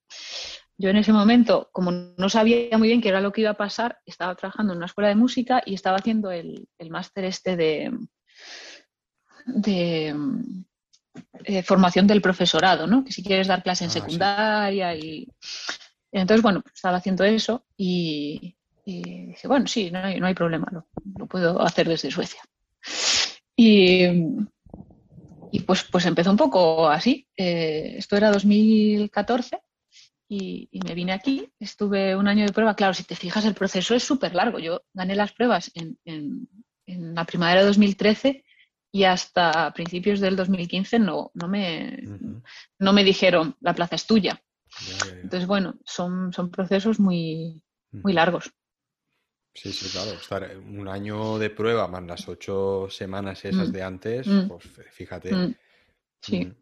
Yo 0.77 0.91
en 0.91 0.97
ese 0.97 1.13
momento, 1.13 1.69
como 1.71 1.93
no 1.93 2.29
sabía 2.29 2.77
muy 2.79 2.89
bien 2.89 3.01
qué 3.01 3.11
era 3.11 3.21
lo 3.21 3.33
que 3.33 3.43
iba 3.43 3.51
a 3.51 3.57
pasar, 3.57 4.01
estaba 4.05 4.35
trabajando 4.35 4.73
en 4.73 4.79
una 4.79 4.87
escuela 4.87 5.09
de 5.09 5.15
música 5.15 5.63
y 5.65 5.75
estaba 5.75 5.99
haciendo 5.99 6.33
el, 6.33 6.67
el 6.79 6.91
máster 6.91 7.25
este 7.25 7.57
de, 7.57 7.97
de 9.47 10.17
eh, 11.45 11.63
formación 11.63 12.07
del 12.07 12.23
profesorado, 12.23 12.87
¿no? 12.87 13.05
Que 13.05 13.13
si 13.13 13.23
quieres 13.23 13.47
dar 13.47 13.63
clase 13.63 13.85
en 13.85 13.91
ah, 13.91 13.93
secundaria 13.93 14.95
y... 14.95 15.29
Entonces, 16.11 16.43
bueno, 16.43 16.61
pues 16.61 16.75
estaba 16.75 16.99
haciendo 16.99 17.25
eso 17.25 17.65
y, 17.77 18.55
dije, 18.85 19.49
bueno, 19.49 19.67
sí, 19.67 19.91
no 19.91 20.27
hay, 20.27 20.35
problema, 20.35 20.67
lo, 20.71 21.27
puedo 21.27 21.63
hacer 21.63 21.89
desde 21.89 22.11
Suecia. 22.11 22.43
Y, 23.57 24.05
y 25.53 25.61
pues, 25.61 25.85
pues 25.85 26.05
empezó 26.05 26.31
un 26.31 26.37
poco 26.37 26.89
así. 26.89 27.27
Eh, 27.35 27.95
esto 27.97 28.17
era 28.17 28.31
2014 28.31 29.59
y, 30.29 30.69
me 30.85 30.95
vine 30.95 31.13
aquí. 31.13 31.51
Estuve 31.59 32.15
un 32.15 32.29
año 32.29 32.45
de 32.45 32.53
prueba. 32.53 32.77
Claro, 32.77 32.93
si 32.93 33.05
te 33.05 33.17
fijas, 33.17 33.47
el 33.47 33.55
proceso 33.55 33.95
es 33.95 34.03
súper 34.03 34.35
largo. 34.35 34.59
Yo 34.59 34.83
gané 34.93 35.15
las 35.15 35.33
pruebas 35.33 35.71
en, 35.75 35.99
en, 36.05 36.49
en 36.87 37.15
la 37.15 37.25
primavera 37.25 37.61
de 37.61 37.67
2013 37.69 38.45
y 38.93 39.05
hasta 39.05 39.73
principios 39.73 40.21
del 40.21 40.37
2015 40.37 40.99
no, 40.99 41.31
no, 41.35 41.49
me, 41.49 41.99
no 42.79 42.93
me 42.93 43.03
dijeron 43.03 43.57
la 43.61 43.75
plaza 43.75 43.97
es 43.97 44.07
tuya. 44.07 44.41
Entonces, 45.23 45.47
bueno, 45.47 45.79
son, 45.85 46.33
son 46.33 46.51
procesos 46.51 47.01
muy, 47.01 47.63
muy 47.91 48.13
largos. 48.13 48.53
Sí, 49.55 49.73
sí, 49.73 49.89
claro. 49.91 50.13
Estar 50.13 50.57
un 50.57 50.89
año 50.89 51.39
de 51.39 51.51
prueba 51.51 51.89
más 51.89 52.03
las 52.05 52.29
ocho 52.29 52.89
semanas 52.91 53.45
esas 53.45 53.69
mm. 53.69 53.73
de 53.73 53.83
antes, 53.83 54.27
mm. 54.27 54.49
pues 54.49 54.65
fíjate. 54.93 55.35
Mm. 55.35 55.55
Sí. 56.21 56.53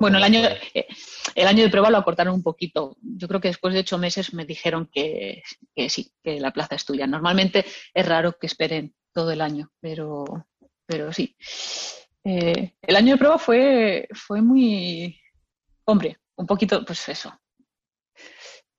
bueno, 0.00 0.18
el, 0.18 0.24
año, 0.24 0.40
eh, 0.74 0.86
el 1.34 1.46
año 1.46 1.62
de 1.62 1.70
prueba 1.70 1.90
lo 1.90 1.98
acortaron 1.98 2.34
un 2.34 2.42
poquito. 2.42 2.96
Yo 3.00 3.28
creo 3.28 3.40
que 3.40 3.48
después 3.48 3.72
de 3.74 3.80
ocho 3.80 3.96
meses 3.96 4.34
me 4.34 4.44
dijeron 4.44 4.88
que, 4.92 5.42
que 5.74 5.88
sí, 5.88 6.12
que 6.22 6.40
la 6.40 6.50
plaza 6.50 6.74
es 6.74 6.84
tuya. 6.84 7.06
Normalmente 7.06 7.64
es 7.94 8.06
raro 8.06 8.38
que 8.38 8.46
esperen 8.46 8.94
todo 9.12 9.30
el 9.30 9.40
año, 9.40 9.70
pero, 9.80 10.24
pero 10.86 11.12
sí. 11.12 11.36
Eh, 12.24 12.74
el 12.82 12.96
año 12.96 13.14
de 13.14 13.18
prueba 13.18 13.38
fue, 13.38 14.08
fue 14.12 14.40
muy, 14.40 15.20
hombre, 15.84 16.18
un 16.36 16.46
poquito, 16.46 16.84
pues 16.84 17.08
eso. 17.08 17.32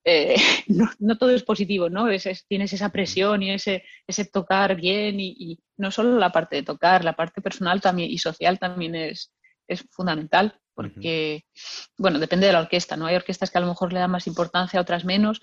Eh, 0.06 0.36
no, 1.00 1.18
todo 1.18 1.32
es 1.32 1.44
positivo, 1.44 1.90
¿no? 1.90 2.08
tienes 2.48 2.74
esa 2.74 2.90
presión 2.90 3.42
y 3.44 3.52
ese, 3.52 3.84
ese 4.08 4.26
tocar 4.26 4.76
bien 4.76 5.20
y, 5.20 5.60
no 5.78 5.92
solo 5.92 6.18
la 6.18 6.32
parte 6.32 6.58
de 6.58 6.64
tocar, 6.64 7.04
la 7.04 7.14
parte 7.14 7.42
personal 7.42 7.82
también 7.82 8.12
y 8.12 8.18
social 8.18 8.60
también 8.60 8.96
es, 8.96 9.34
es 9.68 9.86
fundamental 9.92 10.60
porque, 10.76 11.46
bueno, 11.98 12.20
depende 12.20 12.48
de 12.48 12.54
la 12.54 12.62
orquesta, 12.62 12.98
¿no? 12.98 13.06
Hay 13.06 13.16
orquestas 13.16 13.52
que 13.52 13.58
a 13.58 13.62
lo 13.62 13.68
mejor 13.68 13.94
le 13.94 14.00
dan 14.00 14.12
más 14.12 14.28
importancia, 14.28 14.82
otras 14.82 15.06
menos, 15.06 15.40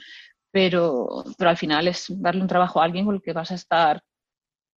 pero, 0.50 1.24
pero 1.38 1.50
al 1.50 1.56
final 1.56 1.88
es 1.88 2.06
darle 2.08 2.42
un 2.42 2.48
trabajo 2.48 2.80
a 2.80 2.84
alguien 2.84 3.04
con 3.04 3.14
el 3.14 3.22
que 3.22 3.32
vas 3.32 3.50
a 3.50 3.54
estar 3.54 4.02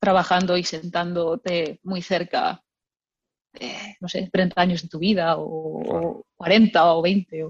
trabajando 0.03 0.57
y 0.57 0.65
sentándote 0.65 1.79
muy 1.83 2.01
cerca, 2.01 2.61
eh, 3.53 3.95
no 4.01 4.09
sé, 4.09 4.29
30 4.29 4.61
años 4.61 4.81
de 4.81 4.89
tu 4.89 4.99
vida 4.99 5.35
o, 5.37 6.25
40 6.35 6.93
o 6.93 7.01
20. 7.01 7.45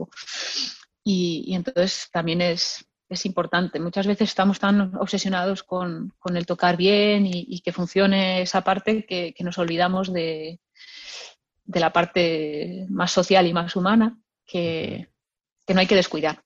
y, 1.03 1.51
entonces 1.55 2.09
también 2.11 2.41
es, 2.41 2.85
es, 3.09 3.25
importante. 3.25 3.79
Muchas 3.79 4.05
veces 4.05 4.29
estamos 4.29 4.59
tan 4.59 4.95
obsesionados 4.97 5.63
con, 5.63 6.13
con 6.19 6.37
el 6.37 6.45
tocar 6.45 6.77
bien 6.77 7.25
y, 7.25 7.59
que 7.61 7.73
funcione 7.73 8.43
esa 8.43 8.61
parte 8.61 9.03
que, 9.07 9.33
nos 9.39 9.57
olvidamos 9.57 10.13
de, 10.13 10.59
de, 11.63 11.79
la 11.79 11.91
parte 11.91 12.85
más 12.89 13.11
social 13.11 13.47
y 13.47 13.53
más 13.53 13.75
humana 13.75 14.15
que, 14.45 15.09
que 15.65 15.73
no 15.73 15.79
hay 15.79 15.87
que 15.87 15.95
descuidar. 15.95 16.43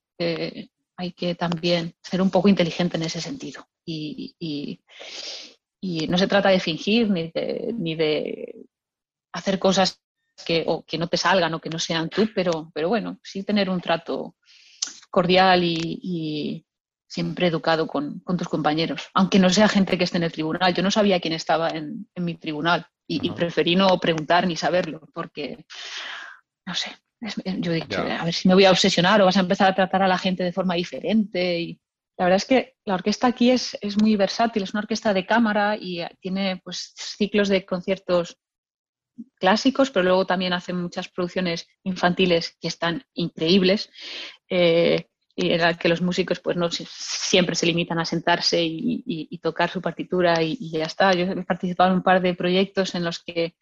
hay 1.00 1.12
que 1.12 1.36
también 1.36 1.96
ser 2.02 2.22
un 2.22 2.32
poco 2.32 2.48
inteligente 2.48 2.96
en 2.96 3.04
ese 3.04 3.20
sentido. 3.20 3.68
y, 3.86 4.36
y 4.40 4.80
no 5.82 6.18
se 6.18 6.28
trata 6.28 6.50
de 6.50 6.60
fingir 6.60 7.10
ni 7.10 7.32
de, 7.32 7.74
ni 7.78 7.96
de 7.96 8.66
hacer 9.32 9.60
cosas 9.60 10.02
que, 10.46 10.64
o 10.68 10.84
que 10.84 10.98
no 10.98 11.08
te 11.08 11.18
salgan 11.18 11.54
o 11.54 11.60
que 11.60 11.70
no 11.70 11.80
sean 11.80 12.10
tú, 12.10 12.30
pero, 12.34 12.72
pero 12.74 12.90
bueno, 12.90 13.20
sí 13.24 13.44
tener 13.44 13.70
un 13.70 13.82
trato 13.82 14.36
cordial 15.10 15.64
y, 15.64 16.64
siempre 17.10 17.48
educado 17.48 17.88
con, 17.88 18.22
tus 18.22 18.50
compañeros, 18.50 19.08
aunque 19.14 19.40
no 19.40 19.50
sea 19.50 19.70
gente 19.70 19.98
que 19.98 20.04
esté 20.04 20.18
en 20.18 20.24
el 20.24 20.32
tribunal. 20.32 20.74
Yo 20.74 20.84
no 20.84 20.92
sabía 20.92 21.22
quién 21.22 21.34
estaba 21.34 21.70
en, 21.70 22.06
mi 22.16 22.36
tribunal 22.36 22.86
y, 23.08 23.30
preferí 23.32 23.76
no 23.76 23.98
preguntar 23.98 24.46
ni 24.46 24.58
saberlo, 24.58 25.08
porque, 25.14 25.66
no 26.66 26.76
sé, 26.76 26.92
yo 27.60 27.72
he 27.72 27.76
dicho, 27.76 28.02
a 28.02 28.26
ver 28.26 28.34
si 28.34 28.50
me 28.50 28.54
voy 28.54 28.66
a 28.66 28.72
obsesionar 28.72 29.22
o 29.22 29.26
vas 29.26 29.38
a 29.38 29.42
empezar 29.42 29.72
a 29.72 29.76
tratar 29.76 30.04
a 30.04 30.08
la 30.08 30.18
gente 30.18 30.44
de 30.44 30.52
forma 30.52 30.76
diferente. 30.76 31.60
Y 31.62 31.82
la 32.18 32.26
verdad 32.26 32.38
es 32.38 32.46
que 32.46 32.76
la 32.86 32.96
orquesta 32.96 33.28
aquí 33.28 33.52
es, 33.52 33.78
es 33.82 34.02
muy 34.02 34.16
versátil, 34.16 34.64
es 34.64 34.74
una 34.74 34.82
orquesta 34.82 35.14
de 35.14 35.26
cámara 35.26 35.78
y 35.80 36.04
tiene 36.20 36.60
pues, 36.64 36.94
ciclos 36.96 37.48
de 37.48 37.66
conciertos 37.66 38.40
clásicos, 39.40 39.92
pero 39.92 40.04
luego 40.04 40.26
también 40.26 40.54
hace 40.54 40.74
muchas 40.74 41.10
producciones 41.10 41.68
infantiles 41.84 42.58
que 42.60 42.68
están 42.68 43.04
increíbles. 43.14 43.90
Eh, 44.50 45.08
y 45.40 45.52
en 45.52 45.62
la 45.62 45.76
que 45.76 45.88
los 45.88 46.02
músicos 46.02 46.40
pues 46.40 46.58
no 46.58 46.68
siempre 46.72 47.54
se 47.54 47.68
limitan 47.68 48.00
a 48.00 48.06
sentarse 48.06 48.60
y, 48.60 49.40
tocar 49.44 49.70
su 49.70 49.82
partitura 49.82 50.42
y, 50.42 50.72
ya 50.72 50.86
está. 50.86 51.14
Yo 51.14 51.26
he 51.26 51.44
participado 51.44 51.92
en 51.92 51.98
un 51.98 52.04
par 52.04 52.24
de 52.24 52.34
proyectos 52.34 52.96
en 52.96 53.04
los 53.04 53.24
que 53.24 53.56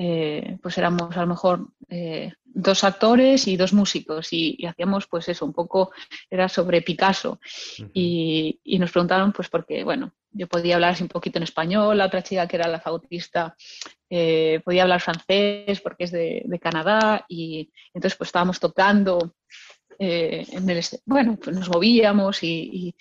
eh, 0.00 0.56
pues 0.62 0.78
éramos 0.78 1.16
a 1.16 1.22
lo 1.22 1.26
mejor 1.26 1.72
eh, 1.88 2.32
dos 2.44 2.84
actores 2.84 3.48
y 3.48 3.56
dos 3.56 3.72
músicos 3.72 4.32
y, 4.32 4.64
hacíamos 4.64 5.08
pues 5.08 5.28
eso, 5.28 5.44
un 5.44 5.52
poco 5.52 5.90
era 6.30 6.48
sobre 6.48 6.82
Picasso 6.82 7.40
y, 7.92 8.60
nos 8.78 8.92
preguntaron 8.92 9.32
pues 9.32 9.48
porque, 9.48 9.82
bueno, 9.82 10.12
yo 10.30 10.46
podía 10.46 10.76
hablar 10.76 10.92
así 10.92 11.02
un 11.02 11.08
poquito 11.08 11.38
en 11.38 11.42
español, 11.42 11.98
la 11.98 12.06
otra 12.06 12.22
chica 12.22 12.46
que 12.46 12.56
era 12.56 12.68
la 12.68 12.80
fagotista 12.80 13.56
eh, 14.08 14.60
podía 14.64 14.82
hablar 14.82 15.00
francés 15.00 15.80
porque 15.80 16.04
es 16.04 16.12
de, 16.12 16.42
de 16.44 16.58
Canadá 16.60 17.24
y 17.28 17.72
entonces 17.92 18.16
pues 18.16 18.28
estábamos 18.28 18.60
tocando 18.60 19.34
eh, 19.98 20.46
bueno, 21.06 21.36
pues 21.42 21.56
nos 21.56 21.68
movíamos 21.68 22.42
y, 22.44 22.94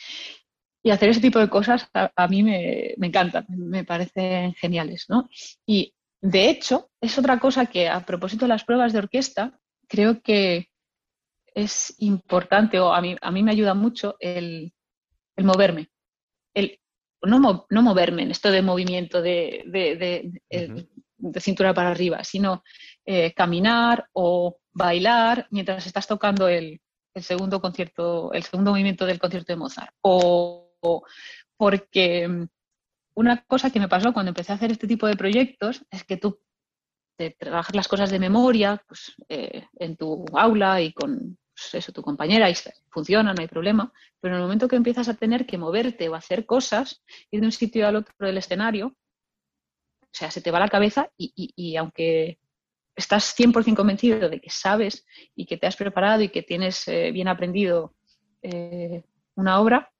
hacer 0.91 1.09
ese 1.09 1.19
tipo 1.19 1.37
de 1.37 1.49
cosas 1.49 1.89
a, 1.93 2.27
mí 2.29 2.43
me, 2.43 2.93
me 2.95 3.07
encantan, 3.07 3.45
me 3.49 3.83
parecen 3.83 4.53
geniales, 4.53 5.07
¿no? 5.09 5.29
Y 5.65 5.93
de 6.29 6.49
hecho, 6.49 6.89
es 6.99 7.17
otra 7.17 7.39
cosa 7.39 7.67
que 7.67 7.87
a 7.87 8.05
propósito 8.05 8.43
de 8.43 8.49
las 8.49 8.65
pruebas 8.65 8.91
de 8.91 8.99
orquesta, 8.99 9.57
creo 9.87 10.21
que 10.21 10.67
es 11.55 11.95
importante 11.99 12.81
o 12.81 12.93
a 12.93 12.99
mí, 12.99 13.15
a 13.21 13.31
mí 13.31 13.43
me 13.43 13.51
ayuda 13.51 13.73
mucho 13.73 14.17
el, 14.19 14.73
moverme. 15.37 15.89
El, 16.53 16.81
no, 17.21 17.65
no, 17.69 17.81
moverme 17.81 18.23
en 18.23 18.31
esto 18.31 18.51
de 18.51 18.61
movimiento 18.61 19.21
de, 19.21 19.63
de, 19.67 21.39
cintura 21.39 21.73
para 21.73 21.91
arriba, 21.91 22.21
sino 22.25 22.61
eh, 23.05 23.31
caminar 23.33 24.09
o 24.11 24.57
bailar 24.73 25.47
mientras 25.49 25.87
estás 25.87 26.07
tocando 26.07 26.49
el, 26.49 26.81
el 27.13 27.23
segundo 27.23 27.61
concierto, 27.61 28.33
el 28.33 28.43
segundo 28.43 28.71
movimiento 28.71 29.05
del 29.05 29.19
concierto 29.19 29.53
de 29.53 29.57
Mozart. 29.57 29.93
O, 30.01 31.05
porque 31.55 32.27
mm, 32.27 32.47
una 33.17 33.43
cosa 33.45 33.71
que 33.71 33.79
me 33.79 33.87
pasó 33.87 34.13
cuando 34.13 34.29
empecé 34.29 34.51
a 34.51 34.55
hacer 34.55 34.71
este 34.71 34.87
tipo 34.87 35.07
de 35.07 35.15
proyectos 35.15 35.83
es 35.89 36.03
que 36.03 36.17
tú 36.17 36.39
te 37.17 37.31
trabajas 37.31 37.75
las 37.75 37.87
cosas 37.87 38.11
de 38.11 38.19
memoria 38.19 38.79
pues, 38.87 39.15
eh, 39.27 39.65
en 39.79 39.97
tu 39.97 40.23
aula 40.33 40.81
y 40.81 40.93
con 40.93 41.35
pues, 41.55 41.73
eso, 41.73 41.91
tu 41.91 42.03
compañera 42.03 42.47
y 42.47 42.53
funciona, 42.89 43.33
no 43.33 43.41
hay 43.41 43.47
problema, 43.47 43.91
pero 44.19 44.35
en 44.35 44.41
el 44.41 44.43
momento 44.43 44.67
que 44.67 44.75
empiezas 44.75 45.09
a 45.09 45.15
tener 45.15 45.47
que 45.47 45.57
moverte 45.57 46.07
o 46.09 46.13
hacer 46.13 46.45
cosas, 46.45 47.03
ir 47.31 47.39
de 47.41 47.47
un 47.47 47.51
sitio 47.51 47.87
al 47.87 47.95
otro 47.95 48.13
del 48.19 48.37
escenario, 48.37 48.87
o 48.87 50.09
sea, 50.11 50.29
se 50.29 50.41
te 50.41 50.51
va 50.51 50.59
la 50.59 50.69
cabeza 50.69 51.09
y 51.17 51.75
aunque 51.75 52.39
estás 52.95 53.35
100% 53.35 53.75
convencido 53.75 54.29
de 54.29 54.39
que 54.39 54.51
sabes 54.51 55.05
y 55.35 55.47
que 55.47 55.57
te 55.57 55.65
has 55.65 55.75
preparado 55.75 56.21
y 56.21 56.29
que 56.29 56.43
tienes 56.43 56.87
eh, 56.87 57.11
bien 57.11 57.27
aprendido 57.27 57.95
eh, 58.43 59.03
una 59.35 59.59
obra, 59.59 59.91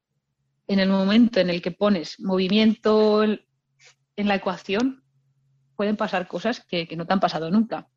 en 0.68 0.80
el 0.80 0.90
momento 0.90 1.40
en 1.40 1.50
el 1.50 1.62
que 1.62 1.72
pones 1.72 2.20
movimiento 2.20 3.24
en 3.24 3.40
la 4.16 4.36
ecuación, 4.36 5.04
pueden 5.76 5.96
pasar 5.96 6.28
cosas 6.28 6.66
que, 6.66 6.88
no 6.96 7.06
te 7.06 7.14
han 7.14 7.20
pasado 7.20 7.50
nunca. 7.50 7.88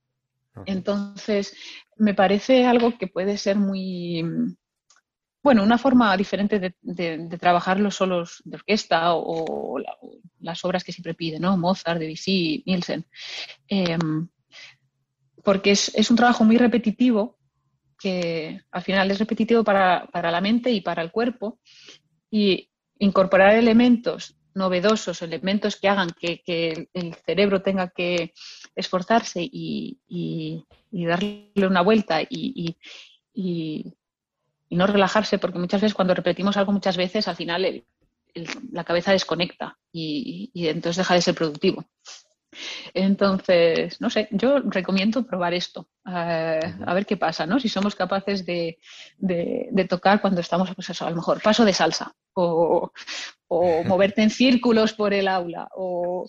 Entonces, 0.66 1.56
me 1.96 2.14
parece 2.14 2.66
algo 2.66 2.98
que 2.98 3.06
puede 3.06 3.38
ser 3.38 3.56
muy, 3.56 4.22
bueno, 5.42 5.62
una 5.62 5.78
forma 5.78 6.14
diferente 6.16 6.60
de, 6.60 7.38
trabajar 7.38 7.80
los 7.80 7.96
solos 7.96 8.42
de 8.44 8.56
orquesta 8.56 9.14
o, 9.14 9.80
las 10.40 10.64
obras 10.64 10.84
que 10.84 10.92
siempre 10.92 11.14
pide, 11.14 11.38
¿no? 11.38 11.56
Mozart, 11.56 11.98
Debussy, 11.98 12.62
Nielsen. 12.66 13.06
Em, 13.68 14.28
porque 15.42 15.70
es, 15.72 16.10
un 16.10 16.16
trabajo 16.16 16.44
muy 16.44 16.58
repetitivo, 16.58 17.38
que 17.98 18.60
al 18.70 18.82
final 18.82 19.10
es 19.10 19.18
repetitivo 19.18 19.64
para, 19.64 20.08
la 20.12 20.40
mente 20.40 20.70
y 20.70 20.80
para 20.80 21.02
el 21.02 21.10
cuerpo, 21.10 21.58
y 22.30 22.70
incorporar 22.98 23.54
elementos 23.54 24.36
novedosos, 24.54 25.22
elementos 25.22 25.76
que 25.76 25.88
hagan 25.88 26.10
que, 26.10 26.88
el 26.92 27.14
cerebro 27.26 27.62
tenga 27.62 27.88
que 27.88 28.32
esforzarse 28.74 29.40
y, 29.42 30.64
darle 30.90 31.52
una 31.56 31.82
vuelta 31.82 32.20
y, 32.22 32.76
no 34.70 34.86
relajarse, 34.86 35.38
porque 35.38 35.58
muchas 35.58 35.80
veces 35.80 35.94
cuando 35.94 36.14
repetimos 36.14 36.56
algo 36.56 36.72
muchas 36.72 36.96
veces, 36.96 37.26
al 37.26 37.36
final 37.36 37.84
la 38.72 38.84
cabeza 38.84 39.12
desconecta 39.12 39.78
y, 39.92 40.50
entonces 40.54 40.98
deja 40.98 41.14
de 41.14 41.22
ser 41.22 41.34
productivo. 41.34 41.84
Entonces, 42.94 44.00
no 44.00 44.10
sé, 44.10 44.28
yo 44.32 44.60
recomiendo 44.60 45.24
probar 45.24 45.54
esto, 45.54 45.88
eh, 46.06 46.60
a 46.84 46.94
ver 46.94 47.06
qué 47.06 47.16
pasa, 47.16 47.46
¿no? 47.46 47.60
Si 47.60 47.68
somos 47.68 47.94
capaces 47.94 48.44
de, 48.44 48.78
tocar 49.88 50.20
cuando 50.20 50.40
estamos, 50.40 50.74
pues 50.74 50.90
eso, 50.90 51.06
a 51.06 51.10
lo 51.10 51.16
mejor 51.16 51.40
paso 51.42 51.64
de 51.64 51.72
salsa 51.72 52.12
o, 52.34 52.92
moverte 53.86 54.22
en 54.22 54.30
círculos 54.30 54.92
por 54.92 55.14
el 55.14 55.28
aula 55.28 55.68
o 55.74 56.26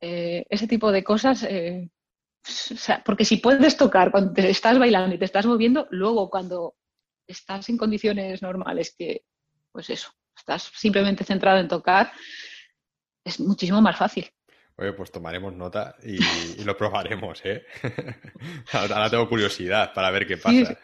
eh, 0.00 0.44
ese 0.48 0.66
tipo 0.66 0.92
de 0.92 1.04
cosas. 1.04 1.42
Eh, 1.44 1.90
porque 3.04 3.24
si 3.24 3.38
puedes 3.38 3.76
tocar 3.76 4.12
cuando 4.12 4.32
te 4.32 4.48
estás 4.48 4.78
bailando 4.78 5.14
y 5.14 5.18
te 5.18 5.24
estás 5.24 5.46
moviendo, 5.46 5.88
luego 5.90 6.30
cuando 6.30 6.76
estás 7.26 7.68
en 7.68 7.76
condiciones 7.76 8.40
normales, 8.40 8.94
que 8.96 9.24
pues 9.72 9.90
eso, 9.90 10.10
estás 10.36 10.70
simplemente 10.74 11.24
centrado 11.24 11.58
en 11.58 11.68
tocar, 11.68 12.12
es 13.24 13.40
muchísimo 13.40 13.82
más 13.82 13.96
fácil. 13.96 14.30
Oye, 14.78 14.92
pues 14.92 15.10
tomaremos 15.10 15.54
nota 15.54 15.96
y, 16.02 16.18
lo 16.64 16.76
probaremos, 16.76 17.40
¿eh? 17.44 17.64
Ahora 18.72 19.08
tengo 19.08 19.28
curiosidad 19.28 19.92
para 19.94 20.10
ver 20.10 20.26
qué 20.26 20.36
pasa. 20.36 20.78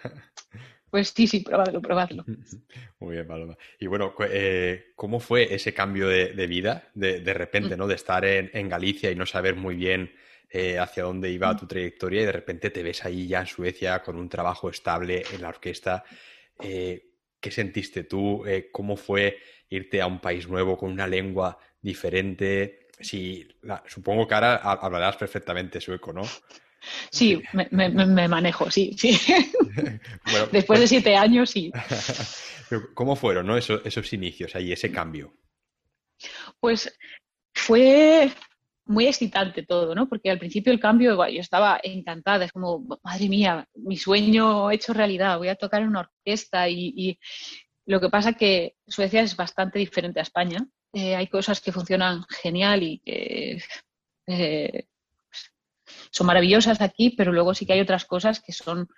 Pues 0.93 1.09
sí, 1.09 1.27
sí, 1.27 1.41
probadlo, 1.41 1.81
probadlo. 1.81 2.23
Muy 3.01 3.15
bien, 3.15 3.27
Paloma. 3.27 3.57
Y 3.79 3.87
bueno, 3.87 4.15
eh, 4.29 4.93
¿cómo 4.95 5.21
fue 5.21 5.55
ese 5.55 5.73
cambio 5.73 6.07
de, 6.07 6.47
vida 6.47 6.91
de, 6.93 7.33
repente, 7.33 7.77
mm. 7.77 7.79
¿no? 7.79 7.87
De 7.87 7.95
estar 7.95 8.27
en, 8.27 8.69
Galicia 8.69 9.11
y 9.11 9.15
no 9.15 9.25
saber 9.25 9.57
muy 9.57 9.75
bien 9.75 10.13
eh, 10.51 10.79
hacia 10.79 11.05
dónde 11.05 11.31
iba 11.31 11.51
mm. 11.51 11.57
tu 11.57 11.67
trayectoria 11.67 12.21
y 12.21 12.27
de 12.27 12.33
repente 12.33 12.69
te 12.69 12.83
ves 12.83 13.07
ahí 13.07 13.27
ya 13.27 13.41
en 13.41 13.47
Suecia 13.47 14.03
con 14.03 14.17
un 14.17 14.29
trabajo 14.29 14.69
estable 14.69 15.23
en 15.33 15.41
la 15.41 15.49
orquesta. 15.49 16.05
Eh, 16.61 17.11
¿Qué 17.41 17.51
sentiste 17.51 18.05
tú? 18.05 18.45
¿Cómo 18.71 18.97
fue 18.97 19.39
irte 19.71 20.03
a 20.03 20.07
un 20.07 20.21
país 20.21 20.47
nuevo 20.47 20.77
con 20.77 20.93
una 20.93 21.07
lengua 21.07 21.59
diferente? 21.81 22.82
Sí, 23.03 23.49
supongo 23.87 24.27
que 24.27 24.35
ahora 24.35 24.57
hablarás 24.57 25.17
perfectamente 25.17 25.81
sueco, 25.81 26.13
¿no? 26.13 26.23
Sí, 27.11 27.41
me, 27.53 28.29
manejo, 28.29 28.71
sí, 28.71 28.95
sí. 28.99 29.13
Después 30.53 30.81
de 30.81 30.85
pues 30.85 30.89
siete 30.89 31.17
años, 31.17 31.51
sí. 31.51 31.73
¿Cómo 32.95 33.17
fueron 33.17 33.47
¿no? 33.47 33.57
esos, 33.57 33.85
esos 33.85 34.13
inicios 34.13 34.55
ahí, 34.55 34.73
ese 34.73 34.91
cambio? 34.91 35.35
Pues 36.59 36.97
fue 37.55 38.33
muy 38.85 39.07
excitante 39.07 39.65
todo, 39.65 39.95
¿no? 39.95 40.09
Porque 40.09 40.31
al 40.31 40.39
principio 40.39 40.73
el 40.73 40.81
cambio, 40.81 41.15
yo 41.29 41.41
estaba 41.41 41.81
encantada, 41.83 42.45
es 42.45 42.53
como, 42.53 42.85
madre 43.03 43.29
mía, 43.29 43.69
mi 43.75 43.97
sueño 43.97 44.71
hecho 44.71 44.93
realidad, 44.93 45.39
voy 45.39 45.49
a 45.49 45.55
tocar 45.55 45.83
en 45.83 45.89
una 45.89 46.01
orquesta 46.01 46.69
y, 46.69 46.93
y 46.97 47.19
lo 47.87 48.01
que 48.01 48.09
pasa 48.09 48.33
que 48.33 48.75
Suecia 48.87 49.23
es 49.23 49.37
bastante 49.37 49.79
diferente 49.79 50.21
a 50.21 50.23
España 50.23 50.67
eh, 50.93 51.17
hay 51.17 51.27
cosas 51.29 51.61
que 51.61 51.73
funcionan 51.73 52.25
genial 52.29 52.83
y 52.83 52.99
que 52.99 53.63
eh, 54.27 54.87
son 56.11 56.27
maravillosas 56.27 56.81
aquí, 56.81 57.11
pero 57.11 57.33
luego 57.33 57.55
sí 57.55 57.65
que 57.65 57.73
hay 57.73 57.81
otras 57.81 58.05
cosas 58.05 58.41
que 58.41 58.53
son 58.53 58.89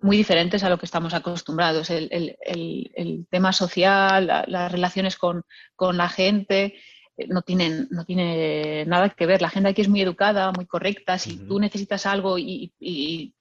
muy 0.00 0.16
diferentes 0.16 0.62
a 0.64 0.70
lo 0.70 0.78
que 0.78 0.86
estamos 0.86 1.12
acostumbrados. 1.14 1.90
El, 1.90 3.26
tema 3.30 3.52
social, 3.52 4.26
las 4.46 4.72
relaciones 4.72 5.16
con, 5.16 5.44
la 5.78 6.08
gente, 6.08 6.76
eh, 7.16 7.26
no 7.28 7.42
tienen, 7.42 7.88
no 7.90 8.04
tiene 8.04 8.84
nada 8.86 9.10
que 9.10 9.26
ver. 9.26 9.42
La 9.42 9.50
gente 9.50 9.70
aquí 9.70 9.82
es 9.82 9.88
muy 9.88 10.00
educada, 10.00 10.52
muy 10.52 10.66
correcta. 10.66 11.18
Si 11.18 11.46
tú 11.46 11.58
necesitas 11.58 12.06
algo 12.06 12.38
y, 12.38 12.72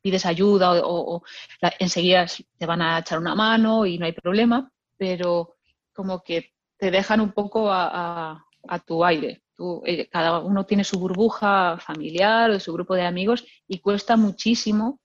pides 0.01 0.25
ayuda 0.25 0.81
o, 0.83 1.23
enseguida 1.79 2.25
te 2.57 2.65
van 2.65 2.81
a 2.81 2.99
echar 2.99 3.19
una 3.19 3.35
mano 3.35 3.85
y 3.85 3.97
no 3.97 4.05
hay 4.05 4.13
problema, 4.13 4.71
pero 4.97 5.55
como 5.93 6.21
que 6.21 6.54
te 6.77 6.91
dejan 6.91 7.21
un 7.21 7.31
poco 7.31 7.71
a, 7.71 8.43
tu 8.85 9.03
aire. 9.05 9.41
Eh, 9.85 10.07
cada 10.09 10.39
uno 10.39 10.65
tiene 10.65 10.83
su 10.83 10.99
burbuja 10.99 11.77
familiar 11.79 12.51
o 12.51 12.59
su 12.59 12.73
grupo 12.73 12.95
de 12.95 13.03
amigos 13.03 13.45
y 13.67 13.79
cuesta 13.79 14.17
muchísimo 14.17 14.99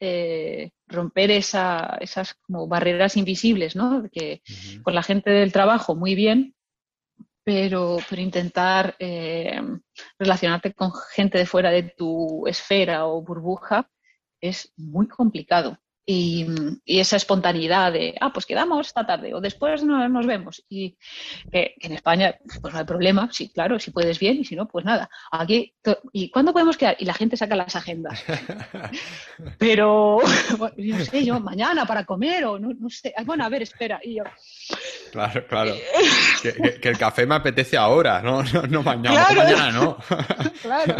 eh, 0.00 0.70
romper 0.88 1.30
esas 1.30 2.34
como 2.42 2.66
barreras 2.66 3.16
invisibles, 3.16 3.76
¿no? 3.76 4.08
Que 4.10 4.42
con 4.82 4.94
la 4.94 5.02
gente 5.02 5.30
del 5.30 5.52
trabajo 5.52 5.94
muy 5.94 6.14
bien, 6.14 6.54
pero, 7.44 7.98
pero 8.10 8.22
intentar 8.22 8.96
eh, 8.98 9.60
relacionarte 10.18 10.74
con 10.74 10.90
gente 11.14 11.38
de 11.38 11.46
fuera 11.46 11.70
de 11.70 11.94
tu 11.96 12.46
esfera 12.46 13.06
o 13.06 13.22
burbuja 13.22 13.88
es 14.40 14.72
muy 14.76 15.06
complicado 15.06 15.78
y, 16.06 16.46
esa 16.86 17.16
espontaneidad 17.16 17.92
de, 17.92 18.14
ah, 18.20 18.32
pues 18.32 18.46
quedamos 18.46 18.86
esta 18.86 19.04
tarde 19.04 19.34
o 19.34 19.40
después 19.40 19.82
no, 19.82 20.08
nos 20.08 20.26
vemos. 20.26 20.64
Y 20.68 20.96
que, 21.50 21.74
en 21.80 21.92
España, 21.92 22.36
pues 22.62 22.72
no 22.72 22.78
hay 22.78 22.86
problema, 22.86 23.28
sí, 23.32 23.48
claro, 23.48 23.78
si 23.80 23.90
puedes 23.90 24.18
bien 24.20 24.38
y 24.38 24.44
si 24.44 24.54
no, 24.54 24.68
pues 24.68 24.84
nada. 24.84 25.10
Aquí, 25.32 25.74
¿y 26.12 26.30
cuándo 26.30 26.52
podemos 26.52 26.76
quedar? 26.76 26.96
Y 27.00 27.04
la 27.04 27.14
gente 27.14 27.36
saca 27.36 27.56
las 27.56 27.74
agendas. 27.74 28.22
Pero, 29.58 30.20
no 30.76 31.04
sé, 31.04 31.24
yo, 31.24 31.40
mañana 31.40 31.84
para 31.86 32.04
comer 32.04 32.44
o 32.44 32.58
no, 32.58 32.72
no 32.72 32.88
sé. 32.88 33.12
Bueno, 33.24 33.44
a 33.44 33.48
ver, 33.48 33.62
espera. 33.62 34.00
Y 34.02 34.16
yo, 34.16 34.24
Claro, 35.12 35.46
claro. 35.46 35.74
que, 36.42 36.88
el 36.88 36.98
café 36.98 37.26
me 37.26 37.36
apetece 37.36 37.76
ahora, 37.76 38.20
no, 38.20 38.42
no, 38.68 38.82
mañana, 38.82 39.26
mañana 39.34 39.70
no. 39.70 39.96
claro. 40.62 40.96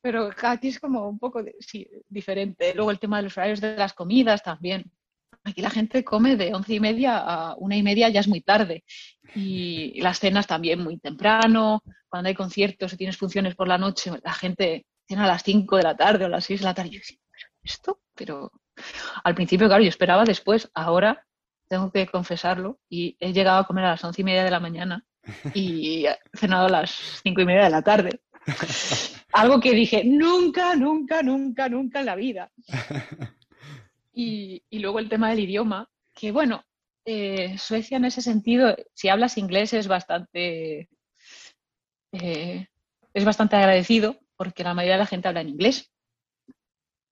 pero 0.00 0.30
aquí 0.42 0.68
es 0.68 0.78
como 0.78 1.08
un 1.08 1.18
poco 1.18 1.42
diferente. 2.08 2.72
Luego 2.74 2.90
el 2.90 2.98
tema 2.98 3.16
de 3.18 3.24
los 3.24 3.36
horarios 3.42 3.60
de 3.60 3.76
las 3.76 3.92
comidas 3.92 4.42
también. 4.42 4.90
Aquí 5.44 5.60
la 5.60 5.70
gente 5.70 6.04
come 6.04 6.36
de 6.36 6.54
once 6.54 6.74
y 6.74 6.80
media 6.80 7.18
a 7.18 7.56
una 7.56 7.76
y 7.76 7.82
media, 7.82 8.08
ya 8.08 8.20
es 8.20 8.28
muy 8.28 8.40
tarde. 8.40 8.84
Y 9.34 10.00
las 10.00 10.20
cenas 10.20 10.46
también 10.46 10.80
muy 10.80 10.98
temprano. 10.98 11.82
Cuando 12.08 12.28
hay 12.28 12.34
conciertos 12.34 12.92
o 12.92 12.96
tienes 12.96 13.16
funciones 13.16 13.56
por 13.56 13.66
la 13.66 13.78
noche, 13.78 14.12
la 14.22 14.32
gente 14.32 14.86
tiene 15.06 15.24
a 15.24 15.26
las 15.26 15.42
cinco 15.42 15.76
de 15.76 15.82
la 15.82 15.96
tarde 15.96 16.24
o 16.24 16.26
a 16.28 16.30
las 16.30 16.44
seis 16.44 16.60
de 16.60 16.66
la 16.66 16.74
tarde. 16.74 16.90
yo 16.90 16.98
decía, 16.98 17.18
esto? 17.64 18.00
Pero 18.14 18.52
al 19.24 19.34
principio, 19.34 19.66
claro, 19.66 19.82
yo 19.82 19.88
esperaba 19.88 20.24
después. 20.24 20.70
Ahora 20.74 21.26
tengo 21.68 21.90
que 21.90 22.06
confesarlo, 22.06 22.78
y 22.88 23.16
he 23.18 23.32
llegado 23.32 23.58
a 23.58 23.66
comer 23.66 23.86
a 23.86 23.90
las 23.92 24.04
once 24.04 24.20
y 24.20 24.24
media 24.24 24.44
de 24.44 24.50
la 24.50 24.60
mañana 24.60 25.04
y 25.54 26.06
he 26.06 26.18
cenado 26.34 26.66
a 26.66 26.70
las 26.70 26.90
cinco 27.22 27.40
y 27.40 27.46
media 27.46 27.64
de 27.64 27.70
la 27.70 27.82
tarde. 27.82 28.20
Algo 29.32 29.60
que 29.60 29.72
dije, 29.72 30.04
nunca, 30.04 30.76
nunca, 30.76 31.22
nunca, 31.22 31.68
nunca 31.68 32.00
en 32.00 32.06
la 32.06 32.16
vida. 32.16 32.50
Y, 34.14 34.62
luego 34.72 34.98
el 34.98 35.08
tema 35.08 35.30
del 35.30 35.40
idioma, 35.40 35.88
que 36.12 36.32
bueno, 36.32 36.64
eh, 37.06 37.56
Suecia 37.56 37.96
en 37.96 38.04
ese 38.04 38.20
sentido, 38.20 38.76
si 38.92 39.08
hablas 39.08 39.38
inglés 39.38 39.72
es 39.72 39.88
bastante, 39.88 40.90
eh, 42.12 42.66
es 43.14 43.24
bastante 43.24 43.56
agradecido 43.56 44.18
porque 44.36 44.64
la 44.64 44.74
mayoría 44.74 44.96
de 44.96 44.98
la 44.98 45.06
gente 45.06 45.28
habla 45.28 45.40
en 45.40 45.48
inglés. 45.48 45.90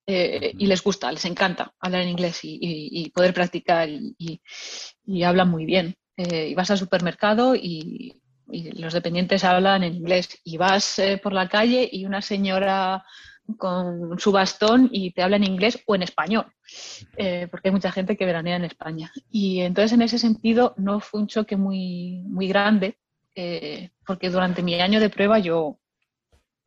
Eh, 0.06 0.52
y 0.58 0.66
les 0.66 0.82
gusta, 0.82 1.10
les 1.10 1.24
encanta 1.24 1.72
hablar 1.80 2.02
en 2.02 2.10
inglés 2.10 2.40
y, 2.42 3.10
poder 3.14 3.32
practicar 3.32 3.88
y, 3.88 5.22
hablan 5.22 5.48
muy 5.48 5.64
bien. 5.64 5.96
Y 6.16 6.54
vas 6.54 6.70
al 6.70 6.76
supermercado 6.76 7.54
y, 7.54 8.19
los 8.52 8.92
dependientes 8.92 9.44
hablan 9.44 9.82
en 9.82 9.94
inglés 9.94 10.40
y 10.44 10.56
vas 10.56 10.98
eh, 10.98 11.18
por 11.22 11.32
la 11.32 11.48
calle 11.48 11.88
y 11.90 12.04
una 12.04 12.22
señora 12.22 13.04
con 13.56 14.18
su 14.18 14.30
bastón 14.30 14.88
y 14.92 15.12
te 15.12 15.22
habla 15.22 15.36
en 15.36 15.44
inglés 15.44 15.82
o 15.86 15.94
en 15.96 16.02
español, 16.02 16.46
porque 17.50 17.68
hay 17.68 17.72
mucha 17.72 17.90
gente 17.90 18.16
que 18.16 18.24
veranea 18.24 18.54
en 18.54 18.64
España. 18.64 19.10
Y 19.28 19.60
entonces 19.60 19.92
en 19.92 20.02
ese 20.02 20.18
sentido 20.18 20.72
no 20.76 21.00
fue 21.00 21.20
un 21.20 21.26
choque 21.26 21.56
muy, 21.56 22.22
muy 22.26 22.46
grande, 22.46 22.96
porque 24.06 24.30
durante 24.30 24.62
mi 24.62 24.80
año 24.80 25.00
de 25.00 25.10
prueba 25.10 25.40
yo 25.40 25.80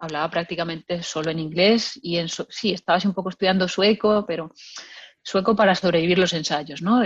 hablaba 0.03 0.29
prácticamente 0.29 1.01
solo 1.01 1.31
en 1.31 1.39
inglés 1.39 1.97
y 2.01 2.17
en 2.17 2.27
sí, 2.27 2.73
estaba 2.73 2.99
un 3.05 3.13
poco 3.13 3.29
estudiando 3.29 3.69
sueco, 3.69 4.25
pero 4.27 4.51
sueco 5.23 5.55
para 5.55 5.75
sobrevivir 5.75 6.19
los 6.19 6.33
ensayos, 6.33 6.81
¿no? 6.81 7.01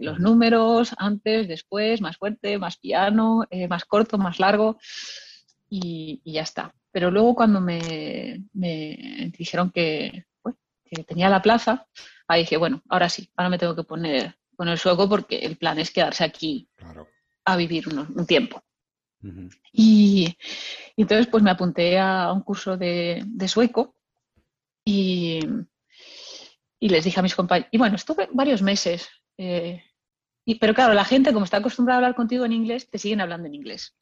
los 0.00 0.18
números, 0.18 0.94
antes, 0.98 1.46
después, 1.46 2.00
más 2.00 2.16
fuerte, 2.16 2.58
más 2.58 2.78
piano, 2.78 3.44
eh, 3.50 3.68
más 3.68 3.84
corto, 3.84 4.18
más 4.18 4.40
largo 4.40 4.78
y, 5.68 6.20
ya 6.24 6.42
está. 6.42 6.74
Pero 6.90 7.10
luego 7.10 7.34
cuando 7.34 7.60
me, 7.60 8.42
dijeron 8.52 9.70
que, 9.70 10.24
tenía 11.06 11.28
la 11.28 11.42
plaza, 11.42 11.86
ahí 12.26 12.42
dije, 12.42 12.56
bueno, 12.56 12.82
ahora 12.88 13.10
sí, 13.10 13.30
ahora 13.36 13.50
me 13.50 13.58
tengo 13.58 13.76
que 13.76 13.84
poner 13.84 14.34
con 14.56 14.68
el 14.68 14.78
sueco 14.78 15.08
porque 15.08 15.38
el 15.38 15.56
plan 15.56 15.78
es 15.78 15.90
quedarse 15.90 16.24
aquí 16.24 16.68
a 17.44 17.56
vivir 17.56 17.86
un 17.88 18.26
tiempo 18.26 18.62
y, 19.72 20.36
entonces 20.96 21.26
pues 21.26 21.42
me 21.42 21.50
apunté 21.50 21.98
a 21.98 22.32
un 22.32 22.42
curso 22.42 22.76
de, 22.76 23.24
sueco 23.46 23.94
y, 24.84 25.40
les 26.80 27.04
dije 27.04 27.18
a 27.18 27.22
mis 27.22 27.34
compañeros, 27.34 27.68
y 27.72 27.78
bueno, 27.78 27.96
estuve 27.96 28.28
varios 28.32 28.62
meses, 28.62 29.08
eh, 29.36 29.82
y, 30.44 30.54
pero 30.56 30.74
claro, 30.74 30.94
la 30.94 31.04
gente 31.04 31.32
como 31.32 31.44
está 31.44 31.58
acostumbrada 31.58 31.96
a 31.96 31.98
hablar 31.98 32.14
contigo 32.14 32.44
en 32.44 32.52
inglés, 32.52 32.88
te 32.88 32.98
siguen 32.98 33.20
hablando 33.20 33.48
en 33.48 33.54
inglés. 33.54 33.94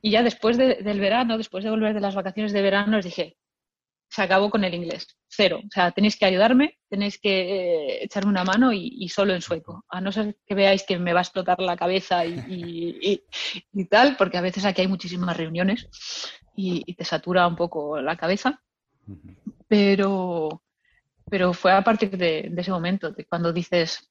Y 0.00 0.12
ya 0.12 0.22
después 0.22 0.56
del 0.56 1.00
verano, 1.00 1.36
después 1.36 1.64
de 1.64 1.70
volver 1.70 1.94
de 1.94 2.00
las 2.00 2.14
vacaciones 2.14 2.52
de 2.52 2.62
verano, 2.62 2.96
les 2.96 3.06
dije, 3.06 3.36
se 4.08 4.22
acabó 4.22 4.50
con 4.50 4.64
el 4.64 4.74
inglés, 4.74 5.18
cero. 5.28 5.60
O 5.64 5.70
sea, 5.70 5.90
tenéis 5.90 6.16
que 6.16 6.24
ayudarme, 6.24 6.78
tenéis 6.88 7.18
que 7.18 7.40
eh, 7.40 8.04
echarme 8.04 8.30
una 8.30 8.44
mano 8.44 8.72
y, 8.72 9.08
solo 9.08 9.34
en 9.34 9.42
sueco. 9.42 9.84
A 9.88 10.00
no 10.00 10.12
ser 10.12 10.36
que 10.46 10.54
veáis 10.54 10.84
que 10.84 10.98
me 10.98 11.12
va 11.12 11.20
a 11.20 11.22
explotar 11.22 11.60
la 11.60 11.76
cabeza 11.76 12.24
y, 12.24 13.22
tal, 13.90 14.16
porque 14.16 14.38
a 14.38 14.42
veces 14.42 14.64
aquí 14.64 14.82
hay 14.82 14.88
muchísimas 14.88 15.36
reuniones 15.36 15.88
y, 16.56 16.94
te 16.94 17.04
satura 17.04 17.46
un 17.46 17.56
poco 17.56 18.00
la 18.00 18.16
cabeza. 18.16 18.62
Pero, 19.68 20.62
pero 21.30 21.52
fue 21.52 21.72
a 21.72 21.82
partir 21.82 22.16
de, 22.16 22.52
ese 22.56 22.70
momento, 22.70 23.10
de 23.10 23.24
cuando 23.24 23.52
dices 23.52 24.10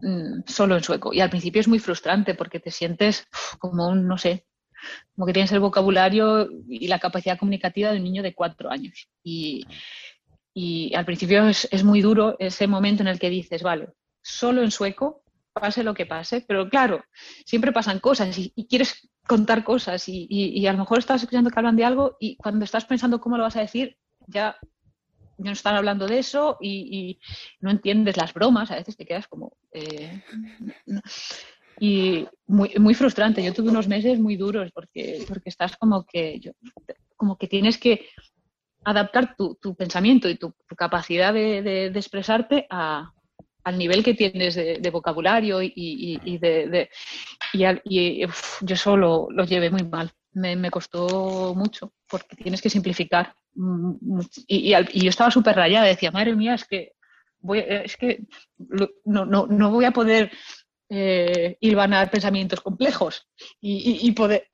mm, 0.00 0.42
solo 0.46 0.76
en 0.76 0.82
sueco. 0.82 1.12
Y 1.12 1.20
al 1.20 1.30
principio 1.30 1.60
es 1.60 1.68
muy 1.68 1.78
frustrante 1.78 2.34
porque 2.34 2.60
te 2.60 2.70
sientes 2.70 3.26
como 3.58 3.88
un, 3.88 4.06
no 4.06 4.18
sé, 4.18 4.46
como 5.14 5.26
que 5.26 5.32
tienes 5.32 5.52
el 5.52 5.60
vocabulario 5.60 6.48
y 6.68 6.88
la 6.88 6.98
capacidad 6.98 7.38
comunicativa 7.38 7.90
de 7.90 7.98
un 7.98 8.04
niño 8.04 8.22
de 8.22 8.34
cuatro 8.34 8.70
años. 8.70 9.08
Y, 9.22 9.66
al 10.94 11.04
principio 11.04 11.48
es, 11.48 11.84
muy 11.84 12.02
duro 12.02 12.36
ese 12.38 12.66
momento 12.66 13.02
en 13.02 13.08
el 13.08 13.18
que 13.18 13.30
dices, 13.30 13.62
vale, 13.62 13.88
solo 14.22 14.62
en 14.62 14.70
sueco, 14.70 15.22
pase 15.52 15.82
lo 15.82 15.94
que 15.94 16.06
pase, 16.06 16.44
pero 16.46 16.68
claro, 16.68 17.04
siempre 17.44 17.72
pasan 17.72 18.00
cosas 18.00 18.36
y, 18.38 18.50
quieres 18.68 19.08
contar 19.26 19.64
cosas 19.64 20.04
y, 20.08 20.66
a 20.66 20.72
lo 20.72 20.78
mejor 20.78 20.98
estás 20.98 21.22
escuchando 21.22 21.50
que 21.50 21.58
hablan 21.58 21.76
de 21.76 21.84
algo 21.84 22.16
y 22.20 22.36
cuando 22.36 22.64
estás 22.64 22.84
pensando 22.84 23.20
cómo 23.20 23.36
lo 23.36 23.44
vas 23.44 23.56
a 23.56 23.60
decir, 23.60 23.96
ya 24.26 24.56
no 25.38 25.52
están 25.52 25.76
hablando 25.76 26.06
de 26.06 26.18
eso 26.18 26.56
y, 26.60 27.18
no 27.60 27.70
entiendes 27.70 28.16
las 28.16 28.32
bromas, 28.34 28.70
a 28.70 28.76
veces 28.76 28.96
te 28.96 29.06
quedas 29.06 29.28
como... 29.28 29.56
Eh, 29.72 30.22
y 31.80 32.26
muy, 32.46 32.72
muy 32.78 32.94
frustrante. 32.94 33.42
Yo 33.42 33.52
tuve 33.52 33.70
unos 33.70 33.88
meses 33.88 34.20
muy 34.20 34.36
duros 34.36 34.70
porque, 34.72 35.24
porque 35.26 35.48
estás 35.48 35.76
como 35.76 36.04
que, 36.04 36.40
como 37.16 37.36
que 37.36 37.48
tienes 37.48 37.78
que 37.78 38.06
adaptar 38.84 39.34
tu, 39.36 39.56
tu 39.60 39.74
pensamiento 39.74 40.28
y 40.28 40.36
tu, 40.36 40.54
capacidad 40.76 41.32
de, 41.32 41.86
expresarte 41.86 42.66
a, 42.70 43.12
al 43.64 43.78
nivel 43.78 44.02
que 44.02 44.14
tienes 44.14 44.54
de, 44.54 44.90
vocabulario 44.90 45.62
y, 45.62 45.72
y, 45.74 46.38
de, 46.38 46.90
y, 47.52 48.26
yo 48.60 48.76
solo 48.76 49.28
lo 49.30 49.44
llevé 49.44 49.70
muy 49.70 49.84
mal. 49.84 50.12
Me, 50.34 50.56
me, 50.56 50.70
costó 50.70 51.54
mucho 51.54 51.92
porque 52.08 52.36
tienes 52.36 52.62
que 52.62 52.70
simplificar. 52.70 53.34
Y, 54.46 54.70
yo 54.70 55.10
estaba 55.10 55.30
súper 55.30 55.56
rayada, 55.56 55.86
decía, 55.86 56.10
madre 56.10 56.34
mía, 56.34 56.54
es 56.54 56.64
que, 56.64 56.92
voy, 57.40 57.62
es 57.66 57.96
que 57.96 58.24
no, 59.04 59.26
no, 59.26 59.46
no 59.46 59.70
voy 59.70 59.84
a 59.84 59.90
poder 59.90 60.32
eh, 60.88 61.56
hilvanar 61.60 62.10
pensamientos 62.10 62.60
complejos 62.60 63.26
y, 63.60 64.12
poder, 64.12 64.48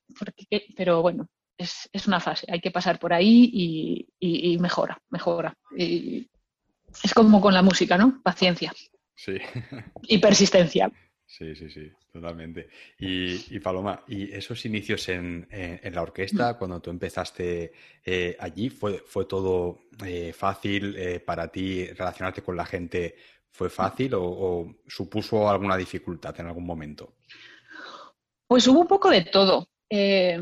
pero 0.77 1.03
bueno, 1.03 1.29
es, 1.57 2.07
una 2.07 2.21
fase, 2.21 2.47
hay 2.49 2.61
que 2.61 2.71
pasar 2.71 3.01
por 3.01 3.13
ahí 3.13 4.07
y, 4.21 4.59
mejora, 4.59 5.01
mejora. 5.11 5.57
Y 5.77 6.31
es 7.03 7.13
como 7.13 7.41
con 7.41 7.55
la 7.55 7.63
música, 7.63 7.99
¿no? 7.99 8.21
Paciencia. 8.23 8.73
Sí. 9.17 9.39
Y 10.03 10.19
persistencia. 10.19 10.93
Sí, 11.29 11.55
sí, 11.55 11.69
sí, 11.69 11.93
totalmente. 12.11 12.71
Y, 12.99 13.61
Paloma, 13.61 14.03
¿y 14.09 14.33
esos 14.33 14.65
inicios 14.65 15.09
en, 15.11 15.47
la 15.93 16.03
orquesta, 16.03 16.55
cuando 16.59 16.81
tú 16.81 16.91
empezaste 16.91 17.73
eh, 18.05 18.37
allí, 18.41 18.71
fue, 18.71 19.05
fue 19.07 19.27
todo 19.27 19.83
eh, 20.05 20.33
fácil 20.33 20.97
para 21.25 21.49
ti 21.49 21.85
relacionarte 21.85 22.43
con 22.43 22.57
la 22.57 22.65
gente 22.65 23.15
¿Fue 23.59 23.71
fácil 23.71 24.13
o, 24.15 24.73
supuso 24.87 25.49
alguna 25.49 25.77
dificultad 25.77 26.39
en 26.39 26.47
algún 26.47 26.65
momento? 26.65 27.17
Pues 28.47 28.69
hubo 28.69 28.83
un 28.83 28.87
poco 28.87 29.11
de 29.11 29.23
todo. 29.23 29.69
Eh, 29.91 30.39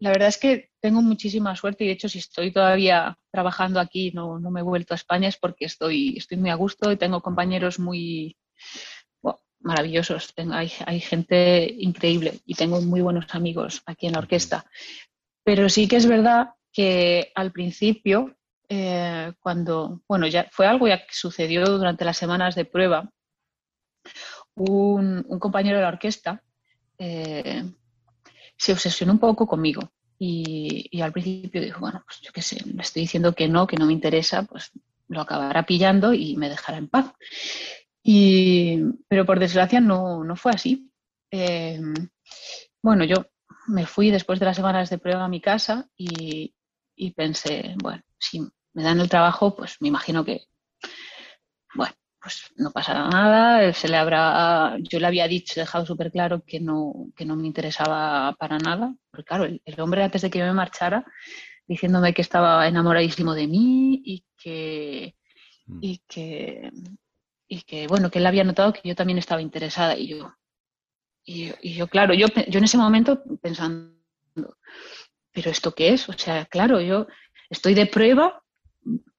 la 0.00 0.10
verdad 0.10 0.28
es 0.28 0.36
que 0.36 0.72
tengo 0.78 1.00
muchísima 1.00 1.56
suerte 1.56 1.84
y 1.84 1.86
de 1.86 1.94
hecho 1.94 2.10
si 2.10 2.18
estoy 2.18 2.52
todavía 2.52 3.18
trabajando 3.32 3.80
aquí, 3.80 4.10
no, 4.12 4.38
no 4.38 4.50
me 4.50 4.60
he 4.60 4.64
vuelto 4.64 4.92
a 4.92 4.96
España, 4.96 5.28
es 5.28 5.38
porque 5.38 5.64
estoy, 5.64 6.18
estoy 6.18 6.36
muy 6.36 6.50
a 6.50 6.56
gusto 6.56 6.92
y 6.92 6.98
tengo 6.98 7.22
compañeros 7.22 7.78
muy 7.78 8.36
maravillosos. 9.60 10.32
hay, 10.52 10.72
hay 10.86 11.00
gente 11.00 11.74
increíble 11.78 12.40
y 12.46 12.54
tengo 12.54 12.80
muy 12.80 13.00
buenos 13.00 13.26
amigos 13.30 13.82
aquí 13.86 14.06
en 14.06 14.12
la 14.12 14.20
orquesta. 14.20 14.64
Pero 15.44 15.68
sí 15.68 15.88
que 15.88 15.96
es 15.96 16.06
verdad 16.06 16.50
que 16.72 17.32
al 17.34 17.52
principio 17.52 18.38
eh, 18.68 19.32
cuando, 19.40 20.02
bueno, 20.06 20.26
ya 20.26 20.46
fue 20.52 20.66
algo 20.66 20.86
ya 20.86 20.98
que 20.98 21.14
sucedió 21.14 21.64
durante 21.64 22.04
las 22.04 22.18
semanas 22.18 22.54
de 22.54 22.66
prueba. 22.66 23.10
Un, 24.54 25.22
compañero 25.38 25.76
de 25.76 25.82
la 25.82 25.88
orquesta 25.88 26.42
eh, 26.98 27.64
se 28.56 28.72
obsesionó 28.72 29.12
un 29.12 29.18
poco 29.18 29.46
conmigo 29.46 29.92
y, 30.18 31.00
al 31.00 31.12
principio 31.12 31.62
dijo, 31.62 31.80
bueno, 31.80 32.02
pues 32.04 32.20
yo 32.20 32.32
qué 32.32 32.42
sé, 32.42 32.58
le 32.64 32.82
estoy 32.82 33.02
diciendo 33.02 33.32
que 33.34 33.48
no, 33.48 33.66
que 33.66 33.76
no 33.76 33.86
me 33.86 33.92
interesa, 33.92 34.42
pues 34.42 34.72
lo 35.06 35.20
acabará 35.20 35.64
pillando 35.64 36.12
y 36.12 36.36
me 36.36 36.48
dejará 36.50 36.76
en 36.78 36.88
paz. 36.88 37.12
Y, 38.02 38.80
pero 39.08 39.26
por 39.26 39.38
desgracia 39.38 39.80
no, 39.80 40.24
no 40.24 40.36
fue 40.36 40.52
así. 40.52 40.90
Eh, 41.30 41.80
bueno, 42.82 43.04
yo 43.04 43.26
me 43.68 43.86
fui 43.86 44.10
después 44.10 44.40
de 44.40 44.46
las 44.46 44.56
semanas 44.56 44.90
de 44.90 44.98
prueba 44.98 45.24
a 45.24 45.28
mi 45.28 45.40
casa 45.40 45.88
y, 45.96 46.54
y 46.96 47.12
pensé, 47.12 47.74
bueno, 47.82 48.02
si 48.18 48.40
me 48.74 48.82
dan 48.82 49.00
el 49.00 49.08
trabajo, 49.08 49.54
pues 49.54 49.76
me 49.80 49.88
imagino 49.88 50.24
que, 50.24 50.46
bueno, 51.74 51.92
pues 52.20 52.52
no 52.56 52.70
pasará 52.72 53.08
nada, 53.08 53.72
se 53.72 53.88
le 53.88 53.96
habrá, 53.96 54.76
yo 54.80 54.98
le 54.98 55.06
había 55.06 55.28
dicho, 55.28 55.60
dejado 55.60 55.86
súper 55.86 56.10
claro 56.10 56.42
que 56.44 56.60
no, 56.60 57.10
que 57.16 57.24
no 57.24 57.36
me 57.36 57.46
interesaba 57.46 58.34
para 58.38 58.58
nada, 58.58 58.94
porque 59.10 59.24
claro, 59.24 59.44
el, 59.44 59.80
hombre 59.80 60.02
antes 60.02 60.22
de 60.22 60.30
que 60.30 60.42
me 60.42 60.52
marchara, 60.52 61.04
diciéndome 61.66 62.14
que 62.14 62.22
estaba 62.22 62.66
enamoradísimo 62.66 63.34
de 63.34 63.46
mí 63.46 64.02
y 64.04 64.24
que, 64.36 65.14
mm. 65.66 65.78
y 65.80 65.98
que, 66.08 66.70
y 67.48 67.62
que, 67.62 67.86
bueno, 67.86 68.10
que 68.10 68.18
él 68.18 68.26
había 68.26 68.44
notado 68.44 68.72
que 68.72 68.86
yo 68.86 68.94
también 68.94 69.18
estaba 69.18 69.42
interesada 69.42 69.96
y 69.96 70.08
yo, 70.08 70.34
y, 71.24 71.52
y 71.62 71.74
yo, 71.74 71.88
claro, 71.88 72.14
yo, 72.14 72.26
yo 72.48 72.58
en 72.58 72.64
ese 72.64 72.78
momento 72.78 73.22
pensando, 73.40 73.94
¿pero 75.32 75.50
esto 75.50 75.74
qué 75.74 75.90
es? 75.90 76.08
O 76.08 76.12
sea, 76.12 76.46
claro, 76.46 76.80
yo 76.80 77.06
estoy 77.50 77.74
de 77.74 77.86
prueba, 77.86 78.42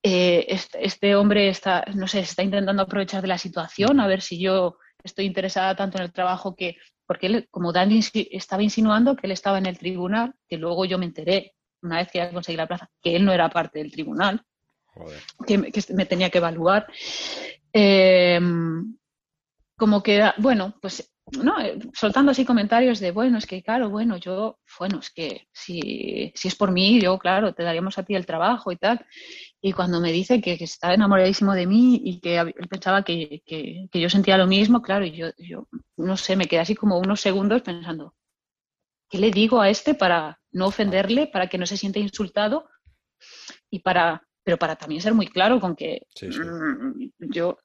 eh, 0.01 0.47
este, 0.79 1.15
hombre 1.15 1.49
está, 1.49 1.85
no 1.93 2.07
sé, 2.07 2.19
está 2.19 2.43
intentando 2.43 2.83
aprovechar 2.83 3.21
de 3.21 3.27
la 3.27 3.37
situación, 3.37 3.99
a 3.99 4.07
ver 4.07 4.21
si 4.21 4.39
yo 4.39 4.77
estoy 5.03 5.25
interesada 5.25 5.75
tanto 5.75 5.97
en 5.97 6.05
el 6.05 6.13
trabajo 6.13 6.55
que, 6.55 6.77
porque 7.05 7.27
él, 7.27 7.47
como 7.51 7.73
Dani 7.73 7.99
estaba 8.31 8.63
insinuando 8.63 9.15
que 9.15 9.27
él 9.27 9.31
estaba 9.31 9.57
en 9.57 9.65
el 9.65 9.77
tribunal, 9.77 10.33
que 10.47 10.57
luego 10.57 10.85
yo 10.85 10.97
me 10.97 11.05
enteré, 11.05 11.53
una 11.81 11.97
vez 11.97 12.09
que 12.11 12.19
ya 12.19 12.31
conseguí 12.31 12.57
la 12.57 12.67
plaza, 12.67 12.89
que 13.01 13.15
él 13.15 13.25
no 13.25 13.33
era 13.33 13.49
parte 13.49 13.79
del 13.79 13.91
tribunal, 13.91 14.43
que, 15.45 15.57
me 15.93 16.05
tenía 16.05 16.29
que 16.29 16.37
evaluar. 16.39 16.87
Eh, 17.73 18.39
como 19.77 20.03
que, 20.03 20.21
bueno, 20.37 20.75
pues 20.81 21.09
no, 21.37 21.59
eh, 21.61 21.79
soltando 21.93 22.31
así 22.31 22.45
comentarios 22.45 22.99
de, 22.99 23.11
bueno, 23.11 23.37
es 23.37 23.45
que 23.45 23.61
claro, 23.61 23.89
bueno, 23.89 24.17
yo, 24.17 24.59
bueno, 24.79 24.99
es 24.99 25.09
que 25.11 25.47
si, 25.51 26.31
si 26.35 26.47
es 26.47 26.55
por 26.55 26.71
mí, 26.71 26.99
yo, 26.99 27.17
claro, 27.19 27.53
te 27.53 27.63
daríamos 27.63 27.97
a 27.97 28.03
ti 28.03 28.15
el 28.15 28.25
trabajo 28.25 28.71
y 28.71 28.77
tal. 28.77 29.05
Y 29.61 29.73
cuando 29.73 29.99
me 29.99 30.11
dice 30.11 30.41
que, 30.41 30.57
que 30.57 30.63
estaba 30.63 30.93
enamoradísimo 30.93 31.53
de 31.53 31.67
mí 31.67 32.01
y 32.03 32.19
que 32.19 32.37
él 32.39 32.67
pensaba 32.69 33.03
que, 33.03 33.41
que, 33.45 33.87
yo 33.93 34.09
sentía 34.09 34.37
lo 34.37 34.47
mismo, 34.47 34.81
claro, 34.81 35.05
yo, 35.05 35.27
yo, 35.37 35.67
no 35.97 36.17
sé, 36.17 36.35
me 36.35 36.45
quedé 36.45 36.61
así 36.61 36.75
como 36.75 36.97
unos 36.97 37.21
segundos 37.21 37.61
pensando, 37.61 38.15
¿qué 39.09 39.17
le 39.17 39.31
digo 39.31 39.61
a 39.61 39.69
este 39.69 39.93
para 39.93 40.39
no 40.51 40.67
ofenderle, 40.67 41.27
para 41.27 41.47
que 41.47 41.57
no 41.57 41.65
se 41.65 41.77
sienta 41.77 41.99
insultado 41.99 42.69
y 43.69 43.79
para 43.79 44.27
pero 44.49 44.57
para 44.57 44.75
también 44.75 44.99
ser 44.99 45.13
muy 45.13 45.27
claro 45.27 45.59
con 45.59 45.75
que 45.75 46.07
mm, 46.23 47.09
yo 47.19 47.55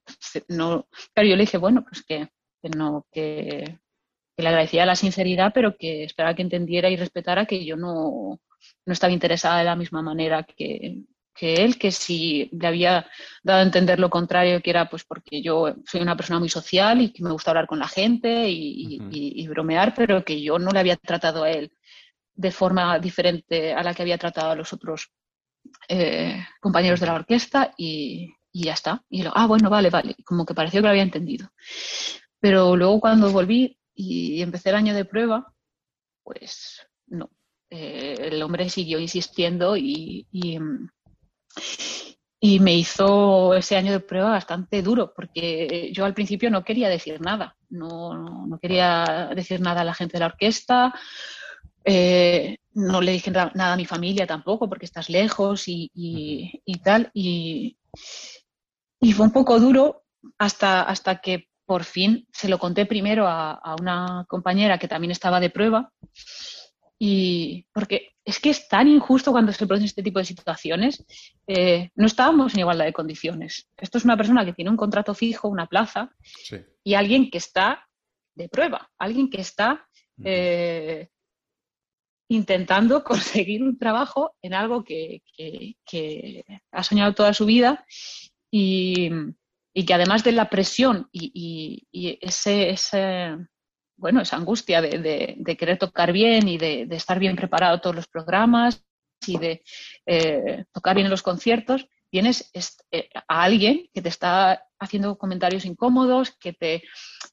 no, 0.48 0.86
claro, 1.14 1.28
yo 1.30 1.34
le 1.34 1.44
dije, 1.44 1.56
bueno, 1.56 1.82
pues 1.82 2.04
que 2.04 2.28
que 2.60 2.68
no, 2.68 3.06
que, 3.10 3.78
le 4.36 4.48
agradecía 4.48 4.84
la 4.84 4.96
sinceridad, 4.96 5.52
pero 5.54 5.78
que 5.78 6.04
esperaba 6.04 6.34
que 6.34 6.42
entendiera 6.42 6.90
y 6.90 6.96
respetara 6.96 7.46
que 7.46 7.64
yo 7.64 7.74
no, 7.74 8.38
no 8.84 8.92
estaba 8.92 9.14
interesada 9.14 9.60
de 9.60 9.64
la 9.64 9.76
misma 9.76 10.02
manera 10.02 10.42
que, 10.42 11.04
que, 11.34 11.54
él, 11.54 11.78
que 11.78 11.90
si 11.90 12.50
le 12.52 12.66
había 12.66 13.06
dado 13.42 13.60
a 13.60 13.62
entender 13.62 13.98
lo 13.98 14.10
contrario, 14.10 14.60
que 14.60 14.68
era 14.68 14.90
pues 14.90 15.04
porque 15.04 15.40
yo 15.40 15.74
soy 15.86 16.02
una 16.02 16.16
persona 16.16 16.38
muy 16.38 16.50
social 16.50 17.00
y 17.00 17.14
que 17.14 17.22
me 17.22 17.32
gusta 17.32 17.50
hablar 17.50 17.66
con 17.66 17.78
la 17.78 17.88
gente 17.88 18.46
y, 18.46 19.48
bromear, 19.48 19.94
pero 19.94 20.22
que 20.22 20.42
yo 20.42 20.58
no 20.58 20.70
le 20.70 20.80
había 20.80 20.96
tratado 20.96 21.44
a 21.44 21.50
él 21.50 21.72
de 22.34 22.50
forma 22.50 22.98
diferente 22.98 23.72
a 23.72 23.82
la 23.82 23.94
que 23.94 24.02
había 24.02 24.18
tratado 24.18 24.50
a 24.50 24.56
los 24.56 24.70
otros 24.74 25.10
eh, 25.88 26.44
compañeros 26.60 27.00
de 27.00 27.06
la 27.06 27.14
orquesta 27.14 27.74
y, 27.76 28.34
ya 28.52 28.72
está. 28.72 29.02
Y 29.08 29.22
lo, 29.22 29.32
ah, 29.34 29.46
bueno, 29.46 29.68
vale, 29.68 29.90
vale. 29.90 30.16
Como 30.24 30.46
que 30.46 30.54
pareció 30.54 30.80
que 30.80 30.84
lo 30.84 30.90
había 30.90 31.02
entendido. 31.02 31.50
Pero 32.40 32.76
luego 32.76 33.00
cuando 33.00 33.30
volví 33.30 33.78
y 33.94 34.42
empecé 34.42 34.70
el 34.70 34.76
año 34.76 34.94
de 34.94 35.04
prueba, 35.04 35.52
pues 36.22 36.86
no. 37.06 37.30
Eh, 37.70 38.16
el 38.18 38.42
hombre 38.42 38.68
siguió 38.68 38.98
insistiendo 38.98 39.76
y, 39.76 40.26
y, 40.30 40.58
me 42.60 42.76
hizo 42.76 43.54
ese 43.54 43.76
año 43.76 43.92
de 43.92 44.00
prueba 44.00 44.30
bastante 44.30 44.82
duro, 44.82 45.12
porque 45.14 45.90
yo 45.92 46.04
al 46.04 46.14
principio 46.14 46.50
no 46.50 46.62
quería 46.62 46.88
decir 46.88 47.20
nada, 47.20 47.56
no, 47.70 48.46
no, 48.46 48.58
quería 48.58 49.30
decir 49.34 49.60
nada 49.60 49.80
a 49.80 49.84
la 49.84 49.94
gente 49.94 50.14
de 50.14 50.20
la 50.20 50.26
orquesta, 50.26 50.94
eh, 51.84 52.58
no 52.74 53.00
le 53.00 53.12
dije 53.12 53.30
nada 53.30 53.72
a 53.72 53.76
mi 53.76 53.86
familia 53.86 54.26
tampoco, 54.26 54.68
porque 54.68 54.86
estás 54.86 55.08
lejos 55.08 55.68
y, 55.68 55.90
y 55.94 56.78
tal. 56.80 57.10
Y, 57.14 57.78
y, 59.00 59.12
fue 59.12 59.26
un 59.26 59.32
poco 59.32 59.60
duro 59.60 60.04
hasta, 60.38 60.82
hasta 60.82 61.20
que 61.20 61.48
por 61.66 61.84
fin 61.84 62.26
se 62.32 62.48
lo 62.48 62.58
conté 62.58 62.86
primero 62.86 63.26
a, 63.26 63.76
una 63.80 64.24
compañera 64.28 64.78
que 64.78 64.88
también 64.88 65.10
estaba 65.10 65.40
de 65.40 65.50
prueba. 65.50 65.92
Y 66.98 67.66
porque 67.72 68.12
es 68.24 68.38
que 68.38 68.50
es 68.50 68.68
tan 68.68 68.88
injusto 68.88 69.32
cuando 69.32 69.52
se 69.52 69.66
producen 69.66 69.86
este 69.86 70.02
tipo 70.02 70.18
de 70.18 70.24
situaciones. 70.24 71.04
Eh, 71.46 71.90
no 71.94 72.06
estábamos 72.06 72.54
en 72.54 72.60
igualdad 72.60 72.84
de 72.84 72.92
condiciones. 72.92 73.68
Esto 73.76 73.98
es 73.98 74.04
una 74.04 74.16
persona 74.16 74.44
que 74.44 74.52
tiene 74.52 74.70
un 74.70 74.76
contrato 74.76 75.14
fijo, 75.14 75.48
una 75.48 75.66
plaza, 75.66 76.10
y 76.82 76.94
alguien 76.94 77.30
que 77.30 77.38
está 77.38 77.86
de 78.34 78.48
prueba, 78.48 78.90
alguien 78.98 79.30
que 79.30 79.40
está 79.40 79.86
eh, 80.22 81.08
intentando 82.28 83.04
conseguir 83.04 83.62
un 83.62 83.78
trabajo 83.78 84.34
en 84.42 84.54
algo 84.54 84.84
que, 84.84 85.22
que 85.84 86.44
ha 86.70 86.82
soñado 86.82 87.14
toda 87.14 87.34
su 87.34 87.46
vida 87.46 87.84
y, 88.50 89.10
que 89.86 89.94
además 89.94 90.22
de 90.22 90.32
la 90.32 90.48
presión 90.48 91.08
y, 91.12 91.86
ese, 92.20 92.76
bueno, 93.96 94.20
esa 94.20 94.36
angustia 94.36 94.80
de, 94.80 95.56
querer 95.58 95.78
tocar 95.78 96.12
bien 96.12 96.48
y 96.48 96.58
de, 96.58 96.86
estar 96.90 97.18
bien 97.18 97.34
preparado 97.34 97.80
todos 97.80 97.96
los 97.96 98.06
programas 98.06 98.84
y 99.26 99.38
de 99.38 99.62
eh, 100.06 100.64
tocar 100.72 100.94
bien 100.94 101.06
en 101.06 101.10
los 101.10 101.22
conciertos, 101.22 101.88
tienes 102.10 102.50
eh, 102.92 103.08
a 103.26 103.42
alguien 103.42 103.88
que 103.92 104.00
te 104.00 104.08
está 104.08 104.64
haciendo 104.78 105.18
comentarios 105.18 105.64
incómodos, 105.64 106.36
que 106.38 106.52
te, 106.52 106.84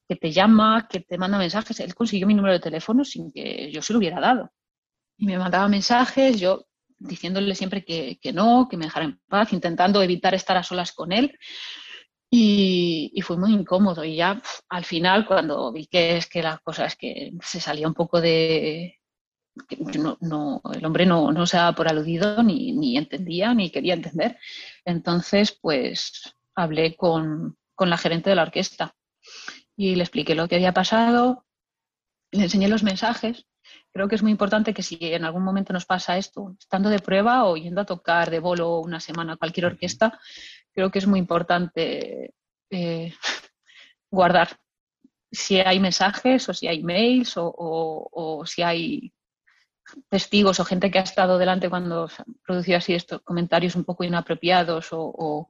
te 0.07 0.31
llama, 0.31 0.88
que 0.89 1.01
te 1.01 1.19
manda 1.19 1.38
mensajes. 1.38 1.80
Él 1.80 1.93
consiguió 1.93 2.26
mi 2.26 2.34
número 2.34 2.53
de 2.53 2.61
teléfono 2.61 3.05
sin 3.05 3.31
que 3.31 3.72
yo 3.72 3.84
se 3.84 3.93
lo 3.93 3.99
hubiera 3.99 4.19
dado. 4.19 4.51
Y 5.18 5.26
me 5.26 5.38
mandaba 5.38 5.68
mensajes, 5.68 6.40
yo 6.40 6.66
diciéndole 6.98 7.56
siempre 7.56 7.84
que, 7.84 8.20
que 8.22 8.34
no, 8.34 8.68
que 8.70 8.78
me 8.78 8.86
dejara 8.86 9.06
en 9.06 9.20
paz, 9.28 9.54
intentando 9.54 10.02
evitar 10.02 10.34
estar 10.36 10.58
a 10.58 10.64
solas 10.64 10.92
con 10.92 11.12
él. 11.12 11.38
Y, 12.34 13.22
fue 13.24 13.38
muy 13.38 13.54
incómodo. 13.54 14.06
Y 14.06 14.16
ya 14.16 14.42
al 14.70 14.86
final, 14.86 15.26
cuando 15.26 15.72
vi 15.74 15.88
que 15.88 16.18
es 16.18 16.28
que 16.28 16.42
las 16.42 16.62
cosas 16.62 16.96
que 16.96 17.34
se 17.42 17.60
salía 17.60 17.88
un 17.88 17.94
poco 17.94 18.22
de. 18.22 18.98
No, 20.00 20.18
no, 20.22 20.62
el 20.74 20.86
hombre 20.86 21.06
no, 21.06 21.32
no 21.34 21.46
se 21.46 21.58
daba 21.58 21.76
por 21.76 21.90
aludido, 21.90 22.42
ni, 22.42 22.72
ni, 22.72 22.98
entendía, 22.98 23.54
ni 23.54 23.70
quería 23.70 23.96
entender. 23.96 24.38
Entonces, 24.86 25.52
pues 25.52 26.34
hablé 26.56 26.96
con, 26.96 27.58
con 27.76 27.90
la 27.90 27.98
gerente 27.98 28.30
de 28.30 28.38
la 28.38 28.44
orquesta 28.44 28.96
y 29.76 29.96
le 29.96 30.04
expliqué 30.04 30.36
lo 30.36 30.48
que 30.48 30.56
había 30.56 30.74
pasado, 30.74 31.46
le 32.32 32.44
enseñé 32.44 32.70
los 32.70 32.84
mensajes. 32.84 33.46
Creo 33.93 34.07
que 34.07 34.15
es 34.15 34.23
muy 34.23 34.31
importante 34.31 34.73
que 34.73 34.84
si 34.84 34.98
en 35.02 35.26
algún 35.26 35.43
momento 35.43 35.73
nos 35.73 35.85
pasa 35.85 36.18
esto, 36.18 36.56
estando 36.60 36.89
de 36.89 36.99
prueba 36.99 37.45
o 37.45 37.57
yendo 37.57 37.81
a 37.81 37.85
tocar 37.85 38.30
de 38.30 38.39
bolo 38.39 38.80
una 38.80 38.99
semana 38.99 39.34
a 39.34 39.38
cualquier 39.38 39.65
orquesta, 39.65 40.19
creo 40.73 40.89
que 40.91 40.99
es 40.99 41.07
muy 41.07 41.19
importante 41.19 42.34
eh, 42.69 43.14
guardar 44.11 44.49
si 45.31 45.60
hay 45.60 45.80
mensajes 45.80 46.48
o 46.49 46.53
si 46.53 46.68
hay 46.68 46.84
mails 46.84 47.34
o, 47.35 48.43
si 48.45 48.61
hay 48.61 49.14
testigos 50.10 50.60
o 50.60 50.65
gente 50.65 50.91
que 50.91 50.99
ha 50.99 51.03
estado 51.03 51.38
delante 51.38 51.69
cuando 51.69 52.07
se 52.07 52.22
han 52.22 52.34
producido 52.45 52.77
así 52.77 52.93
estos 52.93 53.22
comentarios 53.22 53.76
un 53.76 53.84
poco 53.84 54.03
inapropiados 54.03 54.89
o, 54.91 55.49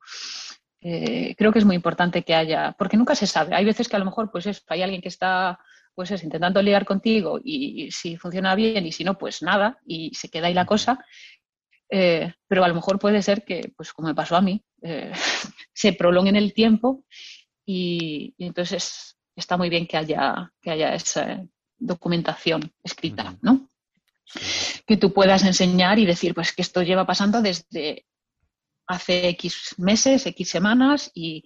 eh, 0.82 1.36
creo 1.38 1.52
que 1.52 1.60
es 1.60 1.66
muy 1.66 1.76
importante 1.76 2.24
que 2.24 2.34
haya, 2.34 2.72
porque 2.78 2.98
nunca 2.98 3.14
se 3.14 3.28
sabe. 3.28 3.54
Hay 3.54 3.66
veces 3.66 3.88
que 3.88 3.96
a 3.96 4.00
lo 4.00 4.06
mejor 4.06 4.32
pues 4.32 4.64
hay 4.68 4.82
alguien 4.82 5.02
que 5.02 5.10
está 5.10 5.60
pues 5.96 6.12
es, 6.12 6.24
intentando 6.24 6.62
ligar 6.62 6.86
contigo 6.86 7.40
y, 7.44 7.92
si 7.92 8.18
funciona 8.18 8.56
bien 8.56 8.86
y 8.86 8.92
si 8.92 9.04
no, 9.04 9.18
pues 9.18 9.42
nada, 9.42 9.80
y 9.86 10.14
se 10.14 10.30
queda 10.30 10.48
ahí 10.48 10.54
la 10.54 10.66
cosa. 10.66 11.04
Eh, 11.90 12.34
pero 12.48 12.64
a 12.64 12.68
lo 12.68 12.76
mejor 12.76 13.00
puede 13.00 13.22
ser 13.22 13.44
que, 13.44 13.74
pues 13.76 13.92
como 13.92 14.08
me 14.08 14.16
pasó 14.16 14.38
a 14.38 14.42
mí, 14.42 14.64
eh, 14.82 15.12
se 15.74 15.94
prolongue 15.94 16.30
en 16.30 16.38
el 16.38 16.54
tiempo 16.54 17.06
y, 17.66 18.34
entonces 18.38 19.18
está 19.36 19.58
muy 19.58 19.70
bien 19.70 19.88
que 19.88 19.98
haya, 19.98 20.52
que 20.62 20.72
haya 20.72 20.94
esa 20.94 21.44
documentación 21.78 22.72
escrita, 22.84 23.38
¿no? 23.42 23.70
Que 24.86 24.98
tú 24.98 25.12
puedas 25.14 25.44
enseñar 25.44 26.00
y 26.00 26.06
decir, 26.06 26.34
pues 26.34 26.54
que 26.54 26.62
esto 26.62 26.84
lleva 26.84 27.06
pasando 27.06 27.42
desde 27.42 28.06
hace 28.88 29.30
X 29.30 29.76
meses, 29.78 30.26
X 30.26 30.50
semanas 30.50 31.12
y, 31.14 31.44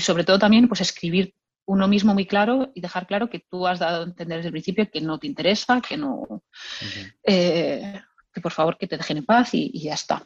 sobre 0.00 0.24
todo 0.24 0.38
también 0.38 0.68
pues 0.68 0.80
escribir 0.80 1.34
uno 1.66 1.88
mismo 1.88 2.14
muy 2.14 2.26
claro 2.26 2.70
y 2.74 2.80
dejar 2.80 3.06
claro 3.06 3.30
que 3.30 3.40
tú 3.40 3.66
has 3.66 3.78
dado 3.78 4.02
a 4.02 4.06
entender 4.06 4.38
desde 4.38 4.48
el 4.48 4.52
principio 4.52 4.90
que 4.90 5.00
no 5.00 5.18
te 5.18 5.26
interesa, 5.26 5.80
que 5.80 5.96
no, 5.96 6.42
eh, 7.22 8.00
que 8.32 8.40
por 8.40 8.52
favor 8.52 8.76
que 8.76 8.86
te 8.86 8.96
dejen 8.96 9.18
en 9.18 9.26
paz 9.26 9.54
y, 9.54 9.70
y, 9.72 9.82
ya 9.82 9.94
está. 9.94 10.24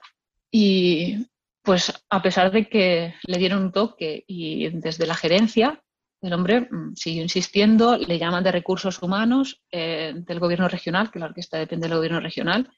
Y 0.51 1.27
pues 1.62 1.93
a 2.11 2.23
pesar 2.23 2.51
de 2.51 2.69
que 2.69 3.15
le 3.27 3.39
dieron 3.39 3.62
un 3.62 3.73
toque 3.73 4.24
y 4.27 4.69
desde 4.70 5.06
la 5.06 5.15
gerencia 5.15 5.81
el 6.24 6.32
hombre 6.32 6.62
mm, 6.62 6.94
siguió 6.94 7.23
insistiendo, 7.23 7.97
le 7.98 8.19
llaman 8.19 8.44
de 8.44 8.52
recursos 8.52 9.02
humanos 9.02 9.62
eh, 9.70 10.15
del 10.16 10.40
gobierno 10.40 10.69
regional, 10.69 11.11
que 11.11 11.19
la 11.19 11.27
orquesta 11.27 11.59
depende 11.59 11.86
del 11.86 11.98
gobierno 11.98 12.20
regional, 12.20 12.70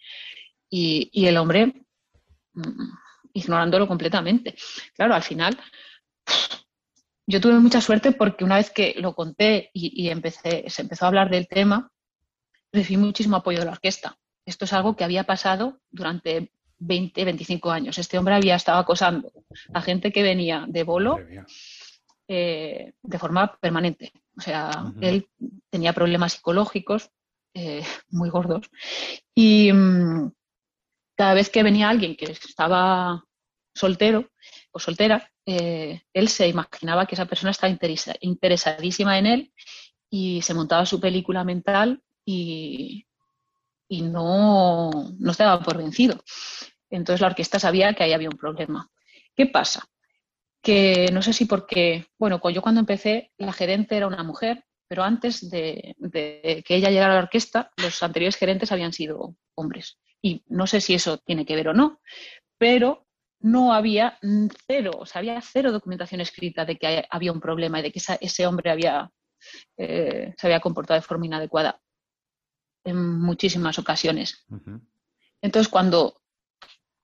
y, 0.69 1.27
el 1.27 1.37
hombre 1.37 1.73
mm, 2.55 2.89
ignorándolo 3.35 3.87
completamente. 3.87 4.57
Claro, 4.95 5.15
al 5.15 5.23
final 5.23 5.57
yo 7.27 7.41
tuve 7.41 7.59
mucha 7.59 7.81
suerte 7.81 8.13
porque 8.13 8.45
una 8.45 8.57
vez 8.57 8.71
que 8.71 8.95
lo 8.99 9.15
conté 9.15 9.71
y, 9.73 10.09
empecé, 10.09 10.65
se 10.69 10.83
empezó 10.83 11.05
a 11.05 11.09
hablar 11.09 11.29
del 11.29 11.49
tema, 11.49 11.91
recibí 12.73 12.99
muchísimo 12.99 13.37
apoyo 13.37 13.59
de 13.59 13.65
la 13.65 13.73
orquesta. 13.73 14.17
Esto 14.45 14.65
es 14.65 14.73
algo 14.73 14.95
que 14.95 15.05
había 15.05 15.25
pasado 15.25 15.81
durante 15.91 16.53
20, 16.79 17.25
25 17.25 17.71
años. 17.71 17.99
Este 17.99 18.17
hombre 18.17 18.35
había 18.35 18.55
estado 18.55 18.79
acosando 18.79 19.33
a 19.75 19.83
gente 19.83 20.13
que 20.13 20.23
venía 20.23 20.67
de 20.69 20.85
bolo 20.85 21.19
eh, 22.29 22.93
de 23.03 23.19
forma 23.19 23.57
permanente. 23.57 24.13
O 24.37 24.41
sea, 24.41 24.93
él 25.01 25.29
tenía 25.71 25.93
problemas 25.93 26.35
psicológicos 26.35 27.11
eh, 27.55 27.83
muy 28.11 28.31
gordos 28.31 28.71
y 29.35 29.73
mm, 29.73 30.31
cada 31.17 31.35
vez 31.35 31.51
que 31.51 31.63
venía 31.63 31.89
alguien 31.89 32.15
que 32.15 32.27
estaba 32.27 33.25
soltero 33.75 34.31
o 34.77 34.79
soltera, 34.79 35.31
eh, 35.45 36.03
él 36.13 36.29
se 36.29 36.49
imaginaba 36.49 37.07
que 37.07 37.15
esa 37.15 37.27
persona 37.27 37.51
estaba 37.51 37.77
interesadísima 38.21 39.19
en 39.19 39.27
él 39.27 39.53
y 40.11 40.43
se 40.43 40.55
montaba 40.55 40.87
su 40.87 41.01
película 41.01 41.45
mental 41.45 42.03
y, 42.25 43.07
y 43.89 44.03
no, 44.03 44.91
no 45.19 45.31
estaba 45.31 45.61
por 45.63 45.79
vencido. 45.79 46.23
Entonces 46.91 47.21
la 47.21 47.29
orquesta 47.29 47.59
sabía 47.59 47.95
que 47.95 48.05
ahí 48.05 48.13
había 48.13 48.29
un 48.29 48.39
problema. 48.39 48.91
¿Qué 49.35 49.47
pasa? 49.47 49.89
que 50.67 51.11
no 51.13 51.23
sé 51.23 51.33
si 51.33 51.45
porque, 51.45 52.07
bueno, 52.19 52.41
yo 52.51 52.61
cuando 52.61 52.81
empecé, 52.81 53.31
la 53.39 53.53
gerente 53.53 53.97
era 53.97 54.09
una 54.09 54.25
mujer, 54.25 54.65
pero 54.89 55.05
antes 55.05 55.49
de, 55.49 55.95
que 56.13 56.75
ella 56.75 56.91
llegara 56.91 57.13
a 57.13 57.17
la 57.19 57.23
orquesta, 57.23 57.71
los 57.77 58.03
anteriores 58.03 58.35
gerentes 58.35 58.73
habían 58.73 58.93
sido 58.93 59.37
hombres. 59.55 60.01
Y 60.21 60.43
no 60.49 60.67
sé 60.67 60.81
si 60.81 60.95
eso 60.95 61.19
tiene 61.19 61.47
que 61.47 61.55
ver 61.55 61.69
o 61.69 61.73
no, 61.73 62.01
pero 62.59 63.06
no 63.41 63.73
había 63.73 64.19
cero, 64.67 64.93
o 64.99 65.07
sea, 65.07 65.21
había 65.21 65.41
cero 65.41 65.73
documentación 65.73 66.21
escrita 66.21 66.65
de 66.65 66.77
que 66.77 67.07
había 67.11 67.33
un 67.33 67.41
problema 67.41 67.79
y 67.79 67.83
de 67.83 67.93
que 67.93 68.01
ese 68.21 68.47
hombre 68.47 68.71
había, 68.71 69.11
eh, 69.77 70.35
se 70.37 70.47
había 70.47 70.61
comportado 70.61 70.99
de 70.99 71.07
forma 71.07 71.27
inadecuada 71.27 71.81
en 72.85 73.21
muchísimas 73.21 73.79
ocasiones. 73.79 74.47
Entonces, 75.43 75.69
cuando 75.69 76.21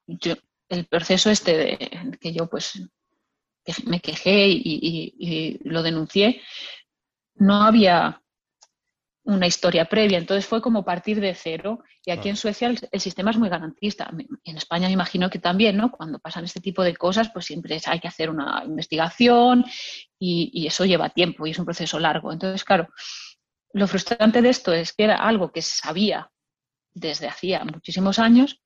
yo, 0.07 0.35
el 0.69 0.87
proceso 0.87 1.31
este 1.31 1.57
de 1.57 2.19
que 2.21 2.33
yo 2.33 2.49
pues 2.49 2.81
me 3.85 4.01
quejé 4.01 4.49
y, 4.49 5.59
lo 5.65 5.83
denuncié, 5.83 6.41
no 7.35 7.63
había 7.63 8.22
una 9.25 9.47
historia 9.47 9.85
previa. 9.85 10.19
Entonces 10.19 10.47
fue 10.47 10.61
como 10.61 10.85
partir 10.85 11.21
de 11.21 11.35
cero. 11.35 11.83
Y 12.05 12.11
aquí 12.11 12.29
en 12.29 12.37
Suecia 12.37 12.69
el, 12.69 13.01
sistema 13.01 13.31
es 13.31 13.39
muy 13.39 13.49
garantista. 13.49 14.11
En 14.45 14.57
España 14.57 14.89
me 14.89 14.95
imagino 14.95 15.31
que 15.31 15.39
también, 15.39 15.77
¿no? 15.77 15.91
Cuando 15.91 16.19
pasan 16.19 16.45
este 16.45 16.61
tipo 16.61 16.83
de 16.83 16.97
cosas, 16.97 17.31
pues 17.31 17.47
siempre 17.47 17.81
hay 17.87 18.01
que 18.01 18.09
hacer 18.09 18.31
una 18.31 18.63
investigación 18.65 19.65
y, 20.19 20.67
eso 20.67 20.85
lleva 20.85 21.11
tiempo 21.11 21.47
y 21.47 21.51
es 21.51 21.59
un 21.59 21.65
proceso 21.65 21.99
largo. 21.99 22.33
Entonces, 22.33 22.65
claro, 22.65 22.89
lo 23.73 23.87
frustrante 23.87 24.43
de 24.43 24.49
esto 24.49 24.73
es 24.73 24.93
que 24.93 25.05
era 25.05 25.17
algo 25.17 25.53
que 25.53 25.63
se 25.63 25.77
sabía 25.77 26.31
desde 26.95 27.29
hacía 27.29 27.65
muchísimos 27.65 28.19
años, 28.19 28.61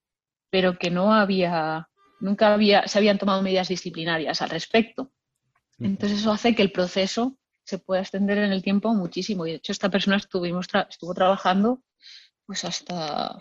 pero 0.51 0.79
que 0.79 0.91
no 0.91 1.13
había 1.13 1.89
nunca 2.19 2.55
había, 2.55 2.87
se 2.89 2.99
habían 2.99 3.19
tomado 3.19 3.43
medidas 3.43 3.69
disciplinarias 3.69 4.41
al 4.41 4.51
respecto. 4.51 5.13
Entonces 5.79 6.21
eso 6.21 6.33
hace 6.33 6.55
que 6.55 6.63
el 6.63 6.73
proceso 6.73 7.39
se 7.67 7.79
pueda 7.79 8.01
extender 8.01 8.39
en 8.39 8.53
el 8.53 8.63
tiempo 8.63 8.95
muchísimo. 8.95 9.47
Y 9.47 9.51
de 9.51 9.57
hecho 9.57 9.73
esta 9.73 9.91
persona 9.91 10.17
estuvimos 10.17 10.67
estuvo 10.89 11.15
trabajando 11.15 11.83
pues 12.47 12.65
hasta 12.65 13.39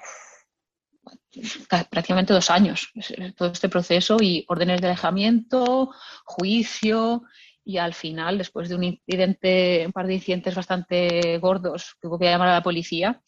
prácticamente 1.92 2.34
dos 2.34 2.50
años 2.50 2.92
todo 3.36 3.52
este 3.52 3.70
proceso 3.70 4.18
y 4.20 4.44
órdenes 4.48 4.82
de 4.82 4.88
alejamiento, 4.88 5.92
juicio 6.24 7.24
y 7.64 7.78
al 7.78 7.94
final, 7.94 8.38
después 8.38 8.70
de 8.70 8.76
un 8.76 8.84
incidente, 8.84 9.84
un 9.86 9.92
par 9.92 10.06
de 10.08 10.16
incidentes 10.16 10.54
bastante 10.54 11.38
gordos 11.40 11.96
que 12.00 12.08
hubo 12.08 12.20
que 12.20 12.26
llamar 12.26 12.50
a 12.50 12.54
la 12.54 12.64
policía, 12.64 13.22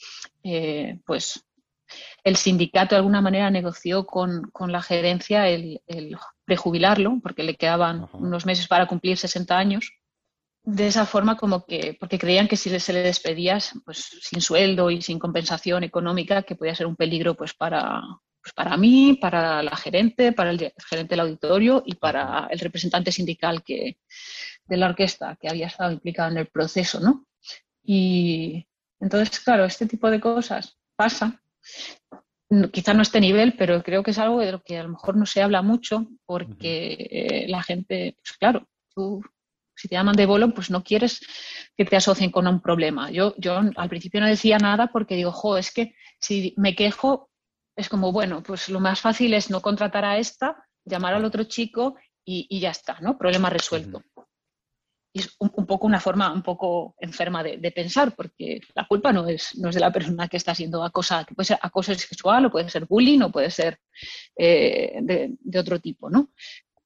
eh, 0.44 1.00
pues 1.06 1.44
el 2.24 2.36
sindicato 2.36 2.94
de 2.94 2.98
alguna 2.98 3.22
manera 3.22 3.50
negoció 3.50 4.06
con, 4.06 4.52
la 4.68 4.82
gerencia 4.82 5.48
el, 5.48 5.82
prejubilarlo, 6.46 7.20
porque 7.24 7.44
le 7.44 7.56
quedaban 7.56 8.10
unos 8.14 8.46
meses 8.46 8.68
para 8.68 8.88
cumplir 8.88 9.18
60 9.18 9.58
años. 9.58 9.92
De 10.70 10.88
esa 10.88 11.06
forma, 11.06 11.38
como 11.38 11.66
que, 11.66 11.96
porque 11.98 12.20
creían 12.20 12.50
que 12.50 12.58
si 12.58 12.78
se 12.78 12.92
le 12.92 13.02
despedía 13.02 13.58
pues, 13.86 14.10
sin 14.22 14.42
sueldo 14.42 14.92
y 14.92 15.02
sin 15.02 15.18
compensación 15.18 15.86
económica, 15.86 16.44
que 16.44 16.58
podía 16.58 16.76
ser 16.76 16.88
un 16.88 16.98
peligro 16.98 17.36
pues, 17.36 17.54
para, 17.54 18.02
pues, 18.42 18.54
para 18.54 18.76
mí, 18.76 19.18
para 19.22 19.64
la 19.64 19.78
gerente, 19.78 20.34
para 20.34 20.50
el 20.50 20.74
gerente 20.90 21.12
del 21.16 21.22
auditorio 21.22 21.84
y 21.86 21.96
para 21.96 22.48
el 22.50 22.60
representante 22.60 23.14
sindical 23.14 23.64
que, 23.64 23.98
de 24.66 24.76
la 24.76 24.88
orquesta 24.88 25.38
que 25.40 25.48
había 25.48 25.68
estado 25.68 25.94
implicado 25.94 26.32
en 26.32 26.38
el 26.40 26.48
proceso, 26.48 27.00
¿no? 27.00 27.26
Y 27.82 28.68
entonces, 29.00 29.40
claro, 29.40 29.64
este 29.64 29.86
tipo 29.86 30.12
de 30.12 30.20
cosas 30.20 30.78
pasa. 30.98 31.42
Quizá 32.74 32.94
no 32.94 33.04
este 33.04 33.22
nivel, 33.22 33.56
pero 33.58 33.82
creo 33.84 34.04
que 34.04 34.12
es 34.12 34.20
algo 34.20 34.42
de 34.42 34.52
lo 34.52 34.62
que 34.62 34.78
a 34.78 34.84
lo 34.84 34.90
mejor 34.90 35.16
no 35.16 35.26
se 35.26 35.42
habla 35.42 35.62
mucho 35.62 36.08
porque 36.26 37.08
eh, 37.10 37.46
la 37.48 37.64
gente, 37.64 38.18
pues 38.22 38.38
claro, 38.38 38.68
tú 38.94 39.24
si 39.78 39.88
te 39.88 39.96
llaman 39.96 40.16
de 40.16 40.26
bolo, 40.26 40.54
pues 40.54 40.70
no 40.70 40.84
quieres 40.84 41.22
que 41.76 41.86
te 41.86 41.96
asocien 41.96 42.32
con 42.32 42.48
un 42.48 42.62
problema. 42.62 43.12
Yo, 43.12 43.34
yo 43.38 43.62
al 43.76 43.90
principio 43.90 44.20
no 44.20 44.28
decía 44.28 44.58
nada 44.58 44.88
porque 44.88 45.16
digo, 45.16 45.32
jo, 45.32 45.58
es 45.58 45.72
que 45.72 45.96
si 46.20 46.54
me 46.58 46.76
quejo, 46.76 47.30
es 47.76 47.88
como, 47.88 48.12
bueno, 48.12 48.44
pues 48.44 48.70
lo 48.70 48.80
más 48.80 49.00
fácil 49.00 49.34
es 49.34 49.50
no 49.50 49.62
contratar 49.62 50.04
a 50.04 50.18
esta, 50.18 50.58
llamar 50.84 51.14
al 51.14 51.26
otro 51.26 51.44
chico 51.44 51.96
y, 52.26 52.60
ya 52.60 52.72
está, 52.72 53.00
¿no? 53.00 53.18
Problema 53.18 53.50
resuelto 53.50 54.02
es 55.20 55.36
un, 55.40 55.50
poco 55.66 55.88
una 55.88 56.00
forma 56.00 56.32
un 56.32 56.42
poco 56.42 56.96
enferma 57.00 57.44
de, 57.44 57.72
pensar, 57.72 58.16
porque 58.16 58.62
la 58.76 58.88
culpa 58.88 59.12
no 59.12 59.28
es, 59.28 59.58
no 59.58 59.70
es 59.70 59.76
de 59.76 59.82
la 59.82 59.92
persona 59.92 60.28
que 60.28 60.38
está 60.38 60.54
siendo 60.56 60.84
acosada, 60.84 61.26
que 61.26 61.36
puede 61.36 61.48
ser 61.48 61.60
acoso 61.62 61.94
sexual 61.94 62.46
o 62.46 62.52
puede 62.52 62.70
ser 62.70 62.86
bullying 62.86 63.22
o 63.22 63.32
puede 63.32 63.52
ser 63.52 63.80
eh, 64.36 65.00
de, 65.02 65.60
otro 65.60 65.80
tipo, 65.80 66.10
¿no? 66.10 66.32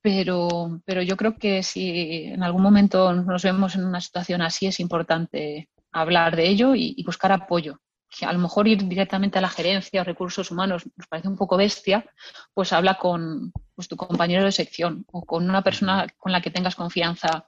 Pero, 0.02 0.82
pero 0.86 1.02
yo 1.02 1.16
creo 1.16 1.38
que 1.38 1.62
si 1.64 2.26
en 2.26 2.44
algún 2.44 2.64
momento 2.64 3.14
nos 3.14 3.44
vemos 3.44 3.76
en 3.76 3.86
una 3.86 4.02
situación 4.02 4.42
así, 4.42 4.66
es 4.68 4.80
importante 4.80 5.70
hablar 5.92 6.36
de 6.36 6.48
ello 6.48 6.74
y 6.76 7.04
buscar 7.04 7.32
apoyo 7.32 7.80
que 8.12 8.26
a 8.26 8.34
lo 8.34 8.40
mejor 8.40 8.68
ir 8.68 8.86
directamente 8.88 9.40
a 9.40 9.42
la 9.42 9.50
gerencia 9.50 10.02
o 10.02 10.04
recursos 10.04 10.52
humanos 10.52 10.84
nos 10.98 11.08
parece 11.08 11.30
un 11.30 11.38
poco 11.38 11.56
bestia, 11.56 12.06
pues 12.54 12.74
habla 12.74 12.96
con 12.96 13.54
pues, 13.74 13.88
tu 13.88 13.96
compañero 13.96 14.44
de 14.44 14.52
sección 14.52 15.06
o 15.12 15.26
con 15.26 15.50
una 15.50 15.64
persona 15.64 16.06
con 16.18 16.34
la 16.34 16.42
que 16.42 16.52
tengas 16.52 16.76
confianza 16.76 17.48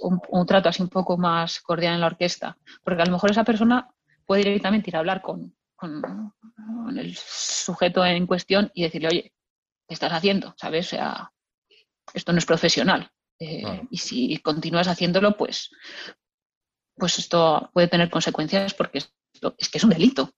o 0.00 0.16
un, 0.28 0.46
trato 0.46 0.68
así 0.68 0.80
un 0.80 0.88
poco 0.88 1.18
más 1.18 1.60
cordial 1.60 1.94
en 1.94 2.00
la 2.00 2.06
orquesta. 2.06 2.56
Porque 2.84 3.02
a 3.02 3.06
lo 3.06 3.12
mejor 3.12 3.32
esa 3.32 3.42
persona 3.42 3.90
puede 4.24 4.44
directamente 4.44 4.90
ir 4.90 4.96
a 4.96 5.00
hablar 5.00 5.20
con, 5.22 5.52
el 6.96 7.16
sujeto 7.16 8.04
en 8.06 8.26
cuestión 8.26 8.70
y 8.74 8.84
decirle, 8.84 9.08
oye, 9.08 9.32
¿qué 9.88 9.94
estás 9.94 10.12
haciendo? 10.12 10.54
¿Sabes? 10.56 10.86
O 10.86 10.90
sea, 10.90 11.32
esto 12.14 12.32
no 12.32 12.38
es 12.38 12.46
profesional. 12.46 13.10
Eh, 13.38 13.82
y 13.90 13.98
si 13.98 14.38
continúas 14.38 14.88
haciéndolo, 14.88 15.36
pues, 15.36 15.70
pues 16.96 17.18
esto 17.18 17.70
puede 17.72 17.88
tener 17.88 18.10
consecuencias 18.10 18.74
porque 18.74 18.98
es 18.98 19.68
que 19.68 19.78
es 19.78 19.84
un 19.84 19.90
delito. 19.90 20.32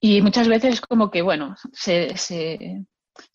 Y 0.00 0.20
muchas 0.22 0.48
veces 0.48 0.80
como 0.80 1.10
que, 1.10 1.22
bueno, 1.22 1.56
se, 1.72 2.14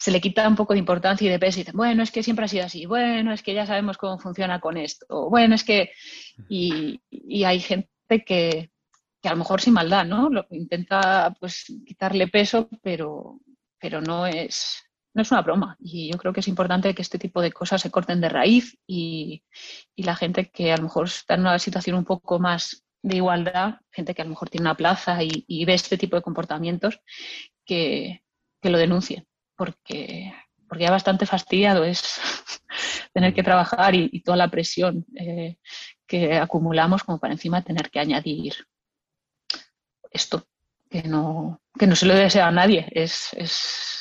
le 0.08 0.22
quita 0.22 0.48
un 0.48 0.56
poco 0.56 0.74
de 0.74 0.80
importancia 0.80 1.26
y 1.26 1.30
de 1.30 1.40
peso 1.40 1.60
y 1.60 1.64
dicen, 1.64 1.76
bueno, 1.76 2.04
es 2.04 2.12
que 2.12 2.24
siempre 2.24 2.46
ha 2.46 2.48
sido 2.48 2.66
así, 2.66 2.86
bueno, 2.86 3.34
es 3.34 3.42
que 3.42 3.54
ya 3.54 3.66
sabemos 3.66 3.98
cómo 3.98 4.20
funciona 4.20 4.60
con 4.60 4.78
esto, 4.78 5.30
bueno, 5.30 5.56
es 5.56 5.64
que... 5.64 5.92
Y, 6.48 7.02
hay 7.44 7.60
gente 7.60 8.24
que, 8.26 8.72
a 9.24 9.32
lo 9.32 9.38
mejor 9.38 9.62
sin 9.62 9.74
maldad, 9.74 10.06
¿no? 10.06 10.30
Lo, 10.30 10.46
intenta 10.52 11.36
pues 11.40 11.66
quitarle 11.86 12.28
peso, 12.28 12.70
pero, 12.82 13.40
pero 13.80 14.02
no 14.02 14.26
es, 14.28 14.84
no 15.20 15.24
es 15.24 15.32
una 15.32 15.42
broma. 15.42 15.76
Y 15.80 16.10
yo 16.10 16.18
creo 16.18 16.32
que 16.32 16.40
es 16.40 16.48
importante 16.48 16.96
que 16.96 17.02
este 17.02 17.20
tipo 17.20 17.42
de 17.42 17.52
cosas 17.52 17.82
se 17.82 17.92
corten 17.92 18.22
de 18.22 18.30
raíz 18.30 18.78
y, 18.88 19.44
y, 19.94 20.04
la 20.04 20.16
gente 20.16 20.50
que 20.50 20.72
a 20.72 20.78
lo 20.78 20.84
mejor 20.84 21.08
está 21.08 21.34
en 21.34 21.42
una 21.42 21.60
situación 21.60 21.98
un 21.98 22.06
poco 22.06 22.40
más 22.40 22.86
de 23.02 23.18
igualdad, 23.18 23.82
gente 23.92 24.16
que 24.16 24.22
a 24.22 24.26
lo 24.26 24.30
mejor 24.30 24.50
tiene 24.50 24.64
una 24.64 24.78
plaza 24.78 25.22
y, 25.22 25.66
ve 25.66 25.74
este 25.74 25.98
tipo 25.98 26.16
de 26.16 26.22
comportamientos, 26.22 27.02
que, 27.66 28.24
lo 28.64 28.78
denuncien, 28.78 29.28
porque, 29.58 30.34
porque 30.70 30.86
ya 30.86 30.92
bastante 30.92 31.26
fastidiado 31.26 31.84
es 31.84 32.22
tener 33.14 33.34
que 33.34 33.44
trabajar 33.44 33.94
y, 33.96 34.22
toda 34.22 34.38
la 34.38 34.50
presión 34.50 35.06
eh, 35.18 35.58
que 36.08 36.38
acumulamos 36.38 37.04
como 37.04 37.20
para 37.20 37.34
encima 37.34 37.62
tener 37.62 37.90
que 37.90 38.00
añadir 38.00 38.54
esto, 40.12 40.48
que 40.90 41.04
no, 41.04 41.62
que 41.78 41.88
no 41.88 41.96
se 41.98 42.06
lo 42.06 42.16
desea 42.16 42.48
a 42.48 42.52
nadie, 42.52 42.88
es, 42.92 43.34
es, 43.34 43.99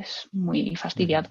es 0.00 0.28
muy 0.32 0.74
fastidiado. 0.76 1.30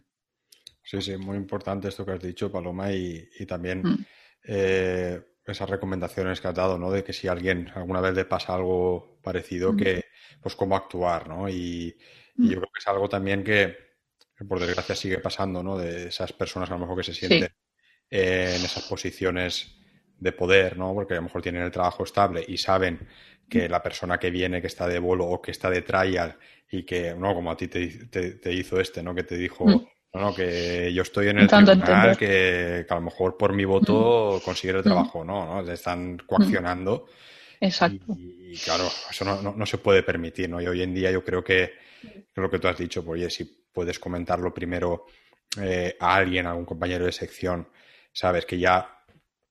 Sí, 0.82 1.02
sí, 1.02 1.18
muy 1.18 1.38
importante 1.38 1.88
esto 1.88 2.06
que 2.06 2.12
has 2.12 2.22
dicho, 2.22 2.52
Paloma, 2.52 2.92
y, 2.92 3.28
también 3.48 3.82
mm. 3.82 4.06
eh, 4.44 5.22
esas 5.46 5.70
recomendaciones 5.70 6.42
que 6.42 6.48
has 6.48 6.56
dado, 6.56 6.78
¿no? 6.78 6.92
De 6.92 7.04
que 7.04 7.14
si 7.14 7.28
alguien 7.28 7.72
alguna 7.74 8.02
vez 8.02 8.14
le 8.14 8.26
pasa 8.26 8.54
algo 8.54 9.20
parecido, 9.24 9.76
que 9.76 10.06
pues 10.42 10.56
cómo 10.56 10.76
actuar, 10.76 11.28
¿no? 11.30 11.48
Y, 11.48 11.96
y, 12.38 12.50
yo 12.50 12.58
creo 12.58 12.72
que 12.74 12.80
es 12.80 12.88
algo 12.88 13.08
también 13.08 13.44
que, 13.44 13.78
por 14.48 14.60
desgracia 14.60 14.96
sigue 14.96 15.20
pasando, 15.20 15.64
¿no? 15.64 15.78
De 15.78 16.08
esas 16.08 16.34
personas 16.34 16.70
a 16.70 16.74
lo 16.74 16.80
mejor 16.80 16.98
que 16.98 17.04
se 17.04 17.14
sienten 17.14 17.50
en 18.10 18.66
esas 18.66 18.84
posiciones 18.84 19.78
de 20.24 20.32
poder, 20.32 20.78
¿no? 20.78 20.94
Porque 20.94 21.14
a 21.14 21.18
lo 21.18 21.24
mejor 21.24 21.42
tienen 21.42 21.64
el 21.64 21.72
trabajo 21.72 22.04
estable 22.04 22.44
y 22.48 22.58
saben 22.58 23.00
que 23.50 23.68
la 23.68 23.84
persona 23.84 24.18
que 24.18 24.32
viene, 24.32 24.62
que 24.62 24.68
está 24.68 24.88
de 24.88 24.98
bolo 24.98 25.26
o 25.26 25.42
que 25.42 25.52
está 25.52 25.70
de 25.70 25.82
trial 25.82 26.38
y 26.72 26.84
que, 26.84 27.14
¿no? 27.14 27.36
Como 27.36 27.52
a 27.52 27.58
ti 27.58 27.68
te, 27.68 28.54
hizo 28.54 28.80
este, 28.80 29.04
¿no? 29.04 29.14
Que 29.14 29.24
te 29.24 29.36
dijo, 29.36 29.66
no, 29.66 29.88
no, 30.14 30.34
que 30.34 30.92
yo 30.94 31.02
estoy 31.02 31.28
en 31.28 31.40
el 31.40 31.48
tribunal, 31.48 32.18
que, 32.18 32.86
a 32.90 32.96
lo 32.96 33.02
mejor 33.02 33.38
por 33.38 33.54
mi 33.54 33.66
voto 33.66 34.42
consigue 34.44 34.78
el 34.78 34.84
trabajo, 34.84 35.26
¿no? 35.26 35.46
¿no? 35.46 35.64
Te 35.64 35.74
están 35.74 36.18
coaccionando. 36.26 37.08
Exacto. 37.60 38.16
Y, 38.18 38.56
claro, 38.64 38.86
eso 39.10 39.26
no, 39.26 39.54
no, 39.54 39.66
se 39.66 39.78
puede 39.78 40.04
permitir, 40.04 40.50
¿no? 40.50 40.62
Y 40.62 40.68
hoy 40.68 40.82
en 40.82 40.94
día 40.94 41.12
yo 41.12 41.24
creo 41.24 41.44
que, 41.44 41.74
lo 42.36 42.50
que 42.50 42.60
tú 42.60 42.70
has 42.70 42.78
dicho, 42.78 43.04
pues 43.04 43.20
oye, 43.20 43.30
si 43.30 43.44
puedes 43.74 44.00
comentarlo 44.00 44.54
primero 44.54 45.06
eh, 45.62 45.98
a 46.00 46.16
alguien, 46.16 46.46
a 46.46 46.52
algún 46.52 46.66
compañero 46.66 47.06
de 47.06 47.12
sección, 47.12 47.68
sabes 48.14 48.46
que 48.46 48.58
ya 48.58 49.03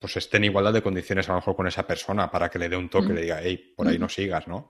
pues 0.02 0.16
esté 0.16 0.38
en 0.38 0.44
igualdad 0.44 0.72
de 0.72 0.82
condiciones 0.82 1.28
a 1.28 1.32
lo 1.32 1.38
mejor 1.38 1.54
con 1.54 1.68
esa 1.68 1.86
persona 1.86 2.28
para 2.28 2.50
que 2.50 2.58
le 2.58 2.68
dé 2.68 2.76
un 2.76 2.88
toque, 2.88 3.12
le 3.12 3.22
diga, 3.22 3.38
hey, 3.40 3.72
por 3.76 3.86
ahí 3.86 4.00
no 4.00 4.08
sigas, 4.08 4.48
¿no? 4.48 4.68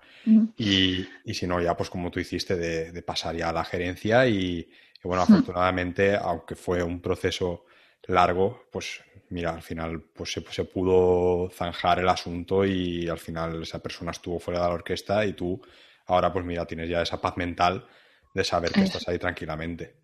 y, 0.58 1.08
y, 1.24 1.32
si 1.32 1.46
no, 1.46 1.58
ya 1.58 1.74
pues 1.74 1.88
como 1.88 2.10
tú 2.10 2.20
hiciste, 2.20 2.54
de, 2.54 3.02
pasar 3.02 3.34
ya 3.34 3.48
a 3.48 3.52
la 3.52 3.64
gerencia 3.64 4.26
y, 4.28 4.68
bueno, 5.02 5.22
afortunadamente, 5.22 6.14
aunque 6.14 6.54
fue 6.54 6.82
un 6.82 7.00
proceso 7.00 7.64
largo, 8.08 8.66
pues 8.70 9.00
mira, 9.30 9.54
al 9.54 9.62
final 9.62 10.02
pues 10.12 10.32
se, 10.32 10.44
se, 10.50 10.64
pudo 10.64 11.48
zanjar 11.50 12.00
el 12.00 12.08
asunto 12.10 12.66
y 12.66 13.08
al 13.08 13.18
final 13.18 13.62
esa 13.62 13.78
persona 13.78 14.10
estuvo 14.10 14.38
fuera 14.38 14.60
de 14.60 14.68
la 14.68 14.74
orquesta 14.74 15.24
y 15.24 15.32
tú 15.32 15.62
ahora 16.08 16.30
pues 16.30 16.44
mira, 16.44 16.66
tienes 16.66 16.90
ya 16.90 17.00
esa 17.00 17.22
paz 17.22 17.38
mental 17.38 17.86
de 18.34 18.44
saber 18.44 18.70
que 18.70 18.82
estás 18.82 19.08
ahí 19.08 19.18
tranquilamente. 19.18 19.96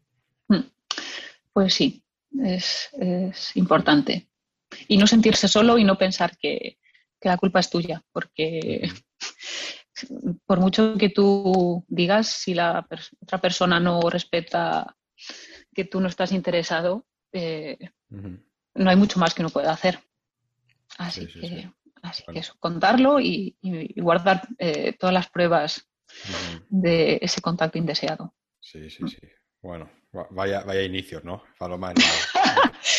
Pues 1.53 1.75
sí, 1.75 2.03
es, 2.43 2.89
es 2.99 3.55
importante 3.57 4.29
y 4.87 4.97
no 4.97 5.07
sentirse 5.07 5.49
solo 5.49 5.79
y 5.79 5.85
no 5.85 5.97
pensar 5.99 6.37
que, 6.37 6.79
la 7.21 7.37
culpa 7.37 7.59
es 7.59 7.69
tuya, 7.69 8.03
porque 8.13 8.89
por 10.47 10.61
mucho 10.61 10.97
que 10.97 11.09
tú 11.09 11.85
digas, 11.89 12.29
si 12.29 12.55
la 12.55 12.87
otra 13.21 13.41
persona 13.41 13.81
no 13.81 14.01
respeta 14.09 14.97
que 15.75 15.85
tú 15.85 16.01
no 16.01 16.07
estás 16.09 16.31
interesado, 16.31 17.07
eh, 17.33 17.77
no 18.09 18.91
hay 18.91 18.97
mucho 18.97 19.19
más 19.19 19.35
que 19.35 19.43
uno 19.43 19.51
pueda 19.51 19.73
hacer. 19.73 19.99
Así 20.97 21.27
que, 21.27 21.71
Así 22.03 22.23
que 22.33 22.39
eso, 22.39 22.55
contarlo 22.59 23.21
y, 23.21 23.57
guardar 23.97 24.47
eh, 24.59 24.95
todas 24.99 25.15
las 25.15 25.29
pruebas 25.29 25.89
de 26.69 27.19
ese 27.21 27.41
contacto 27.41 27.79
indeseado. 27.79 28.35
Sí, 28.61 28.89
sí, 28.91 29.07
sí. 29.09 29.19
Bueno, 29.61 29.91
vaya, 30.31 30.63
vaya 30.63 30.83
inicios, 30.83 31.25
¿no? 31.25 31.43
Paloma, 31.59 31.93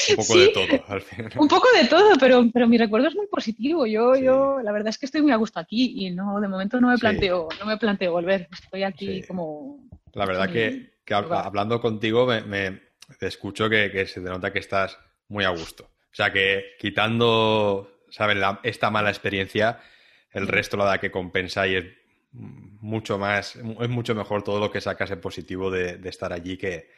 un 0.10 0.16
poco 0.16 0.38
de 0.38 0.48
todo 0.50 0.84
al 0.88 1.02
final. 1.02 1.32
Un 1.38 1.48
poco 1.48 1.68
de 1.76 1.88
todo, 1.88 2.18
pero, 2.20 2.44
pero 2.54 2.68
mi 2.68 2.78
recuerdo 2.78 3.08
es 3.08 3.16
muy 3.16 3.28
positivo. 3.28 3.86
Yo, 3.86 4.16
yo, 4.16 4.60
la 4.62 4.72
verdad 4.72 4.90
es 4.90 4.98
que 4.98 5.06
estoy 5.06 5.22
muy 5.22 5.32
a 5.32 5.38
gusto 5.38 5.60
aquí 5.60 6.06
y 6.06 6.12
no, 6.12 6.40
de 6.40 6.48
momento 6.48 6.80
no 6.80 6.90
me 6.90 6.98
planteo, 6.98 7.48
no 7.60 7.66
me 7.66 7.78
planteo 7.78 8.12
volver. 8.12 8.48
Estoy 8.52 8.84
aquí 8.84 9.24
como. 9.24 9.80
La 10.14 10.26
verdad 10.26 10.52
que, 10.52 10.92
hablando 11.08 11.80
contigo 11.80 12.26
me, 12.26 12.82
escucho 13.22 13.70
que, 13.70 14.06
se 14.08 14.22
te 14.22 14.30
nota 14.30 14.52
que 14.52 14.60
estás 14.60 14.98
muy 15.28 15.44
a 15.44 15.50
gusto. 15.50 15.84
O 15.84 16.16
sea 16.16 16.32
que 16.32 16.76
quitando, 16.80 18.04
¿sabes? 18.10 18.38
esta 18.64 18.90
mala 18.90 19.10
experiencia, 19.10 19.80
el 20.32 20.48
resto 20.48 20.78
la 20.78 20.86
da 20.86 20.98
que 20.98 21.12
compensa 21.12 21.68
y 21.68 21.76
es 21.76 21.86
mucho 22.32 23.18
más, 23.18 23.56
es 23.56 23.90
mucho 23.90 24.16
mejor 24.16 24.44
todo 24.44 24.60
lo 24.60 24.72
que 24.72 24.82
sacas 24.82 25.12
en 25.12 25.22
positivo 25.22 25.72
de, 25.72 26.00
estar 26.06 26.34
allí 26.34 26.58
que, 26.58 26.90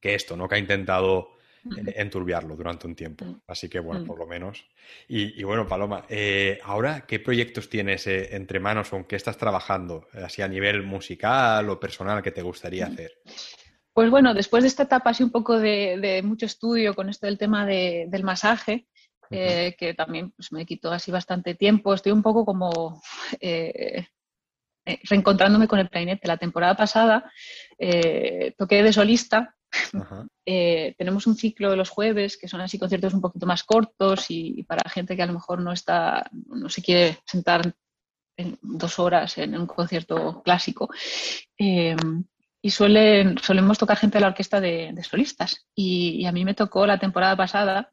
que, 0.00 0.14
esto, 0.14 0.36
¿no? 0.36 0.48
Que 0.48 0.56
ha 0.56 0.58
intentado 0.58 1.36
enturbiarlo 1.64 2.56
durante 2.56 2.86
un 2.86 2.94
tiempo. 2.94 3.24
Mm. 3.24 3.40
Así 3.46 3.68
que, 3.68 3.78
bueno, 3.78 4.00
mm. 4.00 4.06
por 4.06 4.18
lo 4.18 4.26
menos. 4.26 4.64
Y, 5.08 5.42
bueno, 5.44 5.66
Paloma, 5.66 6.04
eh, 6.08 6.58
ahora, 6.64 7.06
¿qué 7.06 7.20
proyectos 7.20 7.68
tienes 7.68 8.06
eh, 8.06 8.34
entre 8.34 8.60
manos 8.60 8.92
o 8.92 8.96
en 8.96 9.04
qué 9.04 9.16
estás 9.16 9.36
trabajando? 9.36 10.08
Así 10.12 10.42
a 10.42 10.48
nivel 10.48 10.82
musical 10.82 11.68
o 11.68 11.78
personal 11.78 12.22
que 12.22 12.32
te 12.32 12.42
gustaría 12.42 12.88
mm. 12.88 12.92
hacer. 12.92 13.12
Pues 13.92 14.10
bueno, 14.10 14.34
después 14.34 14.62
de 14.62 14.68
esta 14.68 14.84
etapa 14.84 15.10
así 15.10 15.22
un 15.22 15.30
poco 15.30 15.58
de, 15.58 16.22
mucho 16.24 16.46
estudio 16.46 16.94
con 16.94 17.08
esto 17.10 17.26
del 17.26 17.38
tema 17.38 17.66
del 17.66 18.24
masaje, 18.24 18.86
eh, 19.30 19.74
que 19.78 19.92
también 19.94 20.30
pues, 20.30 20.50
me 20.50 20.64
quitó 20.64 20.90
así 20.90 21.10
bastante 21.10 21.54
tiempo, 21.54 21.92
estoy 21.92 22.12
un 22.12 22.22
poco 22.22 22.46
como 22.46 23.02
reencontrándome 25.08 25.68
con 25.68 25.78
el 25.78 25.90
plainete. 25.90 26.26
La 26.26 26.38
temporada 26.38 26.74
pasada 26.74 27.30
toqué 28.56 28.82
de 28.82 28.92
solista 28.94 29.54
eh, 30.46 30.94
tenemos 30.98 31.26
un 31.26 31.36
ciclo 31.36 31.70
de 31.70 31.76
los 31.76 31.90
jueves 31.90 32.36
que 32.36 32.48
son 32.48 32.60
así 32.60 32.78
conciertos 32.78 33.14
un 33.14 33.20
poquito 33.20 33.46
más 33.46 33.64
cortos 33.64 34.26
y, 34.28 34.62
para 34.64 34.88
gente 34.90 35.16
que 35.16 35.22
a 35.22 35.26
lo 35.26 35.34
mejor 35.34 35.60
no 35.60 35.72
está, 35.72 36.30
no 36.32 36.68
se 36.68 36.82
quiere 36.82 37.18
sentar 37.26 37.74
en 38.36 38.58
dos 38.62 38.98
horas 38.98 39.38
en 39.38 39.58
un 39.58 39.66
concierto 39.66 40.42
clásico. 40.42 40.88
Eh, 41.58 41.96
y 42.64 42.70
suelen, 42.70 43.38
solemos 43.38 43.76
tocar 43.76 43.96
gente 43.96 44.18
de 44.18 44.22
la 44.22 44.28
orquesta 44.28 44.60
de, 44.60 44.94
solistas. 45.02 45.66
Y, 45.74 46.24
a 46.26 46.32
mí 46.32 46.44
me 46.44 46.54
tocó 46.54 46.86
la 46.86 46.98
temporada 46.98 47.36
pasada, 47.36 47.92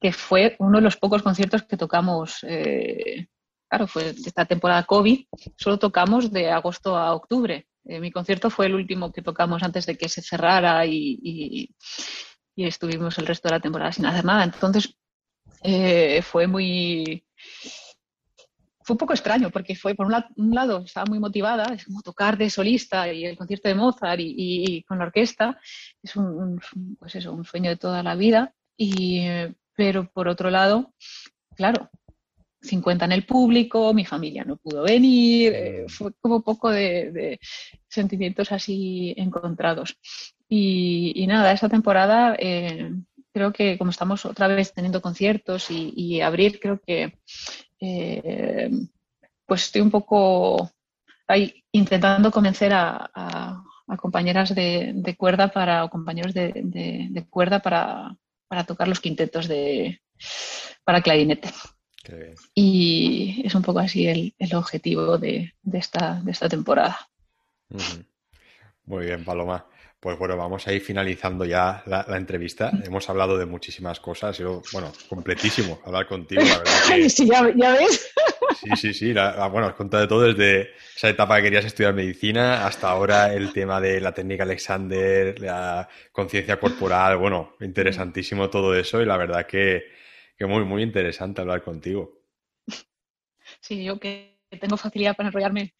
que 0.00 0.12
fue 0.12 0.56
uno 0.58 0.78
de 0.78 0.82
los 0.82 0.96
pocos 0.96 1.22
conciertos 1.22 1.62
que 1.62 1.76
tocamos, 1.76 2.42
eh, 2.42 3.28
claro, 3.68 3.86
fue 3.86 4.10
esta 4.10 4.44
temporada 4.46 4.82
COVID, 4.82 5.26
solo 5.56 5.78
tocamos 5.78 6.32
de 6.32 6.50
agosto 6.50 6.96
a 6.96 7.14
octubre. 7.14 7.68
Eh, 7.86 8.00
mi 8.00 8.10
concierto 8.10 8.50
fue 8.50 8.66
el 8.66 8.74
último 8.74 9.12
que 9.12 9.22
tocamos 9.22 9.62
antes 9.62 9.86
de 9.86 9.96
que 9.96 10.08
se 10.08 10.22
cerrara 10.22 10.86
y, 10.86 11.70
estuvimos 12.56 13.18
el 13.18 13.26
resto 13.26 13.48
de 13.48 13.54
la 13.54 13.60
temporada 13.60 13.92
sin 13.92 14.06
hacer 14.06 14.24
nada. 14.24 14.44
Entonces, 14.44 14.96
eh, 15.62 16.22
fue 16.22 16.46
muy... 16.46 17.24
Fue 18.86 18.94
un 18.94 18.98
poco 18.98 19.14
extraño 19.14 19.50
porque 19.50 19.74
fue, 19.74 19.94
por 19.94 20.06
un, 20.06 20.54
lado, 20.54 20.84
estaba 20.84 21.06
muy 21.06 21.18
motivada, 21.18 21.72
es 21.72 21.86
como 21.86 22.02
tocar 22.02 22.36
de 22.36 22.50
solista 22.50 23.10
y 23.10 23.24
el 23.24 23.36
concierto 23.36 23.68
de 23.68 23.74
Mozart 23.74 24.20
y, 24.20 24.82
con 24.82 24.98
la 24.98 25.06
orquesta, 25.06 25.58
es 26.02 26.14
un, 26.16 26.60
pues 26.98 27.14
eso, 27.14 27.32
un 27.32 27.46
sueño 27.46 27.70
de 27.70 27.78
toda 27.78 28.02
la 28.02 28.14
vida, 28.14 28.54
y, 28.76 29.22
pero 29.74 30.10
por 30.12 30.28
otro 30.28 30.50
lado, 30.50 30.92
claro, 31.56 31.88
50 32.64 33.04
en 33.04 33.12
el 33.12 33.24
público, 33.24 33.92
mi 33.94 34.04
familia 34.04 34.44
no 34.44 34.56
pudo 34.56 34.82
venir, 34.82 35.52
eh, 35.54 35.84
fue 35.88 36.12
como 36.20 36.36
un 36.36 36.42
poco 36.42 36.70
de, 36.70 37.38
sentimientos 37.88 38.50
así 38.52 39.14
encontrados. 39.16 39.96
Y, 40.48 41.24
nada, 41.26 41.52
esa 41.52 41.68
temporada 41.68 42.36
eh, 42.38 42.90
creo 43.32 43.52
que 43.52 43.76
como 43.78 43.90
estamos 43.90 44.24
otra 44.24 44.48
vez 44.48 44.72
teniendo 44.72 45.02
conciertos 45.02 45.70
y, 45.70 46.20
abrir, 46.20 46.60
creo 46.60 46.80
que 46.80 47.18
eh, 47.80 48.70
pues 49.46 49.64
estoy 49.64 49.82
un 49.82 49.90
poco 49.90 50.70
ahí 51.26 51.64
intentando 51.72 52.30
convencer 52.30 52.72
a, 52.72 53.62
compañeras 53.98 54.54
de, 54.54 55.14
cuerda 55.18 55.48
para, 55.48 55.84
o 55.84 55.90
compañeros 55.90 56.34
de, 56.34 57.26
cuerda 57.30 57.60
para, 57.60 58.16
para 58.48 58.64
tocar 58.64 58.88
los 58.88 59.00
quintetos 59.00 59.48
de, 59.48 60.00
para 60.84 61.02
clarinete. 61.02 61.50
Y 62.54 63.42
es 63.44 63.54
un 63.54 63.62
poco 63.62 63.78
así 63.78 64.06
el, 64.06 64.54
objetivo 64.54 65.18
de, 65.18 65.54
esta, 65.72 66.20
de 66.22 66.32
esta 66.32 66.48
temporada. 66.48 67.08
Muy 68.86 69.06
bien, 69.06 69.24
Paloma. 69.24 69.66
Pues 70.04 70.18
bueno, 70.18 70.36
vamos 70.36 70.66
a 70.68 70.72
ir 70.74 70.82
finalizando 70.82 71.46
ya 71.46 71.82
la, 71.86 72.04
entrevista. 72.10 72.70
Hemos 72.84 73.08
hablado 73.08 73.38
de 73.38 73.46
muchísimas 73.46 74.00
cosas. 74.00 74.36
Yo, 74.36 74.60
bueno, 74.70 74.92
completísimo 75.08 75.80
hablar 75.82 76.06
contigo, 76.06 76.42
la 76.42 76.58
verdad. 76.58 77.08
Sí, 77.08 77.26
ya, 77.26 77.42
ves. 77.42 78.12
Sí, 78.62 78.70
sí, 78.76 78.92
sí. 78.92 79.14
bueno, 79.14 79.68
has 79.68 79.74
contado 79.74 80.02
de 80.02 80.06
todo 80.06 80.20
desde 80.20 80.72
esa 80.94 81.08
etapa 81.08 81.36
que 81.36 81.44
querías 81.44 81.64
estudiar 81.64 81.94
medicina 81.94 82.66
hasta 82.66 82.90
ahora 82.90 83.32
el 83.32 83.50
tema 83.54 83.80
de 83.80 83.98
la 83.98 84.12
técnica 84.12 84.42
Alexander, 84.42 85.40
la 85.40 85.88
conciencia 86.12 86.60
corporal. 86.60 87.16
Bueno, 87.16 87.56
interesantísimo 87.60 88.50
todo 88.50 88.74
eso 88.76 89.00
y 89.00 89.06
la 89.06 89.16
verdad 89.16 89.46
que, 89.46 89.84
que 90.38 90.46
muy, 90.46 90.64
muy 90.64 90.82
interesante 90.82 91.40
hablar 91.40 91.62
contigo. 91.62 92.20
Sí, 93.60 93.84
yo 93.84 93.98
que 93.98 94.34
tengo 94.60 94.76
facilidad 94.76 95.16
para 95.16 95.28
enrollarme 95.28 95.74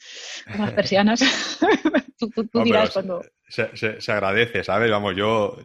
con 0.51 0.61
las 0.61 0.73
persianas. 0.73 1.21
tú, 2.19 2.31
dirás 2.63 2.91
cuando... 2.91 3.23
Se, 3.47 4.11
agradece, 4.11 4.65
¿sabes? 4.65 4.91
Vamos, 4.91 5.15
yo, 5.15 5.59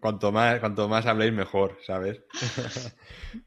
cuanto 0.00 0.32
más, 0.32 0.58
cuanto 0.58 0.88
más 0.88 1.06
habléis, 1.06 1.32
mejor, 1.32 1.78
¿sabes? 1.86 2.22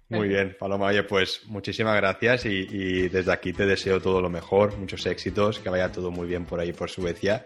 Muy 0.10 0.30
bien, 0.30 0.56
Paloma. 0.57 0.88
Oye, 0.88 1.03
pues 1.03 1.41
muchísimas 1.48 1.95
gracias 1.95 2.45
y, 2.45 3.10
desde 3.10 3.34
aquí 3.34 3.52
te 3.52 3.65
deseo 3.65 3.99
todo 3.99 4.22
lo 4.22 4.30
mejor, 4.30 4.77
muchos 4.77 5.06
éxitos, 5.06 5.60
que 5.60 5.69
vaya 5.69 5.91
todo 5.91 6.11
muy 6.11 6.27
bien 6.27 6.45
por 6.45 6.60
ahí, 6.60 6.72
por 6.72 6.90
Suecia. 6.90 7.45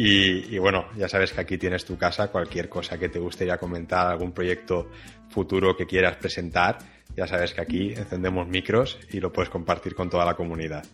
Y, 0.00 0.54
y, 0.54 0.58
bueno, 0.58 0.86
ya 0.96 1.08
sabes 1.08 1.32
que 1.32 1.40
aquí 1.40 1.58
tienes 1.58 1.84
tu 1.84 1.98
casa, 1.98 2.28
cualquier 2.28 2.68
cosa 2.68 2.96
que 2.96 3.08
te 3.08 3.18
gustaría 3.18 3.58
comentar, 3.58 4.06
algún 4.06 4.30
proyecto 4.30 4.88
futuro 5.28 5.76
que 5.76 5.86
quieras 5.86 6.16
presentar, 6.18 6.78
ya 7.16 7.26
sabes 7.26 7.52
que 7.52 7.62
aquí 7.62 7.94
encendemos 7.94 8.46
micros 8.46 8.96
y 9.10 9.18
lo 9.18 9.32
puedes 9.32 9.50
compartir 9.50 9.96
con 9.96 10.08
toda 10.08 10.24
la 10.24 10.34
comunidad. 10.34 10.86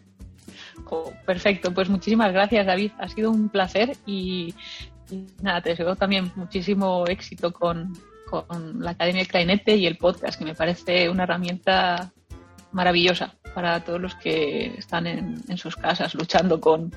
Oh, 0.86 1.12
perfecto, 1.26 1.74
pues 1.74 1.90
muchísimas 1.90 2.32
gracias 2.32 2.64
David, 2.64 2.92
ha 2.98 3.06
sido 3.10 3.30
un 3.30 3.50
placer 3.50 3.92
y, 4.06 4.54
nada, 5.42 5.60
te 5.60 5.68
deseo 5.68 5.94
también 5.96 6.32
muchísimo 6.34 7.04
éxito 7.06 7.52
con, 7.52 7.92
la 8.78 8.92
Academia 8.92 9.26
Clarinete 9.26 9.76
y 9.76 9.86
el 9.86 9.98
podcast, 9.98 10.38
que 10.38 10.46
me 10.46 10.54
parece 10.54 11.10
una 11.10 11.24
herramienta 11.24 12.10
maravillosa 12.72 13.34
para 13.54 13.80
todos 13.80 14.00
los 14.00 14.14
que 14.16 14.74
están 14.76 15.06
en, 15.06 15.56
sus 15.56 15.76
casas 15.76 16.14
luchando 16.14 16.60
con, 16.60 16.92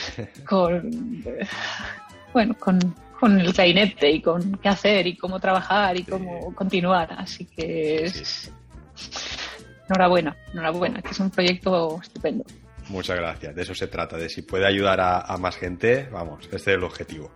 con 0.46 1.24
bueno, 2.32 2.54
con, 2.58 3.40
el 3.40 3.52
clarinete 3.52 4.10
y 4.10 4.20
con 4.20 4.56
qué 4.56 4.68
hacer 4.68 5.06
y 5.06 5.16
cómo 5.16 5.38
trabajar 5.40 5.96
y 5.96 6.04
cómo 6.04 6.54
continuar. 6.54 7.14
Así 7.16 7.44
que 7.44 8.04
es, 8.04 8.52
enhorabuena, 9.88 10.36
enhorabuena, 10.52 11.00
que 11.02 11.10
es 11.10 11.20
un 11.20 11.30
proyecto 11.30 12.00
estupendo. 12.02 12.44
Muchas 12.88 13.16
gracias. 13.16 13.54
De 13.54 13.62
eso 13.62 13.74
se 13.74 13.86
trata, 13.86 14.16
de 14.16 14.28
si 14.28 14.42
puede 14.42 14.66
ayudar 14.66 15.00
a, 15.00 15.36
más 15.38 15.56
gente, 15.56 16.08
vamos, 16.10 16.44
este 16.44 16.56
es 16.56 16.66
el 16.68 16.82
objetivo. 16.82 17.30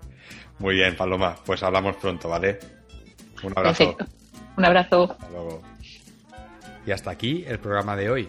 Muy 0.59 0.75
bien, 0.75 0.97
Paloma, 0.97 1.37
pues 1.45 1.63
hablamos 1.63 1.97
pronto, 1.97 2.29
¿vale? 2.29 2.59
Un 3.43 3.53
abrazo. 3.57 3.97
Un 4.57 4.65
abrazo. 4.65 5.13
Hasta 5.13 5.29
luego. 5.31 5.63
Y 6.87 6.91
hasta 6.91 7.11
aquí 7.11 7.45
el 7.47 7.59
programa 7.59 7.97
de 7.97 8.11
hoy. 8.11 8.29